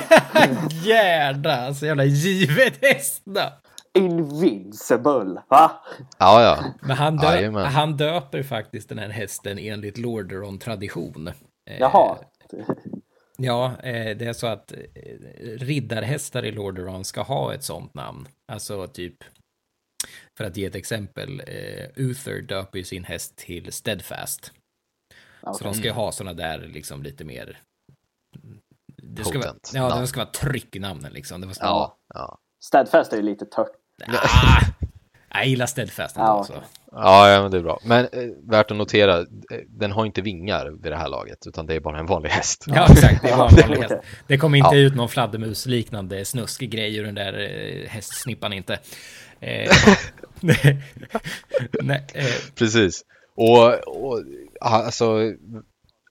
Jädra, 0.83 1.73
så 1.73 1.85
jävla 1.85 2.03
givet 2.03 2.73
hästnamn. 2.85 3.51
Invincible. 3.93 5.41
Va? 5.47 5.71
Ja, 6.19 6.41
ja. 6.43 6.63
Men 6.81 6.97
han, 6.97 7.17
dö- 7.17 7.35
Jajamän. 7.35 7.65
han 7.65 7.97
döper 7.97 8.43
faktiskt 8.43 8.89
den 8.89 8.99
här 8.99 9.09
hästen 9.09 9.57
enligt 9.59 9.97
Lordaeron-tradition. 9.97 11.27
Eh, 11.69 11.79
Jaha. 11.79 12.15
Ja, 13.37 13.65
eh, 13.83 14.17
det 14.17 14.25
är 14.25 14.33
så 14.33 14.47
att 14.47 14.71
eh, 14.71 14.77
riddarhästar 15.59 16.45
i 16.45 16.51
Lordaeron 16.51 17.03
ska 17.05 17.21
ha 17.21 17.53
ett 17.53 17.63
sånt 17.63 17.93
namn. 17.93 18.27
Alltså 18.51 18.87
typ, 18.87 19.15
för 20.37 20.43
att 20.43 20.57
ge 20.57 20.65
ett 20.65 20.75
exempel, 20.75 21.39
eh, 21.47 21.85
Uther 21.95 22.41
döper 22.41 22.77
ju 22.77 22.83
sin 22.83 23.03
häst 23.03 23.35
till 23.35 23.71
Steadfast. 23.73 24.45
Så 25.43 25.49
Okej. 25.49 25.63
de 25.67 25.73
ska 25.73 25.83
ju 25.83 25.91
ha 25.91 26.11
såna 26.11 26.33
där 26.33 26.59
liksom 26.59 27.03
lite 27.03 27.23
mer... 27.23 27.59
Det 28.97 29.23
ska 29.23 29.37
vara, 29.39 29.47
Potent 29.47 29.71
ja, 29.73 29.87
namn. 29.89 30.01
det 30.01 30.07
ska 30.07 30.19
vara 30.19 30.29
tryck 30.31 30.75
i 30.75 30.79
namnen 30.79 31.13
liksom. 31.13 31.41
Det 31.41 31.47
var 31.47 31.55
Ja, 31.59 31.97
ja. 32.13 32.37
Steadfast 32.63 33.13
är 33.13 33.17
ju 33.17 33.23
lite 33.23 33.45
tört. 33.45 33.71
Ah, 34.07 34.61
jag 35.39 35.47
gillar 35.47 35.65
Steadfast 35.65 36.17
ändå. 36.17 36.27
Ja, 36.29 36.43
så. 36.43 36.53
Ja, 36.91 37.29
ja, 37.31 37.41
men 37.41 37.51
det 37.51 37.57
är 37.57 37.61
bra. 37.61 37.79
Men 37.83 38.05
eh, 38.11 38.23
värt 38.43 38.71
att 38.71 38.77
notera, 38.77 39.19
eh, 39.19 39.25
den 39.67 39.91
har 39.91 40.05
inte 40.05 40.21
vingar 40.21 40.65
vid 40.69 40.91
det 40.91 40.95
här 40.97 41.09
laget, 41.09 41.47
utan 41.47 41.65
det 41.65 41.73
är 41.75 41.79
bara 41.79 41.99
en 41.99 42.05
vanlig 42.05 42.29
häst. 42.29 42.63
Ja, 42.67 42.87
exakt. 42.91 43.21
Det, 43.23 43.35
var 43.35 43.49
en 43.49 43.55
vanlig 43.61 43.77
häst. 43.81 43.95
det 44.27 44.37
kom 44.37 44.55
inte 44.55 44.75
Ja. 44.75 44.81
ut 44.81 44.95
någon 44.95 45.09
fladdermus-liknande 45.09 46.25
snuskig 46.25 46.69
grej 46.71 46.95
ur 46.97 47.03
den 47.05 47.15
där 47.15 47.33
eh, 47.39 47.89
hästsnippan 47.89 48.53
inte. 48.53 48.79
Eh, 49.39 49.71
nej, 51.81 52.05
eh, 52.13 52.25
Precis. 52.55 53.05
Och, 53.35 53.67
och 53.87 54.23
alltså, 54.61 55.33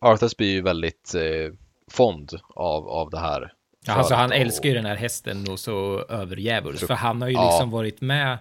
Arthas 0.01 0.37
blir 0.37 0.51
ju 0.53 0.63
väldigt 0.63 1.15
eh, 1.15 1.53
fond 1.91 2.31
av, 2.55 2.89
av 2.89 3.11
det 3.11 3.19
här. 3.19 3.53
ja, 3.87 3.93
alltså 3.93 4.15
han 4.15 4.31
Och- 4.31 4.37
älskar 4.37 4.69
ju 4.69 4.75
den 4.75 4.87
här 4.87 4.97
hästen 4.97 5.49
och 5.51 5.59
så 5.61 6.05
överjävulskt. 6.09 6.87
För 6.87 6.95
han 6.95 7.23
har 7.23 7.29
ju 7.29 7.35
Ja. 7.35 7.51
liksom 7.51 7.71
varit 7.71 8.01
med 8.01 8.39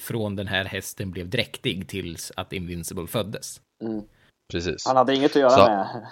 från 0.00 0.36
den 0.36 0.46
här 0.48 0.64
hästen 0.64 1.10
blev 1.10 1.28
dräktig 1.30 1.88
tills 1.88 2.32
att 2.36 2.52
Invincible 2.52 3.06
föddes. 3.06 3.60
Mm. 3.82 4.02
Precis. 4.52 4.86
Han 4.86 4.96
hade 4.96 5.14
inget 5.14 5.30
att 5.30 5.36
göra 5.42 5.50
Så- 5.50 5.66
med. 5.68 6.06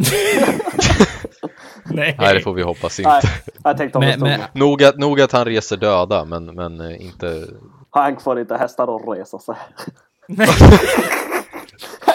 Nej, 1.84 2.16
Nej, 2.18 2.34
det 2.34 2.40
får 2.40 2.54
vi 2.54 2.62
hoppas 2.62 2.98
Nej, 2.98 3.16
inte. 3.16 3.28
jag 3.64 3.76
tänkte 3.76 3.98
om 3.98 4.04
Men- 4.04 4.20
men- 4.20 4.40
Nog 4.54 4.84
att, 4.84 4.98
nog 4.98 5.20
att 5.20 5.32
han 5.32 5.44
reser 5.44 5.76
döda, 5.76 6.24
men, 6.24 6.44
men 6.46 6.80
eh, 6.80 7.02
inte... 7.04 7.46
Han 7.90 8.16
får 8.20 8.40
inte 8.40 8.56
hästar 8.56 8.96
att 8.96 9.18
resa 9.18 9.38
sig. 9.38 9.54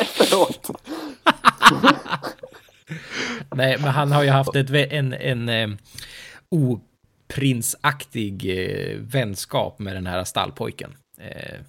Efteråt. 0.01 0.69
Nej, 3.55 3.77
men 3.79 3.89
han 3.89 4.11
har 4.11 4.23
ju 4.23 4.29
haft 4.29 4.55
ett, 4.55 4.69
vä- 4.69 4.87
en, 4.91 5.13
en 5.13 5.49
eh, 5.49 5.67
oprinsaktig 7.29 8.45
eh, 8.45 8.97
vänskap 8.99 9.79
med 9.79 9.95
den 9.95 10.07
här 10.07 10.23
stallpojken. 10.23 10.93
Eh, 11.21 11.59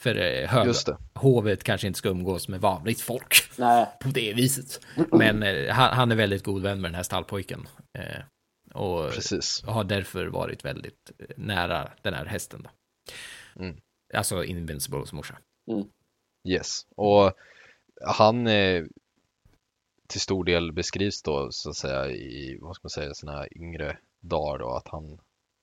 för 0.00 0.16
eh, 0.16 0.48
hög, 0.48 0.74
hovet 1.14 1.64
kanske 1.64 1.86
inte 1.86 1.98
ska 1.98 2.08
umgås 2.08 2.48
med 2.48 2.60
vanligt 2.60 3.00
folk 3.00 3.34
Nej, 3.58 3.86
på 4.00 4.08
det 4.08 4.32
viset. 4.32 4.80
Men 5.12 5.42
eh, 5.42 5.72
han, 5.74 5.96
han 5.96 6.12
är 6.12 6.16
väldigt 6.16 6.44
god 6.44 6.62
vän 6.62 6.80
med 6.80 6.90
den 6.90 6.94
här 6.94 7.02
stallpojken. 7.02 7.68
Eh, 7.98 8.22
Och 8.74 9.10
Precis. 9.10 9.62
har 9.66 9.84
därför 9.84 10.26
varit 10.26 10.64
väldigt 10.64 11.12
eh, 11.18 11.26
nära 11.36 11.92
den 12.02 12.14
här 12.14 12.24
hästen. 12.26 12.62
Då. 12.62 12.70
Mm. 13.64 13.76
Alltså 14.14 14.44
Invincibles 14.44 15.12
morsa. 15.12 15.38
Yes. 16.48 16.82
Och 16.96 17.32
han 18.06 18.46
eh, 18.46 18.84
till 20.08 20.20
stor 20.20 20.44
del 20.44 20.72
beskrivs 20.72 21.22
då 21.22 21.48
så 21.50 21.70
att 21.70 21.76
säga 21.76 22.06
i, 22.10 22.58
vad 22.60 22.74
ska 22.74 22.84
man 22.84 22.90
säga, 22.90 23.14
sina 23.14 23.46
yngre 23.56 23.98
dagar 24.20 24.58
då 24.58 24.70
att 24.76 24.88
han 24.88 25.18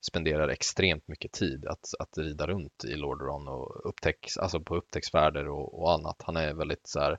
spenderar 0.08 0.47
extremt 0.47 1.08
mycket 1.08 1.32
tid 1.32 1.66
att, 1.66 1.93
att 1.99 2.18
rida 2.18 2.47
runt 2.47 2.84
i 2.86 2.95
Lordaeron 2.95 3.47
och 3.47 3.89
upptäcks, 3.89 4.38
alltså 4.38 4.60
på 4.60 4.76
upptäcktsfärder 4.76 5.47
och, 5.47 5.82
och 5.82 5.93
annat. 5.93 6.22
Han 6.26 6.38
är 6.38 6.53
väldigt 6.53 6.88
så 6.88 6.99
här 6.99 7.18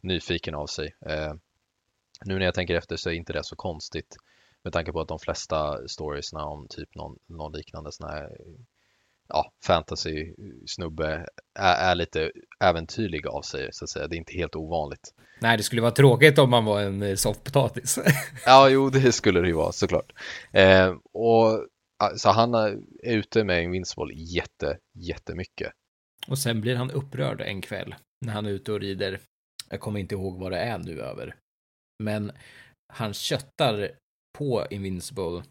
nyfiken 0.00 0.54
av 0.54 0.66
sig. 0.66 0.94
Eh, 1.06 1.34
nu 2.24 2.38
när 2.38 2.44
jag 2.44 2.54
tänker 2.54 2.74
efter 2.74 2.96
så 2.96 3.10
är 3.10 3.14
inte 3.14 3.32
det 3.32 3.44
så 3.44 3.56
konstigt 3.56 4.16
med 4.62 4.72
tanke 4.72 4.92
på 4.92 5.00
att 5.00 5.08
de 5.08 5.18
flesta 5.18 5.88
storiesna 5.88 6.44
om 6.44 6.68
typ 6.68 6.94
någon, 6.94 7.18
någon 7.26 7.52
liknande 7.52 7.92
sån 7.92 8.10
här 8.10 8.36
ja, 9.28 9.52
fantasy-snubbe 9.66 11.26
är, 11.54 11.90
är 11.90 11.94
lite 11.94 12.30
äventyrlig 12.60 13.26
av 13.26 13.42
sig 13.42 13.68
så 13.72 13.84
att 13.84 13.90
säga. 13.90 14.08
Det 14.08 14.16
är 14.16 14.18
inte 14.18 14.32
helt 14.32 14.56
ovanligt. 14.56 15.14
Nej, 15.40 15.56
det 15.56 15.62
skulle 15.62 15.82
vara 15.82 15.92
tråkigt 15.92 16.38
om 16.38 16.50
man 16.50 16.64
var 16.64 16.80
en 16.80 17.02
eh, 17.02 17.14
soffpotatis. 17.14 17.98
Ja, 18.46 18.68
jo, 18.68 18.90
det 18.90 19.12
skulle 19.12 19.40
det 19.40 19.48
ju 19.48 19.54
vara 19.54 19.72
såklart. 19.72 20.12
Eh, 20.52 20.94
och 21.12 21.66
så 22.16 22.30
han 22.30 22.54
är 22.54 22.78
ute 23.02 23.44
med 23.44 23.62
Invincible 23.62 24.14
jätte, 24.14 24.78
jättemycket. 24.98 25.72
och 26.28 26.38
sen 26.38 26.60
blir 26.60 26.76
han 26.76 26.90
upprörd 26.90 27.40
en 27.40 27.60
kväll 27.60 27.94
när 28.26 28.32
han 28.32 28.46
är 28.46 28.50
ute 28.50 28.72
och 28.72 28.80
rider. 28.80 29.20
Jag 29.70 29.80
kommer 29.80 30.00
inte 30.00 30.14
ihåg 30.14 30.40
vad 30.40 30.52
det 30.52 30.58
är 30.58 30.78
nu 30.78 31.00
över. 31.00 31.34
Men 32.02 32.32
han 32.92 33.14
köttar 33.14 33.90
på 34.38 34.66
Invincible 34.70 35.42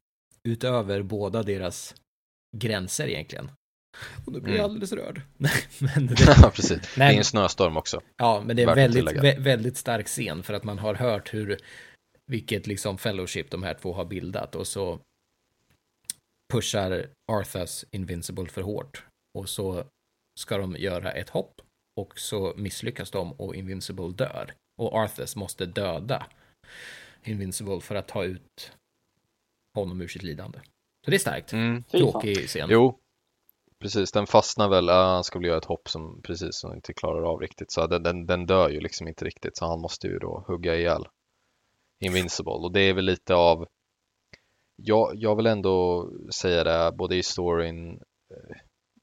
utöver 0.48 1.02
båda 1.02 1.44
deras 1.44 1.96
gränser 2.58 3.08
egentligen. 3.08 3.52
Och 4.26 4.32
då 4.34 4.40
blir 4.40 4.54
jag 4.54 4.60
Mm. 4.60 4.72
alldeles 4.72 4.92
rörd. 4.94 5.22
Nej, 5.38 5.52
men 5.80 6.08
det, 6.08 6.16
Ja, 6.42 6.52
precis. 6.56 6.70
Det 6.96 6.96
är 6.96 7.00
Nej. 7.00 7.18
en 7.18 7.24
snöstorm 7.24 7.78
också. 7.78 8.02
Ja, 8.18 8.44
men 8.46 8.56
det 8.56 8.64
är 8.64 8.68
en 8.68 8.76
väldigt, 8.76 9.06
vä- 9.06 9.40
väldigt 9.40 9.78
stark 9.78 10.08
scen 10.08 10.44
för 10.44 10.54
att 10.54 10.64
man 10.64 10.80
har 10.80 10.94
hört 10.96 11.34
hur 11.34 11.58
vilket 12.32 12.68
liksom 12.68 12.98
fellowship 12.98 13.52
de 13.52 13.64
här 13.64 13.74
två 13.74 13.94
har 13.94 14.06
bildat 14.06 14.56
och 14.56 14.68
så 14.68 15.00
pushar 16.54 17.10
Arthas 17.32 17.86
Invincible 17.92 18.48
för 18.48 18.62
hårt 18.62 19.04
och 19.38 19.50
så 19.50 19.84
ska 20.40 20.58
de 20.58 20.76
göra 20.76 21.12
ett 21.12 21.30
hopp 21.30 21.62
och 22.00 22.20
så 22.20 22.54
misslyckas 22.58 23.12
de 23.12 23.34
och 23.34 23.56
Invincible 23.56 24.12
dör 24.12 24.54
och 24.82 24.94
Arthas 24.94 25.36
måste 25.36 25.66
döda 25.66 26.28
Invincible 27.24 27.82
för 27.82 27.96
att 27.96 28.08
ta 28.08 28.24
ut 28.24 28.72
honom 29.76 30.02
ur 30.02 30.08
sitt 30.08 30.24
lidande. 30.24 30.60
Så 31.06 31.12
det 31.12 31.18
är 31.18 31.20
starkt. 31.20 31.54
Mm. 31.54 31.84
Tråkig 31.84 32.48
scen. 32.48 32.68
Jo, 32.72 33.00
precis. 33.80 34.12
Den 34.12 34.28
fastnar 34.28 34.70
väl. 34.70 34.90
Han 34.90 35.24
ska 35.24 35.40
väl 35.40 35.48
göra 35.48 35.58
ett 35.58 35.66
hopp 35.66 35.90
som 35.90 36.22
precis 36.22 36.56
som 36.56 36.74
inte 36.74 36.94
klarar 36.94 37.32
av 37.32 37.40
riktigt. 37.40 37.72
Så 37.72 37.88
den, 37.88 38.04
den, 38.04 38.26
den 38.26 38.46
dör 38.46 38.70
ju 38.70 38.80
liksom 38.80 39.08
inte 39.08 39.26
riktigt. 39.26 39.58
Så 39.58 39.66
han 39.66 39.82
måste 39.82 40.08
ju 40.08 40.20
då 40.20 40.46
hugga 40.48 40.76
ihjäl 40.76 41.08
Invincible. 42.00 42.52
Och 42.52 42.72
det 42.72 42.82
är 42.82 42.94
väl 42.94 43.06
lite 43.06 43.36
av 43.36 43.68
jag, 44.76 45.12
jag 45.16 45.36
vill 45.36 45.46
ändå 45.46 46.10
säga 46.34 46.64
det 46.64 46.92
både 46.98 47.16
i 47.16 47.24
storyn, 47.24 47.92
eh, 48.32 48.56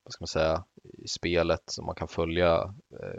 vad 0.05 0.13
ska 0.13 0.23
man 0.23 0.27
säga, 0.29 0.65
i 1.05 1.09
spelet 1.09 1.63
som 1.67 1.87
man 1.87 1.95
kan 1.95 2.09
följa 2.09 2.55
eh, 3.01 3.19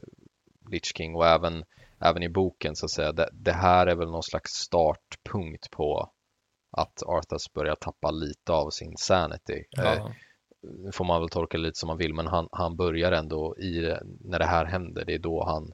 Lich 0.72 0.93
King 0.97 1.16
och 1.16 1.28
även, 1.28 1.64
även 1.99 2.24
i 2.24 2.30
boken 2.30 2.76
så 2.76 2.86
att 2.86 2.91
säga. 2.91 3.12
Det, 3.12 3.30
det 3.34 3.54
här 3.54 3.88
är 3.88 3.95
väl 3.95 4.12
någon 4.12 4.24
slags 4.24 4.51
startpunkt 4.51 5.72
på 5.72 6.12
att 6.78 7.04
Arthas 7.04 7.54
börjar 7.54 7.76
tappa 7.76 8.12
lite 8.12 8.51
av 8.51 8.70
sin 8.70 8.97
sanity. 8.97 9.64
Eh, 9.78 9.84
Ja. 9.84 10.14
nu 10.62 10.91
får 10.91 11.06
man 11.06 11.22
väl 11.22 11.30
tolka 11.30 11.58
lite 11.58 11.80
som 11.80 11.88
man 11.88 11.97
vill, 11.97 12.14
men 12.14 12.28
han, 12.28 12.47
han 12.51 12.76
börjar 12.76 13.12
ändå 13.12 13.58
i 13.58 13.97
när 14.20 14.39
det 14.39 14.45
här 14.45 14.66
händer. 14.66 15.06
Det 15.06 15.14
är 15.14 15.20
då 15.20 15.43
han, 15.45 15.72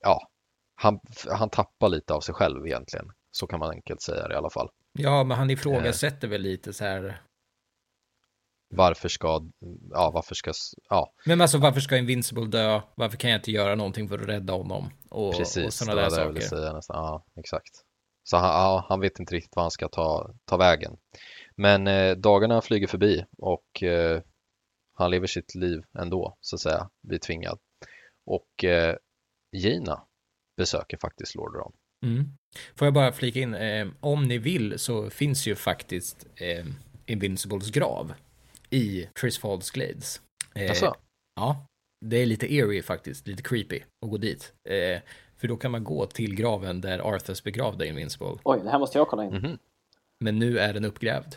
ja, 0.00 0.28
han, 0.74 1.00
han 1.30 1.50
tappar 1.50 1.88
lite 1.88 2.14
av 2.14 2.20
sig 2.20 2.34
själv 2.34 2.66
egentligen. 2.66 3.06
Så 3.32 3.46
kan 3.46 3.58
man 3.58 3.70
enkelt 3.70 4.02
säga 4.02 4.28
det 4.28 4.34
i 4.34 4.36
alla 4.36 4.50
fall. 4.50 4.70
ja, 4.92 5.24
men 5.24 5.36
han 5.36 5.50
ifrågasätter 5.50 6.28
väl 6.28 6.40
lite 6.40 6.72
så 6.72 6.84
här 6.84 7.22
Varför 8.74 9.08
ska, 9.08 9.40
ja, 9.90 10.10
varför 10.14 10.34
ska, 10.34 10.52
ja, 10.88 11.12
Men 11.26 11.40
alltså 11.40 11.58
varför 11.58 11.80
ska 11.80 11.96
Invincible 11.96 12.46
dö? 12.46 12.80
Varför 12.94 13.16
kan 13.16 13.30
jag 13.30 13.38
inte 13.38 13.50
göra 13.50 13.74
någonting 13.74 14.08
för 14.08 14.18
att 14.18 14.28
rädda 14.28 14.52
honom? 14.52 14.90
Och, 15.10 15.28
och 15.28 15.36
precis, 15.38 15.74
sådana 15.74 15.94
det 15.94 16.00
där 16.00 16.10
det 16.10 16.22
jag 16.22 16.42
saker. 16.42 16.56
säga 16.56 16.72
nästan. 16.72 16.96
Ja, 16.96 17.24
exakt. 17.36 17.84
Så 18.24 18.36
han, 18.36 18.48
ja, 18.48 18.84
han 18.88 19.00
vet 19.00 19.18
inte 19.18 19.34
riktigt 19.34 19.56
vad 19.56 19.64
han 19.64 19.70
ska 19.70 19.88
ta, 19.88 20.34
ta 20.44 20.56
vägen. 20.56 20.96
Men 21.56 21.86
eh, 21.86 22.16
dagarna 22.16 22.60
flyger 22.60 22.86
förbi 22.86 23.24
och 23.38 23.82
eh, 23.82 24.22
han 24.94 25.10
lever 25.10 25.26
sitt 25.26 25.54
liv 25.54 25.82
ändå, 25.98 26.36
så 26.40 26.56
att 26.56 26.60
säga, 26.60 26.90
blir 27.02 27.18
tvingad. 27.18 27.58
Och 28.26 28.64
eh, 28.64 28.96
Gina 29.52 30.06
besöker 30.56 30.96
faktiskt 30.96 31.34
Lordaeron. 31.34 31.72
Mm. 32.02 32.24
Får 32.74 32.86
jag 32.86 32.94
bara 32.94 33.12
flika 33.12 33.40
in, 33.40 33.54
eh, 33.54 33.88
om 34.00 34.24
ni 34.24 34.38
vill 34.38 34.78
så 34.78 35.10
finns 35.10 35.46
ju 35.46 35.54
faktiskt 35.54 36.26
eh, 36.36 36.66
Invincibles 37.06 37.70
grav 37.70 38.12
i 38.70 39.08
Trisfalls 39.20 39.70
Glades. 39.70 40.20
Eh? 40.54 40.72
Ja, 41.34 41.66
det 42.06 42.16
är 42.16 42.26
lite 42.26 42.54
eerie 42.54 42.82
faktiskt, 42.82 43.26
lite 43.26 43.42
creepy 43.42 43.80
att 44.04 44.10
gå 44.10 44.16
dit. 44.16 44.52
Eh, 44.68 45.00
för 45.36 45.48
då 45.48 45.56
kan 45.56 45.70
man 45.70 45.84
gå 45.84 46.06
till 46.06 46.34
graven 46.34 46.80
där 46.80 46.98
Arthurs 46.98 47.42
begravde 47.42 47.86
Invincible. 47.86 48.36
Oj, 48.44 48.60
det 48.64 48.70
här 48.70 48.78
måste 48.78 48.98
jag 48.98 49.08
kolla 49.08 49.24
in. 49.24 49.34
Mhm. 49.34 49.58
Men 50.24 50.38
nu 50.38 50.58
är 50.58 50.74
den 50.74 50.84
uppgrävd. 50.84 51.34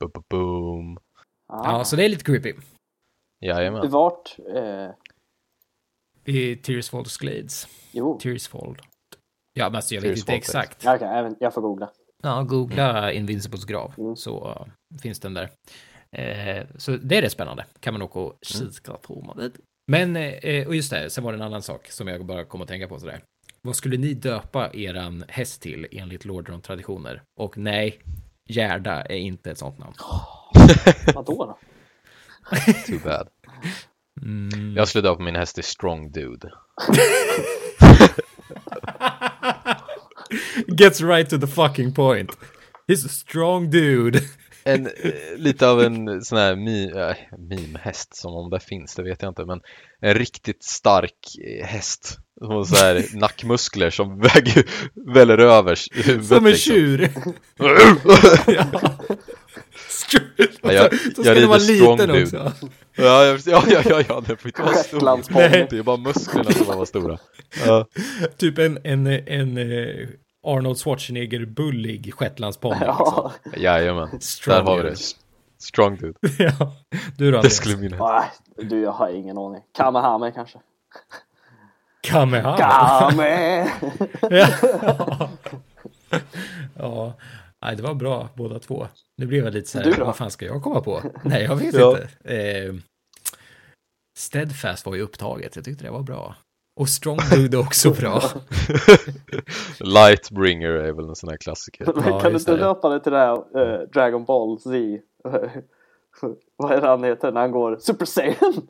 Bo- 0.00 0.08
bo- 0.14 0.22
Boom. 0.30 0.98
Ah. 1.52 1.72
Ja, 1.78 1.84
så 1.84 1.96
det 1.96 2.04
är 2.04 2.08
lite 2.08 2.24
creepy. 2.24 2.52
Jajamän. 3.44 3.90
Vart? 3.90 4.36
Eh, 4.54 4.90
I 6.24 6.56
Tearsfalls 6.56 7.16
Glades. 7.18 7.68
jo, 7.92 8.18
Tearsfall. 8.20 8.76
Ja, 9.58 9.68
men 9.68 9.76
alltså 9.76 9.94
jag 9.94 10.02
vet 10.02 10.18
inte 10.18 10.32
exakt. 10.32 10.84
ja, 10.84 10.96
även- 10.96 11.36
jag 11.40 11.54
får 11.54 11.60
googla. 11.62 11.90
Ja, 12.22 12.42
googla 12.42 13.12
Invincibles 13.12 13.64
grav 13.64 13.94
Mm. 13.98 14.16
så 14.16 14.48
uh, 14.48 14.98
finns 15.02 15.20
den 15.20 15.34
där. 15.34 15.50
Eh, 16.16 16.66
så 16.76 16.90
det 16.96 17.16
är 17.18 17.22
rätt 17.22 17.32
spännande. 17.32 17.64
Kan 17.80 17.94
man 17.94 18.02
åka 18.02 18.18
och 18.18 18.38
kika 18.42 18.92
på 18.92 19.20
man 19.22 19.36
vill. 19.38 19.52
Men, 19.90 20.16
eh, 20.16 20.66
och 20.66 20.74
just 20.76 20.90
det, 20.90 21.10
sen 21.10 21.24
var 21.24 21.32
det 21.32 21.38
en 21.38 21.42
annan 21.42 21.62
sak 21.62 21.90
som 21.90 22.08
jag 22.08 22.26
bara 22.26 22.44
kom 22.44 22.62
att 22.62 22.68
tänka 22.68 22.88
på 22.88 22.98
sådär. 22.98 23.20
Vad 23.62 23.76
skulle 23.76 23.96
ni 23.96 24.14
döpa 24.14 24.70
eran 24.72 25.24
häst 25.28 25.62
till 25.62 25.86
enligt 25.92 26.24
Lordron-traditioner? 26.24 27.22
Och 27.40 27.58
nej, 27.58 27.98
Gerda 28.48 29.02
är 29.02 29.16
inte 29.16 29.50
ett 29.50 29.58
sånt 29.58 29.78
namn. 29.78 29.94
Vadå 31.14 31.44
då? 31.44 31.58
Too 32.86 32.98
bad. 33.04 33.28
Mm. 34.22 34.76
Jag 34.76 34.88
skulle 34.88 35.02
döpa 35.08 35.22
min 35.22 35.36
häst 35.36 35.54
till 35.54 35.64
Strong 35.64 36.10
Dude. 36.12 36.50
Gets 40.76 41.00
right 41.00 41.30
to 41.30 41.38
the 41.38 41.46
fucking 41.46 41.94
point. 41.94 42.30
He's 42.86 43.06
a 43.06 43.08
strong 43.08 43.70
dude. 43.70 44.20
En, 44.64 44.86
eh, 44.86 45.12
lite 45.36 45.68
av 45.68 45.82
en 45.82 46.24
sån 46.24 46.38
här 46.38 46.56
mi, 46.56 46.90
äh, 46.90 47.38
meme-häst, 47.38 48.16
som 48.16 48.34
om 48.34 48.50
det 48.50 48.60
finns, 48.60 48.94
det 48.94 49.02
vet 49.02 49.22
jag 49.22 49.30
inte, 49.30 49.44
men 49.44 49.60
en 50.00 50.14
riktigt 50.14 50.64
stark 50.64 51.14
eh, 51.44 51.66
häst. 51.66 52.18
Som 52.38 52.64
så 52.64 52.76
här 52.76 53.04
nackmuskler 53.14 53.90
som 53.90 54.18
väger, 54.18 54.64
väller 55.14 55.38
över. 55.38 55.74
Som 56.22 56.36
en 56.36 56.44
liksom. 56.44 56.74
tjur. 56.74 57.10
ja. 58.46 58.98
Ja, 60.62 60.72
jag- 60.72 60.94
Så 60.94 61.06
jag 61.16 61.24
ska 61.24 61.34
den 61.34 61.48
vara 61.48 61.58
liten 61.58 61.96
dude. 62.08 62.22
också. 62.22 62.52
Ja, 62.96 63.24
jag- 63.24 63.40
ja, 63.46 63.62
ja, 63.70 63.82
ja, 63.84 64.02
ja, 64.08 64.22
det 64.26 64.36
får 64.36 64.46
inte 64.48 64.62
vara 64.62 64.74
stor. 64.74 65.70
Det 65.70 65.78
är 65.78 65.82
bara 65.82 65.96
musklerna 65.96 66.50
som 66.50 66.66
var 66.78 66.84
stora. 66.84 67.18
Ja, 67.66 67.86
Typ 68.36 68.58
en, 68.58 68.78
en, 68.84 69.06
en 69.06 69.58
eh, 69.58 70.08
Arnold 70.46 70.76
Schwarzenegger-bullig 70.78 72.12
shetlandsponny. 72.14 72.80
Ja, 72.84 73.32
jajamän, 73.56 74.20
Strong 74.20 74.56
där 74.56 74.62
har 74.62 74.76
vi 74.76 74.82
det. 74.90 74.96
Strong 75.58 75.96
Dude, 75.96 76.14
ja. 76.38 76.72
Du 77.16 77.30
då, 77.32 77.40
det 77.42 77.50
skulle 77.50 77.76
min 77.76 77.94
nej, 77.98 78.24
du, 78.68 78.80
jag 78.80 78.92
har 78.92 79.08
ingen 79.08 79.38
aning. 79.38 79.62
Kamehame 79.76 80.32
kanske? 80.32 80.58
Kamehameha. 82.00 83.10
Kame! 83.10 83.70
ja. 84.30 84.48
ja. 86.78 87.12
Nej, 87.64 87.76
det 87.76 87.82
var 87.82 87.94
bra 87.94 88.28
båda 88.36 88.58
två. 88.58 88.86
Nu 89.16 89.26
blev 89.26 89.44
jag 89.44 89.54
lite 89.54 89.68
så 89.70 89.78
Du 89.78 89.92
här, 89.94 90.04
vad 90.04 90.16
fan 90.16 90.30
ska 90.30 90.46
jag 90.46 90.62
komma 90.62 90.80
på? 90.80 91.02
Nej, 91.24 91.42
jag 91.44 91.56
vet 91.56 91.74
Ja. 91.74 91.90
inte. 92.22 92.34
Eh, 92.34 92.74
Steadfast 94.18 94.86
var 94.86 94.94
ju 94.94 95.02
upptaget, 95.02 95.56
jag 95.56 95.64
tyckte 95.64 95.84
det 95.84 95.90
var 95.90 96.02
bra. 96.02 96.36
Och 96.80 96.88
Strong 96.88 97.18
Dude 97.34 97.56
är 97.56 97.60
också 97.60 97.90
bra. 97.90 98.22
Lightbringer 99.80 100.68
är 100.70 100.92
väl 100.92 101.08
en 101.08 101.16
sån 101.16 101.28
här 101.30 101.36
klassiker. 101.36 101.92
Men 101.94 102.04
Ja, 102.06 102.20
kan 102.20 102.30
du 102.30 102.34
just 102.34 102.48
inte 102.48 102.60
det. 102.60 102.66
döpa 102.66 102.88
det 102.88 103.00
till 103.00 103.12
det 103.12 103.18
här 103.18 103.34
eh, 103.60 103.80
Dragon 103.88 104.24
Ball 104.24 104.60
Z? 104.60 104.70
Vad 106.56 106.72
är 106.72 106.80
det 106.80 106.86
han 106.88 107.04
heter 107.04 107.32
när 107.32 107.40
han 107.40 107.50
går 107.50 107.76
Super 107.80 108.06
Saiyan? 108.06 108.68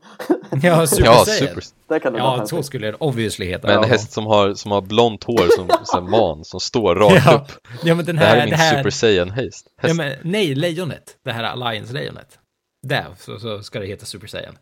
Ja, 0.62 0.86
Super 0.86 1.04
Ja, 1.04 1.24
Saiyan. 1.24 1.48
super. 1.48 1.64
Där 1.88 1.98
kan 1.98 2.12
det 2.12 2.20
vara 2.22 2.36
Ja, 2.38 2.46
så 2.46 2.62
skulle 2.62 2.86
det 2.90 2.94
obviously 3.00 3.46
heta. 3.46 3.66
Med 3.66 3.76
en 3.76 3.82
ja. 3.82 3.88
häst 3.88 4.12
som 4.12 4.26
har, 4.26 4.54
som 4.54 4.70
har 4.70 4.80
blont 4.82 5.24
hår 5.24 5.46
som, 5.56 5.68
som 5.84 6.10
man, 6.10 6.44
som 6.44 6.60
står 6.60 6.94
rakt 6.94 7.26
Ja. 7.26 7.34
upp. 7.34 7.68
ja, 7.84 7.94
men 7.94 8.04
den 8.04 8.16
Det 8.16 8.22
här 8.22 8.28
här, 8.36 8.42
är 8.42 8.44
min 8.44 8.54
här, 8.54 8.76
Super 8.76 8.90
Saiyan-häst. 8.90 9.66
ja, 9.76 9.82
Häst. 9.88 9.96
men, 9.96 10.14
nej, 10.22 10.54
lejonet. 10.54 11.16
Det 11.24 11.32
här 11.32 11.44
Alliance-lejonet. 11.44 12.38
Där 12.88 13.06
så, 13.18 13.38
så 13.38 13.62
ska 13.62 13.80
det 13.80 13.86
heta 13.86 14.06
Super 14.06 14.26
Saiyan. 14.26 14.54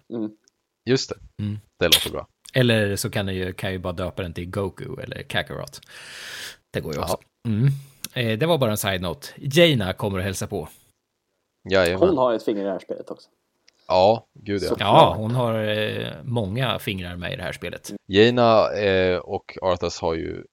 Just 0.90 1.08
det, 1.10 1.16
Mm. 1.44 1.58
det 1.80 1.86
låter 1.86 2.10
bra. 2.10 2.26
Eller 2.54 2.96
så 2.96 3.10
kan, 3.10 3.28
ju, 3.28 3.52
kan 3.52 3.68
jag 3.68 3.72
ju 3.72 3.78
bara 3.78 3.92
döpa 3.92 4.22
den 4.22 4.32
till 4.32 4.50
Goku 4.50 4.84
eller 5.02 5.22
Kakarot. 5.22 5.80
Det 6.72 6.80
går 6.80 6.94
ju 6.94 7.00
också. 7.00 7.16
Mm. 7.48 7.66
Eh, 8.14 8.38
det 8.38 8.46
var 8.46 8.58
bara 8.58 8.70
en 8.70 8.76
side-note. 8.76 9.28
Jaina 9.36 9.92
kommer 9.92 10.18
att 10.18 10.24
hälsa 10.24 10.46
på. 10.46 10.68
Jajamän. 11.70 12.08
Hon 12.08 12.18
har 12.18 12.34
ett 12.34 12.44
finger 12.44 12.60
i 12.60 12.64
det 12.64 12.70
här 12.70 12.78
spelet 12.78 13.10
också. 13.10 13.28
Ja, 13.88 14.26
gud 14.34 14.62
ja. 14.62 14.76
Ja, 14.78 15.14
hon 15.18 15.30
har 15.30 15.64
eh, 15.64 16.12
många 16.24 16.78
fingrar 16.78 17.16
med 17.16 17.32
i 17.32 17.36
det 17.36 17.42
här 17.42 17.52
spelet. 17.52 17.92
Jaina 18.06 18.72
eh, 18.72 19.18
och 19.18 19.58
Arthas 19.62 20.00
har 20.00 20.14
ju 20.14 20.44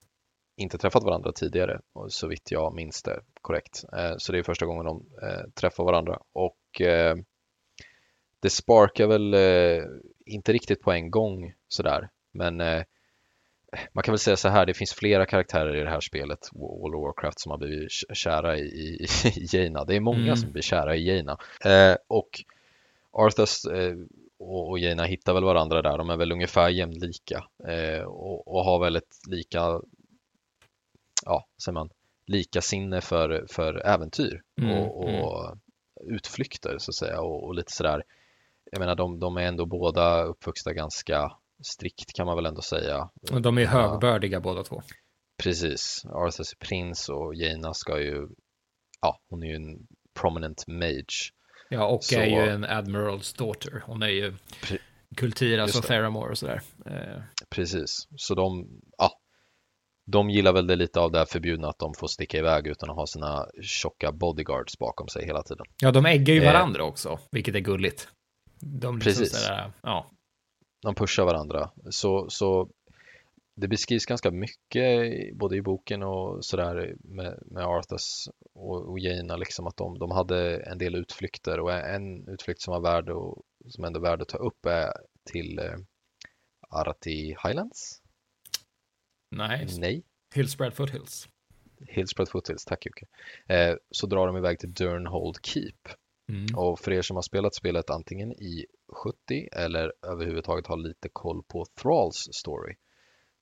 inte 0.58 0.78
träffat 0.78 1.04
varandra 1.04 1.32
tidigare, 1.32 1.80
så 2.10 2.28
vitt 2.28 2.52
jag 2.52 2.76
minns 2.76 3.04
det 3.04 3.20
korrekt. 3.42 3.84
Eh, 3.98 4.14
så 4.18 4.32
det 4.32 4.40
är 4.40 4.44
första 4.44 4.66
gången 4.66 4.86
de 4.86 5.06
eh, 5.22 5.50
träffar 5.54 5.84
varandra 5.84 6.20
och 6.34 6.82
eh, 6.82 7.16
det 8.40 8.50
sparkar 8.50 9.08
väl 9.08 9.34
eh, 9.34 9.84
inte 10.26 10.54
riktigt 10.54 10.82
på 10.82 10.92
en 10.92 11.12
gång 11.12 11.54
sådär, 11.68 12.10
men 12.32 12.62
eh, 12.62 12.84
man 13.94 14.04
kan 14.04 14.12
väl 14.12 14.20
säga 14.20 14.38
så 14.38 14.50
här, 14.50 14.66
det 14.66 14.74
finns 14.74 14.94
flera 14.94 15.26
karaktärer 15.26 15.76
i 15.76 15.84
det 15.84 15.90
här 15.90 16.00
spelet, 16.00 16.40
World 16.54 16.96
of 16.96 17.02
Warcraft, 17.04 17.40
som 17.40 17.52
har 17.52 17.58
blivit 17.58 17.92
kära 18.14 18.58
i, 18.58 18.62
i, 18.62 19.08
i 19.36 19.48
Jaina. 19.52 19.86
Det 19.86 19.96
är 19.96 20.00
många 20.00 20.24
Mm. 20.24 20.36
som 20.36 20.52
blir 20.52 20.62
kära 20.62 20.96
i 20.96 21.08
Jaina. 21.08 21.38
Eh, 21.66 21.96
och 22.08 22.30
Arthas 23.12 23.66
eh, 23.66 23.96
och, 24.40 24.70
och 24.70 24.80
Jaina 24.80 25.04
hittar 25.04 25.34
väl 25.34 25.44
varandra 25.44 25.82
där, 25.82 25.98
de 25.98 26.10
är 26.10 26.18
väl 26.18 26.32
ungefär 26.32 26.70
jämlika 26.70 27.44
eh, 27.68 28.04
och, 28.04 28.48
och 28.48 28.66
har 28.66 28.80
väl 28.80 28.96
ett 28.96 29.18
lika, 29.28 29.82
ja, 31.26 31.46
säger 31.64 31.74
man, 31.74 31.90
lika 32.28 32.62
sinne 32.62 33.02
för, 33.02 33.46
för 33.50 33.86
äventyr 33.88 34.42
Mm, 34.62 34.72
och, 34.72 35.04
och 35.04 35.58
utflykter 36.06 36.78
så 36.78 36.92
att 36.92 36.96
säga 36.96 37.22
och, 37.22 37.44
och 37.44 37.56
lite 37.56 37.72
sådär. 37.72 38.04
Jag 38.72 38.80
menar, 38.80 38.96
de, 38.96 39.20
de 39.20 39.38
är 39.38 39.42
ändå 39.42 39.66
båda 39.66 40.24
uppvuxna 40.24 40.74
ganska 40.74 41.32
strikt 41.64 42.14
kan 42.16 42.26
man 42.26 42.36
väl 42.36 42.46
ändå 42.46 42.62
säga. 42.62 43.10
De 43.42 43.58
är 43.58 43.62
Ja. 43.62 43.68
högbördiga 43.70 44.40
båda 44.42 44.64
två. 44.64 44.82
Precis, 45.44 46.02
Arthas 46.06 46.40
är 46.52 46.66
prins 46.68 47.10
och 47.10 47.36
Jaina 47.36 47.74
ska 47.74 48.00
ju, 48.00 48.28
ja, 49.02 49.20
hon 49.30 49.44
är 49.44 49.48
ju 49.48 49.56
en 49.56 49.78
prominent 50.20 50.68
mage. 50.68 51.30
Ja, 51.70 51.86
och 51.88 52.04
Så- 52.04 52.20
är 52.20 52.26
ju 52.26 52.50
en 52.50 52.64
Admirals 52.64 53.34
daughter. 53.34 53.84
Hon 53.86 54.04
är 54.04 54.08
ju 54.08 54.32
Pre- 54.64 54.80
Kultiras 55.18 55.68
Just 55.68 55.80
och. 55.80 55.86
Theramore 55.86 56.32
och 56.32 56.38
sådär. 56.38 56.62
Eh, 56.86 57.22
Precis, 57.50 58.08
så 58.16 58.36
de, 58.36 58.68
ja, 58.98 59.12
de 60.12 60.30
gillar 60.30 60.54
väl 60.54 60.68
det 60.68 60.76
lite 60.76 61.00
av 61.00 61.12
det 61.12 61.18
här 61.18 61.26
förbjudna 61.26 61.68
att 61.70 61.80
de 61.80 61.94
får 62.00 62.08
sticka 62.08 62.38
iväg 62.38 62.68
utan 62.68 62.90
att 62.90 62.96
ha 62.96 63.08
sina 63.08 63.46
tjocka 63.62 64.12
bodyguards 64.12 64.78
bakom 64.78 65.08
sig 65.08 65.26
hela 65.26 65.44
tiden. 65.44 65.66
Ja, 65.82 65.92
de 65.92 66.06
äggar 66.06 66.34
ju 66.34 66.44
Eh. 66.44 66.54
varandra 66.54 66.84
också, 66.84 67.20
vilket 67.32 67.56
är 67.56 67.60
gulligt. 67.60 68.08
De 68.60 68.96
liksom 68.96 69.00
Precis. 69.00 69.32
Sådär, 69.44 69.72
ja. 69.84 70.12
De 70.84 70.96
pushar 70.96 71.26
varandra. 71.26 71.72
Så, 71.90 72.30
så 72.30 72.70
det 73.56 73.68
beskrivs 73.68 74.06
ganska 74.06 74.32
mycket 74.32 75.36
både 75.36 75.56
i 75.56 75.62
boken 75.62 76.04
och 76.04 76.46
sådär 76.46 76.96
med, 77.00 77.40
med 77.46 77.66
Arthas 77.66 78.30
och, 78.54 78.90
och 78.90 79.00
Jaina 79.00 79.36
liksom 79.36 79.68
att 79.68 79.78
de, 79.78 80.00
de 80.00 80.12
hade 80.12 80.58
en 80.58 80.78
del 80.78 80.96
utflykter 80.96 81.60
och 81.60 81.74
en 81.74 82.28
utflykt 82.28 82.62
som 82.62 82.72
var 82.72 82.82
värd 82.82 83.10
och 83.10 83.44
som 83.70 83.84
ändå 83.84 84.00
är 84.00 84.04
värd 84.04 84.22
att 84.22 84.28
ta 84.28 84.38
upp 84.38 84.66
är 84.66 84.92
till 85.32 85.60
eh, 85.60 85.76
Arati 86.70 87.36
Highlands? 87.44 88.02
Nej, 89.32 89.68
Nej. 89.80 90.04
Hillspread 90.36 90.74
Foothills. 90.74 91.30
Hillspread 91.88 92.30
Foothills, 92.30 92.66
tack 92.66 92.86
Jocke. 92.86 93.06
Eh, 93.48 93.76
så 93.92 94.08
drar 94.08 94.28
de 94.28 94.38
iväg 94.38 94.60
till 94.60 94.74
Durnhold 94.74 95.38
Keep. 95.44 95.78
Mm. 96.30 96.46
Och 96.56 96.80
för 96.80 96.92
er 96.92 97.02
som 97.02 97.16
har 97.16 97.22
spelat 97.22 97.56
spelet 97.56 97.90
antingen 97.90 98.32
i 98.32 98.66
70 98.94 99.48
eller 99.52 99.94
överhuvudtaget 100.02 100.68
har 100.68 100.78
lite 100.78 101.10
koll 101.10 101.44
på 101.44 101.66
Thralls 101.82 102.30
story 102.32 102.76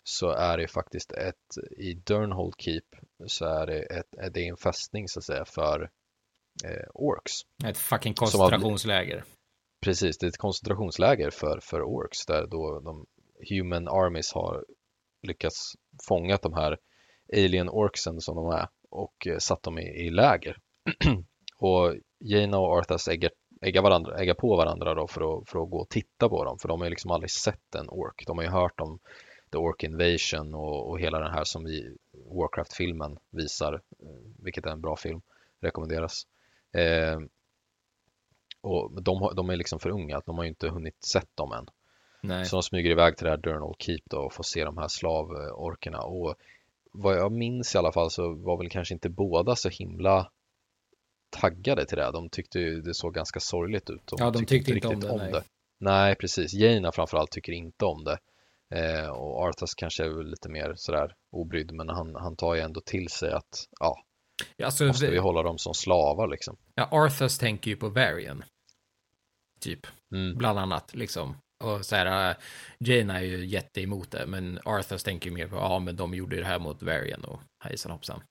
så 0.04 0.30
är 0.30 0.58
det 0.58 0.68
faktiskt 0.68 1.12
ett, 1.12 1.58
i 1.78 1.94
Durnhold 1.94 2.54
Keep 2.58 2.84
så 3.28 3.46
är 3.46 3.68
det, 3.68 3.80
ett, 3.82 4.34
det 4.34 4.40
är 4.46 4.50
en 4.50 4.58
fästning 4.58 5.08
så 5.08 5.20
att 5.20 5.26
säga 5.26 5.46
för 5.46 5.90
eh, 6.66 6.88
orks. 6.94 7.32
Ett 7.66 7.78
fucking 7.78 8.12
har- 8.12 8.16
koncentrationsläger. 8.16 9.24
Precis, 9.82 10.18
det 10.18 10.26
är 10.26 10.28
ett 10.28 10.38
koncentrationsläger 10.38 11.30
för, 11.30 11.60
för 11.60 11.82
orks 11.82 12.26
där 12.26 12.48
då 12.48 12.80
de 12.80 13.06
human 13.50 13.88
armies 13.88 14.34
har 14.34 14.66
lyckats 15.22 15.74
fånga 16.08 16.38
de 16.42 16.54
här 16.54 16.78
alien 17.34 17.70
orksen 17.70 18.22
som 18.22 18.36
de 18.36 18.48
är 18.48 18.68
och 18.90 19.28
eh, 19.28 19.38
satt 19.38 19.64
dem 19.64 19.80
i, 19.80 20.06
i 20.06 20.10
läger. 20.10 20.58
och 21.58 21.96
Jaina 22.20 22.60
och 22.60 22.78
Arthas 22.78 23.08
äggar, 23.08 23.32
äggar, 23.62 23.82
varandra, 23.82 24.18
äggar 24.18 24.34
på 24.34 24.56
varandra 24.56 24.94
då 24.94 25.08
för 25.08 25.22
att, 25.38 25.50
för 25.50 25.64
att 25.64 25.70
gå 25.70 25.78
och 25.82 25.90
titta 25.90 26.30
på 26.30 26.44
dem 26.44 26.58
för 26.60 26.68
de 26.68 26.80
har 26.80 26.86
ju 26.86 26.90
liksom 26.90 27.12
aldrig 27.12 27.32
sett 27.32 27.76
en 27.76 27.90
ork. 27.90 28.24
De 28.28 28.38
har 28.38 28.44
ju 28.46 28.50
hört 28.52 28.80
om 28.82 29.00
The 29.52 29.58
Ork 29.58 29.84
Invasion 29.84 30.56
och, 30.56 30.90
och 30.90 31.00
hela 31.00 31.20
den 31.20 31.32
här 31.34 31.44
som 31.44 31.64
vi 31.64 31.98
Warcraft-filmen 32.12 33.18
visar, 33.30 33.74
eh, 33.74 34.08
vilket 34.44 34.66
är 34.66 34.70
en 34.72 34.82
bra 34.82 34.96
film, 34.96 35.22
rekommenderas. 35.60 36.24
Eh, 36.74 37.20
och 38.62 39.02
de, 39.02 39.22
har- 39.22 39.34
de 39.34 39.50
är 39.50 39.56
liksom 39.56 39.80
för 39.80 39.90
unga, 39.90 40.22
de 40.26 40.38
har 40.38 40.44
ju 40.44 40.50
inte 40.50 40.70
hunnit 40.70 41.04
sett 41.14 41.38
dem 41.38 41.52
än. 41.52 41.66
Nej. 42.22 42.46
Så 42.46 42.56
de 42.56 42.64
smyger 42.64 42.90
iväg 42.92 43.18
till 43.18 43.24
det 43.26 43.30
här 43.30 43.38
Durnall 43.38 43.76
Keep 43.80 44.02
då 44.06 44.18
och 44.18 44.34
får 44.34 44.44
se 44.44 44.64
de 44.66 44.78
här 44.78 44.88
slavorkerna. 44.88 46.02
Och 46.02 46.36
vad 46.92 47.18
jag 47.18 47.32
minns 47.32 47.76
i 47.76 47.78
alla 47.78 47.92
fall 47.92 48.12
så 48.12 48.34
var 48.34 48.58
väl 48.58 48.70
kanske 48.70 48.94
inte 48.94 49.10
båda 49.10 49.56
så 49.56 49.70
himla 49.70 50.32
taggade 51.32 51.86
till 51.86 51.98
det. 51.98 52.12
De 52.12 52.30
tyckte 52.30 52.60
ju 52.60 52.82
det 52.82 52.94
såg 52.94 53.14
ganska 53.14 53.40
sorgligt 53.40 53.90
ut. 53.90 54.12
Ja, 54.18 54.30
de 54.32 54.46
tyckte 54.46 54.72
inte 54.72 54.88
om 54.88 54.94
riktigt 54.94 55.10
det, 55.12 55.32
nej. 55.32 55.42
Nej, 55.80 56.16
precis. 56.16 56.54
Jaina 56.54 56.92
framförallt 56.92 57.32
tycker 57.32 57.52
inte 57.54 57.86
om 57.86 58.04
det. 58.04 58.18
Eh, 58.76 59.10
och 59.10 59.44
Arthas 59.44 59.74
kanske 59.76 60.04
är 60.04 60.24
lite 60.24 60.50
mer 60.50 60.74
sådär 60.76 61.14
obrydd, 61.32 61.72
men 61.72 61.90
han, 61.90 62.16
han 62.16 62.36
tar 62.36 62.56
ju 62.56 62.62
ändå 62.62 62.82
till 62.82 63.10
sig 63.10 63.32
att 63.32 63.66
ja, 63.80 64.04
Ja, 64.58 64.66
Alltså, 64.66 64.84
måste 64.84 65.06
vi 65.06 65.16
det, 65.16 65.20
hålla 65.22 65.44
dem 65.44 65.58
som 65.58 65.74
slavar 65.74 66.28
liksom. 66.28 66.58
ja, 66.76 66.88
Arthas 66.92 67.38
tänker 67.38 67.72
ju 67.72 67.78
på 67.78 67.90
Varian. 67.90 68.44
Typ, 69.60 69.88
Mm. 70.14 70.38
bland 70.38 70.60
annat 70.60 70.96
liksom. 70.96 71.36
Och 71.64 71.86
så 71.86 71.96
här, 71.96 72.30
uh, 72.30 72.36
Jane 72.80 73.18
är 73.18 73.22
ju 73.22 73.46
jätteemot 73.46 74.12
det, 74.12 74.26
men 74.28 74.60
Arthas 74.66 75.04
tänker 75.04 75.30
ju 75.30 75.36
mer 75.36 75.48
på, 75.48 75.56
ja 75.56 75.80
men 75.80 75.96
de 75.96 76.14
gjorde 76.14 76.36
ju 76.36 76.42
det 76.42 76.48
här 76.48 76.60
mot 76.60 76.84
Varian 76.84 77.24
och 77.26 77.42
hejsan 77.64 77.92
hoppsan. 77.92 78.22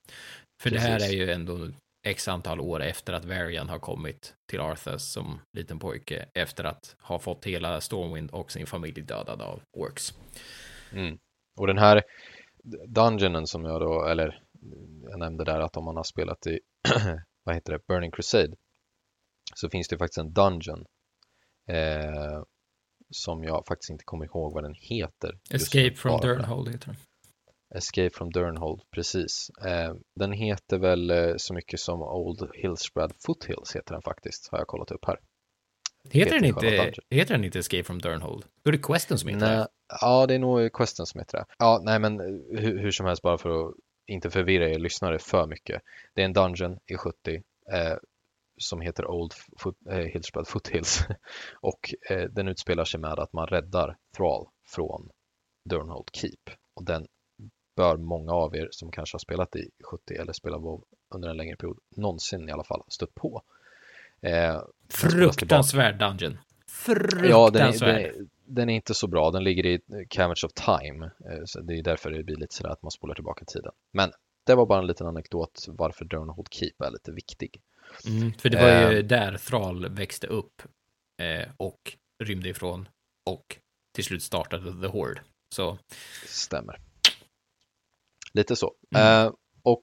För 0.63 0.71
det 0.71 0.81
här 0.81 0.99
Precis. 0.99 1.13
är 1.13 1.17
ju 1.17 1.31
ändå 1.31 1.69
x 2.03 2.29
antal 2.29 2.61
år 2.61 2.83
efter 2.83 3.13
att 3.13 3.25
Varian 3.25 3.69
har 3.69 3.79
kommit 3.79 4.35
till 4.49 4.61
Arthas 4.61 5.13
som 5.13 5.41
liten 5.53 5.79
pojke, 5.79 6.29
efter 6.35 6.65
att 6.65 6.97
ha 7.03 7.19
fått 7.19 7.45
hela 7.45 7.81
Stormwind 7.81 8.31
och 8.31 8.53
sin 8.53 8.67
familj 8.67 9.03
dödad 9.03 9.43
av 9.43 9.63
Orks. 9.73 10.15
Mm. 10.93 11.19
Och 11.57 11.67
den 11.67 11.79
här 11.79 12.03
dungeonen 12.87 13.47
som 13.47 13.65
jag 13.65 13.81
då, 13.81 14.07
eller 14.07 14.43
jag 15.11 15.19
nämnde 15.19 15.45
där 15.45 15.61
att 15.61 15.77
om 15.77 15.85
man 15.85 15.97
har 15.97 16.05
spelat 16.05 16.47
i, 16.47 16.61
vad 17.45 17.55
heter 17.55 17.73
det, 17.73 17.87
Burning 17.87 18.11
Crusade 18.11 18.57
så 19.55 19.71
finns 19.71 19.89
det 19.89 19.99
faktiskt 19.99 20.19
en 20.19 20.33
dungeon 20.33 20.85
eh, 21.69 22.43
som 23.11 23.45
jag 23.45 23.67
faktiskt 23.69 23.91
inte 23.91 24.05
kommer 24.05 24.25
ihåg 24.25 24.55
vad 24.55 24.65
den 24.65 24.75
heter. 24.75 25.39
Escape 25.51 25.95
from. 25.95 26.21
Durnhold 26.21 26.69
heter 26.69 26.87
den. 26.87 26.97
Escape 27.75 28.11
from 28.11 28.31
Durnhold, 28.31 28.83
precis. 28.91 29.51
Eh, 29.66 29.95
den 30.14 30.33
heter 30.33 30.79
väl 30.79 31.11
eh, 31.11 31.35
så 31.37 31.55
mycket 31.55 31.81
som 31.81 32.03
Old 32.03 32.51
Hillspread 32.55 33.12
Foothills 33.27 33.77
heter 33.77 33.95
den 33.95 34.03
faktiskt, 34.03 34.49
har 34.51 34.59
jag 34.59 34.66
kollat 34.66 34.91
upp 34.91 35.05
här. 35.05 35.18
Heter 36.11 36.41
den, 36.41 36.55
själva 36.55 36.87
inte, 36.87 37.01
heter 37.11 37.35
den 37.35 37.45
inte 37.45 37.59
Escape 37.59 37.85
from 37.85 37.99
Durnhold? 37.99 38.45
Då 38.62 38.71
är 38.71 38.73
det 38.73 38.83
Questen 38.83 39.18
som 39.18 39.29
heter 39.29 39.57
det. 39.57 39.68
ja, 40.01 40.27
det 40.27 40.35
är 40.35 40.39
nog 40.39 40.73
Questen 40.73 41.07
som 41.07 41.21
heter 41.21 41.39
det. 41.39 41.45
Ja, 41.59 41.81
nej, 41.83 41.99
men 41.99 42.21
eh, 42.21 42.61
hur, 42.61 42.79
hur 42.79 42.91
som 42.91 43.07
helst, 43.07 43.23
bara 43.23 43.39
för 43.39 43.68
att 43.68 43.75
inte 44.07 44.31
förvirra 44.31 44.71
er 44.71 44.79
lyssnare 44.79 45.18
för 45.18 45.47
mycket. 45.47 45.83
Det 46.14 46.21
är 46.21 46.25
en 46.25 46.33
dungeon 46.33 46.79
i 46.87 46.97
70 46.97 47.43
eh, 47.73 47.97
som 48.59 48.81
heter 48.81 49.07
Old 49.07 49.33
Foot, 49.59 49.77
eh, 49.91 49.97
Hillspread 49.97 50.49
Foothills 50.49 51.05
och 51.61 51.95
den 52.31 52.49
utspelar 52.49 52.85
sig 52.85 53.01
med 53.01 53.18
att 53.18 53.33
man 53.33 53.47
räddar 53.47 53.97
Thrall 54.16 54.47
från 54.68 55.11
Durnhold 55.71 56.09
Keep 56.12 56.57
och 56.75 56.85
den 56.85 57.07
bör 57.81 57.97
många 57.97 58.33
av 58.33 58.57
er 58.57 58.68
som 58.70 58.91
kanske 58.93 59.14
har 59.14 59.18
spelat 59.20 59.57
i 59.57 59.70
70 59.85 60.14
eller 60.14 60.33
spelat 60.33 60.61
WoW 60.61 60.85
under 61.14 61.28
en 61.28 61.37
längre 61.37 61.57
period 61.57 61.78
någonsin 61.97 62.49
i 62.49 62.53
alla 62.53 62.64
fall 62.64 62.83
stött 62.89 63.14
på. 63.14 63.43
Eh, 64.22 64.61
Fruktansvärd 64.89 65.99
dungeon. 65.99 66.39
Ja, 67.22 67.51
den 67.51 67.62
är, 67.62 67.72
Fruktansvärd. 67.72 67.95
den, 67.95 68.05
är, 68.05 68.12
den 68.47 68.70
är 68.70 68.74
inte 68.74 68.95
så 68.95 69.07
bra. 69.07 69.31
Den 69.31 69.45
ligger 69.45 69.66
i 69.66 69.81
Caverns 70.11 70.45
of 70.45 70.53
Time. 70.53 71.05
eh, 71.05 71.43
Så 71.45 71.61
det 71.61 71.78
är 71.78 71.83
därför 71.83 72.11
det 72.11 72.22
blir 72.24 72.37
lite 72.37 72.55
sådär 72.55 72.70
att 72.70 72.83
man 72.83 72.91
spolar 72.91 73.14
tillbaka 73.14 73.45
tiden. 73.45 73.72
Men 73.93 74.11
det 74.47 74.55
var 74.55 74.66
bara 74.66 74.78
en 74.78 74.87
liten 74.87 75.07
anekdot 75.07 75.64
varför 75.68 76.05
Durnhold 76.05 76.49
Keep 76.51 76.72
är 76.85 76.91
lite 76.91 77.12
viktig. 77.12 77.61
Mm, 78.07 78.33
för 78.33 78.49
det 78.49 78.57
var 78.62 78.91
ju 78.93 78.99
Eh. 78.99 79.05
där 79.05 79.37
Thrall 79.39 79.89
växte 79.89 80.26
upp 80.26 80.62
eh, 81.22 81.49
och 81.57 81.97
rymde 82.24 82.49
ifrån 82.49 82.89
och 83.26 83.57
till 83.95 84.05
slut 84.05 84.22
startade 84.22 84.81
The 84.81 84.87
Horde. 84.87 85.20
Så 85.55 85.78
Stämmer. 86.26 86.81
Lite 88.35 88.57
så. 88.57 88.72
Mm. 88.97 89.26
Eh, 89.26 89.33
och 89.62 89.83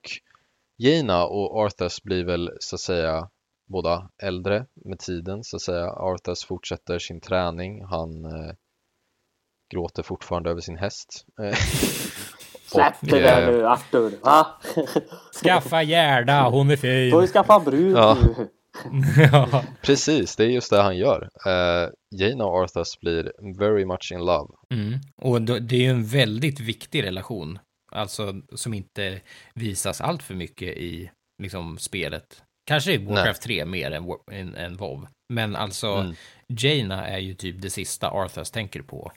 Jaina 0.78 1.26
och 1.26 1.58
Arthas 1.66 2.04
blir 2.04 2.26
väl 2.26 2.52
så 2.60 2.76
att 2.76 2.80
säga 2.80 3.30
båda 3.70 4.10
äldre 4.24 4.66
med 4.86 5.00
tiden 5.00 5.44
så 5.44 5.56
att 5.56 5.62
säga. 5.62 5.90
Arthas 5.92 6.46
fortsätter 6.46 7.00
sin 7.00 7.22
träning. 7.22 7.84
Han 7.86 8.26
eh, 8.26 8.54
gråter 9.74 10.04
fortfarande 10.04 10.50
över 10.50 10.62
sin 10.62 10.78
häst. 10.78 11.26
Eh, 11.42 11.58
Släpp 12.66 12.94
det 13.02 13.20
där 13.20 13.42
eh, 13.42 13.48
nu 13.48 13.68
Arthur. 13.68 14.14
Va? 14.24 14.48
skaffa 15.44 15.84
Gerda, 15.84 16.50
hon 16.50 16.72
är 16.72 16.76
Du 16.76 17.12
har 17.16 17.22
ju 17.22 17.28
fin. 17.28 17.34
skaffat 17.34 17.66
brud 17.66 17.98
Ja. 17.98 18.18
nu. 18.22 18.50
ja. 19.32 19.64
Precis, 19.82 20.36
det 20.36 20.44
är 20.44 20.50
just 20.50 20.70
det 20.70 20.82
han 20.82 20.98
gör. 20.98 21.22
Uh, 21.48 21.90
Jaina 22.12 22.46
och 22.46 22.64
Arthas 22.64 23.00
blir 23.00 23.32
very 23.60 23.86
much 23.86 24.12
in 24.12 24.20
love. 24.20 24.54
Mm. 24.74 25.00
Och 25.18 25.42
då, 25.42 25.60
det 25.60 25.76
är 25.76 25.80
ju 25.80 25.90
en 25.90 26.06
väldigt 26.06 26.60
viktig 26.60 27.04
relation. 27.04 27.60
Alltså 27.92 28.42
som 28.56 28.74
inte 28.74 29.22
visas 29.54 30.02
allt 30.02 30.24
för 30.24 30.36
mycket 30.36 30.78
i 30.78 31.12
liksom 31.44 31.78
spelet. 31.78 32.44
Kanske 32.68 32.94
i 32.94 32.98
Warcraft 32.98 33.42
3 33.42 33.66
mer 33.66 33.92
än, 33.92 34.06
än, 34.32 34.56
än 34.56 34.78
WoW. 34.78 35.08
Men 35.34 35.56
alltså 35.56 35.88
Mm. 35.96 36.16
Jaina 36.50 37.08
är 37.08 37.18
ju 37.18 37.34
typ 37.34 37.62
det 37.62 37.70
sista 37.70 38.10
Arthas 38.10 38.52
tänker 38.52 38.82
på. 38.82 39.12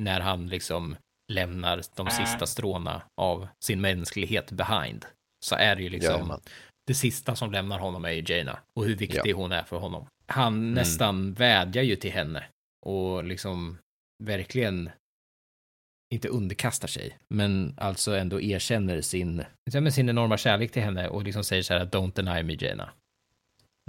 När 0.00 0.20
han 0.20 0.46
liksom 0.48 0.96
lämnar 1.32 1.82
de 1.96 2.10
sista 2.10 2.46
stråna 2.46 3.02
av 3.20 3.48
sin 3.64 3.80
mänsklighet 3.80 4.52
behind. 4.52 5.06
Så 5.44 5.54
är 5.54 5.76
det 5.76 5.82
ju 5.82 5.88
liksom 5.88 6.12
Jajamän. 6.14 6.40
det 6.86 6.94
sista 6.94 7.36
som 7.36 7.52
lämnar 7.52 7.78
honom 7.78 8.04
är 8.04 8.10
ju 8.10 8.24
Jaina. 8.34 8.58
Och 8.76 8.84
hur 8.84 8.96
viktig 8.96 9.20
Ja. 9.30 9.36
hon 9.36 9.52
är 9.52 9.62
för 9.62 9.76
honom. 9.78 10.06
Han 10.26 10.72
nästan 10.74 11.32
vädjar 11.32 11.82
ju 11.82 11.96
till 11.96 12.12
henne. 12.12 12.44
Och 12.86 13.24
liksom 13.24 13.78
verkligen 14.24 14.90
inte 16.10 16.28
underkastar 16.28 16.88
sig, 16.88 17.18
men 17.28 17.74
alltså 17.76 18.16
ändå 18.16 18.40
erkänner 18.40 19.00
sin, 19.00 19.44
ja, 19.72 19.90
sin 19.90 20.08
enorma 20.08 20.36
kärlek 20.36 20.72
till 20.72 20.82
henne 20.82 21.08
och 21.08 21.22
liksom 21.22 21.44
säger 21.44 21.62
så 21.62 21.74
här 21.74 21.86
don't 21.86 22.12
deny 22.14 22.42
me 22.42 22.56
Jaina. 22.60 22.90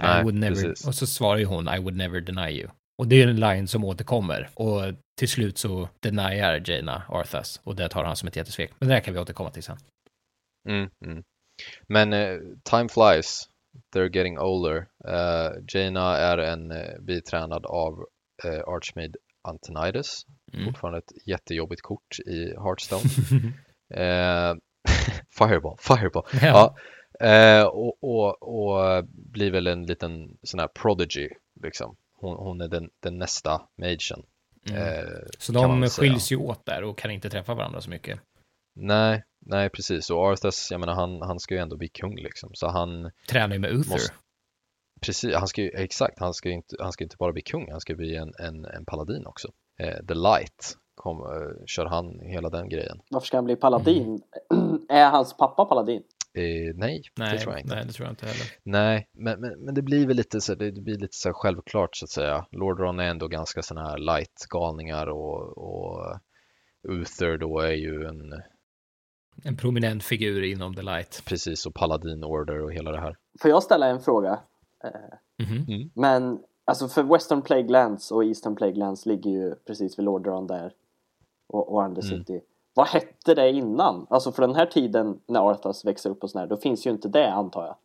I 0.02 0.04
Nej, 0.04 0.22
would 0.22 0.34
never, 0.34 0.54
precis. 0.54 0.86
och 0.86 0.94
så 0.94 1.06
svarar 1.06 1.38
ju 1.38 1.44
hon 1.44 1.68
I 1.68 1.78
would 1.78 1.96
never 1.96 2.20
deny 2.20 2.50
you. 2.50 2.68
Och 2.98 3.08
det 3.08 3.22
är 3.22 3.28
en 3.28 3.40
line 3.40 3.68
som 3.68 3.84
återkommer 3.84 4.50
och 4.54 4.82
till 5.18 5.28
slut 5.28 5.58
så 5.58 5.88
deniar 6.00 6.62
Jaina 6.66 7.02
Arthas 7.08 7.60
och 7.64 7.76
det 7.76 7.88
tar 7.88 8.04
han 8.04 8.16
som 8.16 8.28
ett 8.28 8.36
jättesvek. 8.36 8.70
Men 8.78 8.88
det 8.88 8.94
här 8.94 9.00
kan 9.00 9.14
vi 9.14 9.20
återkomma 9.20 9.50
till 9.50 9.62
sen. 9.62 9.76
Mm, 10.68 10.90
mm. 11.04 11.24
Men 11.88 12.12
eh, 12.12 12.38
time 12.64 12.88
flies. 12.88 13.48
They're 13.94 14.16
getting 14.16 14.38
older. 14.38 14.86
Uh, 15.08 15.64
Jaina 15.68 16.16
är 16.16 16.38
en 16.38 16.72
uh, 16.72 17.00
bitränad 17.00 17.66
av 17.66 17.92
uh, 18.44 18.60
Archmage 18.66 19.16
Antonidas. 19.48 20.26
Mm. 20.54 20.64
Fortfarande 20.66 20.98
ett 20.98 21.26
jättejobbigt 21.26 21.82
kort 21.82 22.18
i 22.26 22.54
Hearthstone. 22.56 23.02
Eh, 23.94 24.54
fireball, 25.38 25.76
fireball. 25.80 26.24
Ja. 26.32 26.74
Ja. 27.18 27.26
Eh, 27.28 27.64
och, 27.64 28.04
och, 28.04 28.42
och 28.42 29.04
blir 29.06 29.50
väl 29.50 29.66
en 29.66 29.86
liten 29.86 30.36
sån 30.42 30.60
här 30.60 30.68
prodigy 30.68 31.28
liksom. 31.62 31.96
Hon, 32.14 32.36
hon 32.36 32.60
är 32.60 32.68
den, 32.68 32.90
den 33.02 33.18
nästa 33.18 33.62
magen. 33.78 34.22
Mm. 34.70 34.82
Eh, 34.82 35.04
Så 35.38 35.52
de 35.52 35.88
säga. 35.88 36.08
skiljs 36.08 36.32
ju 36.32 36.36
åt 36.36 36.66
där 36.66 36.84
och 36.84 36.98
kan 36.98 37.10
inte 37.10 37.30
träffa 37.30 37.54
varandra 37.54 37.80
så 37.80 37.90
mycket. 37.90 38.20
nej, 38.74 39.24
nej 39.46 39.70
precis. 39.70 40.10
Och 40.10 40.18
Arthas, 40.32 40.68
jag 40.70 40.80
menar 40.80 40.94
han, 40.94 41.22
han 41.22 41.40
ska 41.40 41.54
ju 41.54 41.60
ändå 41.60 41.76
bli 41.76 41.88
kung 41.88 42.16
liksom. 42.16 42.50
Så 42.54 42.68
han, 42.68 43.10
Tränar 43.28 43.54
ju 43.54 43.58
med 43.60 43.70
Uther. 43.70 43.90
Måste- 43.90 44.14
precis, 45.00 45.34
han 45.34 45.48
ska 45.48 45.62
ju, 45.62 45.70
exakt, 45.74 46.18
han 46.18 46.34
ska 46.34 46.48
ju 46.48 46.54
inte, 46.54 46.76
han 46.80 46.92
ska 46.92 47.04
inte 47.04 47.16
bara 47.18 47.32
bli 47.32 47.42
kung, 47.42 47.70
han 47.70 47.80
ska 47.80 47.94
bli 47.94 48.16
en, 48.16 48.32
en, 48.38 48.64
en 48.64 48.84
paladin 48.84 49.26
också. 49.26 49.48
Eh, 49.78 50.04
The 50.08 50.14
Light, 50.14 50.76
kom, 50.94 51.18
eh, 51.20 51.64
kör 51.66 51.86
han 51.86 52.20
hela 52.20 52.48
den 52.50 52.68
grejen. 52.68 53.00
Varför 53.10 53.26
ska 53.26 53.36
han 53.36 53.44
bli 53.44 53.56
paladin? 53.56 54.22
är 54.88 55.10
hans 55.10 55.36
pappa 55.36 55.64
paladin? 55.64 56.02
Eh, 56.34 56.74
nej, 56.74 57.02
Nej, 57.16 57.32
det 57.32 57.38
tror 57.38 57.52
jag 57.52 57.60
inte. 57.60 57.74
nej, 57.74 57.84
det 57.86 57.92
tror 57.92 58.06
jag 58.06 58.12
inte 58.12 58.26
heller. 58.26 58.46
Nej, 58.62 59.08
men, 59.12 59.40
men, 59.40 59.60
men 59.64 59.74
det 59.74 59.82
blir 59.82 60.06
väl 60.06 60.16
lite 60.16 60.40
så, 60.40 60.54
det 60.54 60.72
blir 60.72 60.98
lite 60.98 61.16
så 61.16 61.32
självklart 61.32 61.96
så 61.96 62.04
att 62.04 62.10
säga. 62.10 62.46
Lordron 62.50 63.00
är 63.00 63.04
ändå 63.04 63.28
ganska 63.28 63.62
sådana 63.62 63.88
här 63.88 63.98
light-galningar 63.98 65.06
och, 65.06 65.58
och 65.58 66.16
Uther 66.88 67.36
då 67.38 67.58
är 67.60 67.72
ju 67.72 68.04
en, 68.04 68.42
En 69.44 69.56
prominent 69.56 70.04
figur 70.04 70.42
inom 70.42 70.74
The 70.74 70.82
Light. 70.82 71.22
precis, 71.26 71.66
och 71.66 71.74
Paladin 71.74 72.24
Order 72.24 72.60
och 72.62 72.72
hela 72.72 72.90
det 72.92 73.00
här. 73.00 73.16
Får 73.40 73.50
jag 73.50 73.62
ställa 73.62 73.86
en 73.86 74.00
fråga? 74.00 74.40
Mhm. 75.38 75.90
Men 75.94 76.38
alltså 76.64 76.88
för 76.88 77.02
Western 77.02 77.42
Plague 77.42 77.68
Lands 77.72 78.10
och 78.10 78.24
Eastern 78.24 78.56
Plague 78.56 78.76
Lands 78.78 79.06
ligger 79.06 79.30
ju 79.30 79.54
precis 79.54 79.98
vid 79.98 80.04
Lordaeron 80.04 80.46
där 80.46 80.72
och, 81.48 81.72
och 81.74 81.84
Under 81.84 82.02
Mm. 82.02 82.18
City. 82.18 82.40
Vad 82.74 82.86
hette 82.86 83.34
det 83.34 83.50
innan? 83.50 84.06
Alltså 84.10 84.32
för 84.32 84.42
den 84.42 84.54
här 84.54 84.66
tiden 84.66 85.20
när 85.26 85.50
Arthas 85.50 85.84
växer 85.84 86.10
upp 86.10 86.22
och 86.24 86.30
sådär, 86.30 86.46
då 86.46 86.56
finns 86.56 86.86
ju 86.86 86.90
inte 86.90 87.08
det 87.08 87.32
antar 87.32 87.66
jag. 87.66 87.76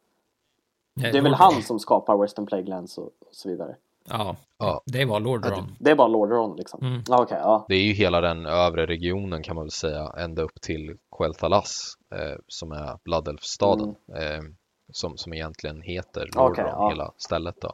Nej, 0.93 1.11
Det 1.11 1.17
är 1.17 1.21
väl 1.21 1.31
Lordaeron. 1.31 1.53
han 1.53 1.63
som 1.63 1.79
skapar 1.79 2.17
Western 2.17 2.45
Plague 2.45 2.69
Lands 2.69 2.97
och, 2.97 3.03
och 3.05 3.11
så 3.31 3.49
vidare. 3.49 3.75
Ja, 4.09 4.35
Ja. 4.57 4.81
det 4.85 5.05
var 5.05 5.19
Lordaeron. 5.19 5.75
Det 5.79 5.91
är 5.91 5.95
bara 5.95 6.07
Lordaeron 6.07 6.55
liksom. 6.57 6.79
Mm. 6.85 7.01
Ja, 7.07 7.21
Okej, 7.23 7.37
ja. 7.41 7.65
Det 7.67 7.75
är 7.75 7.83
ju 7.83 7.93
hela 7.93 8.21
den 8.21 8.45
övre 8.45 8.85
regionen 8.85 9.43
kan 9.43 9.55
man 9.55 9.65
väl 9.65 9.71
säga, 9.71 10.13
ända 10.17 10.41
upp 10.41 10.61
till 10.61 10.97
Quel'Thalas 11.11 11.97
eh, 12.15 12.37
som 12.47 12.71
är 12.71 12.97
Bloodelf-staden. 13.03 13.95
Eh, 14.15 14.43
som, 14.91 15.17
som 15.17 15.33
egentligen 15.33 15.81
heter 15.81 16.21
Lordron, 16.35 16.51
Okej, 16.51 16.65
ja. 16.67 16.89
hela 16.89 17.11
stället 17.17 17.61
då. 17.61 17.73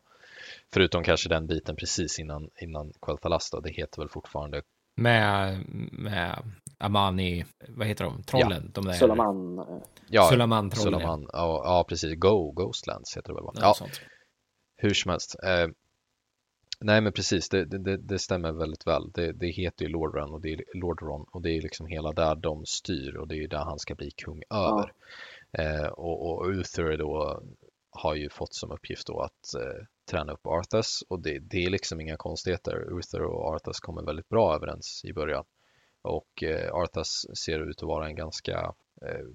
Förutom 0.73 1.03
kanske 1.03 1.29
den 1.29 1.47
biten 1.47 1.75
precis 1.75 2.19
innan, 2.19 2.49
innan 2.61 2.91
Quel'Thalas 3.01 3.49
då, 3.51 3.59
det 3.59 3.71
heter 3.71 4.01
väl 4.01 4.09
fortfarande 4.09 4.61
Med, 4.95 5.65
med 5.91 6.51
Amani, 6.77 7.45
vad 7.67 7.87
heter 7.87 8.05
de? 8.05 8.23
Trollen? 8.23 8.71
De 8.73 8.85
där 8.85 8.93
Sulaman. 8.93 9.59
eh, 9.59 9.65
Ja, 10.09 10.29
Sulaman-trollen. 10.31 10.83
Sulaman. 10.99 11.27
Ja, 11.33 11.61
ja, 11.65 11.85
precis. 11.89 12.15
Go, 12.19 12.51
Ghostlands 12.51 13.17
heter 13.17 13.27
det 13.29 13.33
väl? 13.35 13.43
va? 13.43 13.51
Ja, 13.55 13.61
Ja, 13.61 13.73
sånt. 13.73 14.01
hur 14.77 14.93
som 14.93 15.11
helst. 15.11 15.35
Eh, 15.43 15.67
nej, 16.79 17.01
men 17.01 17.13
precis, 17.13 17.49
det, 17.49 17.65
det- 17.65 17.97
det, 17.97 18.19
stämmer 18.19 18.51
väldigt 18.51 18.87
väl. 18.87 19.11
Det, 19.13 19.31
det 19.31 19.47
heter 19.47 19.85
ju 19.85 19.91
Lordron 19.91 20.31
och 20.33 20.41
det 20.41 20.53
är 20.53 20.63
Lordron 20.73 21.25
och 21.31 21.41
det 21.41 21.49
är 21.57 21.61
liksom 21.61 21.87
hela 21.87 22.11
där 22.11 22.35
de 22.35 22.65
styr 22.65 23.15
och 23.17 23.27
det 23.27 23.35
är 23.35 23.39
ju 23.41 23.47
där 23.47 23.63
han 23.63 23.79
ska 23.79 23.95
bli 23.95 24.11
kung 24.11 24.41
över. 24.53 24.91
Eh, 25.57 25.85
och, 25.87 26.29
och 26.31 26.47
Uther 26.47 26.97
då 26.97 27.43
har 27.91 28.15
ju 28.15 28.29
fått 28.29 28.53
som 28.55 28.71
uppgift 28.71 29.07
då 29.07 29.19
att 29.19 29.53
eh, 29.61 29.85
träna 30.11 30.33
upp 30.33 30.47
Arthas 30.47 31.03
och 31.09 31.21
det, 31.21 31.39
det 31.39 31.65
är 31.65 31.69
liksom 31.69 32.01
inga 32.01 32.17
konstigheter. 32.17 32.99
Uther 32.99 33.21
och 33.21 33.53
Arthas 33.55 33.79
kommer 33.79 34.03
väldigt 34.05 34.29
bra 34.29 34.55
överens 34.55 35.01
i 35.05 35.13
början. 35.13 35.43
Och 36.01 36.43
eh, 36.43 36.73
Arthas 36.73 37.25
ser 37.37 37.69
ut 37.69 37.77
att 37.83 37.87
vara 37.87 38.07
en 38.07 38.15
ganska 38.15 38.73
eh, 39.01 39.25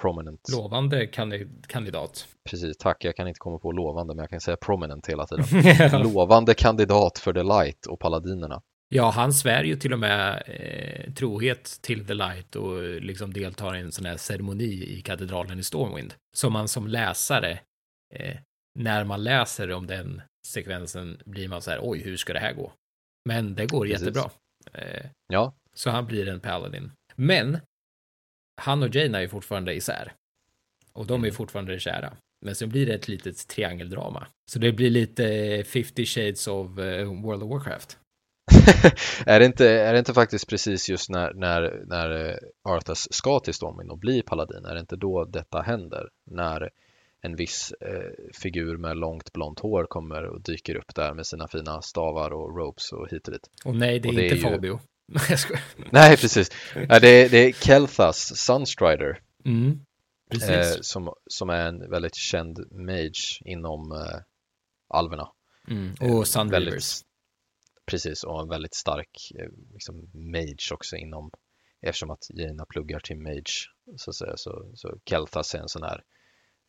prominent 0.00 0.40
Lovande 0.52 1.06
kandi- 1.06 1.62
kandidat. 1.68 2.26
Precis, 2.50 2.76
tack. 2.76 3.04
Jag 3.04 3.16
kan 3.16 3.28
inte 3.28 3.38
komma 3.38 3.58
på 3.58 3.72
lovande, 3.72 4.14
men 4.14 4.22
jag 4.22 4.30
kan 4.30 4.40
säga 4.40 4.56
prominent 4.56 5.06
hela 5.06 5.26
tiden. 5.26 6.02
Lovande 6.02 6.54
kandidat 6.54 7.18
för 7.18 7.32
The 7.32 7.42
Light 7.42 7.86
och 7.86 8.00
Paladinerna. 8.00 8.62
ja, 8.88 9.10
han 9.10 9.32
svär 9.32 9.64
ju 9.64 9.76
till 9.76 9.92
och 9.92 9.98
med 9.98 10.42
eh, 10.46 11.12
trohet 11.14 11.78
till 11.82 12.06
The 12.06 12.14
Light 12.14 12.56
och 12.56 12.82
liksom 12.82 13.32
deltar 13.32 13.76
i 13.76 13.80
en 13.80 13.92
sån 13.92 14.06
här 14.06 14.16
ceremoni 14.16 14.84
i 14.98 15.02
katedralen 15.02 15.58
i 15.58 15.62
Stormwind. 15.62 16.14
Som 16.36 16.52
man 16.52 16.68
som 16.68 16.86
läsare, 16.86 17.50
eh, 18.14 18.36
när 18.76 19.04
man 19.04 19.24
läser 19.24 19.72
om 19.72 19.86
den 19.86 20.22
sekvensen 20.46 21.20
blir 21.24 21.48
man 21.48 21.62
så 21.62 21.70
här, 21.70 21.78
oj, 21.82 22.02
hur 22.02 22.16
ska 22.16 22.32
det 22.32 22.38
här 22.38 22.52
gå? 22.52 22.72
Men 23.24 23.54
det 23.54 23.66
går 23.66 23.86
Precis. 23.86 24.00
jättebra. 24.00 24.30
Eh, 24.72 25.06
Ja, 25.28 25.54
Så 25.74 25.90
han 25.90 26.06
blir 26.06 26.28
en 26.28 26.40
paladin. 26.40 26.92
Men 27.14 27.58
han 28.60 28.82
och 28.82 28.94
Jaina 28.94 29.22
är 29.22 29.28
fortfarande 29.28 29.74
isär. 29.74 30.12
Och 30.92 31.06
de 31.06 31.24
är 31.24 31.30
fortfarande 31.30 31.78
kära. 31.78 32.16
Men 32.44 32.54
sen 32.54 32.68
blir 32.68 32.86
det 32.86 32.94
ett 32.94 33.08
litet 33.08 33.48
triangeldrama. 33.48 34.26
Så 34.50 34.58
det 34.58 34.72
blir 34.72 34.90
lite 34.90 35.64
50 35.66 36.04
shades 36.06 36.46
of 36.46 36.78
eh, 36.78 37.22
World 37.22 37.42
of 37.42 37.50
Warcraft. 37.50 37.98
är, 39.26 39.40
det 39.40 39.46
inte, 39.46 39.70
är 39.70 39.92
det 39.92 39.98
inte 39.98 40.14
faktiskt 40.14 40.48
precis 40.48 40.88
just 40.88 41.10
när, 41.10 41.34
när, 41.34 41.82
när 41.86 42.28
eh, 42.30 42.36
Arthas 42.68 43.12
ska 43.12 43.40
till 43.40 43.54
Stormwind 43.54 43.90
och 43.90 43.98
blir 43.98 44.22
paladin, 44.22 44.64
är 44.64 44.74
det 44.74 44.80
inte 44.80 44.96
då 44.96 45.24
detta 45.24 45.62
händer? 45.62 46.08
När 46.30 46.70
en 47.26 47.36
viss 47.36 47.72
eh, 47.80 48.10
figur 48.42 48.76
med 48.76 48.96
långt 48.96 49.32
blont 49.32 49.60
hår 49.60 49.86
kommer 49.88 50.22
och 50.24 50.42
dyker 50.42 50.74
upp 50.76 50.94
där 50.94 51.14
med 51.14 51.26
sina 51.26 51.48
fina 51.48 51.82
stavar 51.82 52.30
och 52.30 52.56
ropes 52.56 52.92
och 52.92 53.08
hit 53.10 53.26
och 53.28 53.32
dit. 53.32 53.48
Och 53.64 53.76
nej, 53.76 54.00
det 54.00 54.08
är 54.08 54.12
det 54.12 54.22
inte 54.22 54.34
är 54.34 54.36
ju- 54.36 54.42
Fabio. 54.56 54.80
Jag 55.28 55.38
skojar. 55.38 55.62
Nej, 55.92 56.16
precis. 56.16 56.50
Ja, 56.88 57.00
det, 57.00 57.08
är, 57.08 57.28
det 57.28 57.38
är 57.38 57.52
Kelthas, 57.52 58.36
Sunstrider, 58.36 59.20
Mm. 59.44 59.80
Precis. 60.30 60.48
eh, 60.50 60.76
som, 60.80 61.12
som 61.26 61.50
är 61.50 61.68
en 61.68 61.90
väldigt 61.90 62.16
känd 62.16 62.58
mage 62.72 63.40
inom 63.44 63.92
eh, 63.92 64.20
alverna. 64.88 65.28
mm. 65.70 65.94
Och 66.00 66.26
Sun 66.26 66.48
väldigt, 66.50 66.72
Rivers. 66.74 67.00
Precis, 67.86 68.24
och 68.24 68.40
en 68.42 68.48
väldigt 68.48 68.74
stark 68.74 69.32
eh, 69.38 69.48
liksom, 69.72 70.10
mage 70.14 70.68
också 70.74 70.96
inom 70.96 71.30
eftersom 71.82 72.10
att 72.10 72.22
Jaina 72.34 72.64
pluggar 72.68 73.00
till 73.00 73.18
mage 73.18 73.70
så 73.96 74.10
att 74.10 74.14
säga. 74.16 74.32
Så, 74.36 74.70
så 74.74 74.98
Kelthas 75.04 75.54
är 75.54 75.58
en 75.58 75.68
sån 75.68 75.82
här 75.82 76.02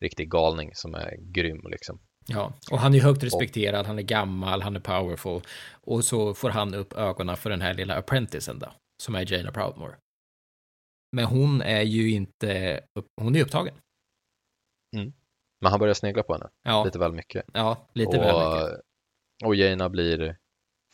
riktig 0.00 0.30
galning 0.30 0.70
som 0.74 0.94
är 0.94 1.16
grym 1.34 1.60
liksom. 1.70 2.00
Ja, 2.26 2.52
och 2.70 2.78
han 2.78 2.94
är 2.94 3.00
högt 3.00 3.22
respekterad, 3.22 3.86
han 3.86 3.98
är 3.98 4.02
gammal, 4.02 4.62
han 4.62 4.76
är 4.76 4.80
powerful. 4.80 5.40
Och 5.72 6.04
så 6.04 6.34
får 6.34 6.50
han 6.50 6.74
upp 6.74 6.92
ögonen 6.92 7.36
för 7.36 7.50
den 7.50 7.60
här 7.60 7.74
lilla 7.74 7.94
apprenticen 7.96 8.58
då, 8.58 8.72
som 9.02 9.14
är 9.14 9.32
Jaina 9.32 9.52
Proudmore. 9.52 9.96
Men 11.16 11.24
hon 11.24 11.62
är 11.62 11.82
ju 11.82 12.10
inte, 12.10 12.80
hon 13.20 13.36
är 13.36 13.42
upptagen. 13.42 13.74
Mm. 14.96 15.12
Men 15.60 15.70
han 15.70 15.80
börjar 15.80 15.94
snegla 15.94 16.22
på 16.22 16.32
henne 16.32 16.48
Ja, 16.62 16.84
lite 16.84 16.98
väl 16.98 17.12
mycket. 17.12 17.44
ja 17.52 17.90
lite 17.94 18.18
och, 18.18 18.24
väl 18.24 18.62
mycket. 18.64 18.80
och 19.44 19.54
Jaina 19.54 19.88
blir 19.88 20.36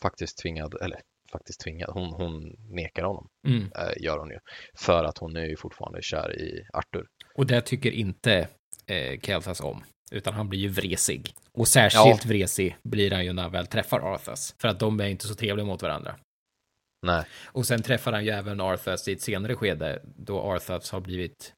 faktiskt 0.03 0.39
tvingad, 0.39 0.75
eller 0.83 1.01
faktiskt 1.33 1.61
tvingad, 1.61 1.91
hon, 1.93 2.13
hon 2.13 2.43
nekar 2.75 3.03
honom, 3.05 3.29
Mm. 3.47 3.63
äh, 3.63 4.03
gör 4.05 4.19
hon 4.19 4.31
ju. 4.31 4.39
För 4.79 5.05
att 5.05 5.19
hon 5.19 5.37
är 5.37 5.45
ju 5.47 5.57
fortfarande 5.57 6.03
kär 6.03 6.41
i 6.41 6.67
Arthur. 6.73 7.07
Och 7.35 7.47
det 7.47 7.61
tycker 7.61 7.91
inte 7.91 8.49
eh, 8.87 9.21
Kelthas 9.21 9.61
om, 9.61 9.85
utan 10.11 10.35
han 10.35 10.49
blir 10.49 10.61
ju 10.61 10.69
vresig. 10.69 11.35
Och 11.53 11.69
särskilt 11.69 12.25
vresig 12.27 12.77
blir 12.83 13.11
han 13.11 13.25
ju 13.25 13.33
när 13.33 13.43
han 13.43 13.53
väl 13.53 13.67
träffar 13.67 14.01
Arthas, 14.15 14.55
för 14.59 14.69
att 14.69 14.79
de 14.81 15.01
är 15.01 15.07
inte 15.09 15.27
så 15.27 15.35
trevliga 15.35 15.67
mot 15.67 15.83
varandra. 15.83 16.17
Nej, 17.07 17.25
Och 17.47 17.67
sen 17.67 17.83
träffar 17.83 18.13
han 18.13 18.25
ju 18.25 18.31
även 18.31 18.61
Arthas 18.61 19.09
i 19.09 19.13
ett 19.13 19.23
senare 19.23 19.55
skede, 19.57 20.03
då 20.17 20.41
Arthas 20.41 20.91
har 20.91 21.01
blivit 21.01 21.53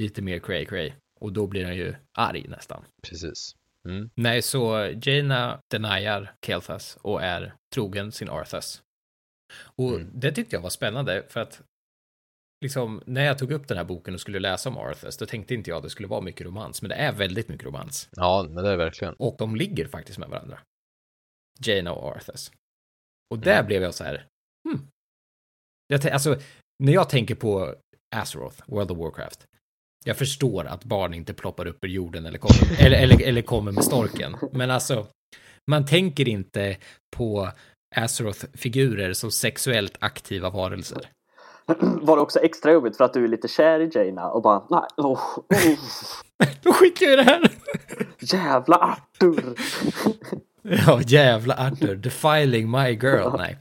lite 0.00 0.22
mer 0.22 0.38
cray 0.38 0.64
cray. 0.66 0.92
Och 1.20 1.32
då 1.32 1.46
blir 1.46 1.64
han 1.64 1.76
ju 1.76 1.94
arg 2.18 2.46
nästan. 2.48 2.84
precis. 3.02 3.54
Mm. 3.88 4.10
Nej, 4.14 4.42
så 4.42 4.92
Jaina 5.02 5.60
deniar 5.70 6.34
Kelthas 6.46 6.98
och 7.02 7.22
är 7.22 7.54
trogen 7.74 8.12
sin 8.12 8.28
Arthas. 8.30 8.82
Och 9.76 9.94
Mm. 9.94 10.10
det 10.14 10.32
tyckte 10.32 10.56
jag 10.56 10.60
var 10.60 10.70
spännande 10.70 11.24
för 11.28 11.40
att 11.40 11.60
liksom 12.60 13.02
när 13.06 13.24
jag 13.24 13.38
tog 13.38 13.52
upp 13.52 13.68
den 13.68 13.76
här 13.76 13.84
boken 13.84 14.14
och 14.14 14.20
skulle 14.20 14.38
läsa 14.38 14.68
om 14.68 14.76
Arthas, 14.78 15.16
då 15.16 15.26
tänkte 15.26 15.54
inte 15.54 15.70
jag 15.70 15.76
att 15.76 15.82
det 15.82 15.90
skulle 15.90 16.08
vara 16.08 16.20
mycket 16.20 16.46
romans, 16.46 16.82
men 16.82 16.88
det 16.88 16.94
är 16.94 17.12
väldigt 17.12 17.48
mycket 17.48 17.66
romans. 17.66 18.08
Ja, 18.12 18.46
men 18.50 18.64
det 18.64 18.70
är 18.70 18.76
verkligen. 18.76 19.14
Och 19.14 19.36
de 19.38 19.56
ligger 19.56 19.86
faktiskt 19.88 20.18
med 20.18 20.28
varandra. 20.28 20.58
Jaina 21.60 21.92
och 21.92 22.16
Arthas. 22.16 22.52
Och 23.30 23.38
där 23.38 23.54
Mm. 23.54 23.66
blev 23.66 23.82
jag 23.82 23.94
så 23.94 24.04
här, 24.04 24.26
hmm. 24.68 24.86
Jag 25.86 26.06
alltså, 26.06 26.40
när 26.78 26.92
jag 26.92 27.08
tänker 27.08 27.34
på 27.34 27.74
Azeroth, 28.16 28.62
World 28.66 28.90
of 28.90 28.98
Warcraft, 28.98 29.46
jag 30.04 30.16
förstår 30.16 30.64
att 30.64 30.84
barn 30.84 31.14
inte 31.14 31.34
ploppar 31.34 31.66
upp 31.66 31.84
ur 31.84 31.88
jorden 31.88 32.26
eller 32.26 32.38
kommer, 32.38 32.80
eller, 32.86 32.98
eller, 33.02 33.22
eller 33.22 33.42
kommer 33.42 33.72
med 33.72 33.84
storken. 33.84 34.36
Men 34.52 34.70
alltså, 34.70 35.06
man 35.70 35.86
tänker 35.86 36.28
inte 36.28 36.76
på 37.16 37.50
Azeroth-figurer 37.96 39.12
som 39.12 39.30
sexuellt 39.30 39.96
aktiva 40.00 40.50
varelser. 40.50 41.10
Var 41.80 42.16
det 42.16 42.22
också 42.22 42.38
extra 42.38 42.72
jobbigt 42.72 42.96
för 42.96 43.04
att 43.04 43.12
du 43.12 43.24
är 43.24 43.28
lite 43.28 43.48
kär 43.48 43.80
i 43.80 43.90
Jaina 43.94 44.30
och 44.30 44.42
bara 44.42 44.62
nej, 44.70 44.82
oh, 44.96 45.12
oh, 45.12 45.18
Då 46.62 46.72
skiter 46.72 47.06
jag 47.06 47.18
det 47.18 47.22
här! 47.22 47.50
jävla 48.18 48.76
Arthur. 48.76 49.54
Ja, 50.62 51.00
jävla 51.06 51.54
Arthur, 51.54 51.94
defiling 51.94 52.70
my 52.70 52.90
girl. 52.90 53.36
Nej. 53.38 53.58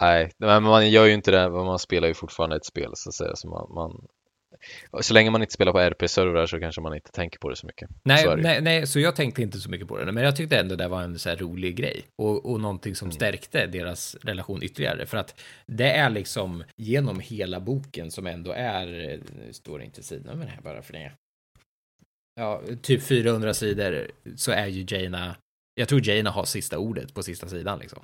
Nej, 0.00 0.30
men 0.38 0.62
man 0.62 0.90
gör 0.90 1.04
ju 1.04 1.12
inte 1.12 1.30
det, 1.30 1.50
man 1.50 1.78
spelar 1.78 2.08
ju 2.08 2.14
fortfarande 2.14 2.56
ett 2.56 2.64
spel 2.64 2.92
så 2.94 3.08
att 3.08 3.14
säga. 3.14 3.36
Så, 3.36 3.48
man, 3.48 3.74
man, 3.74 4.06
så 5.00 5.14
länge 5.14 5.30
man 5.30 5.42
inte 5.42 5.54
spelar 5.54 5.72
på 5.72 5.78
RP-servrar 5.78 6.46
så 6.46 6.60
kanske 6.60 6.80
man 6.80 6.94
inte 6.94 7.10
tänker 7.10 7.38
på 7.38 7.48
det 7.48 7.56
så 7.56 7.66
mycket. 7.66 7.88
så 7.88 7.96
Nej, 8.04 8.24
ju. 8.24 8.36
nej, 8.36 8.60
nej, 8.60 8.86
så 8.86 9.00
jag 9.00 9.16
tänkte 9.16 9.42
inte 9.42 9.58
så 9.58 9.70
mycket 9.70 9.88
på 9.88 9.98
det, 9.98 10.12
men 10.12 10.24
jag 10.24 10.36
tyckte 10.36 10.58
ändå 10.58 10.76
det 10.76 10.88
var 10.88 11.02
en 11.02 11.18
så 11.18 11.28
här 11.28 11.36
rolig 11.36 11.76
grej 11.76 12.02
och, 12.22 12.50
och 12.50 12.60
någonting 12.60 12.94
som 12.94 13.10
stärkte 13.10 13.66
deras 13.66 14.14
relation 14.22 14.62
ytterligare 14.62 15.06
för 15.06 15.16
att 15.16 15.40
det 15.66 15.90
är 15.90 16.10
liksom 16.10 16.64
genom 16.76 17.20
hela 17.20 17.60
boken 17.60 18.10
som 18.10 18.26
ändå 18.26 18.52
är, 18.52 18.86
nu 19.38 19.52
står 19.52 19.78
det 19.78 19.84
inte 19.84 20.02
sidnummer 20.02 20.46
här 20.46 20.60
bara 20.62 20.82
för 20.82 20.92
det. 20.92 21.12
Ja, 22.34 22.62
typ 22.82 23.02
400 23.02 23.54
sidor 23.54 24.10
så 24.36 24.52
är 24.52 24.66
ju 24.66 24.86
Jaina, 24.88 25.36
jag 25.74 25.88
tror 25.88 26.08
Jaina 26.08 26.30
har 26.30 26.44
sista 26.44 26.78
ordet 26.78 27.14
på 27.14 27.22
sista 27.22 27.48
sidan 27.48 27.78
liksom. 27.78 28.02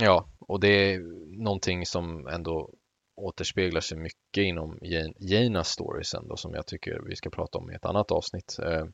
Ja, 0.00 0.28
och 0.40 0.60
det 0.60 0.68
är 0.68 1.00
någonting 1.42 1.86
som 1.86 2.26
ändå 2.26 2.70
återspeglar 3.18 3.80
sig 3.80 3.98
mycket 3.98 4.42
inom 4.42 4.78
Jan- 4.82 5.14
Janas 5.18 5.68
stories 5.68 6.14
ändå 6.14 6.36
som 6.36 6.54
jag 6.54 6.66
tycker 6.66 7.00
vi 7.08 7.16
ska 7.16 7.30
prata 7.30 7.58
om 7.58 7.70
i 7.70 7.74
ett 7.74 7.84
annat 7.84 8.10
avsnitt. 8.10 8.58
Eh, 8.62 8.86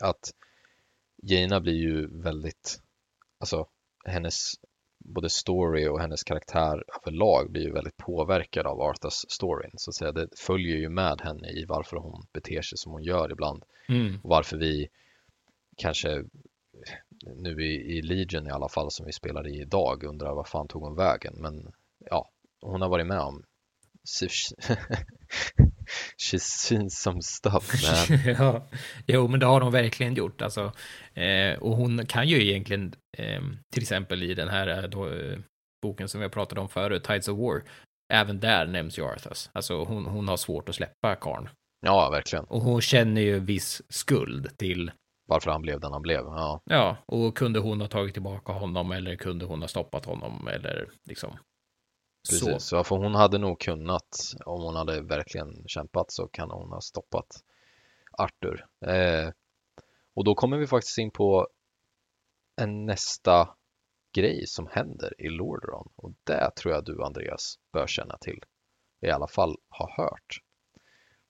att 0.00 0.30
Jana 1.22 1.60
blir 1.60 1.74
ju 1.74 2.22
väldigt, 2.22 2.80
alltså 3.38 3.66
hennes 4.04 4.52
både 4.98 5.30
story 5.30 5.88
och 5.88 6.00
hennes 6.00 6.24
karaktär 6.24 6.84
överlag 7.02 7.50
blir 7.50 7.62
ju 7.62 7.72
väldigt 7.72 7.96
påverkad 7.96 8.66
av 8.66 8.80
Arthas 8.80 9.30
storyn. 9.30 9.70
Så 9.74 9.90
att 9.90 9.94
säga, 9.94 10.12
det 10.12 10.28
följer 10.38 10.76
ju 10.76 10.88
med 10.88 11.20
henne 11.20 11.48
i 11.48 11.64
varför 11.64 11.96
hon 11.96 12.26
beter 12.32 12.62
sig 12.62 12.78
som 12.78 12.92
hon 12.92 13.02
gör 13.02 13.32
ibland. 13.32 13.64
Mm. 13.88 14.20
Och 14.22 14.30
varför 14.30 14.56
vi 14.56 14.88
kanske 15.76 16.24
nu 17.36 17.64
i, 17.64 17.98
i 17.98 18.02
Legion 18.02 18.46
i 18.46 18.50
alla 18.50 18.68
fall 18.68 18.90
som 18.90 19.06
vi 19.06 19.12
spelar 19.12 19.46
i 19.48 19.60
idag 19.60 20.04
undrar 20.04 20.34
vad 20.34 20.48
fan 20.48 20.68
tog 20.68 20.82
hon 20.82 20.96
vägen 20.96 21.34
men 21.36 21.72
ja 21.98 22.30
hon 22.62 22.82
har 22.82 22.88
varit 22.88 23.06
med 23.06 23.20
om 23.20 23.42
she's 26.18 26.44
seen 26.44 26.90
some 26.90 27.22
stuff 27.22 27.82
man. 27.82 28.18
ja, 28.38 28.68
jo, 29.06 29.28
men 29.28 29.40
det 29.40 29.46
har 29.46 29.60
de 29.60 29.72
verkligen 29.72 30.14
gjort. 30.14 30.42
Alltså, 30.42 30.72
eh, 31.14 31.58
och 31.58 31.76
hon 31.76 32.06
kan 32.06 32.28
ju 32.28 32.48
egentligen, 32.48 32.94
eh, 33.18 33.42
till 33.72 33.82
exempel 33.82 34.22
i 34.22 34.34
den 34.34 34.48
här 34.48 34.68
eh, 34.68 34.90
då, 34.90 35.08
eh, 35.08 35.38
boken 35.82 36.08
som 36.08 36.20
vi 36.20 36.24
har 36.24 36.30
pratat 36.30 36.58
om 36.58 36.68
förut, 36.68 37.04
Tides 37.04 37.28
of 37.28 37.38
War, 37.38 37.62
även 38.12 38.40
där 38.40 38.66
nämns 38.66 38.98
ju 38.98 39.04
Arthas. 39.04 39.50
Alltså 39.52 39.84
hon, 39.84 40.06
hon 40.06 40.28
har 40.28 40.36
svårt 40.36 40.68
att 40.68 40.74
släppa 40.74 41.16
karn. 41.16 41.48
Ja 41.86 42.10
verkligen 42.10 42.44
Och 42.44 42.60
hon 42.60 42.80
känner 42.80 43.20
ju 43.20 43.40
viss 43.40 43.82
skuld 43.88 44.58
till, 44.58 44.90
varför 45.28 45.50
han 45.50 45.62
blev 45.62 45.80
den 45.80 45.92
han 45.92 46.02
blev. 46.02 46.20
Ja, 46.20 46.60
ja, 46.64 46.96
och 47.06 47.36
kunde 47.36 47.58
hon 47.58 47.80
ha 47.80 47.88
tagit 47.88 48.12
tillbaka 48.12 48.52
honom 48.52 48.92
eller 48.92 49.16
kunde 49.16 49.44
hon 49.44 49.60
ha 49.60 49.68
stoppat 49.68 50.04
honom 50.04 50.48
eller 50.48 50.88
liksom. 51.08 51.38
Så. 52.22 52.46
precis. 52.46 52.68
Så. 52.68 52.84
för 52.84 52.96
hon 52.96 53.14
hade 53.14 53.38
nog 53.38 53.60
kunnat 53.60 54.34
om 54.44 54.62
hon 54.62 54.76
hade 54.76 55.02
verkligen 55.02 55.64
kämpat 55.66 56.12
så 56.12 56.28
kan 56.28 56.50
hon 56.50 56.72
ha 56.72 56.80
stoppat 56.80 57.26
Arthur. 58.12 58.66
Eh, 58.86 59.30
och 60.14 60.24
då 60.24 60.34
kommer 60.34 60.58
vi 60.58 60.66
faktiskt 60.66 60.98
in 60.98 61.10
på 61.10 61.48
en 62.56 62.86
nästa 62.86 63.48
grej 64.12 64.46
som 64.46 64.66
händer 64.66 65.14
i 65.18 65.28
Lordaeron 65.28 65.92
och 65.96 66.12
det 66.24 66.50
tror 66.56 66.74
jag 66.74 66.84
du 66.84 67.02
Andreas 67.02 67.58
bör 67.72 67.86
känna 67.86 68.16
till. 68.16 68.44
I 69.00 69.10
alla 69.10 69.28
fall 69.28 69.56
ha 69.68 69.94
hört. 69.96 70.40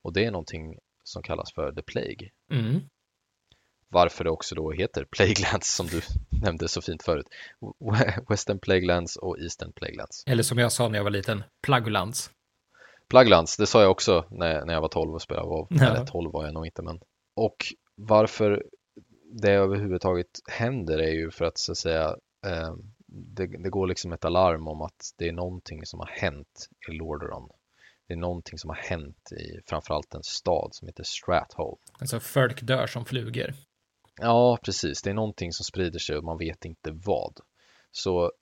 Och 0.02 0.12
det 0.12 0.24
är 0.24 0.30
någonting 0.30 0.78
som 1.04 1.22
kallas 1.22 1.54
för 1.54 1.72
The 1.72 1.82
Plague. 1.82 2.30
Mm. 2.52 2.80
Varför 3.92 4.24
det 4.24 4.30
också 4.30 4.54
då 4.54 4.72
heter 4.72 5.04
Plaguelands 5.04 5.74
som 5.74 5.86
du 5.86 6.00
nämnde 6.42 6.68
så 6.68 6.82
fint 6.82 7.02
förut. 7.02 7.26
Western 8.28 8.58
Plaguelands 8.58 9.16
och 9.16 9.38
Eastern 9.38 9.72
Plaguelands. 9.72 10.24
Eller 10.26 10.42
som 10.42 10.58
jag 10.58 10.72
sa 10.72 10.88
när 10.88 10.98
jag 10.98 11.04
var 11.04 11.10
liten, 11.10 11.44
Plaggulans. 11.62 12.30
Plaguelands, 13.08 13.56
det 13.56 13.66
sa 13.66 13.82
jag 13.82 13.90
också 13.90 14.24
när, 14.30 14.64
när 14.64 14.74
jag 14.74 14.80
var 14.80 14.88
12 14.88 15.14
och 15.14 15.22
spelade 15.22 15.48
WoW. 15.48 15.66
Ja. 15.70 15.86
Eller 15.86 16.06
12 16.06 16.32
var 16.32 16.44
jag 16.44 16.54
nog 16.54 16.66
inte 16.66 16.82
men. 16.82 17.00
Och 17.36 17.56
varför 17.94 18.62
det 19.32 19.52
överhuvudtaget 19.52 20.40
händer 20.48 20.98
är 20.98 21.12
ju 21.12 21.30
för 21.30 21.44
att 21.44 21.58
så 21.58 21.72
att 21.72 21.78
säga 21.78 22.16
eh, 22.46 22.74
det, 23.06 23.46
det 23.46 23.70
går 23.70 23.86
liksom 23.86 24.12
ett 24.12 24.24
alarm 24.24 24.68
om 24.68 24.82
att 24.82 25.14
det 25.18 25.28
är 25.28 25.32
någonting 25.32 25.86
som 25.86 26.00
har 26.00 26.06
hänt 26.06 26.68
i 26.88 26.92
Lordaeron. 26.92 27.48
Det 28.08 28.14
är 28.14 28.18
någonting 28.18 28.58
som 28.58 28.70
har 28.70 28.76
hänt 28.76 29.32
i 29.32 29.60
framförallt 29.66 30.14
en 30.14 30.22
stad 30.22 30.68
som 30.72 30.88
heter 30.88 31.04
Strathhole. 31.04 31.76
Alltså 32.00 32.20
folk 32.20 32.62
dör 32.62 32.86
som 32.86 33.04
flugor. 33.04 33.54
Ja, 34.20 34.58
precis. 34.64 35.02
Det 35.02 35.10
är 35.10 35.14
någonting 35.14 35.52
som 35.52 35.64
sprider 35.64 35.98
sig 35.98 36.16
och 36.16 36.24
man 36.24 36.38
vet 36.38 36.64
inte 36.64 36.90
vad. 36.92 37.36
Så 37.90 38.32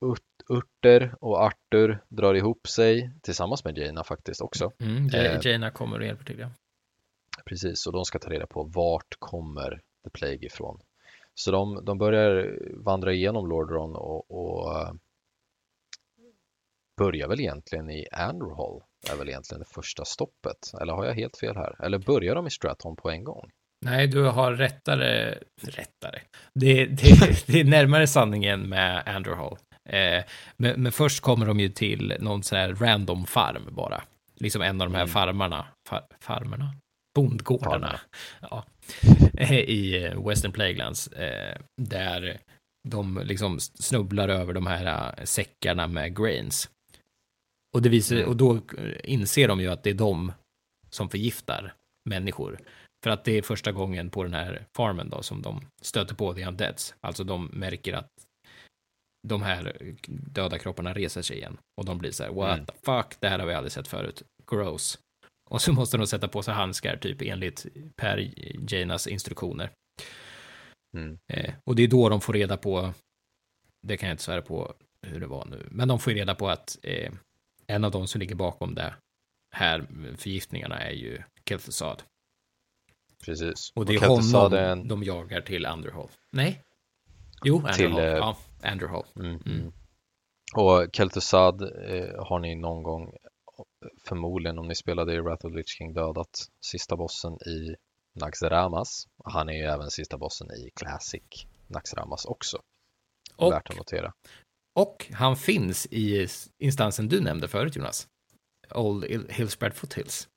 Urt- 0.00 0.44
Urter 0.48 1.14
och 1.20 1.38
Arthur 1.42 2.04
drar 2.08 2.34
ihop 2.34 2.68
sig 2.68 3.10
tillsammans 3.22 3.64
med 3.64 3.78
Jaina 3.78 4.04
faktiskt 4.04 4.40
också. 4.40 4.72
Mm. 4.80 5.06
Eh. 5.06 5.24
Eh. 5.24 5.40
Jaina 5.42 5.70
kommer 5.70 5.98
och 5.98 6.06
hjälper 6.06 6.24
till. 6.24 6.38
Ja. 6.38 6.50
Precis, 7.46 7.86
och 7.86 7.92
de 7.92 8.04
ska 8.04 8.18
ta 8.18 8.30
reda 8.30 8.46
på 8.46 8.62
vart 8.64 9.16
kommer 9.18 9.82
The 10.04 10.10
Plague 10.10 10.46
ifrån. 10.46 10.80
Så 11.34 11.50
de, 11.50 11.84
de 11.84 11.98
börjar 11.98 12.58
vandra 12.84 13.12
igenom 13.12 13.48
Lordaeron 13.48 13.96
och, 13.96 14.30
och 14.30 14.80
eh, 14.80 14.92
börjar 16.96 17.28
väl 17.28 17.40
egentligen 17.40 17.90
i 17.90 18.06
Andorhall. 18.12 18.82
är 19.12 19.16
väl 19.16 19.28
egentligen 19.28 19.60
det 19.60 19.74
första 19.74 20.04
stoppet. 20.04 20.72
Eller 20.80 20.92
har 20.92 21.04
jag 21.04 21.14
helt 21.14 21.36
fel 21.36 21.56
här? 21.56 21.84
Eller 21.84 21.98
börjar 21.98 22.34
de 22.34 22.46
i 22.46 22.50
Strathon 22.50 22.96
på 22.96 23.10
en 23.10 23.24
gång? 23.24 23.50
Nej, 23.84 24.06
du 24.06 24.22
har 24.22 24.52
rättare, 24.52 25.38
rättare. 25.62 26.20
Det, 26.54 26.86
det, 26.86 27.46
det 27.46 27.60
är 27.60 27.64
närmare 27.64 28.06
sanningen 28.06 28.60
med 28.68 29.02
Andrew 29.08 29.56
Eh, 29.88 30.24
men, 30.56 30.82
men 30.82 30.92
först 30.92 31.20
kommer 31.20 31.46
de 31.46 31.60
ju 31.60 31.68
till 31.68 32.16
någon 32.20 32.42
sån 32.42 32.58
här 32.58 32.74
random 32.74 33.26
farm 33.26 33.68
bara. 33.70 34.02
Liksom 34.36 34.62
en 34.62 34.80
av 34.80 34.86
de 34.88 34.94
här 34.94 35.02
Mm. 35.02 35.12
farmarna. 35.12 35.66
Far, 35.88 36.02
farmerna? 36.20 36.74
Bondgårdarna. 37.14 38.00
Ja. 38.40 38.64
Eh, 39.38 39.52
I 39.58 40.04
eh, 40.04 40.26
Western 40.28 40.52
Plaguelands. 40.52 41.08
Eh, 41.08 41.56
där 41.82 42.38
de 42.88 43.20
liksom 43.24 43.60
snubblar 43.60 44.28
över 44.28 44.52
de 44.52 44.66
här 44.66 45.14
eh, 45.18 45.24
säckarna 45.24 45.86
med 45.86 46.16
grains. 46.16 46.70
Och, 47.74 47.82
det 47.82 47.88
visar, 47.88 48.16
Mm. 48.16 48.28
och 48.28 48.36
då 48.36 48.60
inser 49.04 49.48
de 49.48 49.60
ju 49.60 49.68
att 49.68 49.82
det 49.82 49.90
är 49.90 49.94
de 49.94 50.32
som 50.90 51.08
förgiftar 51.10 51.74
människor. 52.10 52.58
För 53.04 53.10
att 53.10 53.24
det 53.24 53.38
är 53.38 53.42
första 53.42 53.72
gången 53.72 54.10
på 54.10 54.22
den 54.22 54.34
här 54.34 54.66
farmen 54.76 55.10
då 55.10 55.22
som 55.22 55.42
de 55.42 55.66
stöter 55.82 56.14
på 56.14 56.34
the 56.34 56.44
undeads. 56.46 56.94
Alltså 57.00 57.24
de 57.24 57.46
märker 57.46 57.92
att 57.92 58.08
de 59.28 59.42
här 59.42 59.76
döda 60.06 60.58
kropparna 60.58 60.94
reser 60.94 61.22
sig 61.22 61.36
igen. 61.36 61.58
Och 61.80 61.84
de 61.84 61.98
blir 61.98 62.10
så 62.10 62.22
här, 62.22 62.30
what 62.30 62.54
Mm. 62.54 62.66
the 62.66 62.72
fuck, 62.72 63.20
det 63.20 63.28
här 63.28 63.38
har 63.38 63.46
vi 63.46 63.54
aldrig 63.54 63.72
sett 63.72 63.88
förut. 63.88 64.22
Gross. 64.50 64.98
Och 65.50 65.62
så 65.62 65.72
måste 65.72 65.96
de 65.96 66.06
sätta 66.06 66.28
på 66.28 66.42
sig 66.42 66.54
handskar, 66.54 66.96
typ 66.96 67.22
enligt 67.22 67.66
Per 67.96 68.30
Janas 68.74 69.06
instruktioner. 69.06 69.70
Mm. 70.96 71.18
Eh, 71.32 71.54
och 71.66 71.76
det 71.76 71.82
är 71.82 71.88
då 71.88 72.08
de 72.08 72.20
får 72.20 72.32
reda 72.32 72.56
på, 72.56 72.92
det 73.86 73.96
kan 73.96 74.08
jag 74.08 74.14
inte 74.14 74.24
svära 74.24 74.42
på 74.42 74.74
hur 75.06 75.20
det 75.20 75.26
var 75.26 75.44
nu, 75.46 75.68
men 75.70 75.88
de 75.88 75.98
får 75.98 76.10
reda 76.10 76.34
på 76.34 76.48
att 76.48 76.78
eh, 76.82 77.12
en 77.66 77.84
av 77.84 77.90
de 77.90 78.06
som 78.06 78.20
ligger 78.20 78.34
bakom 78.34 78.74
det 78.74 78.94
här 79.54 79.86
förgiftningarna 80.16 80.78
är 80.78 80.92
ju 80.92 81.22
Kelthusad. 81.48 82.02
Precis. 83.24 83.72
Och 83.74 83.86
det 83.86 83.94
är 83.94 84.08
honom 84.08 84.52
är 84.52 84.56
en- 84.72 84.88
de 84.88 85.02
jagar 85.02 85.40
till 85.40 85.66
Underhall. 85.66 86.08
Nej? 86.32 86.62
Jo, 87.44 87.54
Underhall. 87.56 87.74
Till, 87.76 87.92
eh, 87.98 88.04
ja, 88.04 88.36
Underhall. 88.72 89.04
Mm, 89.16 89.26
Mm. 89.30 89.42
mm. 89.60 89.72
Och 90.56 90.82
Kel'Thuzad 90.92 91.62
eh, 91.62 92.24
har 92.26 92.38
ni 92.38 92.54
någon 92.54 92.82
gång, 92.82 93.12
förmodligen 94.08 94.58
om 94.58 94.68
ni 94.68 94.74
spelade 94.74 95.14
i 95.14 95.20
Wrath 95.20 95.46
of 95.46 95.52
the 95.52 95.56
Lich 95.58 95.68
King, 95.78 95.92
dödat 95.94 96.48
sista 96.60 96.96
bossen 96.96 97.32
i 97.32 97.74
Naxxramas. 98.20 99.06
Han 99.24 99.48
är 99.48 99.52
ju 99.52 99.62
även 99.64 99.90
sista 99.90 100.18
bossen 100.18 100.46
i 100.50 100.70
Classic 100.76 101.22
Naxxramas 101.68 102.24
också. 102.24 102.58
Och, 103.36 103.52
Värt 103.52 103.70
att 103.70 103.76
notera. 103.76 104.12
och 104.74 105.06
han 105.12 105.36
finns 105.36 105.86
i 105.90 106.28
instansen 106.58 107.08
du 107.08 107.20
nämnde 107.20 107.48
förut, 107.48 107.76
Jonas. 107.76 108.08
Old 108.74 109.04
Hill- 109.04 109.30
Hillspread 109.30 109.74
Foothills. 109.74 110.28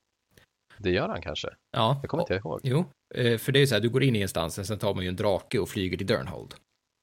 Det 0.78 0.90
gör 0.90 1.08
han 1.08 1.22
kanske. 1.22 1.48
Ja. 1.70 1.98
Det 2.02 2.08
kommer 2.08 2.22
inte 2.22 2.32
jag 2.34 2.40
ihåg. 2.40 2.60
Jo, 2.62 2.84
eh, 3.14 3.38
för 3.38 3.52
det 3.52 3.58
är 3.58 3.60
ju 3.60 3.66
så 3.66 3.74
här, 3.74 3.82
du 3.82 3.88
går 3.88 4.02
in 4.02 4.16
i 4.16 4.20
instansen, 4.20 4.64
sen 4.64 4.78
tar 4.78 4.94
man 4.94 5.02
ju 5.04 5.08
en 5.08 5.16
drake 5.16 5.58
och 5.58 5.68
flyger 5.68 5.96
till 5.96 6.06
Durnhold. 6.06 6.54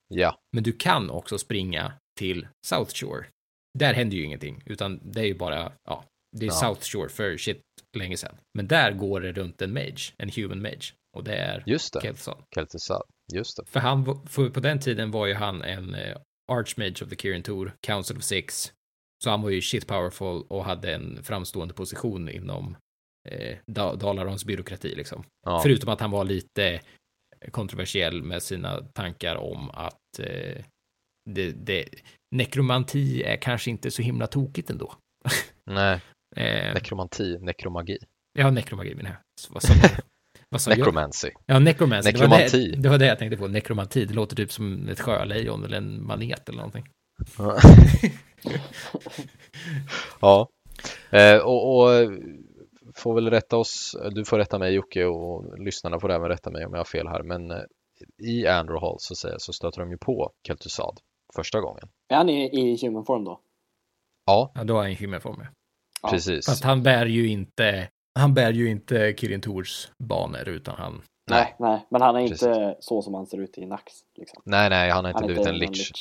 Ja, 0.07 0.35
Men 0.53 0.63
du 0.63 0.71
kan 0.71 1.09
också 1.09 1.37
springa 1.37 1.93
till 2.19 2.47
South 2.67 2.93
Shore. 2.93 3.25
Där 3.79 3.93
händer 3.93 4.17
ju 4.17 4.23
ingenting, 4.23 4.63
utan 4.65 5.11
det 5.11 5.21
är 5.21 5.25
ju 5.25 5.35
bara, 5.37 5.71
ja, 5.87 6.03
det 6.37 6.45
är 6.45 6.49
Ja. 6.49 6.53
South 6.53 6.81
Shore 6.81 7.09
för 7.09 7.37
shit 7.37 7.61
länge 7.97 8.17
sedan. 8.17 8.35
Men 8.53 8.67
där 8.67 8.91
går 8.91 9.21
det 9.21 9.31
runt 9.31 9.61
en 9.61 9.73
mage, 9.73 10.13
en 10.17 10.29
human 10.29 10.61
mage. 10.61 10.93
Och 11.17 11.23
det 11.23 11.35
är 11.35 11.63
just 11.65 11.93
det. 11.93 12.01
Kelson. 12.01 12.37
Just 13.33 13.57
det. 13.57 13.63
För 13.71 13.79
han, 13.79 14.27
för 14.27 14.49
på 14.49 14.59
den 14.59 14.79
tiden 14.79 15.11
var 15.11 15.25
ju 15.25 15.33
han 15.33 15.61
en 15.61 15.95
eh, 15.95 16.17
Archmage 16.51 17.03
of 17.03 17.09
the 17.09 17.15
Kirin 17.15 17.43
Tour, 17.43 17.73
Council 17.81 18.17
of 18.17 18.23
Six. 18.23 18.71
Så 19.23 19.29
han 19.29 19.41
var 19.41 19.49
ju 19.49 19.61
shit 19.61 19.87
powerful 19.87 20.43
och 20.49 20.65
hade 20.65 20.93
en 20.95 21.23
framstående 21.23 21.73
position 21.73 22.29
inom 22.29 22.77
eh, 23.25 23.57
Da- 23.71 23.95
Dalarons 23.95 24.45
byråkrati 24.45 24.95
liksom. 24.95 25.23
Ja, 25.45 25.59
Förutom 25.63 25.89
att 25.89 25.99
han 26.01 26.11
var 26.11 26.23
lite 26.25 26.81
kontroversiell 27.51 28.23
med 28.23 28.43
sina 28.43 28.81
tankar 28.93 29.35
om 29.35 29.69
att 29.69 30.19
eh, 30.19 30.63
det, 31.29 31.51
det, 31.51 31.85
nekromanti 32.35 33.23
är 33.23 33.35
kanske 33.37 33.69
inte 33.71 33.91
så 33.91 34.01
himla 34.01 34.27
tokigt 34.27 34.69
ändå. 34.69 34.93
nej, 35.71 35.99
Eh, 36.37 36.73
nekromanti, 36.73 37.37
nekromagi. 37.39 37.97
ja, 38.39 38.51
nekromagi 38.51 38.95
menar 38.95 39.09
jag. 39.09 39.19
Vad 39.53 39.63
sa? 39.63 39.73
Vad 40.49 40.61
sa 40.61 40.71
jag? 40.71 40.77
Necromancy. 40.79 41.31
Ja, 41.45 41.59
necromancy. 41.59 42.11
Det 42.11 42.19
var 42.19 42.27
Nekromanti. 42.27 42.71
det, 42.71 42.77
det 42.81 42.89
var 42.89 42.97
det 42.97 43.05
jag 43.05 43.19
tänkte 43.19 43.37
på. 43.37 43.47
Nekromanti. 43.47 44.05
Det 44.05 44.13
låter 44.13 44.35
typ 44.35 44.51
som 44.51 44.89
ett 44.89 44.99
sjölejon 44.99 45.63
eller 45.65 45.77
en 45.77 46.05
manet 46.07 46.49
eller 46.49 46.57
någonting. 46.57 46.87
Ja. 47.37 47.59
ja. 50.21 50.49
Eh, 51.09 51.37
och, 51.37 51.75
och 51.77 51.89
får 52.97 53.15
väl 53.15 53.29
rätta 53.29 53.57
oss, 53.57 53.95
du 54.11 54.25
får 54.25 54.37
rätta 54.37 54.59
mig 54.59 54.73
Jocke 54.73 55.05
och 55.05 55.59
lyssnarna 55.59 55.99
får 55.99 56.11
även 56.11 56.29
rätta 56.29 56.49
mig 56.51 56.65
om 56.65 56.71
jag 56.73 56.79
har 56.79 56.85
fel 56.85 57.07
här, 57.07 57.23
men 57.23 57.51
eh, 57.51 57.61
i 58.17 58.47
Andrew 58.47 58.87
Hall 58.87 58.95
så, 58.99 59.15
säger, 59.15 59.35
så 59.39 59.53
stöter 59.53 59.79
de 59.81 59.91
ju 59.91 59.97
på 59.97 60.31
Kel'Thuzad 60.47 60.97
första 61.35 61.61
gången. 61.61 61.89
Är 62.09 62.15
han 62.15 62.29
i, 62.29 62.45
i 62.59 62.77
human 62.87 63.05
form 63.05 63.23
då? 63.23 63.39
Ja, 64.25 64.51
Ja, 64.55 64.63
då 64.63 64.73
är 64.77 64.81
han 64.81 64.91
i 64.91 64.95
human 64.95 65.21
form. 65.21 65.45
ja. 66.01 66.09
Precis. 66.09 66.45
Fast 66.45 66.63
han 66.63 66.83
bär 66.83 67.05
ju 67.05 67.27
inte, 67.27 67.89
han 68.19 68.33
bär 68.33 68.51
ju 68.51 68.69
inte 68.69 69.13
Kirin 69.17 69.41
Tours 69.41 69.89
banor 70.03 70.49
utan 70.49 70.75
han, 70.77 71.01
Nej, 71.31 71.55
Nej, 71.59 71.85
men 71.89 72.01
han 72.01 72.15
är 72.15 72.27
Precis. 72.27 72.47
inte 72.47 72.75
så 72.79 73.01
som 73.01 73.13
han 73.13 73.27
ser 73.27 73.37
ut 73.37 73.57
i 73.57 73.65
Nax. 73.65 73.93
Liksom. 74.15 74.41
nej, 74.45 74.69
nej, 74.69 74.89
han 74.91 75.05
har 75.05 75.11
inte 75.11 75.17
Han 75.23 75.25
blivit 75.27 75.45
en 75.45 75.53
någon 75.53 75.59
lich. 75.59 75.91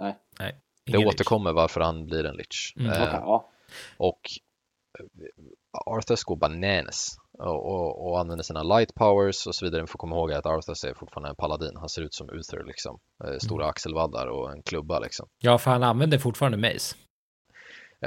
Nej, 0.00 0.14
Det 0.38 0.96
ingen 0.96 1.08
återkommer 1.08 1.52
varför 1.52 1.80
han 1.80 2.06
blir 2.06 2.24
en 2.24 2.36
lich. 2.36 2.74
Mm, 2.76 2.90
Eh, 2.92 3.02
okej, 3.02 3.14
ja. 3.20 3.50
Och 3.96 4.20
eh, 4.98 5.04
Arthas 5.86 6.24
går 6.24 6.36
bananas 6.36 7.16
och, 7.38 7.66
och, 7.66 8.10
och 8.10 8.20
använder 8.20 8.42
sina 8.42 8.62
light 8.62 8.94
powers 8.94 9.46
och 9.46 9.54
så 9.54 9.64
vidare. 9.64 9.80
Vi 9.80 9.86
får 9.86 9.98
komma 9.98 10.16
ihåg 10.16 10.32
att 10.32 10.46
Arthas 10.46 10.84
är 10.84 10.94
fortfarande 10.94 11.28
en 11.28 11.36
paladin. 11.36 11.76
Han 11.76 11.88
ser 11.88 12.02
ut 12.02 12.14
som 12.14 12.30
Uther 12.30 12.64
liksom. 12.66 12.98
Eh, 13.24 13.38
Stora 13.38 13.64
Mm. 13.64 13.70
axelvaddar 13.70 14.26
och 14.26 14.52
en 14.52 14.62
klubba 14.62 14.98
liksom. 14.98 15.26
Ja, 15.38 15.58
för 15.58 15.70
han 15.70 15.82
använder 15.82 16.18
fortfarande 16.18 16.58
mace. 16.58 16.96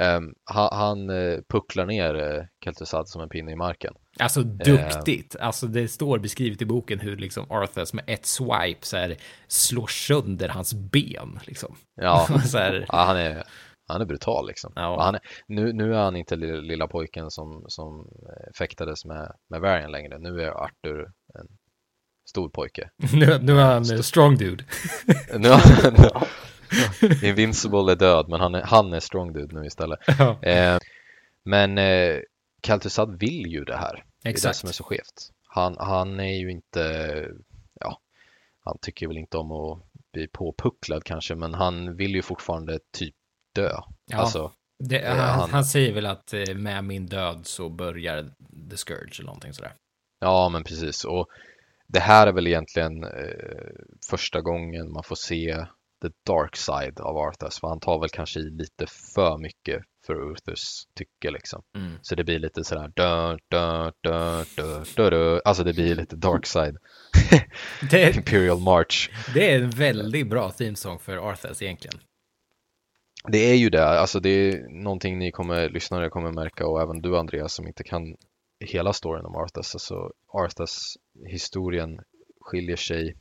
Ehm, 0.00 0.32
han 0.44 0.68
han 0.72 1.10
eh, 1.10 1.38
pucklar 1.48 1.86
ner 1.86 2.14
uh, 2.14 2.42
Kel'Thuzad 2.64 3.04
som 3.04 3.22
en 3.22 3.28
pinne 3.28 3.52
i 3.52 3.56
marken. 3.56 3.94
Alltså 4.18 4.42
duktigt. 4.42 5.36
Alltså 5.36 5.66
det 5.66 5.88
står 5.88 6.18
beskrivet 6.18 6.62
i 6.62 6.64
boken 6.66 7.00
hur 7.00 7.16
liksom 7.16 7.50
Arthas 7.50 7.92
med 7.92 8.04
ett 8.06 8.26
swipe 8.26 8.86
så 8.86 8.96
här 8.96 9.16
slår 9.48 9.86
sönder 9.86 10.48
hans 10.48 10.74
ben 10.74 11.40
liksom. 11.44 11.76
Ja, 12.00 12.26
här, 12.54 12.86
ja 12.88 13.04
han, 13.04 13.16
är, 13.16 13.44
han 13.86 14.00
är 14.00 14.04
brutal 14.04 14.46
liksom. 14.46 14.72
Ja. 14.76 15.02
Han 15.02 15.14
är, 15.14 15.20
nu, 15.46 15.72
nu 15.72 15.94
är 15.94 15.98
han 15.98 16.16
inte 16.16 16.36
lilla, 16.36 16.88
pojken 16.88 17.30
som, 17.30 17.64
som 17.68 18.00
eh, 18.00 18.52
fäktades 18.58 19.04
med, 19.04 19.32
med 19.48 19.60
Varian 19.60 19.92
längre. 19.92 20.18
Nu 20.18 20.40
är 20.42 20.64
Arthur 20.64 21.12
en 21.34 21.46
stor 22.28 22.48
pojke. 22.48 22.90
nu, 23.12 23.38
nu 23.38 23.60
är 23.60 23.64
han 23.64 23.90
en 23.90 24.02
strong 24.02 24.36
dude. 24.36 24.64
Nu, 25.38 25.48
nu, 25.98 26.08
Invincible 27.28 27.92
är 27.92 27.96
död, 27.96 28.28
men 28.28 28.40
han 28.40 28.54
är, 28.54 28.62
han 28.62 28.92
är 28.92 29.00
strong 29.00 29.32
dude 29.32 29.60
nu 29.60 29.66
istället. 29.66 29.98
ja, 30.18 30.42
Eh, 30.42 30.78
men 31.44 31.78
eh, 31.78 32.20
Kel'Thuzad 32.66 33.18
vill 33.18 33.46
ju 33.46 33.64
det 33.64 33.76
här. 33.76 33.92
Det 33.92 33.98
är 33.98 34.04
det 34.22 34.30
exakt. 34.30 34.56
som 34.56 34.68
är 34.68 34.72
så 34.72 34.84
skevt. 34.84 35.30
Han, 35.46 35.76
han 35.78 36.20
är 36.20 36.38
ju 36.38 36.50
inte, 36.50 37.26
ja, 37.80 38.00
han 38.64 38.78
tycker 38.80 39.08
väl 39.08 39.18
inte 39.18 39.36
om 39.36 39.52
att 39.52 39.82
bli 40.12 40.28
påpucklad 40.28 41.04
kanske, 41.04 41.34
men 41.34 41.54
han 41.54 41.96
vill 41.96 42.14
ju 42.14 42.22
fortfarande 42.22 42.78
typ 42.92 43.14
dö. 43.54 43.70
Ja, 44.10 44.16
Alltså, 44.18 44.52
det, 44.84 45.06
han, 45.08 45.18
han- 45.18 45.50
han 45.50 45.64
säger 45.64 45.92
väl 45.94 46.06
att 46.06 46.32
eh, 46.34 46.54
med 46.54 46.84
min 46.84 47.06
död 47.06 47.40
så 47.46 47.68
börjar 47.68 48.30
the 48.70 48.76
scourge 48.76 49.14
eller 49.18 49.26
någonting 49.26 49.52
sådär. 49.52 49.72
ja 50.20 50.48
men 50.48 50.64
precis. 50.64 51.04
Och 51.04 51.26
det 51.88 52.00
här 52.00 52.26
är 52.26 52.32
väl 52.32 52.46
egentligen 52.46 53.04
eh, 53.04 53.10
första 54.10 54.40
gången 54.40 54.92
man 54.92 55.02
får 55.04 55.16
se 55.16 55.66
the 56.02 56.08
dark 56.26 56.56
side 56.56 57.00
av 57.00 57.16
Arthas, 57.16 57.60
för 57.60 57.68
han 57.68 57.80
tar 57.80 58.00
väl 58.00 58.08
kanske 58.08 58.40
i 58.40 58.50
lite 58.50 58.86
för 59.14 59.38
mycket 59.38 59.82
för 60.06 60.30
Arthurs 60.30 60.84
tycke 60.98 61.30
liksom. 61.30 61.62
Mm. 61.76 61.92
Så 62.02 62.14
det 62.14 62.24
blir 62.24 62.38
lite 62.38 62.64
sådär 62.64 62.92
dö, 62.96 63.36
dö, 63.50 63.90
dö, 64.02 64.44
dö, 64.56 64.84
dö, 64.96 65.10
dö. 65.10 65.40
Alltså 65.44 65.64
det 65.64 65.72
blir 65.72 65.94
lite 65.94 66.16
dark 66.16 66.46
side. 66.46 66.76
Det, 67.90 68.16
Imperial 68.16 68.60
March. 68.60 69.10
det 69.34 69.52
är 69.52 69.60
en 69.62 69.70
väldigt 69.70 70.30
bra 70.30 70.50
themesång 70.50 70.98
för 70.98 71.30
Arthas 71.30 71.62
egentligen. 71.62 72.00
Det 73.28 73.50
är 73.50 73.54
ju 73.54 73.70
det, 73.70 73.84
alltså 73.84 74.20
det 74.20 74.28
är 74.28 74.68
någonting 74.68 75.18
ni 75.18 75.30
kommer, 75.30 75.68
lyssnare 75.68 76.08
kommer 76.08 76.32
märka 76.32 76.66
och 76.66 76.82
även 76.82 77.02
du 77.02 77.18
Andreas 77.18 77.54
som 77.54 77.66
inte 77.66 77.84
kan 77.84 78.16
hela 78.60 78.92
storyn 78.92 79.24
om 79.24 79.36
Arthas. 79.36 79.74
Alltså 79.74 80.12
Arthas 80.32 80.96
historien 81.26 82.00
skiljer 82.40 82.76
sig, 82.76 83.16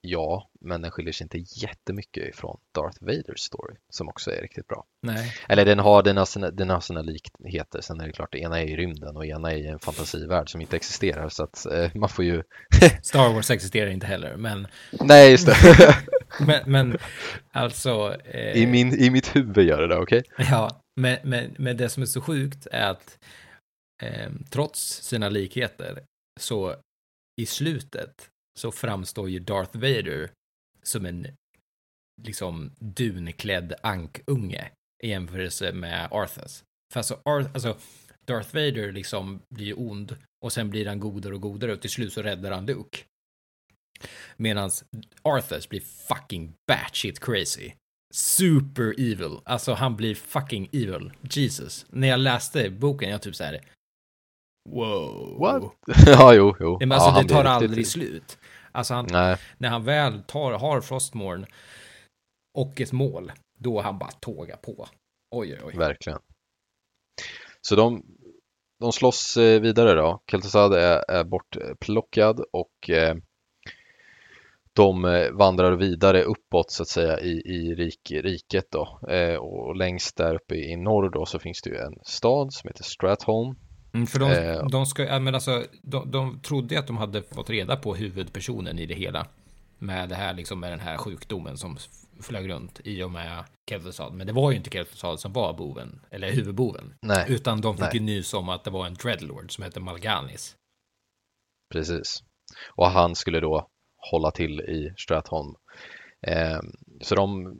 ja, 0.00 0.50
men 0.60 0.82
den 0.82 0.90
skiljer 0.90 1.12
sig 1.12 1.24
inte 1.24 1.38
jättemycket 1.62 2.28
ifrån 2.28 2.60
Darth 2.74 2.98
Vaders 3.00 3.40
story 3.40 3.74
som 3.90 4.08
också 4.08 4.30
är 4.30 4.42
riktigt 4.42 4.66
bra. 4.66 4.84
Nej, 5.02 5.32
Eller 5.48 5.64
den 5.64 5.78
har, 5.78 6.02
den 6.02 6.16
har, 6.16 6.24
sina, 6.24 6.50
den 6.50 6.70
har 6.70 6.80
sina 6.80 7.02
likheter, 7.02 7.80
sen 7.80 8.00
är 8.00 8.06
det 8.06 8.12
klart 8.12 8.32
det 8.32 8.38
ena 8.38 8.60
är 8.60 8.66
i 8.66 8.76
rymden 8.76 9.16
och 9.16 9.26
ena 9.26 9.52
är 9.52 9.56
i 9.56 9.66
en 9.66 9.78
fantasivärld 9.78 10.50
som 10.50 10.60
inte 10.60 10.76
existerar 10.76 11.28
så 11.28 11.44
att 11.44 11.66
eh, 11.66 11.90
man 11.94 12.08
får 12.08 12.24
ju, 12.24 12.42
Star 13.02 13.34
Wars 13.34 13.50
existerar 13.50 13.90
inte 13.90 14.06
heller, 14.06 14.36
men, 14.36 14.66
nej 14.90 15.30
just 15.30 15.46
det, 15.46 15.56
men, 16.46 16.70
men 16.70 16.98
alltså... 17.50 18.16
eh, 18.24 18.62
I, 18.62 18.66
min, 18.66 18.92
i 18.92 19.10
mitt 19.10 19.36
huvud 19.36 19.66
gör 19.66 19.80
det 19.80 19.88
det, 19.88 19.96
okej? 19.96 20.22
Ja, 20.38 20.80
men, 21.00 21.18
men, 21.22 21.54
men 21.58 21.76
det 21.76 21.88
som 21.88 22.02
är 22.02 22.06
så 22.06 22.20
sjukt 22.20 22.66
är 22.72 22.90
att 22.90 23.18
eh, 24.02 24.30
trots 24.50 25.02
sina 25.02 25.28
likheter 25.28 26.02
så 26.40 26.76
i 27.40 27.46
slutet 27.46 28.28
så 28.60 28.72
framstår 28.72 29.30
ju 29.30 29.38
Darth 29.38 29.78
Vader 29.78 30.30
som 30.82 31.06
en 31.06 31.26
liksom 32.22 32.72
dunklädd 32.78 33.74
ankunge 33.82 34.70
i 35.04 35.08
jämförelse 35.08 35.72
med 35.72 36.08
Arthas. 36.10 36.64
För 36.92 37.00
alltså, 37.00 37.20
Ar- 37.24 37.50
alltså 37.54 37.76
Darth 38.26 38.54
Vader 38.54 38.92
liksom 38.92 39.42
blir 39.54 39.80
ond 39.80 40.16
och 40.44 40.52
sen 40.52 40.70
blir 40.70 40.86
han 40.86 41.00
godare 41.00 41.34
och 41.34 41.40
godare 41.40 41.72
och 41.72 41.80
till 41.80 41.90
slut 41.90 42.12
så 42.12 42.22
räddar 42.22 42.50
han 42.50 42.66
Luke. 42.66 42.98
Medan 44.36 44.70
Arthas 45.22 45.68
blir 45.68 45.80
fucking 45.80 46.52
batshit 46.66 47.20
crazy. 47.20 47.72
super 48.14 48.94
evil. 48.98 49.38
Alltså 49.44 49.72
han 49.72 49.96
blir 49.96 50.14
fucking 50.14 50.68
evil. 50.72 51.12
Jesus. 51.30 51.86
När 51.88 52.08
jag 52.08 52.20
läste 52.20 52.70
boken, 52.70 53.10
jag 53.10 53.22
typ 53.22 53.36
så 53.36 53.44
här. 53.44 53.60
Wow. 54.70 55.38
What? 55.40 55.62
ja, 56.06 56.34
jo, 56.34 56.56
jo. 56.60 56.76
Men 56.80 56.92
alltså 56.92 57.08
ja, 57.10 57.22
det 57.22 57.28
tar 57.28 57.44
aldrig 57.44 57.70
riktigt- 57.70 57.88
slut. 57.88 58.38
Alltså 58.72 58.94
han, 58.94 59.06
Nej, 59.10 59.36
när 59.58 59.68
han 59.68 59.84
väl 59.84 60.22
tar, 60.22 60.52
har 60.52 60.80
Frostmourne 60.80 61.46
och 62.58 62.80
ett 62.80 62.92
mål, 62.92 63.32
då 63.58 63.80
han 63.80 63.98
bara 63.98 64.10
tågar 64.10 64.56
på. 64.56 64.88
Oj, 65.34 65.52
oj, 65.54 65.60
oj. 65.64 65.76
verkligen. 65.76 66.18
Så 67.60 67.76
de, 67.76 68.02
de 68.80 68.92
slåss 68.92 69.36
eh, 69.36 69.60
vidare 69.60 69.94
då. 69.94 70.22
Kel'Thuzad 70.32 70.72
är, 70.74 71.10
är 71.10 71.24
bortplockad 71.24 72.40
och 72.52 72.90
eh, 72.90 73.16
de 74.76 75.04
eh, 75.04 75.30
vandrar 75.32 75.72
vidare 75.76 76.22
uppåt 76.22 76.70
så 76.70 76.82
att 76.82 76.88
säga 76.88 77.20
i, 77.20 77.30
i 77.32 77.74
rik, 77.74 78.10
riket 78.10 78.64
då. 78.70 79.00
Eh, 79.08 79.34
och 79.36 79.76
längst 79.76 80.16
där 80.16 80.34
uppe 80.34 80.54
i 80.54 80.76
norr 80.76 81.10
då 81.10 81.26
så 81.26 81.38
finns 81.38 81.62
det 81.62 81.70
ju 81.70 81.76
en 81.76 81.94
stad 82.04 82.52
som 82.52 82.68
heter 82.68 82.84
Stratholm. 82.84 83.54
Mm, 83.94 84.06
för 84.06 84.18
de, 84.18 84.30
Eh. 84.32 84.66
de 84.70 84.86
ska, 84.86 85.18
men 85.20 85.34
alltså, 85.34 85.64
de, 85.82 86.10
de 86.10 86.40
trodde 86.40 86.78
att 86.78 86.86
de 86.86 86.96
hade 86.96 87.22
fått 87.22 87.50
reda 87.50 87.76
på 87.76 87.94
huvudpersonen 87.94 88.78
i 88.78 88.86
det 88.86 88.94
hela. 88.94 89.26
Med 89.78 90.08
det 90.08 90.14
här, 90.14 90.34
liksom 90.34 90.60
med 90.60 90.72
den 90.72 90.80
här 90.80 90.96
sjukdomen 90.96 91.56
som 91.56 91.76
flög 92.20 92.48
runt 92.50 92.80
i 92.84 93.02
och 93.02 93.10
med 93.10 93.44
Kel'Thuzad. 93.70 94.12
Men 94.12 94.26
det 94.26 94.32
var 94.32 94.50
ju 94.50 94.56
inte 94.56 94.70
Kel'Thuzad 94.70 95.16
som 95.16 95.32
var 95.32 95.52
boven, 95.54 96.00
eller 96.10 96.32
huvudboven. 96.32 96.94
Nej, 97.02 97.26
Utan 97.28 97.60
de 97.60 97.74
fick 97.76 97.82
Nej. 97.84 97.94
ju 97.94 98.00
nys 98.00 98.34
om 98.34 98.48
att 98.48 98.64
det 98.64 98.70
var 98.70 98.86
en 98.86 98.94
Dreadlord 98.94 99.54
som 99.54 99.64
hette 99.64 99.80
Malganis. 99.80 100.56
precis. 101.72 102.22
Och 102.76 102.86
han 102.90 103.14
skulle 103.14 103.40
då 103.40 103.68
hålla 104.10 104.30
till 104.30 104.60
i 104.60 104.94
Stratholm. 104.96 105.54
Eh, 106.26 106.60
så 107.00 107.14
de 107.14 107.56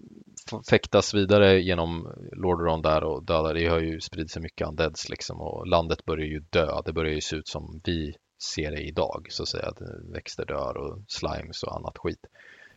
fäktas 0.70 1.14
vidare 1.14 1.60
genom 1.60 2.08
Lordaeron 2.32 2.82
där 2.82 3.04
och 3.04 3.24
dödar. 3.24 3.54
Det 3.54 3.66
har 3.68 3.80
ju 3.80 4.00
spridit 4.00 4.30
sig 4.30 4.42
mycket 4.42 4.68
undeads 4.68 5.08
liksom 5.08 5.40
och 5.40 5.66
landet 5.66 6.04
börjar 6.04 6.26
ju 6.26 6.38
dö. 6.50 6.80
Det 6.84 6.92
börjar 6.92 7.12
ju 7.14 7.20
se 7.20 7.36
ut 7.36 7.48
som 7.48 7.80
vi 7.84 8.14
ser 8.54 8.70
det 8.70 8.80
idag 8.82 9.26
så 9.30 9.42
att 9.42 9.48
säga. 9.48 9.66
Att 9.66 9.78
växter 10.14 10.44
dör 10.44 10.76
och 10.76 10.98
slimes 11.08 11.62
och 11.62 11.76
annat 11.76 11.98
skit. 11.98 12.26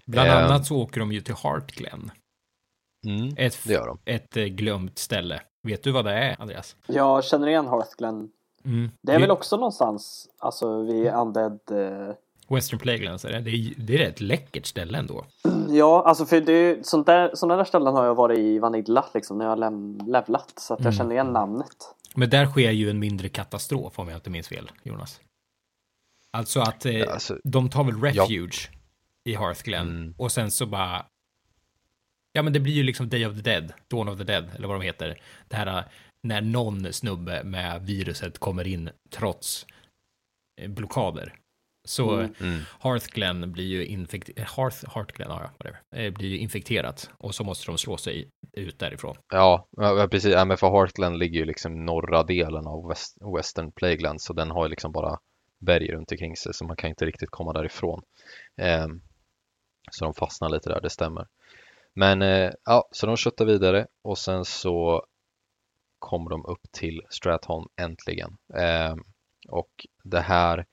Bland 0.06 0.30
Eh. 0.30 0.46
annat 0.46 0.66
så 0.66 0.78
åker 0.82 1.00
de 1.00 1.12
ju 1.12 1.22
till 1.22 1.36
Heartglen. 1.44 2.12
Mm, 3.08 3.34
Ett, 3.38 3.60
det 3.66 3.74
gör 3.74 3.88
de. 3.88 4.00
ett 4.06 4.38
eh, 4.38 4.44
glömt 4.46 4.98
ställe. 4.98 5.42
Vet 5.64 5.84
du 5.84 5.92
vad 5.92 6.06
det 6.06 6.12
är, 6.14 6.42
Andreas? 6.42 6.76
Jag 6.88 7.24
känner 7.24 7.48
igen 7.48 7.68
Hearthglen. 7.68 8.30
Mm. 8.66 8.90
Det 9.02 9.12
är 9.14 9.20
väl 9.20 9.32
också 9.32 9.56
någonstans, 9.58 10.30
alltså 10.38 10.82
vid 10.84 11.08
Undead... 11.14 11.60
Eh... 11.72 12.16
Western 12.48 12.80
Plaguelands 12.80 13.26
är 13.26 13.32
det. 13.32 13.40
Det 13.40 13.50
är, 13.52 13.74
det 13.78 14.04
är 14.04 14.10
ett 14.10 14.22
läckert 14.22 14.66
ställe 14.66 14.98
ändå. 14.98 15.26
Ja, 15.70 16.04
alltså 16.08 16.26
för 16.26 16.42
det 16.42 16.54
är, 16.54 16.84
sånt 16.84 17.06
där, 17.06 17.32
sådana 17.36 17.56
där 17.58 17.64
ställen 17.64 17.94
har 17.94 18.06
jag 18.06 18.16
varit 18.16 18.40
i 18.40 18.60
Vanilla 18.60 19.06
liksom 19.14 19.38
när 19.38 19.46
jag 19.46 19.52
har 19.58 20.08
levlat. 20.12 20.54
Så 20.60 20.74
att 20.74 20.80
jag 20.80 20.86
Mm. 20.88 20.98
känner 20.98 21.12
igen 21.12 21.34
namnet. 21.34 21.76
Men 22.16 22.30
där 22.30 22.46
sker 22.46 22.72
ju 22.72 22.90
en 22.90 23.00
mindre 23.00 23.30
katastrof 23.30 24.00
om 24.00 24.08
jag 24.10 24.18
inte 24.18 24.30
minns 24.30 24.48
fel, 24.48 24.72
Jonas. 24.84 25.22
Alltså 26.38 26.60
att 26.60 26.86
eh, 26.86 26.98
Ja, 26.98 27.14
alltså, 27.14 27.38
de 27.44 27.70
tar 27.70 27.84
väl 27.84 28.02
refuge 28.02 28.70
i 29.24 29.36
Hearthglen 29.36 29.88
Mm. 29.88 30.14
och 30.18 30.32
sen 30.32 30.52
så 30.52 30.66
bara 30.66 31.06
Ja 32.34 32.42
men 32.42 32.54
det 32.54 32.60
blir 32.60 32.74
ju 32.74 32.84
liksom 32.84 33.10
Day 33.10 33.26
of 33.26 33.36
the 33.36 33.42
Dead, 33.42 33.74
Dawn 33.88 34.10
of 34.10 34.18
the 34.18 34.24
Dead 34.24 34.50
eller 34.56 34.68
vad 34.68 34.80
de 34.82 34.86
heter. 34.86 35.22
Det 35.48 35.56
här 35.56 35.78
eh, 35.78 35.84
när 36.24 36.42
någon 36.42 36.94
snubbe 36.94 37.44
med 37.44 37.82
viruset 37.86 38.40
kommer 38.40 38.68
in 38.68 38.90
trots 39.10 39.66
eh, 40.62 40.70
blockader. 40.70 41.34
Så 41.86 42.12
Mm. 42.14 42.34
mm, 42.40 42.60
Hearthglen 42.80 43.52
blir 43.52 43.66
ju 43.66 43.86
infekterat, 43.86 44.50
Hearth, 44.58 44.86
Hearthglen, 44.96 45.28
ja, 45.30 45.50
whatever, 45.58 45.82
eh, 45.96 46.14
blir 46.14 46.30
ju 46.30 46.38
infekterat 46.38 47.10
och 47.18 47.36
så 47.36 47.44
måste 47.44 47.66
de 47.72 47.78
slå 47.78 47.98
sig 47.98 48.30
ut 48.54 48.80
därifrån. 48.80 49.16
ja, 49.30 50.08
precis. 50.12 50.34
Ja, 50.34 50.46
men 50.46 50.58
för 50.58 50.72
Heartland 50.72 51.18
ligger 51.18 51.40
ju 51.40 51.46
liksom 51.46 51.86
norra 51.86 52.24
delen 52.24 52.68
av 52.68 52.88
West, 52.88 53.18
Western 53.38 53.72
Plagueland 53.72 54.22
så 54.22 54.34
den 54.34 54.52
har 54.52 54.66
ju 54.66 54.70
liksom 54.70 54.92
bara 54.92 55.20
berg 55.60 55.92
runt 55.92 56.12
omkring 56.12 56.36
sig 56.36 56.54
så 56.54 56.66
man 56.66 56.76
kan 56.76 56.90
inte 56.90 57.06
riktigt 57.06 57.30
komma 57.30 57.54
därifrån. 57.54 58.02
Ehm, 58.58 59.02
så 59.92 60.06
de 60.06 60.14
fastnar 60.14 60.50
lite 60.50 60.70
där, 60.70 60.82
det 60.82 60.90
stämmer. 60.90 61.28
Men 61.94 62.22
eh, 62.22 62.52
ja, 62.66 62.88
så 62.92 63.06
de 63.06 63.18
köttar 63.18 63.46
vidare 63.46 63.88
och 64.02 64.18
sen 64.18 64.46
så 64.46 65.06
kommer 66.00 66.30
de 66.30 66.46
upp 66.46 66.72
till 66.72 67.02
Stratholm 67.10 67.68
äntligen. 67.76 68.38
Ehm, 68.58 69.04
och 69.48 69.88
det 70.04 70.20
här 70.20 70.66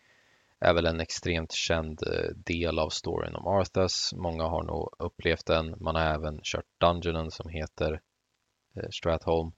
är 0.65 0.75
väl 0.75 0.87
en 0.87 1.01
extremt 1.01 1.53
känd 1.53 2.03
eh, 2.07 2.31
del 2.37 2.79
av 2.79 2.89
storyn 2.89 3.35
om 3.35 3.47
Arthas. 3.47 4.11
Många 4.17 4.45
har 4.45 4.63
nog 4.63 4.95
upplevt 4.99 5.47
den. 5.47 5.75
Man 5.81 5.95
har 5.95 6.03
även 6.03 6.41
kört 6.43 6.65
Dungeonen 6.81 7.31
som 7.31 7.49
heter 7.51 8.01
eh, 8.77 8.89
Stratholm. 8.91 9.53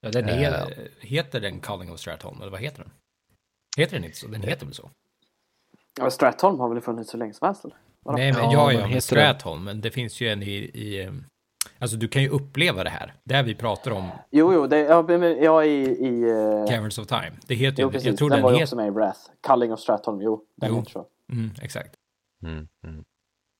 Ja, 0.00 0.10
den 0.10 0.28
Eh. 0.28 0.42
är, 0.42 0.88
heter 1.00 1.40
den 1.40 1.60
Calling 1.60 1.92
of 1.92 2.00
Stratholm, 2.00 2.40
eller 2.40 2.50
vad 2.50 2.60
heter 2.60 2.82
den? 2.82 2.92
Heter 3.76 3.96
den 3.96 4.04
inte 4.04 4.16
så? 4.16 4.28
Den 4.28 4.42
heter 4.42 4.66
väl 4.66 4.74
så? 4.74 4.90
Ja, 6.00 6.10
Stratholm 6.10 6.60
har 6.60 6.68
väl 6.74 6.80
funnits 6.80 7.10
så 7.10 7.16
länge 7.16 7.34
som 7.34 7.46
helst 7.46 7.64
eller? 7.64 7.76
Nej, 8.04 8.32
men 8.32 8.42
Ja, 8.42 8.52
ja, 8.52 8.72
ja, 8.72 8.78
men 8.78 8.88
heter 8.88 9.00
Stratholm, 9.00 9.64
men 9.64 9.80
det 9.80 9.90
finns 9.90 10.20
ju 10.20 10.28
en 10.28 10.42
i, 10.42 10.54
i 10.54 11.02
eh, 11.02 11.12
Alltså 11.80 11.96
du 11.96 12.08
kan 12.08 12.22
ju 12.22 12.28
uppleva 12.28 12.84
det 12.84 12.90
här. 12.90 13.14
Det 13.24 13.34
här 13.34 13.42
vi 13.42 13.54
pratar 13.54 13.90
om, 13.90 14.08
Jo, 14.30 14.52
jo, 14.54 14.66
det, 14.66 14.78
ja, 14.78 15.02
men 15.02 15.22
jag 15.42 15.66
i... 15.66 15.70
i 16.06 16.24
uh... 16.32 16.66
Caverns 16.68 16.98
of 16.98 17.06
Time. 17.06 17.32
Det 17.46 17.54
heter 17.54 17.82
Jo, 17.82 17.88
ju, 17.88 17.92
precis. 17.92 18.06
jag 18.06 18.16
tror 18.16 18.30
den 18.30 18.36
den, 18.36 18.42
var 18.44 18.52
ju 18.52 18.62
också 18.62 18.76
med 18.76 18.86
i 18.86 18.90
Wrath. 18.90 19.20
Culling 19.46 19.72
of 19.72 19.80
Stratholm, 19.80 20.20
jo. 20.22 20.44
Den 20.56 20.70
Jo. 20.70 20.78
heter 20.78 20.90
så. 20.90 21.06
mm, 21.32 21.50
exakt. 21.62 21.94
Mm, 22.42 22.68
mm. 22.86 23.04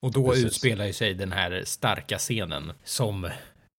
Och 0.03 0.13
då 0.13 0.29
Precis. 0.29 0.45
utspelar 0.45 0.85
ju 0.87 0.93
sig 0.93 1.15
den 1.15 1.33
här 1.33 1.63
starka 1.67 2.19
scenen 2.19 2.73
som 2.85 3.29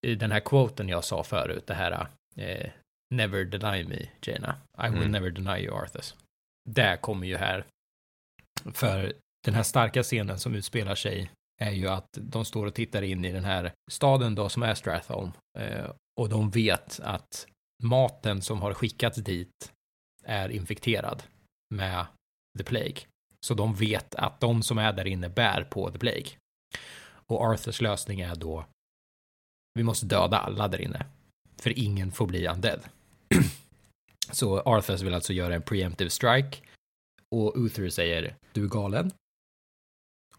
i 0.07 0.15
den 0.15 0.31
här 0.31 0.39
quoten 0.39 0.89
jag 0.89 1.03
sa 1.03 1.23
förut, 1.23 1.67
det 1.67 1.73
här 1.73 2.07
eh, 2.35 2.69
Never 3.15 3.45
deny 3.45 3.83
me, 3.83 4.07
Jaina. 4.21 4.55
I 4.77 4.89
will 4.89 4.97
Mm. 4.97 5.11
never 5.11 5.29
deny 5.29 5.59
you, 5.65 5.75
Arthas. 5.83 6.15
Det 6.69 6.97
kommer 7.01 7.27
ju 7.27 7.37
här. 7.37 7.65
För 8.73 9.13
den 9.45 9.53
här 9.53 9.63
starka 9.63 10.03
scenen 10.03 10.39
som 10.39 10.55
utspelar 10.55 10.95
sig 10.95 11.31
är 11.61 11.71
ju 11.71 11.87
att 11.87 12.17
de 12.21 12.45
står 12.45 12.65
och 12.65 12.73
tittar 12.73 13.01
in 13.01 13.25
i 13.25 13.31
den 13.31 13.45
här 13.45 13.71
staden 13.91 14.35
då 14.35 14.49
som 14.49 14.63
är 14.63 14.75
Stratholm. 14.75 15.31
Eh, 15.59 15.91
och 16.19 16.29
de 16.29 16.49
vet 16.49 16.99
att 17.03 17.47
maten 17.83 18.41
som 18.41 18.61
har 18.61 18.73
skickats 18.73 19.17
dit 19.17 19.71
är 20.23 20.49
infekterad 20.49 21.23
med 21.75 22.05
The 22.57 22.63
Plague. 22.63 22.97
Så 23.45 23.53
de 23.53 23.75
vet 23.75 24.15
att 24.15 24.39
de 24.39 24.63
som 24.63 24.77
är 24.77 24.93
där 24.93 25.07
inne 25.07 25.29
bär 25.29 25.63
på 25.63 25.91
The 25.91 25.99
Plague. 25.99 26.31
Och 27.27 27.41
Arthurs 27.41 27.81
lösning 27.81 28.21
är 28.21 28.35
då 28.35 28.65
vi 29.73 29.83
måste 29.83 30.05
döda 30.05 30.37
alla 30.37 30.67
där 30.67 30.81
inne. 30.81 31.05
För 31.57 31.79
ingen 31.79 32.11
får 32.11 32.27
bli 32.27 32.47
undead. 32.47 32.79
Så 34.31 34.59
Arthurs 34.59 35.01
vill 35.01 35.13
alltså 35.13 35.33
göra 35.33 35.55
en 35.55 35.61
preemptive 35.61 36.09
strike. 36.09 36.57
Och 37.35 37.53
Uther 37.55 37.89
säger 37.89 38.35
du 38.53 38.63
är 38.63 38.69
galen. 38.69 39.11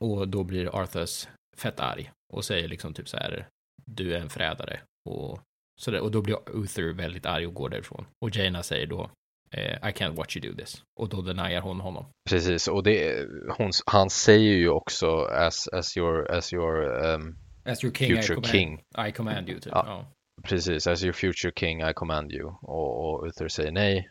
Och 0.02 0.28
då 0.28 0.44
blir 0.44 0.76
Arthurs 0.82 1.28
fett 1.56 1.80
arg. 1.80 2.10
Och 2.32 2.44
säger 2.44 2.68
liksom 2.68 2.94
typ 2.94 3.08
så 3.08 3.16
här 3.16 3.48
du 3.86 4.14
är 4.14 4.20
en 4.20 4.30
förrädare. 4.30 4.80
Och, 5.08 5.40
så 5.80 5.90
där, 5.90 6.00
och 6.00 6.10
då 6.10 6.22
blir 6.22 6.36
Uther 6.62 6.92
väldigt 6.92 7.26
arg 7.26 7.46
och 7.46 7.54
går 7.54 7.68
därifrån. 7.68 8.06
Och 8.24 8.36
Jaina 8.36 8.62
säger 8.62 8.86
då 8.86 9.10
eh, 9.50 9.88
I 9.88 9.92
can't 9.92 10.16
watch 10.16 10.36
you 10.36 10.50
do 10.50 10.56
this. 10.56 10.82
Och 11.00 11.08
då 11.08 11.22
deniar 11.22 11.60
hon 11.60 11.80
honom. 11.80 12.04
Precis, 12.30 12.68
och 12.68 12.82
det, 12.82 13.26
hon, 13.58 13.70
han 13.86 14.10
säger 14.10 14.54
ju 14.54 14.68
också 14.68 15.24
as, 15.24 15.68
as 15.68 15.96
your, 15.96 16.30
as 16.30 16.52
your 16.52 17.04
um, 17.06 17.38
As 17.64 17.84
your 17.84 17.94
king, 17.94 18.12
I 18.12 18.14
future 18.14 18.34
command, 18.34 18.52
king. 18.52 18.80
I 19.08 19.12
command 19.12 19.48
you. 19.48 19.60
Typ. 19.60 19.72
Ja. 19.72 19.84
Ja. 19.86 20.12
Precis, 20.42 20.86
as 20.86 21.04
your 21.04 21.12
future 21.12 21.52
king 21.56 21.80
I 21.82 21.92
command 21.92 22.32
you. 22.32 22.46
Och, 22.62 23.14
och 23.14 23.26
Uther 23.26 23.48
säger 23.48 23.72
nej, 23.72 24.10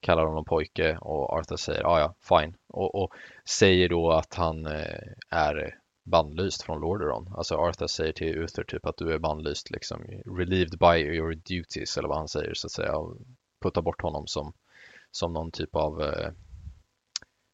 kallar 0.00 0.24
honom 0.26 0.44
pojke 0.44 0.98
och 1.00 1.32
Arthur 1.32 1.56
säger 1.56 1.80
ja 1.80 2.00
ja, 2.00 2.14
fine. 2.38 2.56
Och, 2.68 3.02
och 3.02 3.12
säger 3.48 3.88
då 3.88 4.10
att 4.12 4.34
han 4.34 4.66
eh, 4.66 5.00
är 5.30 5.74
bannlyst 6.04 6.62
från 6.62 6.80
Lordaeron. 6.80 7.34
Alltså 7.36 7.54
Arthur 7.56 7.86
säger 7.86 8.12
till 8.12 8.28
Uther 8.28 8.64
typ 8.64 8.86
att 8.86 8.96
du 8.96 9.12
är 9.12 9.18
bannlyst 9.18 9.70
liksom, 9.70 10.02
relieved 10.38 10.78
by 10.78 11.16
your 11.16 11.34
duties 11.34 11.96
eller 11.96 12.08
vad 12.08 12.18
han 12.18 12.28
säger 12.28 12.54
så 12.54 12.66
att 12.66 12.72
säga. 12.72 12.96
Och 12.96 13.16
puttar 13.62 13.82
bort 13.82 14.02
honom 14.02 14.26
som, 14.26 14.52
som 15.10 15.32
någon 15.32 15.50
typ 15.50 15.76
av 15.76 16.02
eh, 16.02 16.30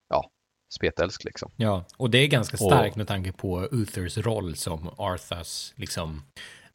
ja, 0.08 0.30
spetälsk 0.74 1.24
liksom. 1.24 1.50
Ja, 1.56 1.84
och 1.96 2.10
det 2.10 2.18
är 2.18 2.26
ganska 2.28 2.54
Och- 2.54 2.72
starkt 2.72 2.96
med 2.96 3.08
tanke 3.08 3.32
på 3.32 3.68
Uthers 3.72 4.18
roll 4.18 4.56
som 4.56 4.90
Arthurs 4.98 5.72
liksom 5.76 6.22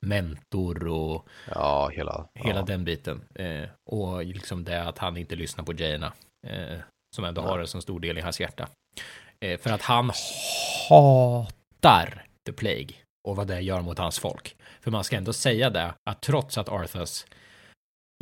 mentor 0.05 0.87
och 0.87 1.27
Ja, 1.55 1.87
hela, 1.93 2.27
hela 2.33 2.59
ja, 2.59 2.65
den 2.65 2.85
biten. 2.85 3.21
Eh, 3.35 3.63
och 3.91 4.25
liksom 4.25 4.63
det 4.63 4.83
att 4.83 4.97
han 4.97 5.17
inte 5.17 5.35
lyssnar 5.35 5.63
på 5.63 5.73
Jaina, 5.73 6.13
eh, 6.47 6.79
som 7.15 7.25
ändå 7.25 7.41
Nej. 7.41 7.49
har 7.51 7.59
en 7.59 7.67
så 7.67 7.81
stor 7.81 7.99
del 7.99 8.17
i 8.17 8.21
hans 8.21 8.39
hjärta. 8.39 8.67
Eh, 9.39 9.59
för 9.59 9.69
att 9.69 9.81
han 9.81 10.11
hatar 10.89 12.25
The 12.45 12.51
Plague 12.51 12.93
och 13.27 13.35
vad 13.35 13.47
det 13.47 13.59
gör 13.61 13.81
mot 13.81 13.97
hans 13.97 14.19
folk. 14.19 14.55
För 14.81 14.91
man 14.91 15.03
ska 15.03 15.15
ändå 15.17 15.33
säga 15.33 15.69
det, 15.69 15.93
att 16.09 16.21
trots 16.21 16.57
att 16.57 16.69
Arthurs 16.69 17.25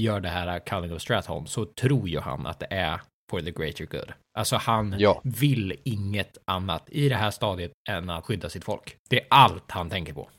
gör 0.02 0.20
det 0.20 0.30
här 0.30 0.60
Culling 0.60 0.94
of 0.94 1.02
Stratholm 1.02 1.46
så 1.48 1.66
tror 1.66 2.10
ju 2.10 2.20
han 2.20 2.46
att 2.48 2.60
det 2.60 2.68
är 2.70 3.02
for 3.32 3.42
the 3.42 3.52
greater 3.52 3.86
good. 3.86 4.14
Alltså 4.38 4.56
han 4.56 4.96
Ja. 5.00 5.22
vill 5.24 5.76
inget 5.84 6.38
annat 6.46 6.84
i 6.90 7.10
det 7.10 7.16
här 7.16 7.32
stadiet 7.32 7.72
än 7.90 8.10
att 8.10 8.26
skydda 8.26 8.50
sitt 8.50 8.64
folk. 8.64 8.96
Det 9.10 9.22
är 9.22 9.28
allt 9.30 9.72
han 9.72 9.90
tänker 9.90 10.14
på. 10.14 10.30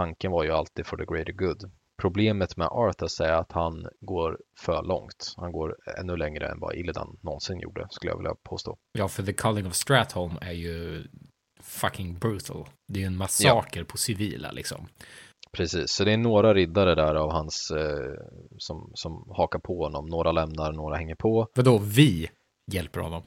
Tanken 0.00 0.30
var 0.30 0.44
ju 0.44 0.50
alltid 0.50 0.86
for 0.86 0.96
the 0.96 1.04
greater 1.04 1.32
good. 1.32 1.70
Problemet 2.02 2.56
med 2.56 2.68
Arthas 2.70 3.20
är 3.20 3.32
att 3.32 3.52
han 3.52 3.86
går 4.00 4.38
för 4.60 4.82
långt. 4.82 5.34
Han 5.36 5.52
går 5.52 5.76
ännu 6.00 6.16
längre 6.16 6.48
än 6.48 6.60
vad 6.60 6.74
Illidan 6.74 7.18
någonsin 7.22 7.60
gjorde, 7.60 7.86
skulle 7.90 8.12
jag 8.12 8.16
vilja 8.16 8.34
påstå. 8.42 8.78
Ja, 8.92 9.08
för 9.08 9.22
The 9.22 9.32
Culling 9.32 9.66
of 9.66 9.74
Stratholm 9.74 10.34
är 10.40 10.52
ju 10.52 11.04
fucking 11.60 12.18
brutal. 12.18 12.68
Det 12.88 13.02
är 13.02 13.06
en 13.06 13.16
massaker 13.16 13.80
ja. 13.80 13.86
på 13.88 13.96
civila 13.96 14.52
liksom. 14.52 14.88
Precis, 15.52 15.90
så 15.90 16.04
det 16.04 16.12
är 16.12 16.16
några 16.16 16.54
riddare 16.54 16.94
där 16.94 17.14
av 17.14 17.32
hans 17.32 17.70
eh, 17.70 18.14
som, 18.58 18.90
som 18.94 19.12
hakar 19.36 19.58
på 19.58 19.84
honom. 19.84 20.06
Några 20.06 20.32
lämnar, 20.32 20.72
några 20.72 20.96
hänger 20.96 21.14
på. 21.14 21.48
Vadå, 21.54 21.78
vi 21.78 22.30
hjälper 22.72 23.00
honom? 23.00 23.22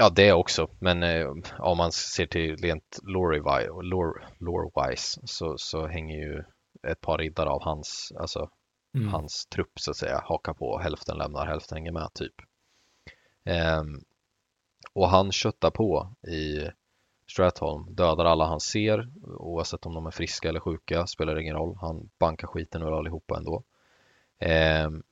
Ja, 0.00 0.10
det 0.10 0.32
också, 0.32 0.70
men 0.78 1.02
eh, 1.02 1.32
om 1.58 1.78
man 1.78 1.92
ser 1.92 2.26
till 2.26 2.56
rent 2.56 2.98
lore-wise 3.02 3.82
lore, 3.82 4.28
lore 4.38 4.96
så, 4.96 5.58
så 5.58 5.86
hänger 5.86 6.16
ju 6.16 6.44
ett 6.88 7.00
par 7.00 7.18
riddare 7.18 7.48
av 7.48 7.62
hans, 7.62 8.12
alltså 8.18 8.50
mm. 8.94 9.08
hans 9.08 9.46
trupp 9.46 9.72
så 9.80 9.90
att 9.90 9.96
säga, 9.96 10.22
hakar 10.24 10.54
på. 10.54 10.78
Hälften 10.78 11.18
lämnar, 11.18 11.46
hälften 11.46 11.76
hänger 11.76 11.92
med 11.92 12.10
typ. 12.14 12.34
Um, 13.80 14.04
och 14.92 15.08
han 15.08 15.32
köttar 15.32 15.70
på 15.70 16.14
i 16.28 16.70
Stratholm, 17.26 17.94
dödar 17.94 18.24
alla 18.24 18.44
han 18.46 18.60
ser 18.60 19.10
oavsett 19.24 19.86
om 19.86 19.94
de 19.94 20.06
är 20.06 20.10
friska 20.10 20.48
eller 20.48 20.60
sjuka, 20.60 21.06
spelar 21.06 21.40
ingen 21.40 21.56
roll. 21.56 21.76
Han 21.80 22.10
bankar 22.18 22.48
skiten 22.48 22.82
ur 22.82 22.98
allihopa 22.98 23.36
ändå. 23.36 23.62
Um, 24.86 25.02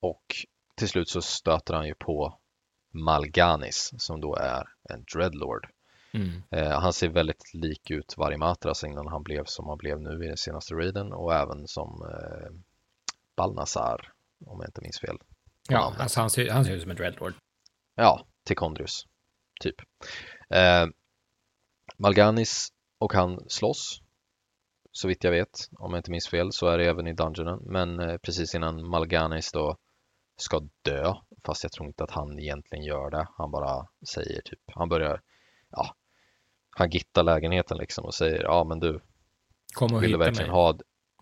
och 0.00 0.24
till 0.74 0.88
slut 0.88 1.08
så 1.08 1.22
stöter 1.22 1.74
han 1.74 1.86
ju 1.86 1.94
på 1.94 2.38
Malganis 2.90 3.92
som 3.98 4.20
då 4.20 4.36
är 4.36 4.68
en 4.90 5.04
dreadlord. 5.14 5.68
Mm. 6.12 6.42
Eh, 6.50 6.80
han 6.80 6.92
ser 6.92 7.08
väldigt 7.08 7.54
lik 7.54 7.90
ut 7.90 8.14
Varimatras 8.16 8.84
innan 8.84 9.06
han 9.06 9.22
blev 9.22 9.44
som 9.44 9.68
han 9.68 9.78
blev 9.78 10.00
nu 10.00 10.24
i 10.24 10.28
den 10.28 10.36
senaste 10.36 10.74
raiden 10.74 11.12
och 11.12 11.34
även 11.34 11.68
som 11.68 12.02
eh, 12.02 12.50
Balnazar 13.36 14.12
om 14.46 14.60
jag 14.60 14.68
inte 14.68 14.80
minns 14.80 15.00
fel. 15.00 15.18
Ja, 15.68 15.94
alltså 15.98 16.20
han 16.20 16.30
ser, 16.30 16.50
han 16.50 16.64
ser 16.64 16.72
ut 16.72 16.82
som 16.82 16.90
en 16.90 16.96
dreadlord. 16.96 17.34
Ja, 17.94 18.26
Tikondrius, 18.44 19.06
typ. 19.60 19.76
Eh, 20.50 20.86
Malganis 21.96 22.68
och 22.98 23.12
han 23.12 23.40
slåss. 23.48 24.02
Så 24.92 25.08
vitt 25.08 25.24
jag 25.24 25.30
vet, 25.30 25.68
om 25.78 25.90
jag 25.92 25.98
inte 25.98 26.10
minns 26.10 26.28
fel, 26.28 26.52
så 26.52 26.66
är 26.66 26.78
det 26.78 26.84
även 26.84 27.06
i 27.06 27.12
Dungeonen. 27.12 27.60
Men 27.62 28.00
eh, 28.00 28.18
precis 28.18 28.54
innan 28.54 28.88
Malganis 28.88 29.52
då 29.52 29.76
ska 30.36 30.60
dö, 30.82 31.14
fast 31.48 31.62
jag 31.62 31.72
tror 31.72 31.86
inte 31.86 32.04
att 32.04 32.10
han 32.10 32.38
egentligen 32.38 32.84
gör 32.84 33.10
det. 33.10 33.28
Han 33.36 33.50
bara 33.50 33.86
säger 34.08 34.40
typ, 34.40 34.60
han 34.66 34.88
börjar 34.88 35.20
ja, 35.70 35.94
han 36.70 36.90
gittar 36.90 37.22
lägenheten 37.22 37.78
liksom 37.78 38.04
och 38.04 38.14
säger 38.14 38.42
ja 38.42 38.64
men 38.64 38.80
du 38.80 39.00
Kom 39.74 39.94
och 39.94 40.02
vill 40.02 40.12
du 40.12 40.18
verkligen 40.18 40.50
mig. 40.50 40.56
ha 40.56 40.78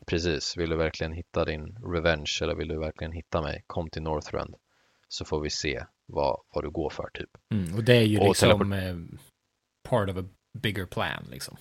precis, 0.07 0.57
vill 0.57 0.71
du 0.71 0.77
verkligen 0.77 1.13
hitta 1.13 1.45
din 1.45 1.77
revenge 1.95 2.39
eller 2.43 2.55
vill 2.55 2.69
du 2.69 2.79
verkligen 2.79 3.13
hitta 3.13 3.43
mig? 3.43 3.65
Kom 3.67 3.91
till 3.91 4.03
Northrend 4.03 4.55
så 5.09 5.25
får 5.25 5.41
vi 5.41 5.51
se 5.51 5.85
vad, 6.07 6.41
vad 6.55 6.65
du 6.65 6.71
går 6.71 6.91
för 6.91 7.09
typ. 7.15 7.31
Mm, 7.55 7.75
och 7.75 7.85
det 7.85 7.97
är 7.97 8.03
ju 8.03 8.19
och 8.19 8.29
liksom 8.29 8.73
eh, 8.73 8.97
part 9.89 10.11
of 10.11 10.17
a 10.17 10.25
bigger 10.63 10.87
plan 10.87 11.27
liksom. 11.31 11.57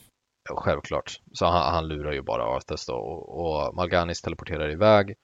Självklart. 0.50 1.22
Så 1.34 1.46
han, 1.46 1.74
han 1.74 1.88
lurar 1.88 2.12
ju 2.12 2.22
bara 2.22 2.44
Arthas 2.44 2.86
då 2.86 2.94
och, 2.94 3.40
och 3.40 3.76
Malganis 3.76 4.22
teleporterar 4.22 4.72
iväg 4.72 5.16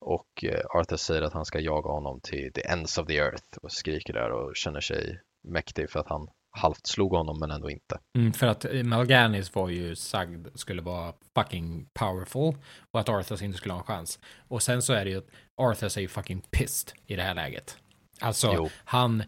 och 0.00 0.44
eh, 0.44 0.60
Arthas 0.74 1.02
säger 1.02 1.22
att 1.22 1.32
han 1.32 1.44
ska 1.44 1.60
jaga 1.60 1.90
honom 1.90 2.20
till 2.20 2.52
the 2.52 2.68
ends 2.68 2.98
of 2.98 3.06
the 3.06 3.16
earth 3.16 3.58
och 3.62 3.72
skriker 3.72 4.12
där 4.12 4.30
och 4.30 4.56
känner 4.56 4.80
sig 4.80 5.20
mäktig 5.48 5.90
för 5.90 6.00
att 6.00 6.08
han 6.08 6.28
halvt 6.50 6.86
slog 6.86 7.12
honom 7.12 7.38
men 7.40 7.50
ändå 7.50 7.70
inte. 7.70 7.98
Mm, 8.18 8.32
för 8.32 8.46
att 8.46 8.64
eh, 8.64 8.82
Malganis 8.82 9.54
var 9.54 9.68
ju 9.68 9.96
sagd 9.96 10.48
skulle 10.54 10.82
vara 10.82 11.14
fucking 11.38 11.86
powerful 11.98 12.54
och 12.90 13.00
att 13.00 13.08
Arthas 13.08 13.42
inte 13.42 13.58
skulle 13.58 13.74
ha 13.74 13.80
en 13.80 13.86
chans. 13.86 14.18
Och 14.48 14.62
sen 14.62 14.82
så 14.82 14.92
är 14.92 15.04
det 15.04 15.10
ju 15.10 15.18
att 15.18 15.28
Arthas 15.60 15.96
är 15.96 16.00
ju 16.00 16.08
fucking 16.08 16.40
pissed 16.50 16.92
i 17.06 17.16
det 17.16 17.22
här 17.22 17.34
läget. 17.34 17.78
Alltså, 18.20 18.52
jo. 18.54 18.68
han 18.84 19.22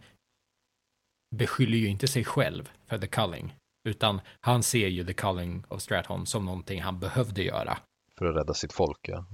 beskyller 1.36 1.78
ju 1.78 1.86
inte 1.86 2.08
sig 2.08 2.24
själv 2.24 2.70
för 2.86 2.98
the 2.98 3.06
culling, 3.06 3.54
utan 3.88 4.20
han 4.40 4.62
ser 4.62 4.88
ju 4.88 5.04
the 5.04 5.14
culling 5.14 5.64
of 5.68 5.82
Stratholm 5.82 6.26
som 6.26 6.44
någonting 6.44 6.82
han 6.82 7.00
behövde 7.00 7.42
göra. 7.42 7.78
För 8.18 8.26
att 8.26 8.36
rädda 8.36 8.54
sitt 8.54 8.72
folk, 8.72 8.98
ja. 9.02 9.26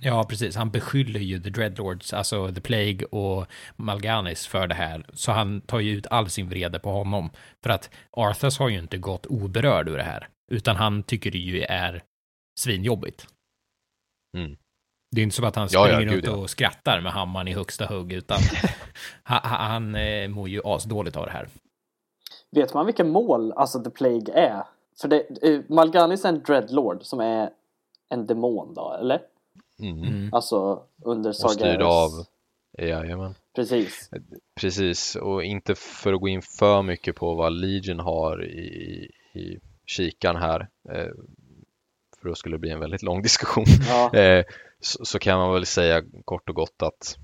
Ja, 0.00 0.24
precis. 0.28 0.56
Han 0.56 0.70
beskyller 0.70 1.20
ju 1.20 1.40
The 1.40 1.50
Dreadlords, 1.50 2.12
alltså 2.12 2.52
The 2.52 2.60
Plague 2.60 3.04
och 3.04 3.46
Malganis 3.76 4.46
för 4.46 4.66
det 4.66 4.74
här. 4.74 5.06
Så 5.12 5.32
han 5.32 5.60
tar 5.60 5.80
ju 5.80 5.90
ut 5.90 6.06
all 6.06 6.30
sin 6.30 6.48
vrede 6.48 6.78
på 6.78 6.90
honom. 6.90 7.30
För 7.62 7.70
att 7.70 7.90
Arthas 8.10 8.58
har 8.58 8.68
ju 8.68 8.78
inte 8.78 8.98
gått 8.98 9.26
oberörd 9.26 9.88
ur 9.88 9.96
det 9.96 10.02
här. 10.02 10.28
Utan 10.50 10.76
han 10.76 11.02
tycker 11.02 11.30
det 11.30 11.38
ju 11.38 11.62
är 11.62 12.02
svinjobbigt. 12.60 13.26
Mm. 14.36 14.56
Det 15.10 15.20
är 15.20 15.22
inte 15.22 15.36
som 15.36 15.44
att 15.44 15.56
han 15.56 15.68
springer 15.68 15.88
ja, 15.88 16.00
ja, 16.00 16.12
runt 16.12 16.24
ja. 16.24 16.36
och 16.36 16.50
skrattar 16.50 17.00
med 17.00 17.12
hammaren 17.12 17.48
i 17.48 17.52
högsta 17.52 17.86
hugg, 17.86 18.12
utan 18.12 18.38
han, 19.22 19.40
han 19.42 19.94
eh, 19.94 20.28
mår 20.28 20.48
ju 20.48 20.60
asdåligt 20.64 21.16
av 21.16 21.26
det 21.26 21.32
här. 21.32 21.48
Vet 22.50 22.74
man 22.74 22.86
vilka 22.86 23.04
mål 23.04 23.52
alltså 23.52 23.84
The 23.84 23.90
Plague 23.90 24.34
är? 24.34 24.62
För 25.00 25.08
det, 25.08 25.26
eh, 25.42 25.60
Malganis 25.68 26.24
är 26.24 26.28
en 26.28 26.42
dreadlord 26.42 27.02
som 27.02 27.20
är 27.20 27.50
en 28.08 28.26
demon 28.26 28.74
då, 28.74 28.96
eller? 29.00 29.22
Mm. 29.78 30.02
mm. 30.02 30.34
Alltså 30.34 30.82
under 31.04 31.32
Sargeras... 31.32 31.56
Och 31.56 31.60
styrd 31.60 31.82
av... 31.82 32.10
Jajamän. 32.78 33.34
Precis. 33.54 34.10
Precis, 34.60 35.16
och 35.16 35.44
inte 35.44 35.74
för 35.74 36.12
att 36.12 36.20
gå 36.20 36.28
in 36.28 36.42
för 36.42 36.82
mycket 36.82 37.16
på 37.16 37.34
vad 37.34 37.52
Legion 37.52 38.00
har 38.00 38.44
i, 38.44 39.10
i 39.34 39.58
kikaren 39.86 40.36
här, 40.36 40.68
eh, 40.90 41.12
för 42.20 42.28
då 42.28 42.34
skulle 42.34 42.54
det 42.54 42.60
bli 42.60 42.70
en 42.70 42.80
väldigt 42.80 43.02
lång 43.02 43.22
diskussion, 43.22 43.64
ja. 43.88 44.14
eh, 44.14 44.44
så, 44.80 45.04
så, 45.04 45.18
kan 45.18 45.38
man 45.38 45.54
väl 45.54 45.66
säga 45.66 46.02
kort 46.24 46.48
och 46.48 46.54
gott 46.54 46.82
att 46.82 47.16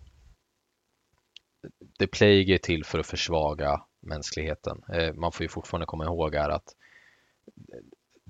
The 1.98 2.06
Plague 2.06 2.54
är 2.54 2.58
till 2.58 2.84
för 2.84 2.98
att 2.98 3.06
försvaga 3.06 3.84
mänskligheten. 4.00 4.82
Eh, 4.92 5.14
man 5.14 5.32
får 5.32 5.44
ju 5.44 5.48
fortfarande 5.48 5.86
komma 5.86 6.04
ihåg 6.04 6.34
här 6.34 6.50
att 6.50 6.74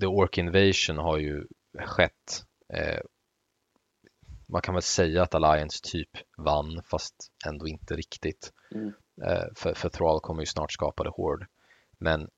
The 0.01 0.07
Orc 0.07 0.39
Invasion 0.39 0.99
har 0.99 1.19
ju 1.19 1.47
skett 1.85 2.45
man 4.47 4.63
kan 4.63 4.75
väl 4.75 4.83
säga 4.83 5.23
att 5.23 5.35
Alliance 5.35 5.81
typ 5.83 6.11
vann 6.37 6.83
fast 6.83 7.15
ändå 7.47 7.69
inte 7.69 7.97
riktigt. 7.97 8.53
Mm. 8.75 8.93
Eh, 9.23 9.45
för, 9.57 9.75
för 9.75 9.89
Thrall 9.89 10.21
kommer 10.21 10.43
ju 10.43 10.47
snart 10.47 10.73
skapa 10.73 11.05
det 11.05 11.11
hård. 11.11 11.47
Men 11.99 12.31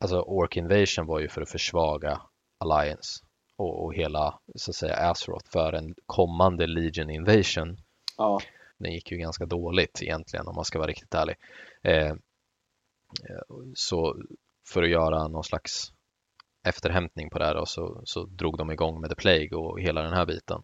alltså 0.00 0.20
Ork 0.20 0.56
Invasion 0.56 1.06
var 1.06 1.20
ju 1.20 1.28
för 1.28 1.42
att 1.42 1.50
försvaga 1.50 2.20
Alliance 2.58 3.24
och, 3.56 3.84
och 3.84 3.94
hela 3.94 4.40
så 4.54 4.70
att 4.70 4.76
säga 4.76 4.96
Azeroth 4.96 5.50
för 5.50 5.72
en 5.72 5.94
kommande 6.06 6.66
Legion 6.66 7.10
Invasion. 7.10 7.76
Ja. 8.16 8.40
Den 8.78 8.92
gick 8.92 9.12
ju 9.12 9.18
ganska 9.18 9.46
dåligt 9.46 10.02
egentligen 10.02 10.46
om 10.46 10.54
man 10.54 10.64
ska 10.64 10.78
vara 10.78 10.88
riktigt 10.88 11.14
ärlig. 11.14 11.36
Eh 11.82 12.14
så 13.74 14.16
för 14.68 14.82
att 14.82 14.90
göra 14.90 15.28
någon 15.28 15.44
slags 15.44 15.91
efterhämtning 16.64 17.30
på 17.30 17.38
det 17.38 17.44
här 17.44 17.56
och 17.56 17.68
så, 17.68 18.00
så 18.04 18.24
drog 18.24 18.58
de 18.58 18.70
igång 18.70 19.00
med 19.00 19.10
The 19.10 19.16
Plague 19.16 19.56
och 19.56 19.80
hela 19.80 20.02
den 20.02 20.12
här 20.12 20.26
biten. 20.26 20.62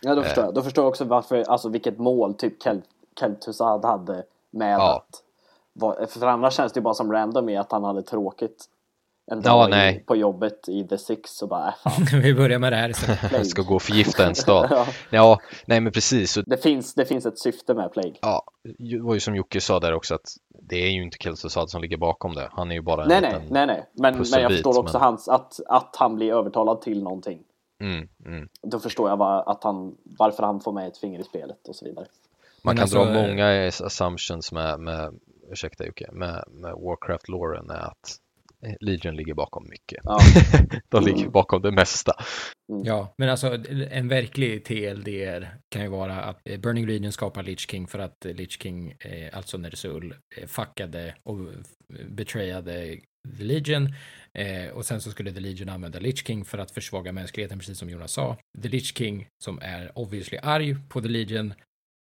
Ja, 0.00 0.14
då 0.14 0.22
förstår 0.22 0.44
jag. 0.44 0.54
Då 0.54 0.62
förstår 0.62 0.84
jag 0.84 0.88
också 0.88 1.04
varför, 1.04 1.44
alltså 1.48 1.68
vilket 1.68 1.98
mål 1.98 2.34
typ 2.34 2.62
Kel 2.62 2.82
Keltusad 3.20 3.84
hade 3.84 4.24
med 4.50 4.78
ja. 4.78 4.96
att 4.96 5.22
för 6.10 6.26
annars 6.26 6.54
känns 6.54 6.72
det 6.72 6.78
ju 6.78 6.82
bara 6.82 6.94
som 6.94 7.12
random 7.12 7.48
i 7.48 7.56
att 7.56 7.72
han 7.72 7.84
hade 7.84 8.02
tråkigt 8.02 8.64
en 9.30 9.42
dag 9.42 9.70
ja, 9.70 9.90
i, 9.90 9.98
på 9.98 10.16
jobbet 10.16 10.68
i 10.68 10.88
The 10.88 10.98
Six 10.98 11.42
och 11.42 11.48
bara 11.48 11.68
äh, 11.68 11.74
fan. 11.74 12.20
Vi 12.22 12.34
börjar 12.34 12.58
med 12.58 12.72
det 12.72 12.76
här 12.76 12.88
istället. 12.88 13.18
Jag 13.32 13.46
ska 13.46 13.62
gå 13.62 13.74
och 13.74 13.82
förgifta 13.82 14.26
en 14.26 14.34
stad. 14.34 14.68
ja. 14.70 14.86
ja, 15.10 15.38
nej 15.66 15.80
men 15.80 15.92
precis. 15.92 16.38
Det, 16.46 16.56
finns, 16.56 16.94
det 16.94 17.04
finns 17.04 17.26
ett 17.26 17.38
syfte 17.38 17.74
med 17.74 17.92
Plague. 17.92 18.14
Ja, 18.20 18.44
det 18.78 18.98
var 18.98 19.14
ju 19.14 19.20
som 19.20 19.36
Jocke 19.36 19.60
sa 19.60 19.80
där 19.80 19.92
också 19.92 20.14
att 20.14 20.36
det 20.48 20.76
är 20.76 20.90
ju 20.90 21.02
inte 21.02 21.16
Keltusad 21.20 21.70
som 21.70 21.82
ligger 21.82 21.96
bakom 21.96 22.34
det. 22.34 22.48
Han 22.52 22.70
är 22.70 22.74
ju 22.74 22.82
bara 22.82 23.02
en 23.02 23.08
Nej, 23.08 23.20
nej, 23.20 23.46
nej, 23.50 23.66
nej. 23.66 23.86
Men, 23.92 24.24
men 24.30 24.40
jag 24.40 24.50
förstår 24.50 24.78
också 24.78 24.98
men... 24.98 25.02
hans, 25.02 25.28
att, 25.28 25.60
att 25.66 25.96
han 25.96 26.14
blir 26.14 26.32
övertalad 26.32 26.80
till 26.80 27.02
någonting. 27.02 27.42
Mm, 27.80 28.08
mm. 28.26 28.48
Då 28.62 28.78
förstår 28.78 29.08
jag 29.08 29.16
var, 29.16 29.50
att 29.50 29.64
han, 29.64 29.96
varför 30.04 30.42
han 30.42 30.60
får 30.60 30.72
med 30.72 30.88
ett 30.88 30.98
finger 30.98 31.20
i 31.20 31.24
spelet 31.24 31.68
och 31.68 31.76
så 31.76 31.84
vidare. 31.84 32.06
Man 32.64 32.76
kan 32.76 32.82
alltså, 32.82 33.04
dra 33.04 33.12
många 33.12 33.66
assumptions 33.66 34.52
med, 34.52 34.80
med 34.80 35.14
ursäkta 35.50 35.86
Jocke, 35.86 36.08
med, 36.12 36.44
med 36.48 36.72
Warcraft-loren 36.72 37.70
är 37.70 37.86
att 37.86 38.16
Legion 38.80 39.16
ligger 39.16 39.34
bakom 39.34 39.68
mycket. 39.68 39.98
Ja. 40.04 40.20
De 40.88 41.04
ligger 41.04 41.20
mm. 41.20 41.32
bakom 41.32 41.62
det 41.62 41.70
mesta. 41.70 42.12
Mm. 42.72 42.84
Ja, 42.84 43.14
men 43.18 43.28
alltså 43.28 43.58
en 43.90 44.08
verklig 44.08 44.64
TLDR 44.64 45.48
kan 45.68 45.82
ju 45.82 45.88
vara 45.88 46.20
att 46.22 46.40
eh, 46.44 46.60
Burning 46.60 46.86
Legion 46.86 47.12
skapar 47.12 47.42
Lich 47.42 47.70
King 47.70 47.86
för 47.86 47.98
att 47.98 48.24
eh, 48.24 48.34
Lich 48.34 48.62
King, 48.62 48.94
eh, 49.00 49.36
alltså 49.36 49.58
Nersul, 49.58 50.14
fuckade 50.46 51.14
och 51.22 51.38
betrayade 52.08 53.00
The 53.38 53.44
Legion. 53.44 53.94
och 54.72 54.84
sen 54.84 55.00
så 55.00 55.10
skulle 55.10 55.32
The 55.32 55.40
Legion 55.40 55.68
använda 55.68 55.98
Lich 55.98 56.26
King 56.26 56.44
för 56.44 56.58
att 56.58 56.70
försvaga 56.70 57.12
mänskligheten, 57.12 57.58
precis 57.58 57.78
som 57.78 57.90
Jonas 57.90 58.12
sa. 58.12 58.36
The 58.62 58.68
Lich 58.68 58.96
King, 58.96 59.26
som 59.44 59.58
är 59.62 59.98
obviously 59.98 60.38
arg 60.42 60.76
på 60.88 61.00
The 61.00 61.08
Legion, 61.08 61.54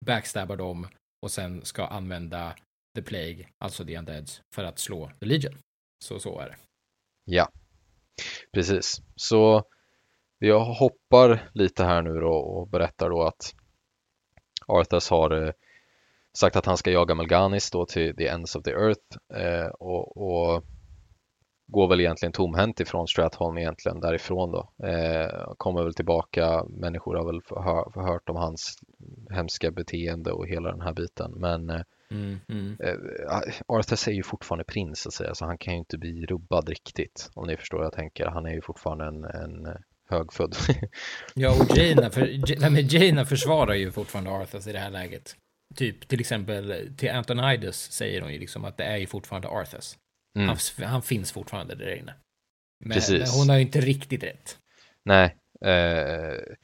backstabbar 0.05 0.57
dem 0.57 0.87
och 1.25 1.31
sen 1.31 1.65
ska 1.65 1.85
använda 1.85 2.55
The 2.95 3.01
Plague, 3.01 3.47
alltså 3.63 3.85
The 3.85 3.97
Undeads, 3.97 4.41
för 4.55 4.63
att 4.63 4.79
slå 4.79 5.11
The 5.19 5.25
Legion. 5.25 5.57
Så 5.99 6.19
så 6.19 6.39
är 6.39 6.45
det. 6.45 6.55
Ja. 7.25 7.49
Precis, 8.53 9.01
så 9.15 9.63
jag 10.39 10.59
hoppar 10.59 11.49
lite 11.53 11.83
här 11.83 12.01
nu 12.01 12.19
då 12.19 12.33
och 12.33 12.67
berättar 12.67 13.09
då 13.09 13.23
att 13.23 13.55
Arthas 14.67 15.09
har 15.09 15.45
eh, 15.45 15.51
sagt 16.37 16.55
att 16.55 16.65
han 16.65 16.77
ska 16.77 16.91
jaga 16.91 17.15
Melganis 17.15 17.71
då 17.71 17.85
till 17.85 18.15
the 18.15 18.27
ends 18.27 18.55
of 18.55 18.63
the 18.63 18.71
earth 18.71 19.17
eh, 19.33 19.67
och, 19.67 20.17
och 20.17 20.63
går 21.67 21.87
väl 21.87 21.99
egentligen 21.99 22.31
tomhänt 22.33 22.79
ifrån 22.79 23.07
Stratholm 23.07 23.57
egentligen 23.57 23.99
därifrån 23.99 24.51
då. 24.51 24.87
Eh, 24.87 25.53
kommer 25.57 25.83
väl 25.83 25.93
tillbaka, 25.93 26.63
människor 26.69 27.15
har 27.15 27.25
väl 27.25 27.41
förhör, 27.41 28.05
hört 28.05 28.29
om 28.29 28.35
hans 28.35 28.79
hemska 29.29 29.71
beteende 29.71 30.31
och 30.31 30.47
hela 30.47 30.71
den 30.71 30.81
här 30.81 30.93
biten 30.93 31.31
men 31.35 31.69
eh, 31.69 31.81
mm, 32.11 32.39
mm. 32.49 32.77
Eh, 32.79 32.95
Arthur 33.67 34.09
är 34.09 34.13
ju 34.13 34.23
fortfarande 34.23 34.63
prins 34.63 34.99
så 34.99 35.09
att 35.09 35.13
säga 35.13 35.35
så 35.35 35.45
han 35.45 35.57
kan 35.57 35.73
ju 35.73 35.79
inte 35.79 35.97
bli 35.97 36.25
rubbad 36.25 36.69
riktigt 36.69 37.29
om 37.33 37.47
ni 37.47 37.57
förstår 37.57 37.77
vad 37.77 37.85
jag 37.85 37.93
tänker. 37.93 38.25
Han 38.25 38.45
är 38.45 38.53
ju 38.53 38.61
fortfarande 38.61 39.05
en, 39.05 39.23
en 39.23 39.77
högfödd. 40.09 40.55
ja 41.33 41.51
och 41.51 41.77
Jaina, 41.77 42.09
för, 42.09 42.93
Jaina 42.93 43.25
försvarar 43.25 43.73
ju 43.73 43.91
fortfarande 43.91 44.31
Arthur 44.31 44.69
i 44.69 44.71
det 44.73 44.79
här 44.79 44.89
läget. 44.89 45.35
Typ 45.75 46.07
till 46.07 46.19
exempel 46.19 46.93
till 46.97 47.09
Antonidas 47.09 47.91
säger 47.91 48.21
hon 48.21 48.33
ju 48.33 48.39
liksom 48.39 48.65
att 48.65 48.77
det 48.77 48.83
är 48.83 48.97
ju 48.97 49.07
fortfarande 49.07 49.47
Arthurs. 49.47 49.97
Mm. 50.37 50.47
Han, 50.47 50.87
han, 50.87 51.01
finns 51.01 51.31
fortfarande 51.31 51.75
där 51.75 51.95
inne. 51.95 52.13
Men, 52.79 52.95
precis. 52.95 53.19
men 53.19 53.39
hon 53.39 53.49
har 53.49 53.55
ju 53.55 53.61
inte 53.61 53.81
riktigt 53.81 54.23
rätt. 54.23 54.57
Nej, 55.03 55.35
eh, 55.65 56.55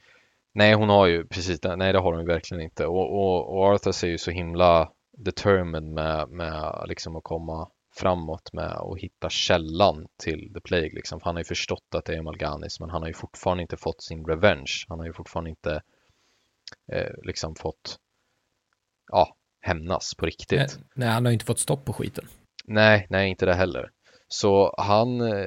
nej 0.54 0.74
hon 0.74 0.88
har 0.88 1.06
ju 1.06 1.26
precis, 1.26 1.60
nej 1.76 1.92
det 1.92 1.98
har 1.98 2.12
hon 2.12 2.20
ju 2.20 2.26
verkligen 2.26 2.62
inte 2.62 2.86
och, 2.86 3.12
och, 3.12 3.56
och 3.56 3.64
Arthur 3.64 4.04
är 4.04 4.10
ju 4.10 4.18
så 4.18 4.30
himla 4.30 4.92
determined 5.16 5.92
med, 5.92 6.28
med 6.28 6.84
liksom 6.88 7.16
att 7.16 7.24
komma 7.24 7.70
framåt 7.96 8.52
med 8.52 8.72
att 8.72 8.98
hitta 8.98 9.28
källan 9.30 10.06
till 10.22 10.52
The 10.54 10.60
Plague. 10.60 10.94
Liksom. 10.94 11.20
Han 11.22 11.34
har 11.34 11.40
ju 11.40 11.44
förstått 11.44 11.94
att 11.94 12.04
det 12.04 12.14
är 12.14 12.22
Malganis 12.22 12.80
men 12.80 12.90
han 12.90 13.02
har 13.02 13.08
ju 13.08 13.14
fortfarande 13.14 13.62
inte 13.62 13.76
fått 13.76 14.02
sin 14.02 14.24
revenge. 14.26 14.84
Han 14.88 14.98
har 14.98 15.06
ju 15.06 15.12
fortfarande 15.12 15.50
inte 15.50 15.82
eh, 16.92 17.12
liksom 17.22 17.54
fått 17.54 17.98
ja, 19.12 19.36
hämnas 19.60 20.14
på 20.18 20.26
riktigt. 20.26 20.58
Nej, 20.58 20.68
nej, 20.94 21.08
han 21.08 21.24
har 21.24 21.32
inte 21.32 21.44
fått 21.44 21.58
stopp 21.58 21.84
på 21.84 21.92
skiten. 21.92 22.24
Nej, 22.64 23.06
nej, 23.10 23.30
inte 23.30 23.46
det 23.46 23.54
heller. 23.54 23.90
Så 24.28 24.74
han 24.78 25.20
eh, 25.20 25.46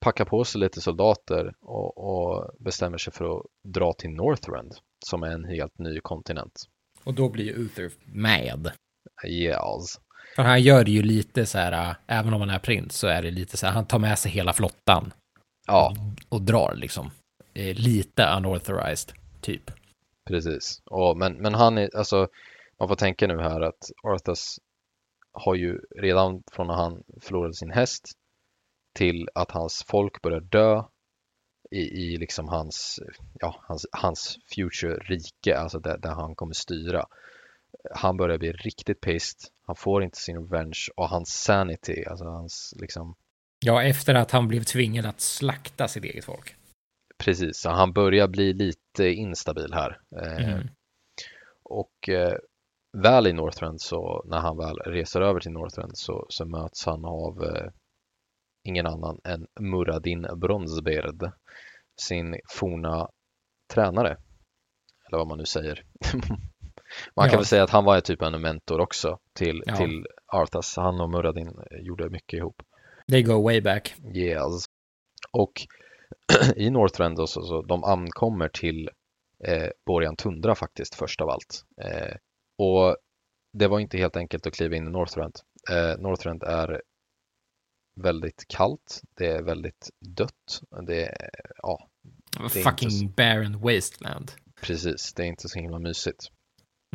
packar 0.00 0.24
på 0.24 0.44
sig 0.44 0.60
lite 0.60 0.80
soldater 0.80 1.54
och, 1.60 1.98
och, 1.98 2.50
bestämmer 2.60 2.98
sig 2.98 3.12
för 3.12 3.36
att 3.36 3.46
dra 3.64 3.92
till 3.92 4.10
Northrend 4.10 4.72
som 5.06 5.22
är 5.22 5.30
en 5.30 5.44
helt 5.44 5.78
ny 5.78 6.00
kontinent. 6.00 6.62
Och 7.06 7.14
då 7.14 7.28
blir 7.28 7.52
Uther 7.52 7.90
med. 8.04 8.72
Yes. 9.26 10.00
För 10.36 10.42
han 10.42 10.62
gör 10.62 10.84
det 10.84 10.90
ju 10.90 11.02
lite 11.02 11.46
så 11.46 11.58
här, 11.58 11.90
äh, 11.90 11.96
även 12.06 12.34
om 12.34 12.40
han 12.40 12.50
är 12.50 12.58
prins 12.58 12.94
så 12.98 13.06
är 13.06 13.22
det 13.22 13.30
lite 13.30 13.56
så 13.56 13.66
här, 13.66 13.72
han 13.72 13.86
tar 13.86 13.98
med 13.98 14.18
sig 14.18 14.32
hela 14.32 14.52
flottan. 14.52 15.12
Ja. 15.66 15.90
Och, 16.28 16.36
och 16.36 16.42
drar 16.42 16.74
liksom. 16.74 17.10
Lite 17.74 18.22
unauthorized, 18.36 19.12
typ. 19.40 19.70
Precis. 20.28 20.82
Och, 20.84 21.16
men, 21.16 21.32
men 21.32 21.54
han 21.54 21.78
är, 21.78 21.96
alltså, 21.96 22.28
man 22.78 22.88
får 22.88 22.96
tänka 22.96 23.26
nu 23.26 23.40
här 23.40 23.60
att 23.60 23.90
Arthas 24.02 24.58
har 25.32 25.54
ju 25.54 25.80
redan 25.96 26.42
från 26.52 26.66
när 26.66 26.74
han 26.74 27.02
förlorade 27.22 27.54
sin 27.54 27.70
häst 27.70 28.12
till 28.94 29.28
att 29.34 29.50
hans 29.50 29.84
folk 29.88 30.22
börjar 30.22 30.40
dö 30.40 30.82
i, 31.70 31.80
i 31.80 32.16
liksom 32.16 32.48
hans, 32.48 33.00
ja, 33.34 33.60
hans, 33.62 33.86
hans 33.92 34.38
future 34.54 34.94
rike, 34.94 35.58
alltså 35.58 35.78
där, 35.78 35.98
där 35.98 36.14
han 36.14 36.34
kommer 36.34 36.54
styra. 36.54 37.04
Han 37.94 38.16
börjar 38.16 38.38
bli 38.38 38.52
riktigt 38.52 39.00
pissed, 39.00 39.50
han 39.66 39.76
får 39.76 40.02
inte 40.02 40.18
sin 40.18 40.36
revenge 40.36 40.88
och 40.96 41.08
hans 41.08 41.28
sanity, 41.28 42.04
alltså 42.04 42.24
hans 42.24 42.74
liksom 42.80 43.14
Ja, 43.64 43.82
efter 43.82 44.14
att 44.14 44.30
han 44.30 44.48
blev 44.48 44.62
tvingad 44.62 45.06
att 45.06 45.20
slakta 45.20 45.88
sitt 45.88 46.04
eget 46.04 46.24
folk. 46.24 46.54
Precis, 47.18 47.58
så 47.58 47.70
han 47.70 47.92
börjar 47.92 48.28
bli 48.28 48.52
lite 48.52 49.08
instabil 49.08 49.72
här. 49.74 50.00
Eh, 50.22 50.48
mm. 50.48 50.68
och 51.62 52.08
eh, 52.08 52.36
väl 53.02 53.26
i 53.26 53.32
Northrend 53.32 53.80
så 53.80 54.24
när 54.26 54.38
han 54.38 54.56
väl 54.56 54.76
reser 54.76 55.20
över 55.20 55.40
till 55.40 55.52
Northrend 55.52 55.98
så, 55.98 56.26
så 56.28 56.44
möts 56.44 56.86
han 56.86 57.04
av 57.04 57.44
eh, 57.44 57.70
ingen 58.66 58.86
annan 58.86 59.20
än 59.24 59.46
Muradin 59.60 60.26
Bronsberd, 60.36 61.32
sin 62.00 62.36
forna 62.48 63.08
tränare. 63.74 64.16
Eller 65.08 65.18
vad 65.18 65.28
man 65.28 65.38
nu 65.38 65.44
säger. 65.44 65.84
man 67.16 67.28
kan 67.28 67.32
ja. 67.32 67.36
väl 67.36 67.46
säga 67.46 67.62
att 67.62 67.70
han 67.70 67.84
var 67.84 68.00
typ 68.00 68.22
en 68.22 68.40
mentor 68.40 68.80
också 68.80 69.18
till, 69.34 69.62
ja. 69.66 69.76
till 69.76 70.06
Arthas. 70.26 70.76
Han 70.76 71.00
och 71.00 71.10
Muradin 71.10 71.52
gjorde 71.70 72.10
mycket 72.10 72.38
ihop. 72.38 72.62
They 73.10 73.22
go 73.22 73.42
way 73.42 73.60
back. 73.60 73.94
Yes. 74.14 74.64
Och 75.30 75.52
i 76.56 76.70
Northrend 76.70 77.28
så, 77.28 77.42
så 77.42 77.62
de 77.62 77.84
ankommer 77.84 78.48
till 78.48 78.90
eh, 79.44 79.68
Borjan 79.86 80.16
Tundra 80.16 80.54
faktiskt 80.54 80.94
först 80.94 81.20
av 81.20 81.30
allt. 81.30 81.64
Eh, 81.82 82.16
och 82.58 82.96
det 83.52 83.68
var 83.68 83.80
inte 83.80 83.98
helt 83.98 84.16
enkelt 84.16 84.46
att 84.46 84.54
kliva 84.54 84.76
in 84.76 84.86
i 84.86 84.90
Northrend. 84.90 85.34
Eh, 85.70 85.98
Northrend 85.98 86.42
är 86.42 86.82
väldigt 87.96 88.44
kallt, 88.48 89.00
det 89.14 89.26
är 89.26 89.42
väldigt 89.42 89.90
dött, 90.16 90.62
det 90.86 91.04
är, 91.04 91.30
ja. 91.62 91.88
Det 92.38 92.60
är 92.60 92.62
fucking 92.62 92.90
så... 92.90 93.08
barren 93.16 93.60
wasteland. 93.60 94.32
Precis, 94.60 95.14
det 95.14 95.22
är 95.22 95.26
inte 95.26 95.48
så 95.48 95.58
himla 95.58 95.78
mysigt. 95.78 96.30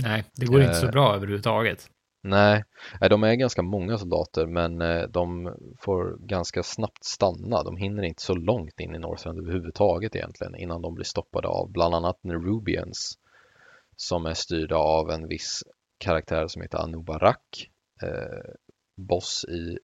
Nej, 0.02 0.23
det 0.34 0.45
går 0.45 0.61
inte 0.61 0.73
så 0.73 0.86
eh, 0.86 0.91
bra 0.91 1.15
överhuvudtaget. 1.15 1.90
Nej, 2.23 2.64
de 3.10 3.23
är 3.23 3.36
ganska 3.36 3.61
många 3.61 3.98
soldater 3.98 4.45
men 4.45 4.82
eh, 4.82 5.03
de 5.03 5.56
får 5.80 6.28
ganska 6.28 6.64
snabbt 6.64 7.03
stanna. 7.03 7.64
De 7.64 7.78
hinner 7.78 8.03
inte 8.03 8.22
så 8.23 8.36
långt 8.36 8.80
in 8.80 8.95
i 8.95 8.99
Northrend 8.99 9.40
överhuvudtaget 9.40 10.15
egentligen 10.15 10.56
innan 10.56 10.82
de 10.82 10.94
blir 10.94 11.06
stoppade 11.06 11.48
av 11.48 11.72
bland 11.72 11.95
annat 11.95 12.23
Nerubians 12.23 13.18
som 13.95 14.26
är 14.26 14.34
styrda 14.34 14.76
av 14.76 15.11
en 15.11 15.28
viss 15.28 15.64
karaktär 15.98 16.48
som 16.48 16.61
heter 16.61 16.78
Anubarak, 16.78 17.69
eh, 18.03 18.53
boss 18.98 19.45
i 19.45 19.78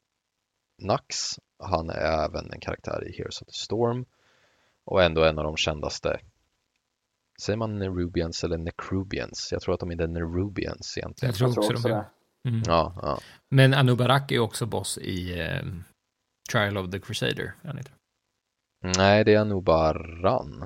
Nax. 0.78 1.16
Han 1.60 1.90
är 1.90 2.26
även 2.26 2.52
en 2.52 2.60
karaktär 2.60 3.08
i 3.08 3.18
Heroes 3.18 3.42
of 3.42 3.48
the 3.48 3.54
Storm 3.54 4.06
och 4.86 5.04
ändå 5.04 5.24
en 5.24 5.38
av 5.38 5.44
de 5.44 5.58
kändaste. 5.58 6.20
Säger 7.42 7.58
man 7.58 7.80
Nerubians 7.80 8.44
eller 8.44 8.58
Necrubians? 8.58 9.50
Jag 9.52 9.62
tror 9.62 9.74
att 9.74 9.80
de 9.80 9.92
är 9.92 9.98
the 9.98 10.08
Nerubians 10.08 10.98
egentligen. 10.98 11.30
Jag 11.30 11.36
tror 11.36 11.48
också, 11.48 11.62
jag 11.62 11.68
tror 11.68 11.78
också 11.78 11.88
de 11.88 11.94
är. 11.94 12.10
Mm. 12.48 12.62
Ja, 12.66 12.94
ja. 13.02 13.20
Men 13.50 13.74
Anubarak 13.74 14.32
är 14.32 14.40
också 14.40 14.66
boss 14.66 14.98
i 14.98 15.40
eh, 15.40 15.62
Trial 16.52 16.78
of 16.78 16.92
the 16.92 17.00
Crusader. 17.00 17.54
Nej, 18.82 19.24
det 19.24 19.34
är 19.34 19.40
Anubaran. 19.40 20.66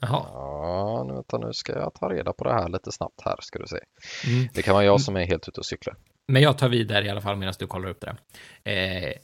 Jaha. 0.00 0.26
Ja, 0.32 1.04
nu, 1.08 1.14
vänta, 1.14 1.38
nu 1.38 1.52
ska 1.52 1.72
jag 1.72 1.94
ta 1.94 2.08
reda 2.08 2.32
på 2.32 2.44
det 2.44 2.52
här 2.52 2.68
lite 2.68 2.92
snabbt 2.92 3.20
här 3.24 3.36
ska 3.40 3.58
du 3.58 3.66
se. 3.66 3.78
Mm. 4.26 4.48
Det 4.54 4.62
kan 4.62 4.74
vara 4.74 4.84
jag 4.84 5.00
som 5.00 5.16
är 5.16 5.24
helt 5.24 5.48
ute 5.48 5.60
och 5.60 5.66
cyklar. 5.66 5.96
Men 6.28 6.42
jag 6.42 6.58
tar 6.58 6.68
vidare 6.68 7.06
i 7.06 7.08
alla 7.08 7.20
fall 7.20 7.36
medan 7.36 7.54
du 7.58 7.66
kollar 7.66 7.88
upp 7.88 8.00
det. 8.00 8.16
Eh, 8.72 9.14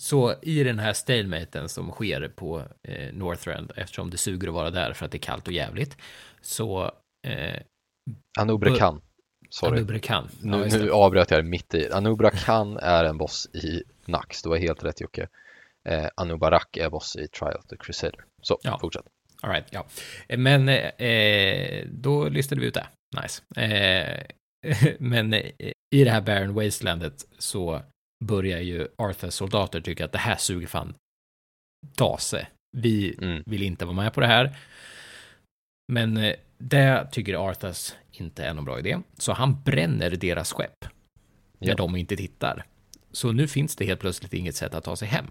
så 0.00 0.34
i 0.42 0.64
den 0.64 0.78
här 0.78 0.92
stalematen 0.92 1.68
som 1.68 1.90
sker 1.90 2.28
på 2.28 2.62
eh, 2.88 3.12
Northrend, 3.12 3.72
eftersom 3.76 4.10
det 4.10 4.16
suger 4.16 4.48
att 4.48 4.54
vara 4.54 4.70
där 4.70 4.92
för 4.92 5.04
att 5.04 5.12
det 5.12 5.18
är 5.18 5.20
kallt 5.20 5.46
och 5.46 5.52
jävligt, 5.52 5.96
så... 6.40 6.92
Eh, 7.26 7.60
Anubra 8.38 8.76
Khan. 8.76 9.00
Sorry. 9.50 9.78
Anubra 9.78 9.98
Khan. 9.98 10.28
Ja, 10.42 10.56
nu, 10.56 10.68
nu 10.78 10.90
avbröt 10.90 11.30
jag 11.30 11.44
mitt 11.44 11.74
i. 11.74 11.92
Anubra 11.92 12.30
Khan 12.30 12.76
är 12.76 13.04
en 13.04 13.18
boss 13.18 13.46
i 13.54 13.82
Nax, 14.06 14.42
du 14.42 14.48
har 14.48 14.56
helt 14.56 14.84
rätt 14.84 15.00
Jocke. 15.00 15.28
Eh, 15.88 16.06
Anubarak 16.14 16.76
är 16.76 16.90
boss 16.90 17.16
i 17.16 17.28
Trial 17.28 17.56
of 17.56 17.66
the 17.66 17.76
Crusader. 17.76 18.24
Så, 18.42 18.58
ja. 18.62 18.78
fortsätt. 18.80 19.04
All 19.42 19.50
right, 19.50 19.66
ja. 19.70 19.86
Men 20.36 20.68
eh, 20.68 21.86
då 21.86 22.28
listade 22.28 22.60
vi 22.60 22.66
ut 22.66 22.74
det. 22.74 22.86
Nice. 23.22 23.64
Eh, 23.64 24.26
men 24.98 25.32
eh, 25.32 25.72
i 25.94 26.04
det 26.04 26.10
här 26.10 26.20
Barren 26.20 26.54
Wastelandet 26.54 27.26
så 27.38 27.82
börjar 28.24 28.60
ju 28.60 28.88
Arthurs 28.98 29.34
soldater 29.34 29.80
tycka 29.80 30.04
att 30.04 30.12
det 30.12 30.18
här 30.18 30.36
suger 30.36 30.66
fan 30.66 30.94
dase. 31.96 32.46
Vi 32.76 33.16
mm. 33.22 33.42
vill 33.46 33.62
inte 33.62 33.84
vara 33.84 33.96
med 33.96 34.14
på 34.14 34.20
det 34.20 34.26
här. 34.26 34.56
Men 35.92 36.16
eh, 36.16 36.34
det 36.58 37.08
tycker 37.12 37.48
Arthurs 37.48 37.94
inte 38.12 38.44
är 38.44 38.54
någon 38.54 38.64
bra 38.64 38.78
idé, 38.78 38.98
så 39.18 39.32
han 39.32 39.62
bränner 39.62 40.10
deras 40.10 40.52
skepp 40.52 40.84
när 41.58 41.68
ja. 41.68 41.74
de 41.74 41.96
inte 41.96 42.16
tittar. 42.16 42.64
Så 43.12 43.32
nu 43.32 43.48
finns 43.48 43.76
det 43.76 43.84
helt 43.84 44.00
plötsligt 44.00 44.34
inget 44.34 44.56
sätt 44.56 44.74
att 44.74 44.84
ta 44.84 44.96
sig 44.96 45.08
hem. 45.08 45.26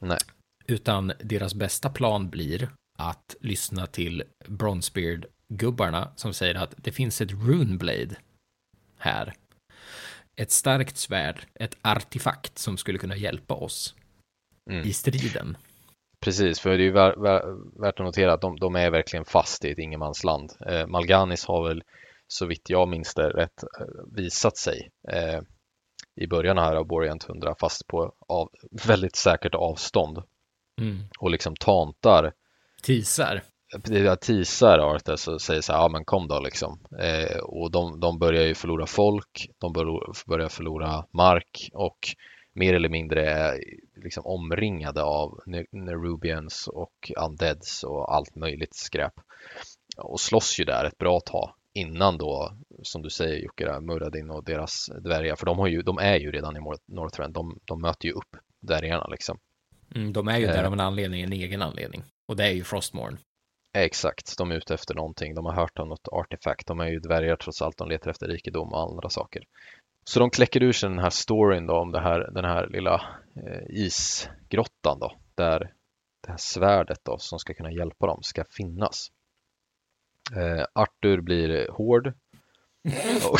Nej. 0.00 0.18
Utan 0.66 1.12
deras 1.20 1.54
bästa 1.54 1.90
plan 1.90 2.30
blir 2.30 2.70
att 2.98 3.36
lyssna 3.40 3.86
till 3.86 4.22
Bronzebeard-gubbarna 4.46 6.08
som 6.16 6.34
säger 6.34 6.54
att 6.54 6.74
det 6.76 6.92
finns 6.92 7.20
ett 7.20 7.32
Runeblade 7.32 8.16
här. 9.00 9.32
Ett 10.36 10.50
starkt 10.50 10.96
svärd, 10.96 11.46
ett 11.54 11.76
artefakt 11.82 12.58
som 12.58 12.76
skulle 12.76 12.98
kunna 12.98 13.16
hjälpa 13.16 13.54
oss 13.54 13.94
mm. 14.70 14.88
i 14.88 14.92
striden. 14.92 15.56
Precis, 16.20 16.60
för 16.60 16.70
det 16.70 16.76
är 16.76 16.84
ju 16.84 16.92
värt, 16.92 17.16
värt 17.82 18.00
att 18.00 18.06
notera 18.06 18.32
att 18.32 18.40
de, 18.40 18.58
de, 18.58 18.76
är 18.76 18.90
verkligen 18.90 19.24
fast 19.24 19.64
i 19.64 19.70
ett 19.70 19.78
ingenmansland. 19.78 20.52
Eh, 20.66 20.86
Malganis 20.86 21.44
har 21.44 21.68
väl, 21.68 21.82
så 22.26 22.46
vitt 22.46 22.70
jag 22.70 22.88
minns 22.88 23.14
det 23.14 23.30
rätt, 23.30 23.62
eh, 23.62 23.86
visat 24.16 24.56
sig 24.56 24.90
eh, 25.08 25.40
i 26.20 26.26
början 26.26 26.58
här 26.58 26.76
av 26.76 26.86
Borient 26.86 27.28
100 27.28 27.54
fast 27.60 27.86
på 27.86 28.14
av, 28.28 28.50
väldigt 28.86 29.16
säkert 29.16 29.54
avstånd 29.54 30.22
Mm. 30.80 30.98
och 31.18 31.30
liksom 31.30 31.56
tantar 31.56 32.32
Teasar. 32.82 33.42
Jag 33.84 34.20
teasar 34.20 34.78
Arthas 34.78 35.28
och 35.28 35.40
säger 35.42 35.60
så 35.60 35.72
här, 35.72 35.80
ja 35.80 35.88
men 35.88 36.04
kom 36.04 36.28
då 36.28 36.40
liksom. 36.40 36.78
Eh, 36.98 37.38
och 37.38 37.70
de, 37.70 38.00
de 38.00 38.18
börjar 38.18 38.44
ju 38.44 38.54
förlora 38.54 38.86
folk, 38.86 39.50
de 39.58 39.72
bör, 39.72 40.12
börjar 40.26 40.48
förlora 40.48 41.04
mark 41.10 41.70
och 41.72 41.98
mer 42.52 42.74
eller 42.74 42.88
mindre 42.88 43.52
liksom 43.96 44.26
omringade 44.26 45.02
av 45.02 45.40
Ne- 45.46 45.66
Nerubians 45.72 46.68
och 46.68 47.12
Undeads 47.16 47.84
och 47.84 48.14
allt 48.14 48.34
möjligt 48.36 48.74
skräp. 48.74 49.12
Och 49.96 50.20
slåss 50.20 50.60
ju 50.60 50.64
där 50.64 50.84
ett 50.84 50.98
bra 50.98 51.20
tag 51.20 51.54
innan 51.74 52.18
då, 52.18 52.52
som 52.82 53.02
du 53.02 53.10
säger 53.10 53.44
Jocke, 53.44 53.80
Muradin 53.80 54.30
och 54.30 54.44
deras 54.44 54.90
dvärgar, 55.04 55.36
för 55.36 55.46
de, 55.46 55.58
har 55.58 55.66
ju, 55.66 55.82
de 55.82 55.98
är 55.98 56.16
ju 56.16 56.32
redan 56.32 56.56
i 56.56 56.60
Northrend, 56.86 57.34
de, 57.34 57.58
de 57.64 57.80
möter 57.80 58.06
ju 58.06 58.12
upp 58.12 58.36
dvärgarna 58.60 59.06
liksom. 59.06 59.38
Mm, 59.94 60.12
de 60.12 60.28
är 60.28 60.38
ju 60.38 60.46
där 60.46 60.60
Eh. 60.62 60.66
av 60.66 60.72
en 60.72 60.80
anledning, 60.80 61.22
en 61.22 61.32
egen 61.32 61.62
anledning. 61.62 62.02
Och 62.26 62.36
det 62.36 62.44
är 62.44 62.52
ju 62.52 62.64
Frostmourne. 62.64 63.16
Exakt, 63.72 64.38
de 64.38 64.50
är 64.50 64.54
ute 64.54 64.74
efter 64.74 64.94
någonting. 64.94 65.34
De 65.34 65.46
har 65.46 65.52
hört 65.52 65.78
om 65.78 65.88
något 65.88 66.08
artefakt. 66.08 66.66
De 66.66 66.80
är 66.80 66.86
ju 66.86 67.00
dvärgar 67.00 67.36
trots 67.36 67.62
allt. 67.62 67.76
De 67.76 67.88
letar 67.88 68.10
efter 68.10 68.26
rikedom 68.26 68.72
och 68.72 68.90
andra 68.90 69.08
saker. 69.08 69.42
Så 70.04 70.20
de 70.20 70.30
kläcker 70.30 70.62
ur 70.62 70.72
sig 70.72 70.88
den 70.88 70.98
här 70.98 71.10
storyn 71.10 71.66
då 71.66 71.74
om 71.74 71.92
det 71.92 72.00
här, 72.00 72.30
den 72.34 72.44
här 72.44 72.68
lilla 72.68 72.94
eh, 73.36 73.62
isgrottan 73.68 74.98
då. 75.00 75.12
Där 75.34 75.72
det 76.20 76.30
här 76.30 76.38
svärdet 76.38 77.00
då 77.04 77.18
som 77.18 77.38
ska 77.38 77.54
kunna 77.54 77.72
hjälpa 77.72 78.06
dem 78.06 78.22
ska 78.22 78.44
finnas. 78.50 79.10
Eh, 80.36 80.64
Arthur 80.72 81.20
blir 81.20 81.68
hård. 81.70 82.12
Och, 83.30 83.38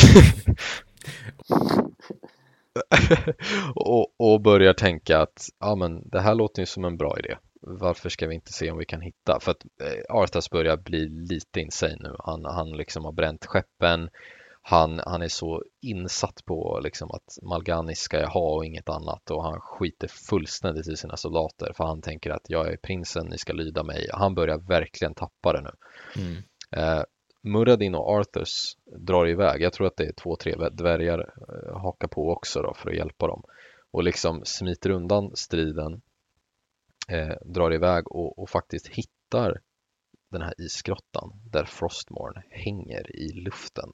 och, 3.74 4.14
och 4.18 4.40
börjar 4.40 4.72
tänka 4.72 5.18
att 5.18 5.48
ja, 5.58 5.74
men 5.74 6.08
det 6.08 6.20
här 6.20 6.34
låter 6.34 6.62
ju 6.62 6.66
som 6.66 6.84
en 6.84 6.96
bra 6.96 7.18
idé. 7.18 7.36
Varför 7.60 8.08
ska 8.08 8.26
vi 8.26 8.34
inte 8.34 8.52
se 8.52 8.70
om 8.70 8.78
vi 8.78 8.84
kan 8.84 9.00
hitta? 9.00 9.40
För 9.40 9.50
att 9.50 9.64
eh, 9.64 10.16
Arthas 10.16 10.50
börjar 10.50 10.76
bli 10.76 11.08
lite 11.08 11.60
insane 11.60 11.96
nu. 12.00 12.16
Han, 12.18 12.44
han 12.44 12.70
liksom 12.70 13.04
har 13.04 13.12
bränt 13.12 13.46
skeppen. 13.46 14.08
Han, 14.62 15.00
han 15.06 15.22
är 15.22 15.28
så 15.28 15.62
insatt 15.82 16.44
på 16.44 16.80
liksom 16.82 17.10
att 17.10 17.38
Malgani 17.42 17.94
ska 17.94 18.20
jag 18.20 18.28
ha 18.28 18.54
och 18.54 18.64
inget 18.64 18.88
annat 18.88 19.30
och 19.30 19.44
han 19.44 19.60
skiter 19.60 20.08
fullständigt 20.08 20.88
i 20.88 20.96
sina 20.96 21.16
soldater 21.16 21.72
för 21.76 21.84
han 21.84 22.02
tänker 22.02 22.30
att 22.30 22.50
jag 22.50 22.72
är 22.72 22.76
prinsen, 22.76 23.26
ni 23.26 23.38
ska 23.38 23.52
lyda 23.52 23.82
mig. 23.82 24.08
Han 24.12 24.34
börjar 24.34 24.58
verkligen 24.58 25.14
tappa 25.14 25.52
det 25.52 25.60
nu. 25.60 25.70
Mm. 26.22 26.42
Eh, 26.76 27.04
Muradin 27.42 27.94
och 27.94 28.08
Arthurs 28.08 28.76
drar 28.98 29.28
iväg. 29.28 29.62
Jag 29.62 29.72
tror 29.72 29.86
att 29.86 29.96
det 29.96 30.04
är 30.04 30.12
två, 30.12 30.36
tre 30.36 30.54
dvärgar 30.72 31.18
eh, 31.18 31.80
hakar 31.80 32.08
på 32.08 32.30
också 32.30 32.62
då 32.62 32.74
för 32.74 32.90
att 32.90 32.96
hjälpa 32.96 33.26
dem 33.26 33.42
och 33.90 34.02
liksom 34.02 34.44
smiter 34.44 34.90
undan 34.90 35.36
striden, 35.36 36.02
eh, 37.10 37.36
drar 37.44 37.74
iväg 37.74 38.10
och, 38.12 38.38
och 38.38 38.50
faktiskt 38.50 38.86
hittar 38.88 39.60
den 40.30 40.42
här 40.42 40.54
isgrottan 40.60 41.30
där 41.52 41.64
Frostmourne 41.64 42.42
hänger 42.50 43.16
i 43.16 43.32
luften. 43.32 43.90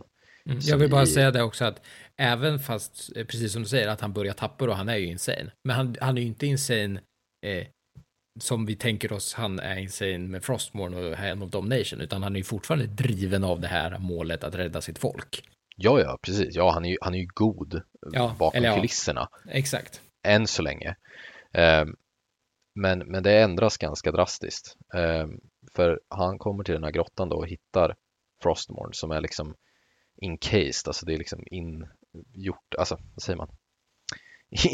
Mm. 0.47 0.59
Jag 0.62 0.78
vill 0.78 0.90
bara 0.90 1.02
i- 1.02 1.06
säga 1.06 1.30
det 1.30 1.43
också 1.43 1.64
att 1.64 1.80
även 2.16 2.59
fast, 2.59 3.16
eh, 3.16 3.24
precis 3.26 3.52
som 3.52 3.62
du 3.62 3.68
säger, 3.68 3.88
att 3.88 4.01
han 4.01 4.12
börjar 4.12 4.32
tappa 4.34 4.64
och 4.64 4.76
han 4.76 4.88
är 4.88 4.97
ju 4.97 5.06
insane. 5.06 5.52
Men 5.64 5.76
han, 5.76 5.97
han 6.01 6.16
är 6.18 6.22
ju 6.22 6.26
inte 6.26 6.47
insane 6.47 7.01
eh, 7.47 7.66
som 8.40 8.66
vi 8.66 8.76
tänker 8.76 9.12
oss 9.12 9.34
han 9.34 9.59
är 9.59 9.76
insane 9.76 10.18
med 10.18 10.44
Frostmourne 10.44 10.97
och 10.97 11.16
Hand 11.16 11.43
of 11.43 11.51
Domination, 11.51 12.01
utan 12.01 12.22
han 12.22 12.32
är 12.32 12.38
ju 12.38 12.44
fortfarande 12.44 12.86
driven 12.86 13.44
av 13.44 13.60
det 13.60 13.68
här 13.68 13.98
målet 13.98 14.44
att 14.44 14.55
rädda 14.55 14.80
sitt 14.80 14.98
folk. 14.98 15.43
Ja, 15.76 16.01
ja, 16.01 16.18
precis. 16.22 16.48
Ja, 16.56 16.70
han 16.70 16.84
är 16.84 16.90
ju, 16.90 16.97
han 17.01 17.14
är 17.14 17.18
ju 17.18 17.26
god 17.34 17.80
Ja, 18.12 18.36
bakom 18.38 18.64
ja. 18.64 18.74
kulisserna 18.76 19.28
Exakt. 19.51 20.01
än 20.26 20.47
så 20.47 20.62
länge. 20.62 20.97
Ehm, 21.52 21.97
men, 22.77 22.98
men 22.98 23.23
det 23.23 23.40
ändras 23.40 23.77
ganska 23.77 24.12
drastiskt. 24.12 24.77
Ehm, 24.94 25.40
för 25.74 26.01
han 26.09 26.39
kommer 26.39 26.65
till 26.65 26.74
den 26.74 26.85
här 26.85 26.90
grottan 26.90 27.28
då 27.28 27.36
och 27.36 27.48
hittar 27.48 27.97
Frostmourne 28.43 28.94
som 28.94 29.11
är 29.11 29.20
liksom 29.20 29.55
encased, 30.23 30.86
alltså 30.86 31.07
det 31.07 31.15
är 31.15 31.19
liksom 31.19 31.44
ingjort, 31.51 32.74
alltså 32.78 32.98
vad 33.15 33.23
säger 33.23 33.36
man? 33.36 33.48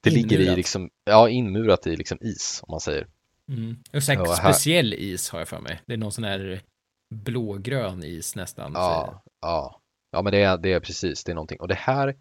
det 0.00 0.10
ligger 0.10 0.36
i 0.38 0.42
Inmurat. 0.42 0.56
liksom, 0.56 0.90
ja 1.04 1.28
inmurat 1.28 1.86
i 1.86 1.96
liksom 1.96 2.18
is 2.20 2.60
om 2.62 2.70
man 2.70 2.80
säger. 2.80 3.06
Mm. 3.48 3.76
Och 3.92 4.02
Ja, 4.08 4.14
här- 4.14 4.52
speciell 4.52 4.94
is 4.94 5.30
har 5.30 5.38
jag 5.38 5.48
för 5.48 5.60
mig. 5.60 5.80
Det 5.86 5.92
är 5.92 5.96
någon 5.96 6.12
sån 6.12 6.24
här 6.24 6.62
blågrön 7.10 8.04
is 8.04 8.36
nästan. 8.36 8.72
Ja, 8.74 9.22
ja. 9.40 9.80
ja 10.10 10.22
men 10.22 10.32
det 10.32 10.42
är, 10.42 10.58
det 10.58 10.72
är 10.72 10.80
precis, 10.80 11.24
det 11.24 11.32
är 11.32 11.34
någonting. 11.34 11.60
Och 11.60 11.68
det 11.68 11.74
här 11.74 12.16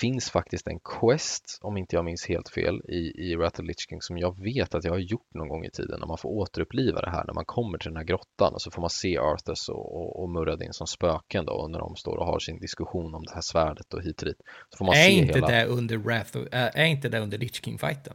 finns 0.00 0.30
faktiskt 0.30 0.66
en 0.68 0.80
quest, 0.80 1.58
om 1.62 1.76
inte 1.76 1.96
jag 1.96 2.04
minns 2.04 2.26
helt 2.26 2.48
fel, 2.48 2.80
i, 2.88 3.30
i 3.30 3.36
Rattle 3.36 3.64
Lich 3.64 3.88
King 3.88 4.02
som 4.02 4.18
jag 4.18 4.42
vet 4.42 4.74
att 4.74 4.84
jag 4.84 4.92
har 4.92 4.98
gjort 4.98 5.34
någon 5.34 5.48
gång 5.48 5.64
i 5.64 5.70
tiden 5.70 6.00
när 6.00 6.06
man 6.06 6.18
får 6.18 6.28
återuppliva 6.28 7.00
det 7.00 7.10
här 7.10 7.24
när 7.24 7.34
man 7.34 7.44
kommer 7.44 7.78
till 7.78 7.90
den 7.90 7.96
här 7.96 8.04
grottan 8.04 8.54
och 8.54 8.62
så 8.62 8.70
får 8.70 8.80
man 8.80 8.90
se 8.90 9.18
Arthas 9.18 9.68
och, 9.68 9.96
och, 9.96 10.22
och 10.22 10.30
Muradin 10.30 10.72
som 10.72 10.86
spöken 10.86 11.44
då 11.46 11.52
och 11.52 11.70
när 11.70 11.78
de 11.78 11.96
står 11.96 12.16
och 12.16 12.26
har 12.26 12.38
sin 12.38 12.60
diskussion 12.60 13.14
om 13.14 13.22
det 13.22 13.34
här 13.34 13.40
svärdet 13.40 13.94
och 13.94 14.02
hit 14.02 14.22
och 14.22 14.28
dit. 14.28 14.40
Så 14.70 14.76
får 14.76 14.84
man 14.84 14.94
är 14.94 15.02
se 15.02 15.10
inte 15.10 15.34
hela... 15.34 15.48
det 15.48 15.66
under 15.66 15.96
Wrath 15.96 16.38
of, 16.38 16.46
äh, 16.52 16.70
är 16.74 16.84
inte 16.84 17.08
det 17.08 17.18
under 17.18 17.38
Lich 17.38 17.64
King-fighten? 17.64 18.14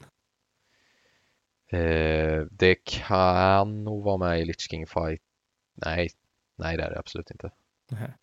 Eh, 1.71 2.41
det 2.51 2.75
kan 2.85 3.83
nog 3.83 4.03
vara 4.03 4.17
med 4.17 4.41
i 4.41 4.45
Lich 4.45 4.69
King 4.69 4.87
fight. 4.87 5.21
Nej, 5.85 6.09
nej 6.57 6.77
det 6.77 6.83
är 6.83 6.89
det 6.89 6.99
absolut 6.99 7.31
inte. 7.31 7.51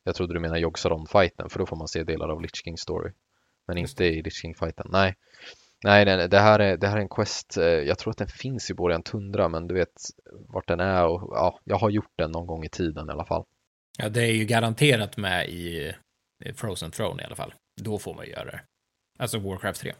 Jag 0.05 0.15
trodde 0.15 0.35
du 0.35 0.41
menar 0.41 0.57
Jogsaron-fighten 0.57 1.49
för 1.49 1.59
då 1.59 1.66
får 1.66 1.77
man 1.77 1.89
se 1.89 2.05
delar 2.05 2.29
av 2.29 2.43
Lich 2.43 2.51
King 2.65 2.77
story. 2.77 3.12
Men 3.69 3.77
Just 3.78 4.01
inte 4.01 4.05
i 4.05 4.23
Lich 4.23 4.35
King-fighten. 4.43 4.86
Nej. 4.90 5.15
Nej, 5.85 6.05
nej, 6.05 6.16
nej, 6.16 6.28
det 6.28 6.39
här 6.39 6.59
är, 6.59 6.77
det 6.77 6.89
här 6.89 6.97
är 6.97 7.01
en 7.01 7.09
quest. 7.09 7.57
eh, 7.57 7.65
Jag 7.65 7.99
tror 7.99 8.11
att 8.11 8.19
den 8.19 8.28
finns 8.28 8.70
i 8.70 8.74
Borean 8.74 9.03
Tundra, 9.03 9.49
men 9.49 9.66
du 9.66 9.74
vet 9.74 9.93
vart 10.49 10.69
den 10.69 10.81
är 10.81 11.07
och 11.07 11.20
ja, 11.35 11.61
jag 11.65 11.77
har 11.77 11.90
gjort 11.90 12.12
den 12.19 12.31
någon 12.31 12.47
gång 12.47 12.65
i 12.65 12.69
tiden 12.69 13.09
i 13.09 13.12
alla 13.12 13.24
fall. 13.24 13.45
Ja, 13.99 14.09
det 14.09 14.23
är 14.23 14.32
ju 14.32 14.45
garanterat 14.45 15.16
med 15.16 15.49
i 15.49 15.93
eh, 16.45 16.55
Frozen 16.55 16.90
Throne 16.90 17.23
i 17.23 17.24
alla 17.27 17.36
fall. 17.36 17.55
Då 17.82 17.99
får 17.99 18.15
man 18.15 18.24
ju 18.27 18.31
göra 18.32 18.45
det. 18.45 18.61
Alltså 19.19 19.39
Warcraft 19.39 19.81
3. 19.81 19.95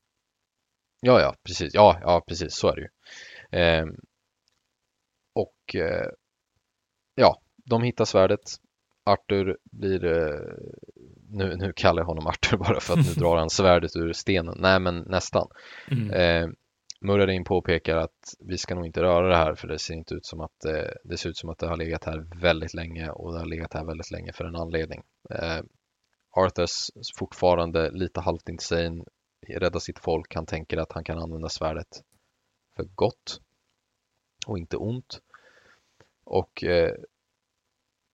Ja, 1.01 1.21
ja, 1.21 1.35
precis. 1.47 1.75
Ja, 1.75 1.99
ja, 2.03 2.23
precis. 2.29 2.55
Så 2.55 2.69
är 2.69 2.77
det 2.77 2.83
ju. 2.83 2.89
Ehm, 3.61 3.97
och 5.35 5.75
eh, 5.75 6.09
ja, 7.15 7.41
de 7.57 7.83
hittar 7.83 8.05
svärdet. 8.05 8.41
Arthur 9.05 9.59
blir, 9.73 10.05
eh, 10.05 10.55
nu, 11.39 11.57
nu 11.57 11.73
kallar 11.77 12.03
jag 12.03 12.07
honom 12.07 12.27
Arthur 12.27 12.57
bara 12.69 12.81
för 12.81 12.93
att 12.93 13.07
nu 13.07 13.13
drar 13.13 13.37
han 13.37 13.51
svärdet 13.51 13.97
ur 13.97 14.13
stenen. 14.13 14.55
Nej, 14.59 14.81
men 14.81 14.99
nästan. 14.99 15.49
Mm. 15.91 16.11
Eh, 16.11 16.51
Muradin 17.01 17.45
påpekar 17.45 17.97
att 17.97 18.35
vi 18.39 18.59
ska 18.59 18.75
nog 18.75 18.87
inte 18.87 19.03
röra 19.03 19.29
det 19.29 19.37
här 19.37 19.55
för 19.55 19.69
det 19.69 19.79
ser 19.79 19.95
inte 19.95 20.15
ut 20.15 20.27
som 20.27 20.41
att 20.41 20.65
eh, 20.65 20.91
det 21.05 21.17
ser 21.17 21.31
ut 21.31 21.37
som 21.37 21.51
att 21.51 21.59
det 21.59 21.67
har 21.67 21.77
legat 21.77 22.05
här 22.05 22.41
väldigt 22.41 22.75
länge 22.75 23.11
och 23.11 23.33
det 23.33 23.39
har 23.39 23.47
legat 23.47 23.75
här 23.75 23.85
väldigt 23.85 24.11
länge 24.11 24.33
för 24.33 24.45
en 24.45 24.57
anledning. 24.57 25.03
Eh, 25.31 25.61
Arthurs 26.31 26.91
fortfarande 27.19 27.91
lite 27.91 28.21
halvt 28.21 28.49
insane, 28.49 29.05
rädda 29.49 29.81
sitt 29.81 29.99
folk. 29.99 30.35
Han 30.35 30.47
tänker 30.47 30.77
att 30.77 30.93
han 30.93 31.05
kan 31.05 31.19
använda 31.19 31.49
svärdet 31.49 32.03
för 32.77 32.85
gott 32.85 33.41
och 34.47 34.59
inte 34.59 34.77
ont. 34.77 35.21
Och 36.25 36.65
eh, 36.65 36.95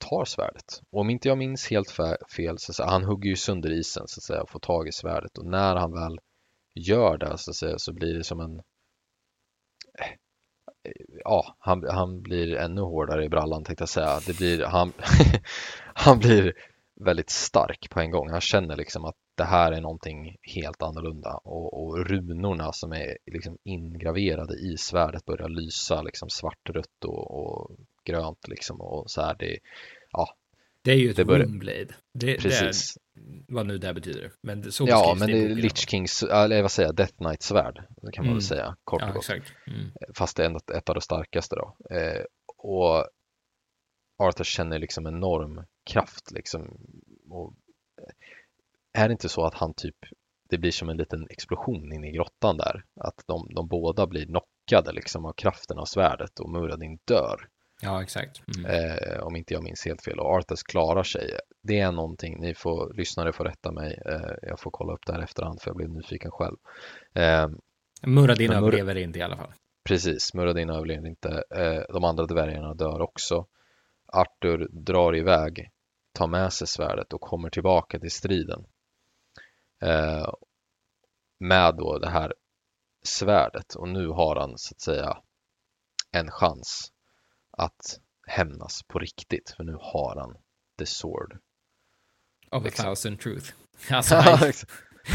tar 0.09 0.25
svärdet. 0.25 0.81
Och 0.91 1.01
om 1.01 1.11
inte 1.11 1.29
jag 1.29 1.39
minns 1.39 1.71
helt 1.71 1.91
fel 2.37 2.59
så, 2.59 2.73
så 2.73 2.85
han 2.85 3.05
hugger 3.05 3.31
ju 3.31 3.37
sönder 3.37 3.71
isen 3.71 4.09
så 4.09 4.19
att 4.19 4.25
säga 4.25 4.43
och 4.43 4.51
får 4.51 4.61
tag 4.61 4.89
i 4.89 4.93
svärdet 4.93 5.39
och 5.39 5.47
när 5.47 5.77
han 5.77 5.93
väl 5.93 6.19
gör 6.75 7.19
det 7.19 7.39
så, 7.39 7.51
att 7.51 7.57
säga, 7.57 7.79
så 7.79 7.93
blir 7.93 8.15
det 8.15 8.25
som 8.25 8.41
en 8.41 8.57
eh, 9.99 10.15
ja, 11.25 11.57
han, 11.59 11.85
han 11.89 12.23
blir 12.23 12.57
ännu 12.57 12.81
hårdare 12.81 13.25
i 13.25 13.29
brallan 13.29 13.65
tänkte 13.65 13.83
jag 13.83 13.89
säga. 13.89 14.21
Det 14.27 14.37
blir, 14.37 14.65
han, 14.65 14.93
han 15.95 16.19
blir 16.19 16.53
väldigt 17.01 17.31
stark 17.31 17.91
på 17.91 18.01
en 18.01 18.11
gång. 18.11 18.31
Han 18.31 18.41
känner 18.41 18.77
liksom 18.77 19.05
att 19.05 19.17
det 19.37 19.45
här 19.45 19.73
är 19.73 19.81
någonting 19.81 20.37
helt 20.43 20.83
annorlunda 20.83 21.35
och, 21.45 21.85
och 21.85 22.07
runorna 22.07 22.73
som 22.73 22.93
är 22.93 23.19
liksom 23.27 23.59
ingraverade 23.65 24.55
i 24.55 24.77
svärdet 24.77 25.25
börjar 25.25 25.49
lysa 25.49 26.03
liksom 26.03 26.29
svartrött 26.31 27.05
och, 27.05 27.31
och 27.31 27.77
grönt 28.05 28.49
liksom 28.49 28.81
och 28.81 29.11
så 29.11 29.21
här. 29.21 29.37
Det, 29.39 29.59
det 30.83 30.93
är 30.93 30.97
ju 30.97 31.11
ett 31.11 31.17
det 31.17 31.25
börjar- 31.25 31.47
Windblade. 31.47 31.87
Det, 32.15 32.37
precis. 32.43 32.99
Det 33.15 33.21
är, 33.21 33.45
vad 33.55 33.67
nu 33.67 33.79
det 33.79 33.95
betyder. 33.95 34.33
Men 34.43 34.73
så 34.73 34.87
Ja, 34.89 35.17
men 35.19 35.29
det 35.29 35.39
är. 35.45 35.49
Lich 35.55 35.89
Kings, 35.89 36.23
eller 36.23 36.63
vad 36.63 36.71
säger 36.73 36.89
jag, 36.89 36.97
Death 36.97 37.15
Knight 37.17 37.43
svärd. 37.43 37.85
Det 38.03 38.13
kan 38.13 38.25
man 38.25 38.31
Mm. 38.31 38.35
väl 38.35 38.43
säga 38.43 38.77
kort 38.85 39.03
och 39.03 39.09
Ja, 39.09 39.13
gott. 39.13 39.31
Mm. 39.67 39.91
fast 40.15 40.37
det 40.37 40.43
är 40.43 40.47
ändå 40.47 40.61
ett 40.75 40.89
av 40.89 40.95
de 40.95 41.01
starkaste 41.01 41.57
då. 41.57 41.77
Eh, 41.97 42.25
och 42.59 43.07
Arthur 44.19 44.45
känner 44.45 44.79
liksom 44.79 45.07
enorm 45.07 45.65
kraft 45.91 46.31
liksom. 46.31 46.77
Och 47.31 47.55
är 48.93 49.09
det 49.09 49.13
inte 49.13 49.29
så 49.29 49.45
att 49.47 49.55
han 49.55 49.75
typ, 49.75 49.97
det 50.51 50.59
blir 50.59 50.71
som 50.71 50.89
en 50.89 50.97
liten 50.97 51.27
explosion 51.31 51.93
inne 51.93 52.09
i 52.09 52.13
grottan 52.13 52.57
där? 52.57 52.85
Att 53.01 53.23
de, 53.27 53.55
de 53.55 53.69
båda 53.69 54.07
blir 54.07 54.27
knockade 54.27 54.93
liksom 54.93 55.25
av 55.25 55.33
kraften 55.33 55.79
av 55.79 55.85
svärdet 55.85 56.41
och 56.41 56.51
Muradin 56.51 56.99
dör. 57.05 57.49
Ja, 57.85 58.03
exakt. 58.03 58.43
Mm. 58.57 58.71
Eh, 58.71 59.19
om 59.21 59.37
inte 59.37 59.55
jag 59.55 59.63
minns 59.63 59.85
helt 59.85 60.03
fel. 60.05 60.19
Och 60.21 60.27
Arthur 60.27 60.57
klarar 60.71 61.03
sig. 61.03 61.31
Det 61.63 61.81
är 61.81 61.93
någonting, 61.93 62.41
ni 62.41 62.55
får, 62.55 62.95
lyssnare 62.95 63.33
får 63.33 63.45
rätta 63.45 63.73
mig. 63.73 64.01
Eh, 64.07 64.31
jag 64.43 64.61
får 64.61 64.71
kolla 64.71 64.93
upp 64.93 65.07
det 65.07 65.13
här 65.13 65.23
efterhand 65.23 65.61
för 65.63 65.71
jag 65.71 65.77
blev 65.77 65.91
nyfiken 65.91 66.31
själv. 66.31 66.57
Eh, 67.15 67.49
Muradin 68.03 68.51
Mur- 68.51 68.57
överlever 68.57 68.95
inte 68.97 69.19
i 69.19 69.23
alla 69.23 69.37
fall. 69.37 69.53
Precis, 69.89 70.35
Muradin 70.35 70.71
överlever 70.71 71.09
inte. 71.09 71.45
Eh, 71.55 71.83
de 71.95 72.05
andra 72.05 72.27
dvärgarna 72.27 72.75
dör 72.75 73.01
också. 73.01 73.47
Arthur 74.07 74.69
drar 74.73 75.17
iväg, 75.17 75.71
tar 76.13 76.27
med 76.27 76.53
sig 76.53 76.67
svärdet 76.67 77.13
och 77.13 77.21
kommer 77.21 77.51
tillbaka 77.51 77.99
till 77.99 78.11
striden. 78.11 78.65
Eh, 79.83 80.33
med 81.41 81.75
då 81.77 81.99
det 81.99 82.11
här 82.11 82.35
svärdet 83.07 83.75
och 83.75 83.89
nu 83.89 84.09
har 84.09 84.37
han 84.37 84.59
så 84.59 84.75
att 84.75 84.81
säga 84.81 85.19
en 86.11 86.31
chans 86.31 86.91
att 87.57 88.01
hämnas 88.27 88.83
på 88.83 88.99
riktigt 88.99 89.55
för 89.57 89.65
nu 89.65 89.77
har 89.81 90.17
han 90.17 90.37
the 90.79 90.87
sword. 90.87 91.39
Of 92.51 92.67
a 92.67 92.71
thousand 92.71 93.21
truth. 93.21 93.53
Alltså, 93.91 94.15
han, 94.15 94.53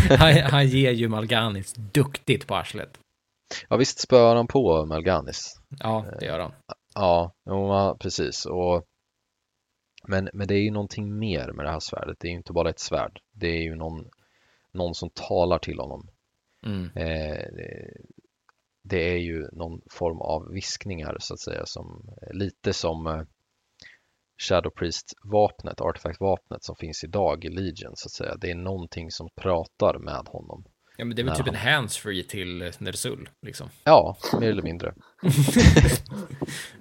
han, 0.19 0.35
han 0.35 0.67
ger 0.67 0.91
ju 0.91 1.07
Malganis 1.07 1.73
duktigt 1.73 2.47
på 2.47 2.55
arslet. 2.55 2.99
Ja 3.69 3.77
visst 3.77 3.99
spöar 3.99 4.35
han 4.35 4.47
på 4.47 4.85
Malganis. 4.85 5.61
Ja, 5.69 6.05
det 6.19 6.25
gör 6.25 6.39
han. 6.39 6.51
Ja, 6.95 7.33
ja 7.45 7.97
precis. 7.99 8.45
Och, 8.45 8.83
men, 10.07 10.29
men 10.33 10.47
det 10.47 10.55
är 10.55 10.61
ju 10.61 10.71
någonting 10.71 11.19
mer 11.19 11.51
med 11.51 11.65
det 11.65 11.71
här 11.71 11.79
svärdet. 11.79 12.17
Det 12.19 12.27
är 12.27 12.31
ju 12.31 12.37
inte 12.37 12.53
bara 12.53 12.69
ett 12.69 12.79
svärd. 12.79 13.19
Det 13.31 13.47
är 13.47 13.61
ju 13.61 13.75
någon, 13.75 14.09
någon 14.71 14.95
som 14.95 15.09
talar 15.09 15.59
till 15.59 15.79
honom. 15.79 16.09
Mm. 16.65 16.89
Eh, 16.95 17.45
det 18.89 19.11
är 19.13 19.17
ju 19.17 19.47
någon 19.51 19.81
form 19.91 20.21
av 20.21 20.51
viskningar 20.53 21.17
så 21.19 21.33
att 21.33 21.39
säga 21.39 21.65
som 21.65 22.15
lite 22.31 22.73
som 22.73 23.07
eh, 23.07 23.21
Shadow 24.41 24.71
Priest-vapnet, 24.71 25.81
Artifact-vapnet 25.81 26.63
som 26.63 26.75
finns 26.75 27.03
idag 27.03 27.45
i 27.45 27.49
Legion 27.49 27.91
så 27.95 28.07
att 28.07 28.11
säga. 28.11 28.35
Det 28.35 28.51
är 28.51 28.55
någonting 28.55 29.11
som 29.11 29.29
pratar 29.41 29.99
med 29.99 30.27
honom. 30.27 30.63
Ja, 30.97 31.05
men 31.05 31.15
det 31.15 31.21
är 31.21 31.23
väl 31.23 31.35
typ 31.35 31.47
en 31.47 31.55
handsfree 31.55 32.23
till 32.23 32.71
Nersul, 32.79 33.29
liksom. 33.41 33.69
Ja, 33.83 34.17
mer 34.39 34.49
eller 34.49 34.63
mindre. 34.63 34.93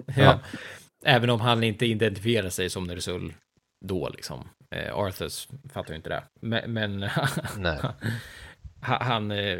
ja. 0.05 0.13
ja. 0.17 0.39
Även 1.05 1.29
om 1.29 1.41
han 1.41 1.63
inte 1.63 1.85
identifierar 1.85 2.49
sig 2.49 2.69
som 2.69 2.83
Nersul 2.83 3.33
då, 3.85 4.09
liksom. 4.09 4.49
Eh, 4.71 4.95
Arthurs 4.95 5.47
fattar 5.73 5.89
ju 5.89 5.95
inte 5.95 6.09
det. 6.09 6.23
Men, 6.41 6.73
men 6.73 6.99
Nej. 7.57 7.79
han... 8.81 9.31
Eh, 9.31 9.59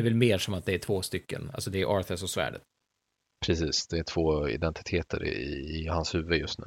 det 0.00 0.08
är 0.08 0.10
väl 0.10 0.18
mer 0.18 0.38
som 0.38 0.54
att 0.54 0.66
det 0.66 0.74
är 0.74 0.78
två 0.78 1.02
stycken. 1.02 1.50
Alltså 1.54 1.70
det 1.70 1.80
är 1.80 1.98
Arthurs 1.98 2.22
och 2.22 2.30
svärdet. 2.30 2.62
Precis, 3.46 3.86
det 3.86 3.98
är 3.98 4.04
två 4.04 4.48
identiteter 4.48 5.24
i, 5.24 5.80
i 5.80 5.86
hans 5.86 6.14
huvud 6.14 6.40
just 6.40 6.58
nu. 6.58 6.66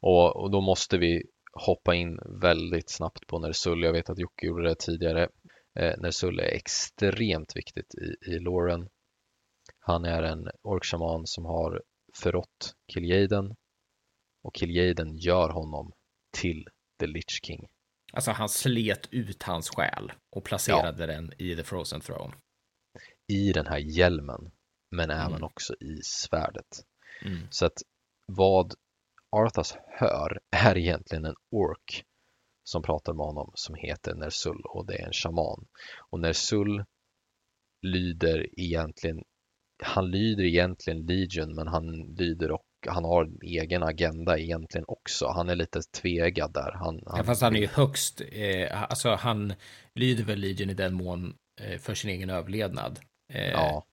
Och, 0.00 0.36
och, 0.36 0.50
då 0.50 0.60
måste 0.60 0.98
vi 0.98 1.22
hoppa 1.52 1.94
in 1.94 2.18
väldigt 2.40 2.90
snabbt 2.90 3.26
på 3.26 3.38
Nersul. 3.38 3.82
Jag 3.82 3.92
vet 3.92 4.10
att 4.10 4.18
Jocke 4.18 4.46
gjorde 4.46 4.68
det 4.68 4.74
tidigare. 4.78 5.28
Eh, 5.78 5.98
Nersul 5.98 6.38
är 6.38 6.54
extremt 6.54 7.56
viktigt 7.56 7.94
i, 7.94 8.30
i 8.30 8.38
Loren. 8.38 8.88
Han 9.78 10.04
är 10.04 10.22
en 10.22 10.48
orkshaman 10.62 11.26
som 11.26 11.44
har 11.44 11.82
förrått 12.22 12.74
Kil'jaeden 12.94 13.54
och 14.42 14.54
Kil'jaeden 14.54 15.16
gör 15.16 15.48
honom 15.48 15.92
till 16.36 16.68
The 17.00 17.06
Lich 17.06 17.40
King. 17.46 17.66
Alltså 18.12 18.30
han 18.30 18.48
slet 18.48 19.08
ut 19.10 19.42
hans 19.42 19.70
själ 19.70 20.12
och 20.30 20.44
placerade 20.44 21.02
ja. 21.02 21.06
den 21.06 21.32
i 21.38 21.56
The 21.56 21.64
Frozen 21.64 22.00
Throne. 22.00 22.34
I 23.28 23.52
den 23.52 23.66
här 23.66 23.78
hjälmen, 23.78 24.50
men 24.90 25.10
mm. 25.10 25.26
även 25.26 25.42
också 25.42 25.74
i 25.74 26.00
svärdet. 26.02 26.84
Mm. 27.24 27.38
Så 27.50 27.66
att 27.66 27.82
vad 28.26 28.74
Arthas 29.36 29.76
hör 29.86 30.40
är 30.50 30.78
egentligen 30.78 31.24
en 31.24 31.34
ork 31.50 32.04
som 32.64 32.82
pratar 32.82 33.14
med 33.14 33.26
honom 33.26 33.52
som 33.54 33.74
heter 33.74 34.14
Nersul 34.14 34.62
och 34.64 34.86
det 34.86 34.94
är 34.94 35.06
en 35.06 35.12
shaman. 35.12 35.66
Och 36.10 36.20
Nersul 36.20 36.84
lyder 37.82 38.60
egentligen, 38.60 39.22
han 39.82 40.10
lyder 40.10 40.44
egentligen 40.44 41.06
Legion 41.06 41.54
men 41.54 41.68
han 41.68 42.14
lyder 42.18 42.50
och 42.50 42.64
han 42.88 43.04
har 43.04 43.24
en 43.24 43.38
egen 43.42 43.82
agenda 43.82 44.38
egentligen 44.38 44.84
också. 44.88 45.26
Han 45.26 45.48
är 45.48 45.56
lite 45.56 45.80
tvegad 45.80 46.52
där. 46.52 46.72
Han, 46.72 47.02
han... 47.06 47.18
Ja, 47.18 47.24
fast 47.24 47.42
han 47.42 47.56
är 47.56 47.60
ju 47.60 47.66
högst, 47.66 48.20
eh, 48.32 48.82
alltså 48.82 49.10
han 49.10 49.54
lyder 49.94 50.24
väl 50.24 50.38
Legion 50.38 50.70
i 50.70 50.74
den 50.74 50.94
mån 50.94 51.34
eh, 51.60 51.78
för 51.78 51.94
sin 51.94 52.10
egen 52.10 52.30
överlevnad. 52.30 52.98
Eh, 53.28 53.50
ja. 53.50 53.86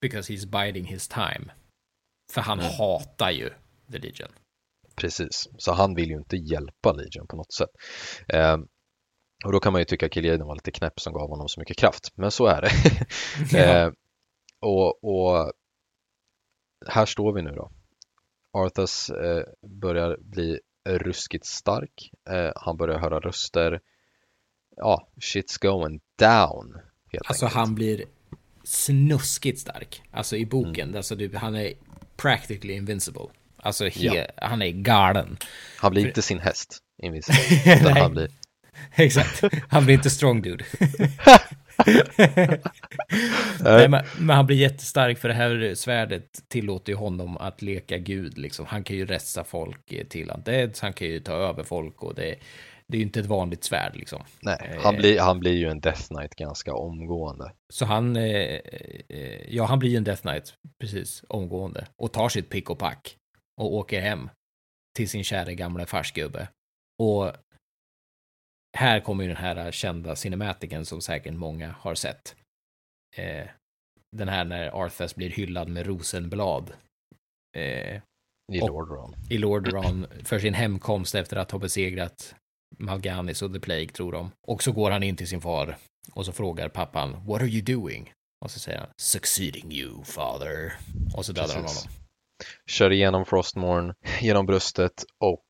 Because 0.00 0.32
he's 0.32 0.46
biding 0.46 0.84
his 0.84 1.08
time. 1.08 1.52
För 2.32 2.40
han 2.40 2.60
mm. 2.60 2.72
hatar 2.72 3.30
ju 3.30 3.50
The 3.92 3.98
Legion. 3.98 4.28
Precis, 4.96 5.48
så 5.58 5.72
han 5.72 5.94
vill 5.94 6.10
ju 6.10 6.16
inte 6.16 6.36
hjälpa 6.36 6.92
Legion 6.92 7.26
på 7.26 7.36
något 7.36 7.52
sätt. 7.52 7.70
Eh, 8.28 8.56
och 9.44 9.52
då 9.52 9.60
kan 9.60 9.72
man 9.72 9.80
ju 9.80 9.84
tycka 9.84 10.06
att 10.06 10.12
Killiaden 10.12 10.46
var 10.46 10.54
lite 10.54 10.70
knäpp 10.70 11.00
som 11.00 11.12
gav 11.12 11.28
honom 11.28 11.48
så 11.48 11.60
mycket 11.60 11.76
kraft, 11.76 12.12
men 12.14 12.30
så 12.30 12.46
är 12.46 12.60
det. 12.62 12.70
eh, 13.58 13.90
och, 14.60 15.04
och, 15.04 15.52
här 16.86 17.06
står 17.06 17.32
vi 17.32 17.42
nu 17.42 17.50
då. 17.50 17.70
Arthas 18.52 19.10
eh, 19.10 19.44
börjar 19.80 20.16
bli 20.20 20.60
ruskigt 20.88 21.46
stark. 21.46 22.10
Eh, 22.30 22.52
han 22.56 22.76
börjar 22.76 22.98
höra 22.98 23.20
röster. 23.20 23.80
Ja, 24.76 25.08
shit's 25.20 25.62
going 25.62 26.00
down. 26.18 26.80
alltså 27.26 27.44
enkelt. 27.44 27.56
han 27.56 27.74
blir 27.74 28.04
snuskigt 28.64 29.58
stark. 29.58 30.02
Alltså 30.10 30.36
i 30.36 30.46
boken, 30.46 30.88
mm. 30.88 30.96
alltså, 30.96 31.16
du, 31.16 31.36
han 31.36 31.56
är 31.56 31.72
practically 32.16 32.74
invincible. 32.74 33.26
Alltså 33.56 33.88
ja. 33.88 34.26
han 34.36 34.62
är 34.62 34.70
galen. 34.70 35.36
Han 35.76 35.92
blir 35.92 36.06
inte 36.06 36.22
sin 36.22 36.38
häst, 36.38 36.78
invincible. 37.02 37.90
han 38.00 38.12
blir... 38.12 38.28
Exakt, 38.94 39.42
han 39.68 39.84
blir 39.84 39.94
inte 39.94 40.10
strong 40.10 40.42
dude. 40.42 40.64
Nej, 43.60 43.88
men, 43.88 44.04
men, 44.18 44.36
han 44.36 44.46
blir 44.46 44.56
jättestark 44.56 45.18
för 45.18 45.28
det 45.28 45.34
här 45.34 45.74
svärdet 45.74 46.48
tillåter 46.48 46.92
ju 46.92 46.96
honom 46.96 47.36
att 47.36 47.62
leka 47.62 47.98
gud. 47.98 48.38
Liksom. 48.38 48.66
Han 48.66 48.84
kan 48.84 48.96
ju 48.96 49.06
resta 49.06 49.44
folk 49.44 50.08
till 50.08 50.30
undeads, 50.30 50.80
han 50.80 50.92
kan 50.92 51.08
ju 51.08 51.20
ta 51.20 51.32
över 51.32 51.62
folk 51.62 52.02
och 52.02 52.14
det, 52.14 52.34
det 52.92 52.96
är 52.96 52.98
ju 52.98 53.04
inte 53.04 53.20
ett 53.20 53.26
vanligt 53.26 53.64
svärd 53.64 53.96
liksom. 53.96 54.24
Nej, 54.40 54.78
han 54.82 54.96
blir, 54.96 55.20
han 55.20 55.40
blir 55.40 55.52
ju 55.52 55.68
en 55.68 55.80
Death 55.80 56.06
Knight 56.06 56.34
ganska 56.34 56.74
omgående. 56.74 57.52
Så 57.72 57.84
han, 57.84 58.16
eh, 58.16 58.60
eh, 59.08 59.54
ja 59.54 59.64
han 59.64 59.78
blir 59.78 59.90
ju 59.90 59.96
en 59.96 60.04
Death 60.04 60.22
Knight 60.22 60.54
precis 60.80 61.24
omgående 61.28 61.86
och 61.96 62.12
tar 62.12 62.28
sitt 62.28 62.48
pick 62.48 62.70
och 62.70 62.78
pack 62.78 63.16
och 63.60 63.74
åker 63.74 64.00
hem 64.00 64.30
till 64.96 65.08
sin 65.08 65.24
kära 65.24 65.52
gamla 65.52 65.86
farsgubbe. 65.86 66.48
Och 67.02 67.32
här 68.76 69.00
kommer 69.00 69.24
ju 69.24 69.28
den 69.28 69.36
här 69.36 69.72
kända 69.72 70.16
cinematiken 70.16 70.84
som 70.84 71.00
säkert 71.00 71.34
många 71.34 71.74
har 71.78 71.94
sett. 71.94 72.36
Eh, 73.16 73.46
den 74.16 74.28
här 74.28 74.44
när 74.44 74.84
Arthas 74.84 75.14
blir 75.14 75.30
hyllad 75.30 75.68
med 75.68 75.86
rosenblad. 75.86 76.72
Eh, 77.56 77.96
I 78.52 78.60
Lordaeron. 78.60 79.14
I 79.30 79.38
Lordaeron 79.38 80.06
för 80.24 80.38
sin 80.38 80.54
hemkomst 80.54 81.14
efter 81.14 81.36
att 81.36 81.50
ha 81.50 81.58
besegrat 81.58 82.34
Malganis 82.78 83.42
och 83.42 83.52
The 83.52 83.60
Plague, 83.60 83.88
tror 83.88 84.12
de. 84.12 84.30
Och 84.46 84.62
så 84.62 84.72
går 84.72 84.90
han 84.90 85.02
in 85.02 85.16
till 85.16 85.28
sin 85.28 85.40
far 85.40 85.76
och 86.12 86.26
så 86.26 86.32
frågar 86.32 86.68
pappan 86.68 87.26
What 87.26 87.42
are 87.42 87.48
you 87.48 87.62
doing? 87.62 88.12
Och 88.40 88.50
så 88.50 88.58
säger 88.58 88.78
han 88.78 88.88
Succeeding 88.96 89.72
you, 89.72 90.04
father. 90.04 90.72
Och 91.16 91.26
så 91.26 91.32
dödar 91.32 91.46
Precis. 91.46 91.56
han 91.56 91.64
honom. 91.64 92.02
Kör 92.66 92.92
igenom 92.92 93.24
Frostmorn, 93.24 93.94
genom 94.20 94.46
bröstet 94.46 95.04
och 95.18 95.46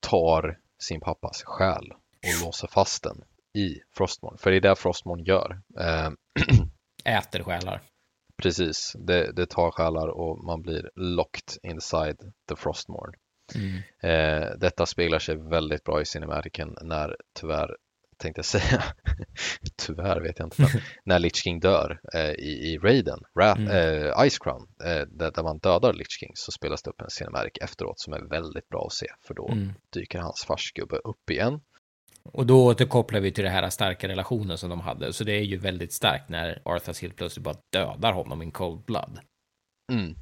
tar 0.00 0.58
sin 0.82 1.00
pappas 1.00 1.42
själ 1.42 1.92
och 1.92 2.46
låser 2.46 2.68
fast 2.68 3.02
den 3.02 3.24
i 3.54 3.80
Frostmorn. 3.96 4.38
För 4.38 4.50
det 4.50 4.56
är 4.56 4.60
det 4.60 4.76
Frostmorn 4.76 5.24
gör. 5.24 5.60
Eh, 5.80 6.10
Äter 7.18 7.42
själar. 7.42 7.80
Precis, 8.42 8.92
det, 8.98 9.32
det 9.32 9.46
tar 9.46 9.70
själar 9.70 10.08
och 10.08 10.44
man 10.44 10.62
blir 10.62 10.90
locked 10.94 11.58
inside 11.62 12.32
the 12.48 12.56
Frostmorn. 12.56 13.14
Mm. 13.54 13.76
Eh, 14.02 14.48
detta 14.58 14.86
speglar 14.86 15.18
sig 15.18 15.36
väldigt 15.36 15.84
bra 15.84 16.00
i 16.00 16.04
cinematiken 16.04 16.76
när 16.82 17.16
tyvärr 17.40 17.76
tänkte 18.16 18.38
jag 18.38 18.44
säga. 18.44 18.82
Tyvärr 19.76 20.20
vet 20.20 20.38
jag 20.38 20.46
inte. 20.46 20.62
Men 20.62 20.70
när 21.04 21.18
Lich 21.18 21.36
King 21.36 21.60
dör 21.60 22.00
eh, 22.14 22.30
i, 22.30 22.72
i 22.72 22.78
Raiden, 22.78 23.18
Wrath, 23.34 23.60
mm. 23.60 24.06
eh, 24.06 24.28
Ice 24.28 24.38
Crown, 24.38 24.68
eh, 24.84 25.06
där, 25.06 25.30
där, 25.30 25.42
man 25.42 25.58
dödar 25.58 25.92
Lich 25.92 26.18
King 26.20 26.32
så 26.34 26.52
spelas 26.52 26.82
det 26.82 26.90
upp 26.90 27.00
en 27.00 27.10
cinematic 27.10 27.52
efteråt 27.60 28.00
som 28.00 28.12
är 28.12 28.20
väldigt 28.20 28.68
bra 28.68 28.86
att 28.86 28.92
se 28.92 29.06
för 29.26 29.34
då 29.34 29.48
mm. 29.48 29.72
dyker 29.92 30.18
hans 30.18 30.44
farsgubbe 30.44 30.96
upp 30.96 31.30
igen. 31.30 31.60
Och 32.32 32.46
då 32.46 32.66
återkopplar 32.66 33.20
vi 33.20 33.32
till 33.32 33.44
det 33.44 33.50
här 33.50 33.70
starka 33.70 34.08
relationen 34.08 34.58
som 34.58 34.70
de 34.70 34.80
hade. 34.80 35.12
Så 35.12 35.24
det 35.24 35.32
är 35.32 35.42
ju 35.42 35.56
väldigt 35.56 35.92
starkt 35.92 36.28
när 36.28 36.62
Arthas 36.64 37.02
helt 37.02 37.16
plötsligt 37.16 37.44
bara 37.44 37.56
dödar 37.72 38.12
honom 38.12 38.42
in 38.42 38.52
cold 38.52 38.84
blood. 38.84 39.18
Mm. 39.92 40.14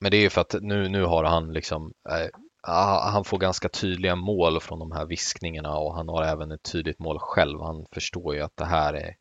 Men 0.00 0.10
det 0.10 0.16
är 0.16 0.20
ju 0.20 0.30
för 0.30 0.40
att 0.40 0.54
nu, 0.60 0.88
nu 0.88 1.04
har 1.04 1.24
han 1.24 1.52
liksom 1.52 1.92
eh, 2.10 2.28
han 2.62 3.24
får 3.24 3.38
ganska 3.38 3.68
tydliga 3.68 4.16
mål 4.16 4.60
från 4.60 4.78
de 4.78 4.92
här 4.92 5.06
viskningarna 5.06 5.76
och 5.76 5.94
han 5.94 6.08
har 6.08 6.22
även 6.24 6.52
ett 6.52 6.62
tydligt 6.62 6.98
mål 6.98 7.18
själv. 7.18 7.60
Han 7.60 7.86
förstår 7.92 8.34
ju 8.34 8.40
att 8.40 8.56
det 8.56 8.64
här 8.64 8.94
är, 8.94 9.16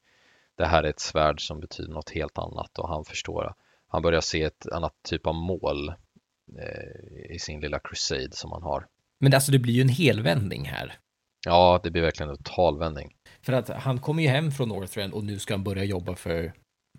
det 0.58 0.66
här 0.66 0.84
är 0.84 0.90
ett 0.90 1.00
svärd 1.00 1.48
som 1.48 1.60
betyder 1.60 1.94
något 1.94 2.10
helt 2.10 2.38
annat 2.38 2.80
och 2.80 2.90
han 2.90 3.06
förstår. 3.06 3.54
Han 3.88 4.02
börjar 4.02 4.22
se 4.22 4.44
ett 4.44 4.66
annat 4.72 4.94
typ 5.04 5.28
av 5.28 5.36
mål 5.36 5.90
eh, 6.60 7.36
i 7.36 7.40
sin 7.40 7.60
lilla 7.60 7.80
crusade 7.80 8.32
som 8.32 8.52
han 8.52 8.64
har. 8.64 8.88
Men 9.20 9.34
alltså 9.34 9.52
det 9.52 9.60
blir 9.60 9.74
ju 9.74 9.82
en 9.82 9.90
helvändning 9.90 10.66
här. 10.66 11.00
Ja, 11.46 11.80
det 11.84 11.92
blir 11.92 12.02
verkligen 12.02 12.30
en 12.30 12.38
totalvändning. 12.38 13.16
För 13.42 13.54
att 13.54 13.70
han 13.70 14.00
kommer 14.00 14.24
ju 14.24 14.30
hem 14.30 14.52
från 14.52 14.70
Northrend 14.70 15.14
och 15.14 15.24
nu 15.24 15.40
ska 15.40 15.54
han 15.54 15.64
börja 15.64 15.84
jobba 15.84 16.16
för 16.16 16.54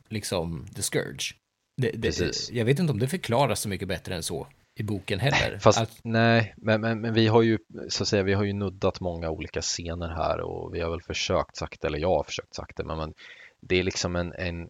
liksom 0.09 0.67
The 0.77 0.83
Scourge. 0.83 1.35
Det, 1.77 1.91
det, 1.91 2.09
Precis. 2.09 2.51
jag 2.51 2.65
vet 2.65 2.79
inte 2.79 2.93
om 2.93 2.99
det 2.99 3.09
förklaras 3.09 3.61
så 3.61 3.69
mycket 3.69 3.89
bättre 3.89 4.15
än 4.15 4.23
så 4.23 4.47
i 4.75 4.83
boken 4.83 5.21
heller. 5.21 5.59
Fast 5.59 5.81
Att, 5.81 6.01
nej, 6.05 6.55
men, 6.57 6.81
men, 6.81 7.01
men 7.01 7.15
vi 7.15 7.27
har 7.27 7.43
ju 7.43 7.59
så 7.89 8.03
att 8.03 8.09
säga, 8.09 8.23
vi 8.23 8.35
har 8.35 8.45
ju 8.45 8.53
nuddat 8.53 9.01
många 9.01 9.31
olika 9.31 9.61
scener 9.61 10.09
här 10.09 10.41
och 10.41 10.75
vi 10.75 10.81
har 10.81 10.91
väl 10.91 11.03
försökt 11.03 11.57
sakta, 11.57 11.87
eller 11.87 11.99
jag 11.99 12.17
har 12.17 12.25
försökt 12.25 12.55
sakta, 12.55 12.85
men, 12.85 12.99
men 12.99 13.15
det 13.61 13.79
är 13.79 13.83
liksom 13.83 14.17
en, 14.17 14.33
en, 14.33 14.69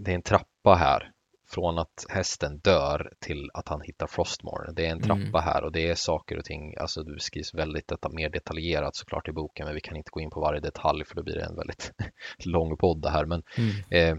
det 0.00 0.10
är 0.10 0.14
en 0.14 0.22
trappa 0.22 0.74
här 0.74 1.10
från 1.50 1.78
att 1.78 2.06
hästen 2.08 2.58
dör 2.58 3.12
till 3.20 3.50
att 3.54 3.68
han 3.68 3.80
hittar 3.80 4.06
Frostmourne. 4.06 4.72
Det 4.72 4.86
är 4.86 4.90
en 4.90 5.02
trappa 5.02 5.20
Mm. 5.20 5.42
här 5.42 5.64
och 5.64 5.72
det 5.72 5.88
är 5.88 5.94
saker 5.94 6.38
och 6.38 6.44
ting, 6.44 6.76
alltså 6.76 7.02
det 7.02 7.14
beskrivs 7.14 7.54
väldigt 7.54 7.88
detta, 7.88 8.08
mer 8.08 8.30
detaljerat 8.30 8.96
såklart 8.96 9.28
i 9.28 9.32
boken, 9.32 9.66
men 9.66 9.74
vi 9.74 9.80
kan 9.80 9.96
inte 9.96 10.10
gå 10.10 10.20
in 10.20 10.30
på 10.30 10.40
varje 10.40 10.60
detalj 10.60 11.04
för 11.04 11.14
då 11.14 11.22
blir 11.22 11.34
det 11.34 11.44
en 11.44 11.56
väldigt 11.56 11.92
lång 12.44 12.76
podd 12.76 13.02
det 13.02 13.10
här. 13.10 13.26
Men 13.26 13.42
mm, 13.58 13.70
eh, 13.90 14.16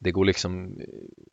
det 0.00 0.10
går 0.12 0.24
liksom, 0.24 0.80
eh, 0.80 0.86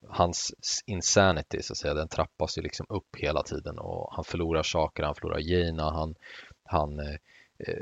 hans 0.10 0.54
insanity 0.86 1.62
så 1.62 1.74
att 1.74 1.78
säga, 1.78 1.94
den 1.94 2.08
trappas 2.08 2.58
ju 2.58 2.62
liksom 2.62 2.86
upp 2.90 3.16
hela 3.18 3.44
tiden 3.44 3.80
och 3.80 4.14
han 4.16 4.24
förlorar 4.24 4.64
saker, 4.64 5.04
han 5.04 5.16
förlorar 5.16 5.40
Jaina, 5.40 5.92
han, 5.92 6.16
han 6.64 7.00
eh, 7.00 7.16
eh, 7.60 7.76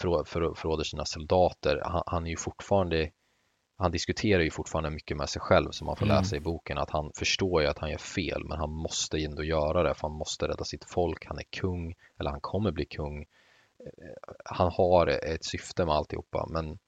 förrå- 0.00 0.24
förrå- 0.24 0.54
förråder 0.54 0.84
sina 0.84 1.04
soldater. 1.04 1.80
Han, 1.84 2.02
han 2.06 2.26
är 2.26 2.30
ju 2.30 2.36
fortfarande, 2.36 3.10
han 3.76 3.90
diskuterar 3.90 4.42
ju 4.42 4.50
fortfarande 4.50 4.90
mycket 4.90 5.16
med 5.16 5.28
sig 5.28 5.42
själv 5.42 5.70
som 5.70 5.86
man 5.86 5.96
får 5.96 6.06
Mm. 6.06 6.16
läsa 6.16 6.36
i 6.36 6.40
boken, 6.40 6.78
att 6.78 6.90
han 6.90 7.12
förstår 7.18 7.62
ju 7.62 7.68
att 7.68 7.78
han 7.78 7.90
gör 7.90 7.98
fel, 7.98 8.44
men 8.44 8.58
han 8.58 8.70
måste 8.70 9.16
ju 9.18 9.24
ändå 9.24 9.44
göra 9.44 9.82
det, 9.82 9.94
för 9.94 10.08
han 10.08 10.16
måste 10.18 10.48
rädda 10.48 10.64
sitt 10.64 10.84
folk, 10.84 11.26
han 11.26 11.38
är 11.38 11.44
kung, 11.60 11.94
eller 12.18 12.30
han 12.30 12.40
kommer 12.40 12.70
bli 12.72 12.84
kung. 12.84 13.22
Eh, 13.22 14.34
Han 14.44 14.72
har 14.72 15.06
ett 15.06 15.44
syfte 15.44 15.84
med 15.86 15.94
alltihopa, 15.94 16.46
men 16.50 16.78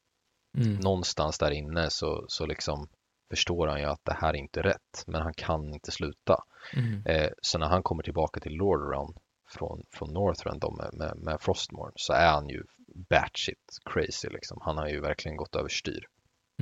mm, 0.59 0.77
någonstans 0.77 1.39
där 1.39 1.51
inne 1.51 1.91
så, 1.91 2.25
så 2.29 2.47
liksom 2.47 2.89
förstår 3.31 3.67
han 3.67 3.81
ju 3.81 3.87
att 3.87 4.05
det 4.05 4.15
här 4.21 4.29
är 4.29 4.37
inte 4.37 4.63
rätt, 4.63 5.05
men 5.07 5.23
han 5.23 5.35
kan 5.35 5.75
inte 5.75 5.91
sluta. 5.91 6.37
mm, 6.77 7.03
Eh, 7.07 7.31
så 7.43 7.59
när 7.59 7.67
han 7.67 7.83
kommer 7.83 8.03
tillbaka 8.03 8.41
till 8.41 8.53
Lordaeron 8.53 9.15
från, 9.51 9.83
från 9.93 10.13
Northrend 10.15 10.63
med, 10.79 10.91
med, 10.95 11.17
med 11.25 11.41
Frostmourne 11.41 11.93
så 11.97 12.13
är 12.13 12.29
han 12.29 12.49
ju 12.49 12.63
batshit 13.11 13.65
crazy 13.91 14.29
liksom. 14.29 14.59
Han 14.61 14.77
har 14.79 14.89
ju 14.89 15.01
verkligen 15.01 15.37
gått 15.37 15.57
överstyr. 15.57 16.05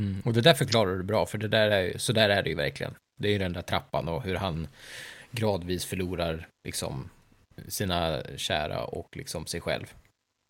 mm. 0.00 0.22
Och 0.24 0.32
det 0.32 0.40
där 0.40 0.54
förklarar 0.54 0.96
du 0.96 1.04
bra, 1.04 1.26
för 1.26 1.38
det 1.38 1.48
där 1.48 1.70
är, 1.70 1.80
ju- 1.82 1.98
så 1.98 2.12
där 2.12 2.28
är 2.28 2.42
det 2.42 2.50
ju 2.50 2.56
verkligen. 2.56 2.94
Det 3.18 3.28
är 3.28 3.32
ju 3.32 3.38
den 3.38 3.52
där 3.52 3.62
trappan 3.62 4.08
och 4.08 4.22
hur 4.22 4.34
han 4.34 4.68
gradvis 5.30 5.84
förlorar 5.84 6.48
liksom 6.64 7.10
sina 7.68 8.22
kära 8.36 8.84
och 8.84 9.16
liksom 9.16 9.46
sig 9.46 9.60
själv. 9.60 9.86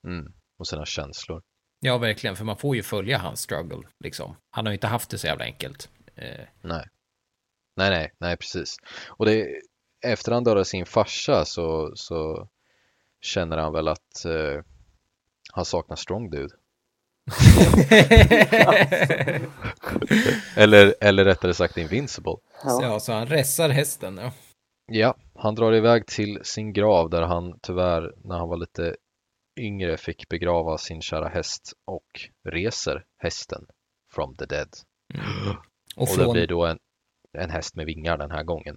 Mm. 0.07 0.33
Och 0.59 0.67
sina 0.69 0.85
känslor. 0.87 1.43
Ja, 1.81 1.99
verkligen, 1.99 2.37
för 2.37 2.45
man 2.45 2.57
får 2.57 2.77
ju 2.77 2.83
följa 2.83 3.19
hans 3.19 3.41
struggle, 3.41 3.89
liksom. 4.05 4.37
Han 4.51 4.67
har 4.67 4.73
ju 4.73 4.75
inte 4.77 4.87
haft 4.87 5.11
det 5.11 5.19
så 5.19 5.27
jävla 5.27 5.45
enkelt. 5.45 5.91
Eh, 6.17 6.47
Nej. 6.63 6.89
Nej, 7.77 7.91
nej, 7.91 8.13
nej, 8.19 8.37
precis. 8.37 8.77
Och 9.09 9.27
det, 9.27 9.61
efter 10.05 10.33
han 10.33 10.45
dödade 10.45 10.65
sin 10.65 10.87
farsa 10.87 11.45
så, 11.45 11.93
så 11.95 12.49
känner 13.21 13.57
han 13.57 13.73
väl 13.73 13.89
att 13.89 14.25
eh, 14.25 14.63
han 15.53 15.65
saknar 15.65 15.97
Strong 15.97 16.31
Dude. 16.31 16.55
Eller, 20.57 20.95
eller 21.01 21.25
rättare 21.25 21.55
sagt 21.55 21.77
Invincible. 21.77 22.37
Ja. 22.65 22.83
ja, 22.83 23.01
så 23.01 23.13
han 23.13 23.27
ressar 23.27 23.69
hästen, 23.69 24.19
ja. 24.23 24.33
Ja, 24.87 25.15
han 25.35 25.55
drar 25.55 25.75
iväg 25.75 26.07
till 26.07 26.41
sin 26.43 26.73
grav 26.73 27.11
där 27.11 27.23
han 27.23 27.59
tyvärr 27.63 28.15
när 28.25 28.39
han 28.39 28.49
var 28.49 28.57
lite 28.57 28.97
yngre 29.57 29.97
fick 29.97 30.29
begrava 30.29 30.79
sin 30.79 31.03
kära 31.03 31.29
häst 31.29 31.73
och 31.85 32.29
reser 32.49 33.05
hästen 33.19 33.67
from 34.15 34.35
the 34.35 34.47
dead. 34.47 34.69
Mm. 35.15 35.57
Och, 35.97 36.09
Och, 36.11 36.19
det 36.19 36.33
blir 36.33 36.47
då 36.47 36.67
en, 36.67 36.79
en 37.39 37.51
häst 37.51 37.77
med 37.77 37.87
vingar 37.87 38.19
den 38.19 38.31
här 38.31 38.43
gången. 38.43 38.77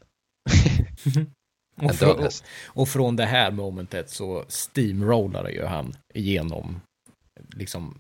och, 1.81 1.95
från, 1.95 2.23
häst. 2.23 2.45
och 2.67 2.89
från 2.89 3.15
det 3.15 3.25
här 3.25 3.51
momentet 3.51 4.09
så 4.09 4.45
steamrollar 4.47 5.49
ju 5.49 5.65
han 5.65 5.93
igenom 6.13 6.81
liksom 7.55 7.99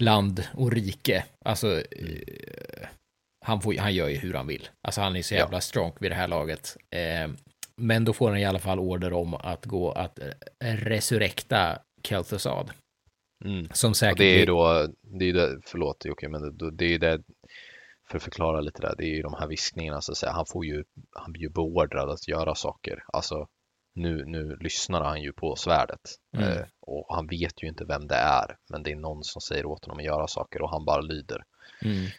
land 0.00 0.48
och 0.54 0.72
rike. 0.72 1.24
Alltså, 1.44 1.80
eh, 1.80 2.86
han, 3.46 3.60
får, 3.60 3.74
han 3.78 3.94
gör 3.94 4.08
ju 4.08 4.16
hur 4.16 4.34
han 4.34 4.46
vill. 4.46 4.68
Alltså 4.88 5.00
han 5.00 5.16
är 5.16 5.22
så 5.22 5.34
Ja. 5.34 5.38
jävla 5.38 5.60
strong 5.60 5.92
vid 6.00 6.10
det 6.10 6.14
här 6.14 6.28
laget. 6.28 6.76
Eh, 6.90 7.30
men 7.80 8.04
då 8.04 8.12
får 8.12 8.28
han 8.28 8.38
i 8.38 8.44
alla 8.44 8.58
fall 8.58 8.78
order 8.78 9.12
om 9.12 9.34
att 9.34 9.64
gå 9.64 9.92
att 9.92 10.18
eh, 10.18 10.76
resurrekta 10.76 11.78
Kel'Thuzad. 12.02 12.70
Mm. 13.44 13.68
Som 13.72 13.90
Och 13.90 13.96
säkert 13.96 14.18
det 14.18 14.34
är 14.34 14.38
ju 14.38 14.46
då, 14.46 14.88
det 15.02 15.24
är 15.24 15.26
ju 15.26 15.32
det, 15.32 15.60
förlåt 15.66 16.04
Jocke, 16.04 16.28
men 16.28 16.56
det, 16.56 16.70
det 16.70 16.84
är 16.84 16.88
ju 16.88 16.98
det, 16.98 17.22
för 18.14 18.18
att 18.18 18.22
förklara 18.24 18.60
lite 18.60 18.80
där, 18.82 18.94
det 18.98 19.04
är 19.04 19.14
ju 19.14 19.22
de 19.22 19.34
här 19.34 19.46
viskningarna 19.46 20.00
så 20.00 20.12
att 20.12 20.18
säga, 20.18 20.32
han 20.32 20.46
får 20.46 20.64
ju, 20.66 20.84
han 21.12 21.32
blir 21.32 21.42
ju 21.42 21.48
beordrad 21.48 22.10
att 22.10 22.28
göra 22.28 22.54
saker. 22.54 23.04
Alltså, 23.12 23.46
nu, 23.94 24.24
nu 24.26 24.56
lyssnar 24.60 25.04
han 25.04 25.22
ju 25.22 25.32
på 25.32 25.56
svärdet 25.56 26.00
Mm. 26.36 26.48
eh, 26.48 26.64
och 26.80 27.14
han 27.16 27.26
vet 27.26 27.62
ju 27.62 27.68
inte 27.68 27.84
vem 27.84 28.06
det 28.06 28.14
är, 28.14 28.56
men 28.70 28.82
det 28.82 28.92
är 28.92 28.96
någon 28.96 29.24
som 29.24 29.40
säger 29.40 29.66
åt 29.66 29.84
honom 29.84 29.98
att 29.98 30.04
göra 30.04 30.26
saker 30.26 30.62
och 30.62 30.70
han 30.70 30.84
bara 30.84 31.00
lyder. 31.00 31.44
Mm. 31.82 32.10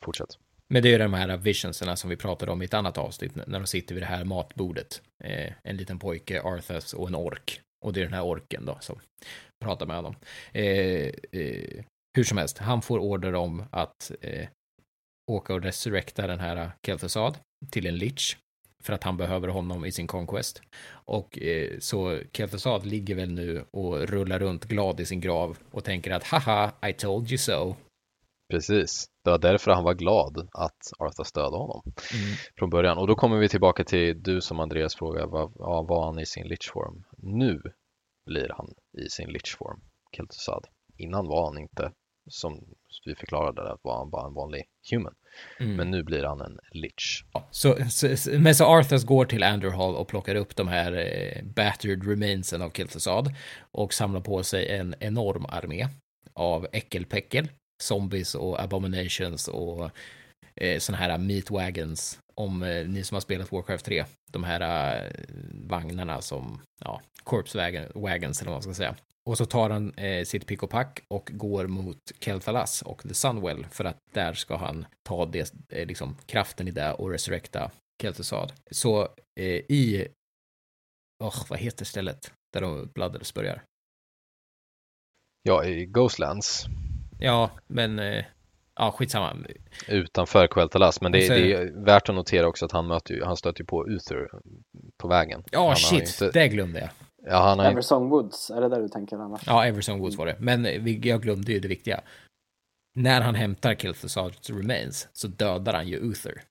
Fortsätt. 0.00 0.28
Men 0.68 0.82
det 0.82 0.94
är 0.94 0.98
de 0.98 1.14
här 1.14 1.36
visionserna 1.36 1.96
som 1.96 2.10
vi 2.10 2.16
pratade 2.16 2.52
om 2.52 2.62
i 2.62 2.64
ett 2.64 2.74
annat 2.74 2.98
avsnitt 2.98 3.34
när 3.34 3.58
de 3.58 3.66
sitter 3.66 3.94
vid 3.94 4.02
det 4.02 4.06
här 4.06 4.24
matbordet. 4.24 5.02
Eh, 5.24 5.52
en 5.64 5.76
liten 5.76 5.98
pojke, 5.98 6.42
Arthas 6.42 6.92
och 6.92 7.08
en 7.08 7.14
ork. 7.14 7.60
Och 7.84 7.92
det 7.92 8.00
är 8.00 8.04
den 8.04 8.14
här 8.14 8.24
orken 8.24 8.66
då 8.66 8.78
som 8.80 9.00
pratar 9.64 9.86
med 9.86 9.96
honom. 9.96 10.16
Eh, 10.52 11.12
eh, 11.32 11.84
hur 12.16 12.24
som 12.24 12.38
helst, 12.38 12.58
han 12.58 12.82
får 12.82 12.98
order 12.98 13.34
om 13.34 13.64
att 13.72 14.10
eh, 14.20 14.48
åka 15.32 15.54
och 15.54 15.62
resurrekta 15.62 16.26
den 16.26 16.40
här 16.40 16.72
Kel'Thuzad 16.82 17.34
till 17.70 17.86
en 17.86 17.96
lich 17.96 18.36
för 18.82 18.92
att 18.92 19.04
han 19.04 19.16
behöver 19.16 19.48
honom 19.48 19.84
i 19.84 19.92
sin 19.92 20.06
conquest. 20.06 20.62
Och 20.90 21.38
eh, 21.38 21.78
så 21.78 22.10
Kel'Thuzad 22.10 22.84
ligger 22.84 23.14
väl 23.14 23.32
nu 23.32 23.64
och 23.70 23.98
rullar 24.08 24.38
runt 24.38 24.64
glad 24.64 25.00
i 25.00 25.06
sin 25.06 25.20
grav 25.20 25.58
och 25.70 25.84
tänker 25.84 26.10
att 26.10 26.24
haha, 26.24 26.72
I 26.88 26.92
told 26.92 27.30
you 27.30 27.38
so. 27.38 27.76
Precis, 28.50 29.06
det 29.24 29.30
var 29.30 29.38
därför 29.38 29.70
han 29.70 29.84
var 29.84 29.94
glad 29.94 30.48
att 30.52 30.92
Arthur 30.98 31.24
stödde 31.24 31.56
honom 31.56 31.82
Mm. 31.86 32.36
från 32.58 32.70
början. 32.70 32.98
Och 32.98 33.06
då 33.06 33.14
kommer 33.14 33.38
vi 33.38 33.48
tillbaka 33.48 33.84
till 33.84 34.22
du 34.22 34.40
som 34.40 34.60
Andreas 34.60 34.94
frågar, 34.94 35.26
vad, 35.26 35.52
ja, 35.58 35.82
var 35.82 36.04
han 36.04 36.18
i 36.18 36.26
sin 36.26 36.46
lichform? 36.48 37.04
Nu 37.18 37.62
blir 38.26 38.48
han 38.56 38.74
i 39.06 39.08
sin 39.08 39.28
lichform, 39.28 39.80
Kel'Thuzad. 40.16 40.64
Innan 40.98 41.26
var 41.26 41.44
han 41.44 41.58
inte, 41.58 41.92
som 42.30 42.64
vi 43.04 43.14
förklarade, 43.14 43.72
att 43.72 43.80
han 43.84 44.10
bara 44.10 44.26
en 44.26 44.34
vanlig 44.34 44.64
human. 44.90 45.14
Mm. 45.60 45.76
Men 45.76 45.90
nu 45.90 46.02
blir 46.02 46.24
han 46.24 46.40
en 46.40 46.58
lich. 46.72 47.24
Ja, 47.32 47.48
Så, 47.50 47.76
så, 47.90 48.16
så- 48.16 48.30
men 48.30 48.54
så 48.54 48.64
Arthas 48.66 49.04
går 49.04 49.24
till 49.24 49.42
Anderhall 49.42 49.94
och 49.96 50.08
plockar 50.08 50.34
upp 50.34 50.56
de 50.56 50.68
här 50.68 50.92
eh, 50.92 51.42
battered 51.44 52.08
remainsen 52.08 52.62
av 52.62 52.70
Kel'Thuzad 52.72 53.34
och 53.72 53.94
samlar 53.94 54.20
på 54.20 54.42
sig 54.42 54.68
en 54.68 54.94
enorm 55.00 55.46
armé 55.48 55.88
av 56.34 56.66
äckelpäckel, 56.72 57.48
zombies 57.82 58.34
och 58.34 58.62
abominations 58.62 59.48
och 59.48 59.90
eh, 60.56 60.78
såna 60.78 60.98
här 60.98 61.18
meat 61.18 61.50
wagons. 61.50 62.18
Om 62.34 62.62
eh, 62.62 62.86
ni 62.88 63.04
som 63.04 63.14
har 63.14 63.20
spelat 63.20 63.52
Warcraft 63.52 63.84
3, 63.84 64.04
de 64.32 64.44
här 64.44 64.60
eh, 65.04 65.10
vagnarna 65.68 66.20
som, 66.20 66.60
ja, 66.84 67.00
corpse 67.24 67.58
wagon, 67.58 68.02
wagons 68.02 68.40
eller 68.40 68.50
vad 68.50 68.56
man 68.56 68.62
ska 68.62 68.74
säga. 68.74 68.96
Och 69.30 69.38
så 69.38 69.44
tar 69.44 69.70
han 69.70 69.94
eh, 69.94 70.24
sitt 70.24 70.46
pick 70.46 70.62
och 70.62 70.70
pack 70.70 71.02
och 71.08 71.30
går 71.32 71.66
mot 71.66 71.98
Kel'Thalas 72.20 72.82
och 72.82 73.02
The 73.02 73.14
Sunwell 73.14 73.66
för 73.66 73.84
att 73.84 73.96
där 74.12 74.32
ska 74.34 74.56
han 74.56 74.86
ta 75.02 75.26
det, 75.26 75.54
eh, 75.68 75.86
liksom, 75.86 76.16
kraften 76.26 76.68
i 76.68 76.70
det 76.70 76.92
och 76.92 77.10
resurrecta 77.10 77.70
Kel'Thuzad. 78.02 78.52
Så 78.70 79.02
eh, 79.40 79.46
i, 79.68 80.08
oh, 81.24 81.44
vad 81.48 81.58
heter 81.58 81.84
stället 81.84 82.32
där 82.52 82.60
de 82.60 82.90
Blooders 82.94 83.34
börjar? 83.34 83.62
Ja, 85.42 85.64
i 85.64 85.86
Ghostlands 85.86 86.66
Ja, 87.22 87.50
men 87.66 87.98
eh, 87.98 88.24
ja, 88.74 88.90
skitsamma. 88.90 89.36
utanför 89.88 90.46
Quel'Thalas. 90.46 90.98
Men 91.00 91.12
det, 91.12 91.26
är 91.26 91.34
det 91.34 91.52
är 91.52 91.84
värt 91.84 92.08
att 92.08 92.14
notera 92.14 92.48
också 92.48 92.64
att 92.64 92.72
han, 92.72 92.86
möter 92.86 93.20
han 93.24 93.36
stöter 93.36 93.60
ju 93.60 93.66
på 93.66 93.88
Uther 93.88 94.30
på 95.02 95.08
vägen. 95.08 95.44
Ja, 95.50 95.68
har 95.68 95.74
shit, 95.74 96.00
Inte, 96.00 96.30
det 96.30 96.48
glömde 96.48 96.80
jag. 96.80 96.88
Ja, 97.26 97.36
han 97.36 97.58
har 97.58 97.66
ju, 97.66 97.72
Eversong 97.72 98.08
Woods, 98.08 98.50
är 98.50 98.60
det 98.60 98.68
där 98.68 98.80
du 98.80 98.88
tänker 98.88 99.16
annars? 99.16 99.42
Ja, 99.46 99.64
Everson 99.66 99.98
Woods 100.00 100.16
var 100.16 100.26
det. 100.26 100.36
Men 100.40 100.64
jag 101.02 101.22
glömde 101.22 101.52
ju 101.52 101.60
det 101.60 101.68
viktiga. 101.68 102.00
När 102.94 103.20
han 103.20 103.34
hämtar 103.34 103.74
Kel'Thuzad's 103.74 104.58
remains 104.58 105.08
så 105.12 105.28
dödar 105.28 105.74
han 105.74 105.88
ju 105.88 105.96
Uther. 105.96 106.42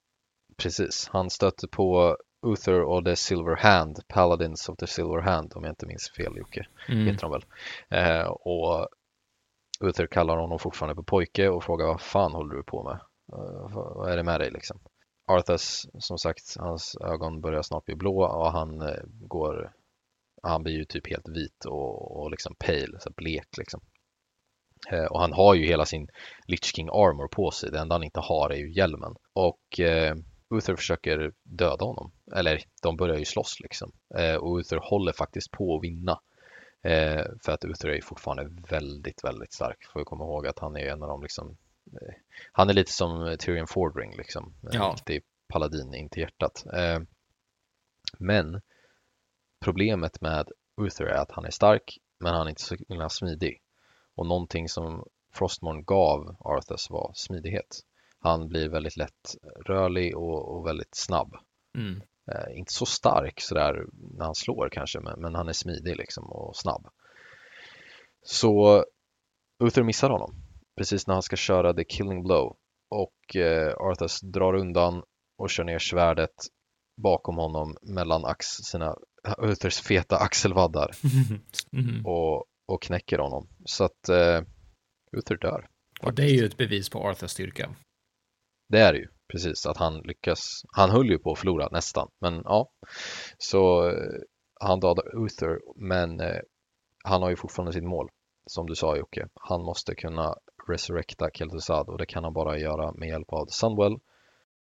precis, 0.57 1.10
han 1.11 1.30
stöter 1.30 1.68
på 1.68 2.18
Uther 2.48 2.81
och 2.81 3.06
The 3.06 3.15
Silver 3.15 3.56
Hand, 3.56 3.99
Paladins 4.07 4.69
of 4.69 4.77
the 4.77 4.88
Silver 4.88 5.22
Hand 5.22 5.53
om 5.56 5.64
jag 5.64 5.72
inte 5.72 5.85
minns 5.85 6.11
fel 6.18 6.38
Jocke. 6.38 6.68
Mm. 6.88 7.07
heter 7.07 7.22
de 7.22 7.31
väl. 7.31 7.45
Eh, 7.89 8.27
och 8.27 8.88
Uther 9.84 10.07
kallar 10.07 10.38
honom 10.38 10.60
fortfarande 10.60 10.95
på 10.95 11.03
pojke 11.03 11.49
och 11.49 11.64
frågar 11.64 11.85
vad 11.85 12.02
fan 12.02 12.31
håller 12.34 12.56
du 12.56 12.64
på 12.64 12.84
med? 12.84 12.93
Eh, 13.34 13.73
vad 13.73 13.95
vad 13.95 14.11
är 14.11 14.18
det 14.18 14.23
med 14.23 14.39
dig 14.39 14.52
liksom? 14.52 14.80
Arthas, 15.27 15.85
som 15.99 16.18
sagt, 16.18 16.56
hans 16.60 16.95
ögon 17.02 17.41
börjar 17.41 17.61
snart 17.61 17.85
bli 17.85 17.95
blå 17.95 18.23
och 18.23 18.52
han 18.52 18.81
eh, 18.81 19.03
går, 19.27 19.72
han 20.41 20.63
blir 20.63 20.73
ju 20.73 20.85
typ 20.85 21.09
helt 21.09 21.30
vit 21.30 21.65
och, 21.65 22.22
och 22.22 22.31
liksom 22.31 22.55
pale, 22.59 22.99
så 22.99 23.09
blek 23.15 23.57
liksom. 23.57 23.81
Eh, 24.91 25.05
och 25.05 25.19
han 25.22 25.34
har 25.34 25.53
ju 25.55 25.65
hela 25.65 25.85
sin 25.85 26.07
Lich 26.47 26.63
King 26.76 26.88
armor 26.89 27.27
på 27.27 27.51
sig. 27.51 27.72
Det 27.72 27.80
enda 27.80 27.95
han 27.95 28.03
inte 28.03 28.19
har 28.19 28.49
är 28.49 28.55
ju 28.57 28.72
hjälmen. 28.73 29.15
Och 29.34 29.80
eh, 29.80 30.15
Uther 30.55 30.76
försöker 30.76 31.31
döda 31.43 31.85
honom. 31.85 32.11
Eller 32.35 32.63
de 32.81 32.97
börjar 32.97 33.18
ju 33.18 33.26
slåss 33.26 33.59
liksom. 33.59 33.91
Eh, 34.18 34.35
och 34.35 34.55
Uther 34.57 34.77
håller 34.84 35.11
faktiskt 35.13 35.51
på 35.51 35.76
att 35.76 35.84
vinna. 35.84 36.19
Eh, 36.84 37.26
för 37.45 37.51
att 37.51 37.65
Uther 37.65 37.89
är 37.89 38.01
fortfarande 38.01 38.49
väldigt, 38.69 39.23
väldigt 39.23 39.53
stark. 39.53 39.77
Får 39.93 39.99
vi 39.99 40.03
komma 40.03 40.23
ihåg 40.23 40.47
att 40.47 40.59
han 40.59 40.76
är 40.76 40.85
en 40.85 41.03
av 41.03 41.09
de 41.09 41.22
liksom 41.22 41.57
eh, 42.01 42.13
Han 42.51 42.69
är 42.69 42.73
lite 42.73 42.91
som 42.91 43.35
Tyrion 43.39 43.68
Fordring 43.68 44.15
liksom. 44.18 44.53
En 44.63 44.69
Ja. 44.73 44.93
riktig 44.95 45.23
paladin 45.47 45.93
in 45.93 46.09
till 46.09 46.22
hjärtat. 46.22 46.63
Men 48.18 48.61
problemet 49.61 50.21
med 50.21 50.51
Uther 50.81 51.05
är 51.05 51.21
att 51.21 51.31
han 51.31 51.45
är 51.45 51.51
stark 51.51 51.97
men 52.19 52.33
han 52.33 52.45
är 52.45 52.49
inte 52.49 52.61
så 52.61 52.75
himla 52.89 53.09
smidig. 53.09 53.61
Och 54.15 54.27
någonting 54.27 54.69
som 54.69 55.05
Frostmourne 55.33 55.81
gav 55.81 56.35
Arthas 56.39 56.89
var 56.89 57.11
smidighet. 57.15 57.79
Han 58.19 58.47
blir 58.47 58.69
väldigt 58.69 58.97
lätt 58.97 59.35
rörlig 59.65 60.17
och, 60.17 60.55
och 60.55 60.67
väldigt 60.67 60.95
snabb. 60.95 61.35
Mm. 61.77 62.01
Eh, 62.31 62.57
inte 62.57 62.73
så 62.73 62.85
stark 62.85 63.41
sådär 63.41 63.85
när 63.93 64.25
han 64.25 64.35
slår 64.35 64.69
kanske, 64.71 64.99
men, 64.99 65.21
men 65.21 65.35
han 65.35 65.49
är 65.49 65.53
smidig 65.53 65.97
liksom 65.97 66.31
och 66.31 66.55
snabb. 66.55 66.88
Så 68.23 68.85
Uther 69.63 69.83
missar 69.83 70.09
honom 70.09 70.35
precis 70.77 71.07
när 71.07 71.13
han 71.13 71.23
ska 71.23 71.35
köra 71.35 71.73
the 71.73 71.83
killing 71.83 72.23
blow 72.23 72.57
och 72.89 73.35
eh, 73.35 73.73
Arthas 73.77 74.21
drar 74.21 74.53
undan 74.53 75.03
och 75.38 75.49
kör 75.49 75.63
ner 75.63 75.79
svärdet 75.79 76.35
bakom 76.97 77.38
honom 77.38 77.77
mellan 77.81 78.25
ax, 78.25 78.45
sina 78.47 78.95
Uthers 79.38 79.80
feta 79.81 80.18
axelvaddar 80.18 80.91
Mm. 81.73 82.06
och, 82.06 82.45
och 82.68 82.81
knäcker 82.81 83.18
honom. 83.19 83.48
Så 83.65 83.84
att 83.84 84.10
eh, 84.10 84.41
Uther 85.11 85.38
dör. 85.38 85.68
Och 86.02 86.14
det 86.14 86.23
är 86.23 86.30
ju 86.30 86.45
ett 86.45 86.57
bevis 86.57 86.89
på 86.89 86.99
Arthurs 87.10 87.31
styrka. 87.31 87.76
Det 88.69 88.80
är 88.80 88.93
det 88.93 88.99
ju, 88.99 89.07
precis, 89.31 89.65
att 89.65 89.77
han 89.77 89.98
lyckas. 90.02 90.61
Han 90.73 90.89
höll 90.89 91.10
ju 91.10 91.18
på 91.19 91.31
att 91.31 91.39
förlora 91.39 91.69
nästan, 91.72 92.10
men 92.22 92.41
ja. 92.43 92.72
Så 93.38 93.89
eh, 93.89 93.95
han 94.60 94.80
dödar 94.80 95.26
Uther, 95.26 95.60
men 95.76 96.19
eh, 96.19 96.39
han 97.03 97.22
har 97.22 97.30
ju 97.30 97.35
fortfarande 97.35 97.73
sitt 97.73 97.84
mål. 97.84 98.10
Som 98.45 98.65
du 98.68 98.76
sa 98.76 98.98
Jocke, 98.98 99.27
han 99.34 99.61
måste 99.61 99.95
kunna 99.95 100.35
resurrecta 100.68 101.30
Kel'Thuzad 101.30 101.85
och 101.85 101.98
det 101.98 102.06
kan 102.06 102.23
han 102.23 102.34
bara 102.34 102.57
göra 102.57 102.93
med 102.93 103.10
hjälp 103.10 103.34
av 103.34 103.45
Sunwell. 103.45 103.98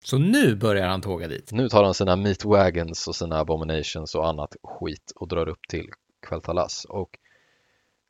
Så 0.04 0.18
nu 0.18 0.56
börjar 0.56 0.88
han 0.88 1.02
tåga 1.02 1.28
dit. 1.28 1.52
Nu 1.52 1.70
tar 1.70 1.84
han 1.84 1.94
sina 1.94 2.16
meat 2.16 2.46
wagons 2.46 3.08
och 3.08 3.16
sina 3.16 3.40
abominations 3.40 4.16
och 4.16 4.28
annat 4.28 4.56
skit 4.64 5.12
och 5.16 5.28
drar 5.28 5.50
upp 5.50 5.68
till 5.70 5.90
Quel'Thalas. 6.28 6.86
Och 6.86 7.10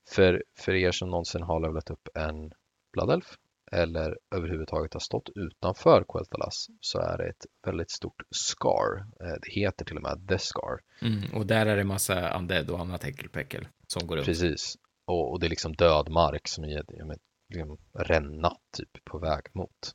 för, 0.10 0.44
för 0.58 0.74
er 0.74 0.92
som 0.92 1.10
någonsin 1.10 1.44
har 1.44 1.60
levlat 1.60 1.90
upp 1.90 2.08
en 2.16 2.52
Blood 2.94 3.12
Elf 3.12 3.38
eller 3.72 4.18
överhuvudtaget 4.36 4.94
har 4.94 5.00
stått 5.00 5.30
utanför 5.36 6.02
Quel'Thalas 6.02 6.68
så 6.82 7.00
är 7.00 7.18
det 7.18 7.30
ett 7.30 7.46
väldigt 7.66 7.92
stort 7.92 8.22
scar. 8.32 9.06
Eh, 9.22 9.38
Det 9.42 9.52
heter 9.52 9.86
till 9.86 9.98
och 9.98 10.04
med 10.04 10.28
The 10.28 10.38
Scar. 10.40 10.80
Mm. 11.02 11.34
Och 11.34 11.46
där 11.46 11.66
är 11.66 11.78
det 11.78 11.84
massa 11.84 12.38
undead 12.38 12.70
och 12.70 12.80
annat 12.80 13.04
äckelpäckel 13.04 13.68
som 13.88 14.08
går 14.08 14.16
runt. 14.16 14.26
Precis. 14.26 14.76
Och, 15.06 15.32
och 15.32 15.40
det 15.40 15.48
är 15.48 15.50
liksom 15.50 15.76
död 15.76 16.10
mark 16.10 16.48
som 16.48 16.64
är 16.64 17.06
men, 17.06 17.18
liksom 17.50 17.78
ränna 17.94 18.52
typ 18.78 19.06
på 19.06 19.20
väg 19.20 19.42
mot 19.54 19.94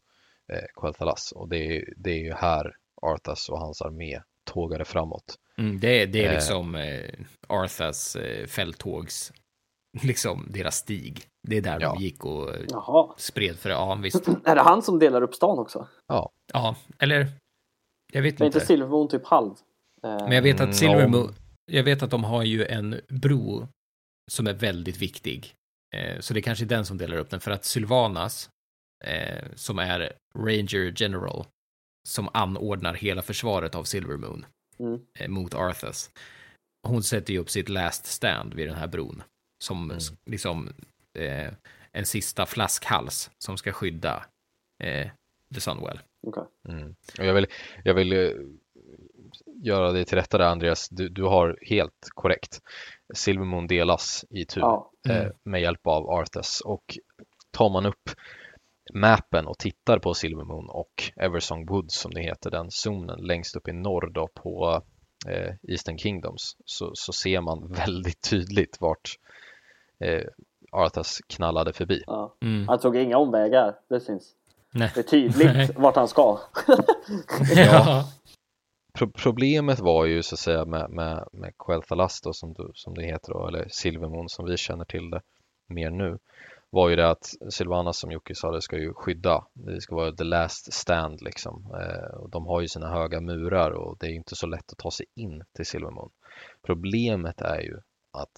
eh, 0.52 0.64
Quel'Thalas. 0.82 1.32
Och 1.34 1.48
det 1.48 1.56
är, 1.76 1.94
det 1.96 2.10
är 2.10 2.18
ju 2.24 2.32
här 2.32 2.76
Arthas 3.02 3.48
och 3.48 3.58
hans 3.60 3.82
armé 3.82 4.20
tågade 4.50 4.84
framåt. 4.84 5.34
Mm, 5.58 5.80
det, 5.80 6.02
är- 6.02 6.06
det 6.06 6.24
är 6.24 6.28
Eh. 6.28 6.34
liksom 6.34 6.74
eh, 6.74 7.10
Arthas 7.48 8.16
eh, 8.16 8.46
fälttågs, 8.46 9.32
liksom 10.02 10.46
deras 10.50 10.76
stig. 10.76 11.20
Det 11.48 11.56
är 11.56 11.62
där 11.62 11.80
Ja. 11.80 11.94
de 11.94 12.02
gick 12.04 12.24
och 12.24 12.54
eh, 12.54 12.64
Jaha. 12.68 13.14
spred 13.18 13.56
för, 13.58 13.70
ja 13.70 13.94
visst. 13.94 14.28
Är 14.44 14.54
det 14.54 14.60
han 14.62 14.82
som 14.82 14.98
delar 14.98 15.22
upp 15.22 15.34
stan 15.34 15.58
också? 15.58 15.88
Ja, 16.52 16.76
eller 16.98 17.26
jag 18.12 18.22
vet 18.22 18.40
Är 18.40 18.44
inte 18.44 18.58
inte. 18.58 18.66
Silvermoon 18.66 19.08
typ 19.08 19.26
halv? 19.26 19.50
Eh, 20.02 20.10
Men 20.18 20.32
jag 20.32 20.42
vet 20.42 20.56
Mm, 20.60 20.70
att 20.70 20.76
Silvermoon, 20.76 21.34
jag 21.66 21.82
vet 21.84 22.02
att 22.02 22.10
de 22.10 22.24
har 22.24 22.42
ju 22.42 22.66
en 22.66 23.00
bro 23.08 23.68
som 24.30 24.46
är 24.46 24.52
väldigt 24.52 24.96
viktig. 24.96 25.54
Eh, 25.94 26.20
så 26.20 26.34
det 26.34 26.40
är 26.40 26.42
kanske 26.42 26.64
är 26.64 26.68
den 26.68 26.84
som 26.84 26.98
delar 26.98 27.16
upp 27.16 27.30
den, 27.30 27.40
för 27.40 27.50
att 27.50 27.64
Sylvanas, 27.64 28.50
eh, 29.04 29.44
som 29.54 29.78
är 29.78 30.12
Ranger 30.38 30.92
General, 30.96 31.46
som 32.08 32.28
anordnar 32.34 32.94
hela 32.94 33.22
försvaret 33.22 33.74
av 33.74 33.84
Silvermoon 33.84 34.46
Mm. 34.78 35.00
eh, 35.18 35.28
mot 35.28 35.54
Arthas. 35.54 36.10
Hon 36.86 37.02
sätter 37.02 37.32
ju 37.32 37.38
upp 37.38 37.50
sitt 37.50 37.68
last 37.68 38.06
stand 38.06 38.54
vid 38.54 38.68
den 38.68 38.76
här 38.76 38.86
bron, 38.86 39.22
som 39.64 39.90
Mm. 39.90 40.02
liksom 40.30 40.68
eh, 41.18 41.52
en 41.92 42.06
sista 42.06 42.46
flaskhals 42.46 43.30
som 43.38 43.56
ska 43.56 43.72
skydda 43.72 44.24
eh, 44.84 45.10
The 45.54 45.60
Sunwell. 45.60 46.00
okej. 46.26 46.42
Mm. 46.68 46.94
Och 47.18 47.24
jag 47.24 47.34
vill, 47.34 47.46
jag 47.84 47.94
vill 47.94 48.12
eh, 48.12 48.30
göra 49.62 49.92
dig 49.92 50.04
till 50.04 50.18
rätta 50.18 50.38
där 50.38 50.44
Andreas. 50.44 50.88
Du, 50.88 51.08
du 51.08 51.22
har 51.22 51.58
helt 51.62 52.08
korrekt. 52.14 52.60
Silvermoon 53.14 53.66
delas 53.66 54.24
i 54.30 54.44
tur 54.44 54.60
Ja. 54.60 54.90
Mm. 55.08 55.22
eh, 55.26 55.32
med 55.44 55.60
hjälp 55.60 55.86
av 55.86 56.10
Arthas 56.10 56.60
och 56.60 56.98
tar 57.50 57.70
man 57.70 57.86
upp 57.86 58.10
mappen 58.92 59.46
och 59.46 59.58
tittar 59.58 59.98
på 59.98 60.14
Silvermoon 60.14 60.68
och 60.68 61.12
Eversong 61.16 61.66
Woods 61.66 61.94
som 61.94 62.14
det 62.14 62.22
heter, 62.22 62.50
den 62.50 62.70
zonen 62.70 63.20
längst 63.20 63.56
upp 63.56 63.68
i 63.68 63.72
norr 63.72 64.10
då 64.14 64.28
på 64.34 64.82
eh, 65.28 65.54
Eastern 65.62 65.98
Kingdoms 65.98 66.56
så, 66.64 66.90
så 66.94 67.12
ser 67.12 67.40
man 67.40 67.72
väldigt 67.86 68.30
tydligt 68.30 68.80
vart 68.80 69.18
eh, 69.98 70.22
Arthas 70.72 71.20
knallade 71.26 71.72
förbi. 71.72 72.02
Ja. 72.06 72.34
Mm. 72.42 72.68
Han 72.68 72.78
tog 72.78 72.96
inga 72.96 73.18
omvägar, 73.18 73.74
det 73.88 74.00
syns. 74.00 74.32
Nej. 74.70 74.90
Det 74.94 75.00
är 75.00 75.02
tydligt 75.02 75.78
vart 75.78 75.96
han 75.96 76.08
ska. 76.08 76.38
Ja. 77.56 78.04
Pro 78.98 79.10
problemet 79.10 79.80
var 79.80 80.04
ju 80.04 80.22
så 80.22 80.34
att 80.34 80.38
säga 80.38 80.64
med, 80.64 80.90
med, 80.90 81.28
med 81.32 81.52
Quel'Thalas 81.58 82.20
då, 82.24 82.32
som, 82.32 82.52
du, 82.52 82.70
som 82.74 82.94
det 82.94 83.02
heter 83.02 83.32
då, 83.32 83.48
eller 83.48 83.68
Silvermoon 83.68 84.28
som 84.28 84.44
vi 84.44 84.56
känner 84.56 84.84
till 84.84 85.10
det 85.10 85.20
mer 85.66 85.90
nu 85.90 86.18
var 86.74 86.88
ju 86.88 86.96
det 86.96 87.10
att 87.10 87.34
Silvana 87.50 87.92
som 87.92 88.12
Jocke 88.12 88.34
sa 88.34 88.50
det 88.50 88.62
ska 88.62 88.78
ju 88.78 88.94
skydda. 88.94 89.46
Det 89.52 89.80
ska 89.80 89.94
vara 89.94 90.12
the 90.12 90.24
last 90.24 90.72
stand 90.72 91.22
liksom. 91.22 91.74
Eh, 91.80 92.14
och 92.14 92.30
de 92.30 92.46
har 92.46 92.60
ju 92.60 92.68
sina 92.68 92.88
höga 92.88 93.20
murar 93.20 93.70
och 93.70 93.96
det 94.00 94.06
är 94.06 94.10
ju 94.10 94.16
inte 94.16 94.36
så 94.36 94.46
lätt 94.46 94.72
att 94.72 94.78
ta 94.78 94.90
sig 94.90 95.06
in 95.14 95.44
till 95.56 95.66
Silvermoon. 95.66 96.10
Problemet 96.62 97.40
är 97.40 97.60
ju 97.60 97.80
att 98.12 98.32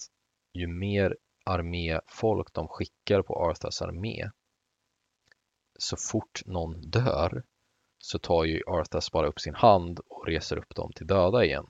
ju 0.53 0.67
mer 0.67 1.17
arméfolk 1.45 2.53
de 2.53 2.67
skickar 2.67 3.21
på 3.21 3.35
Arthas 3.35 3.81
armé 3.81 4.29
så 5.79 5.97
fort 5.97 6.41
någon 6.45 6.81
dör 6.81 7.43
så 7.97 8.19
tar 8.19 8.43
ju 8.43 8.61
Arthas 8.67 9.11
bara 9.11 9.27
upp 9.27 9.39
sin 9.39 9.55
hand 9.55 9.99
och 10.09 10.27
reser 10.27 10.57
upp 10.57 10.75
dem 10.75 10.91
till 10.95 11.07
döda 11.07 11.45
igen. 11.45 11.65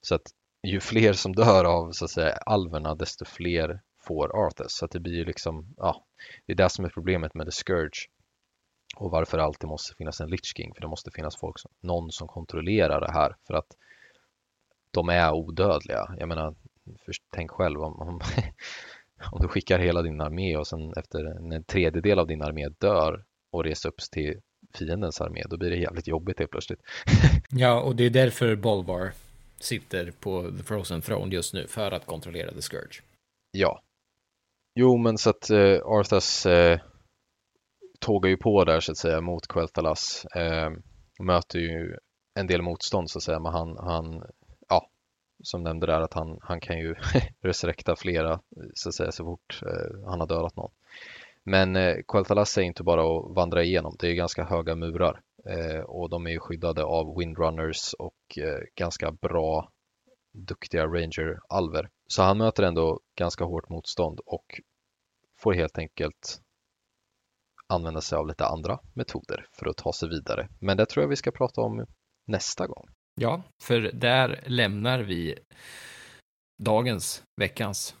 Så 0.00 0.14
att 0.14 0.26
ju 0.62 0.80
fler 0.80 1.12
som 1.12 1.34
dör 1.34 1.64
av 1.64 1.92
så 1.92 2.04
att 2.04 2.10
säga 2.10 2.32
alverna 2.32 2.94
desto 2.94 3.24
fler 3.24 3.80
får 4.08 4.46
Arthas. 4.46 4.72
Så 4.72 4.86
det 4.86 5.00
blir 5.00 5.14
ju 5.14 5.24
liksom, 5.24 5.74
ja, 5.76 6.04
det 6.46 6.52
är 6.52 6.56
det 6.56 6.68
som 6.68 6.84
är 6.84 6.88
problemet 6.88 7.34
med 7.34 7.46
The 7.46 7.52
Scourge 7.52 8.08
och 8.96 9.10
varför 9.10 9.38
alltid 9.38 9.68
måste 9.68 9.94
finnas 9.94 10.20
en 10.20 10.30
Lich 10.30 10.54
King 10.56 10.74
för 10.74 10.80
det 10.80 10.88
måste 10.88 11.10
finnas 11.10 11.36
folk 11.36 11.58
som, 11.58 11.70
någon 11.80 12.12
som 12.12 12.28
kontrollerar 12.28 13.00
det 13.00 13.12
här 13.12 13.36
för 13.46 13.54
att 13.54 13.66
de 14.90 15.08
är 15.08 15.32
odödliga. 15.32 16.14
Jag 16.18 16.28
menar, 16.28 16.54
först, 17.06 17.22
tänk 17.30 17.50
själv 17.50 17.82
om, 17.82 18.00
om, 18.00 18.20
om 19.32 19.42
du 19.42 19.48
skickar 19.48 19.78
hela 19.78 20.02
din 20.02 20.20
armé 20.20 20.56
och 20.56 20.66
sen 20.66 20.92
efter 20.96 21.24
en 21.54 21.64
tredjedel 21.64 22.18
av 22.18 22.26
din 22.26 22.42
armé 22.42 22.68
dör 22.68 23.24
och 23.50 23.64
reser 23.64 23.88
upp 23.88 24.00
till 24.12 24.40
fiendens 24.74 25.20
armé, 25.20 25.42
då 25.50 25.56
blir 25.56 25.70
det 25.70 25.76
jävligt 25.76 26.06
jobbigt 26.06 26.38
helt 26.38 26.50
plötsligt. 26.50 26.80
Ja, 27.50 27.80
och 27.80 27.96
det 27.96 28.04
är 28.04 28.10
därför 28.10 28.56
Bolvar 28.56 29.12
sitter 29.60 30.12
på 30.20 30.50
The 30.50 30.62
Frozen 30.62 31.02
Throne 31.02 31.34
just 31.34 31.54
nu, 31.54 31.66
för 31.66 31.90
att 31.90 32.06
kontrollera 32.06 32.52
The 32.52 32.62
Scourge. 32.62 33.02
Ja. 33.50 33.82
Jo, 34.80 34.96
men 34.96 35.18
så 35.18 35.30
att 35.30 35.50
eh, 35.50 35.78
Arthas 35.84 36.46
eh, 36.46 36.80
tågar 38.00 38.30
ju 38.30 38.36
på 38.36 38.64
där 38.64 38.80
så 38.80 38.92
att 38.92 38.98
säga 38.98 39.20
mot 39.20 39.46
Quel'Thalas. 39.46 40.26
Eh, 40.36 40.70
möter 41.20 41.58
ju 41.58 41.96
en 42.34 42.46
del 42.46 42.62
motstånd 42.62 43.10
så 43.10 43.18
att 43.18 43.22
säga, 43.22 43.40
men 43.40 43.52
han, 43.52 43.76
han 43.78 44.22
ja, 44.68 44.90
som 45.42 45.62
nämnde 45.62 45.86
där 45.86 46.00
att 46.00 46.14
han, 46.14 46.38
han 46.42 46.60
kan 46.60 46.78
ju 46.78 46.94
resurrekta 47.42 47.96
flera 47.96 48.40
så 48.74 48.88
att 48.88 48.94
säga 48.94 49.12
så 49.12 49.24
fort 49.24 49.62
eh, 49.62 50.08
han 50.10 50.20
har 50.20 50.26
dödat 50.26 50.56
någon. 50.56 50.70
Men 51.44 51.76
eh, 51.76 51.96
Quel'Thalas 52.12 52.58
är 52.58 52.62
inte 52.62 52.82
bara 52.82 53.02
att 53.02 53.36
vandra 53.36 53.62
igenom, 53.62 53.96
det 53.98 54.08
är 54.08 54.14
ganska 54.14 54.44
höga 54.44 54.74
murar 54.74 55.20
eh, 55.48 55.80
och 55.80 56.10
de 56.10 56.26
är 56.26 56.30
ju 56.30 56.40
skyddade 56.40 56.84
av 56.84 57.16
Windrunners 57.18 57.94
och 57.98 58.38
eh, 58.38 58.60
ganska 58.76 59.12
bra 59.12 59.68
duktiga 60.32 60.86
ranger-alver. 60.86 61.88
Så 62.06 62.22
han 62.22 62.38
möter 62.38 62.62
ändå 62.62 63.00
ganska 63.18 63.44
hårt 63.44 63.68
motstånd 63.68 64.20
och 64.26 64.60
får 65.40 65.52
helt 65.52 65.78
enkelt 65.78 66.40
använda 67.68 68.00
sig 68.00 68.18
av 68.18 68.26
lite 68.26 68.46
andra 68.46 68.78
metoder 68.94 69.46
för 69.52 69.66
att 69.66 69.76
ta 69.76 69.92
sig 69.92 70.08
vidare. 70.08 70.48
Men 70.60 70.76
det 70.76 70.86
tror 70.86 71.02
jag 71.02 71.08
vi 71.08 71.16
ska 71.16 71.30
prata 71.30 71.60
om 71.60 71.86
nästa 72.26 72.66
gång. 72.66 72.88
Ja, 73.20 73.42
för 73.62 73.80
där 73.80 74.44
lämnar 74.46 74.98
vi 74.98 75.38
dagens, 76.62 77.22
veckans 77.40 77.96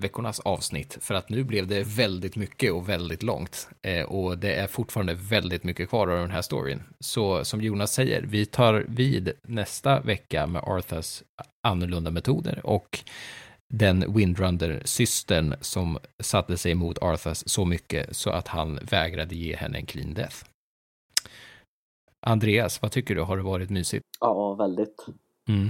veckornas 0.00 0.40
avsnitt 0.40 0.98
för 1.00 1.14
att 1.14 1.28
nu 1.28 1.44
blev 1.44 1.66
det 1.66 1.82
väldigt 1.82 2.36
mycket 2.36 2.72
och 2.72 2.88
väldigt 2.88 3.22
långt 3.22 3.68
eh, 3.82 4.02
och 4.02 4.38
det 4.38 4.54
är 4.54 4.66
fortfarande 4.66 5.14
väldigt 5.14 5.64
mycket 5.64 5.88
kvar 5.88 6.08
av 6.08 6.18
den 6.18 6.30
här 6.30 6.42
storyn. 6.42 6.82
Så 7.00 7.44
som 7.44 7.60
Jonas 7.60 7.92
säger, 7.92 8.22
vi 8.22 8.46
tar 8.46 8.84
vid 8.88 9.32
nästa 9.42 10.00
vecka 10.00 10.46
med 10.46 10.62
Arthas 10.62 11.24
annorlunda 11.68 12.10
metoder 12.10 12.66
och 12.66 12.98
den 13.68 14.14
Windrunner-systern 14.14 15.54
som 15.60 15.98
satte 16.18 16.56
sig 16.56 16.72
emot 16.72 16.98
Arthas 17.02 17.48
så 17.48 17.64
mycket 17.64 18.16
så 18.16 18.30
att 18.30 18.48
han 18.48 18.78
vägrade 18.90 19.34
ge 19.34 19.56
henne 19.56 19.78
en 19.78 19.86
clean 19.86 20.14
death. 20.14 20.36
Andreas, 22.26 22.82
vad 22.82 22.92
tycker 22.92 23.14
du? 23.14 23.22
Har 23.22 23.36
det 23.36 23.42
varit 23.42 23.70
mysigt? 23.70 24.04
Ja, 24.20 24.54
väldigt. 24.54 25.06
Mm. 25.48 25.68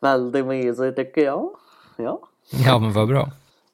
Väldigt 0.00 0.46
mysigt 0.46 0.96
tycker 0.96 1.24
jag. 1.24 1.50
Ja. 1.96 2.20
Ja, 2.66 2.78
men 2.78 2.92
vad 2.92 3.08
bra. 3.08 3.30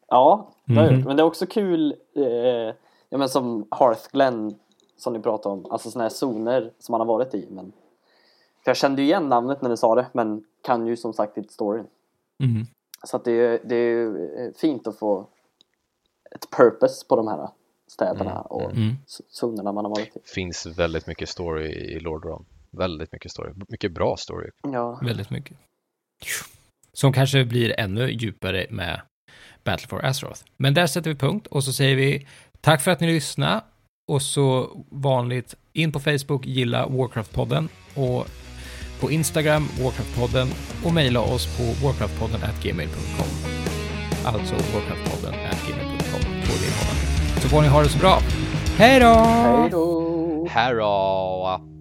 Ja, 0.09 0.55
det 0.65 0.93
gjort. 0.95 1.07
men 1.07 1.17
det 1.17 1.23
är 1.23 1.27
också 1.27 1.47
kul, 1.47 1.95
eh, 2.17 2.75
ja, 3.09 3.19
men 3.19 3.29
som 3.29 3.69
Hearth 3.71 4.09
Glen 4.13 4.59
som 4.97 5.13
ni 5.13 5.21
pratade 5.21 5.53
om, 5.53 5.67
alltså 5.71 5.91
sådana 5.91 6.05
här 6.05 6.11
zoner 6.11 6.73
som 6.79 6.93
man 6.93 7.01
har 7.01 7.07
varit 7.07 7.35
i. 7.35 7.49
Men, 7.51 7.73
för 8.65 8.71
jag 8.71 8.77
kände 8.77 9.03
ju 9.03 9.09
igen 9.09 9.29
namnet 9.29 9.63
när 9.63 9.71
ni 9.71 9.77
sa 9.77 9.95
det, 9.95 10.07
men 10.13 10.45
kan 10.63 10.87
ju 10.87 10.97
som 10.97 11.13
sagt 11.13 11.37
inte 11.37 11.53
storyn. 11.53 11.87
Mm. 12.43 12.67
Så 13.07 13.17
att 13.17 13.25
det, 13.25 13.33
är, 13.33 13.61
det 13.65 13.77
är 13.77 14.07
eh, 14.47 14.53
fint 14.57 14.87
att 14.87 14.99
få 14.99 15.29
ett 16.35 16.51
purpose 16.57 17.07
på 17.09 17.17
de 17.17 17.29
här 17.29 17.49
städerna 17.87 18.31
Mm, 18.31 18.43
och 18.43 18.73
Mm. 18.73 18.97
zonerna 19.29 19.73
man 19.73 19.85
har 19.85 19.91
varit 19.91 20.17
i. 20.17 20.21
finns 20.25 20.67
väldigt 20.67 21.07
mycket 21.07 21.29
story 21.29 21.67
i 21.73 22.01
Lord 22.01 22.25
Ron. 22.25 22.45
Väldigt 22.71 23.13
mycket 23.13 23.31
story. 23.31 23.53
Mycket 23.69 23.93
bra 23.93 24.17
story. 24.17 24.51
Ja, 24.63 25.01
Väldigt 25.03 25.31
mycket. 25.31 25.57
Som 26.93 27.13
kanske 27.13 27.45
blir 27.45 27.81
ännu 27.81 28.11
djupare 28.11 28.67
med 28.71 29.01
Battle 29.65 29.89
for 29.89 30.05
Azeroth. 30.05 30.41
Men 30.57 30.75
där 30.75 30.87
sätter 30.87 31.11
vi 31.11 31.17
punkt 31.17 31.47
och 31.47 31.65
så 31.65 31.73
säger 31.73 31.97
vi 31.97 32.27
tack 32.61 32.81
för 32.81 32.91
att 32.91 33.01
ni 33.01 33.07
lyssnade 33.07 33.61
och 34.09 34.23
så 34.23 34.71
vanligt 34.91 35.55
in 35.73 35.93
på 35.93 36.01
Facebook, 36.01 36.47
gilla 36.47 36.87
Warcraft-podden 36.87 37.69
och 37.95 38.27
på 39.01 39.11
Instagram, 39.11 39.69
Warcraft-podden 39.79 40.49
och 40.85 40.95
mejla 40.95 41.21
oss 41.21 41.47
på 41.57 41.87
warcraftpodden 41.87 42.41
gmail.com. 42.63 43.27
Alltså 44.25 44.55
Warcraftpodden 44.55 45.35
gmail.com. 45.67 46.21
Får 46.43 46.59
vi 46.61 46.71
ha. 46.71 47.41
Så 47.43 47.49
får 47.49 47.63
ni 47.63 47.69
ha 47.69 47.83
det 47.83 47.89
så 47.89 47.99
bra. 47.99 48.19
Hej 48.79 49.01
då! 49.01 50.47
hej 50.51 50.75
då! 50.75 51.78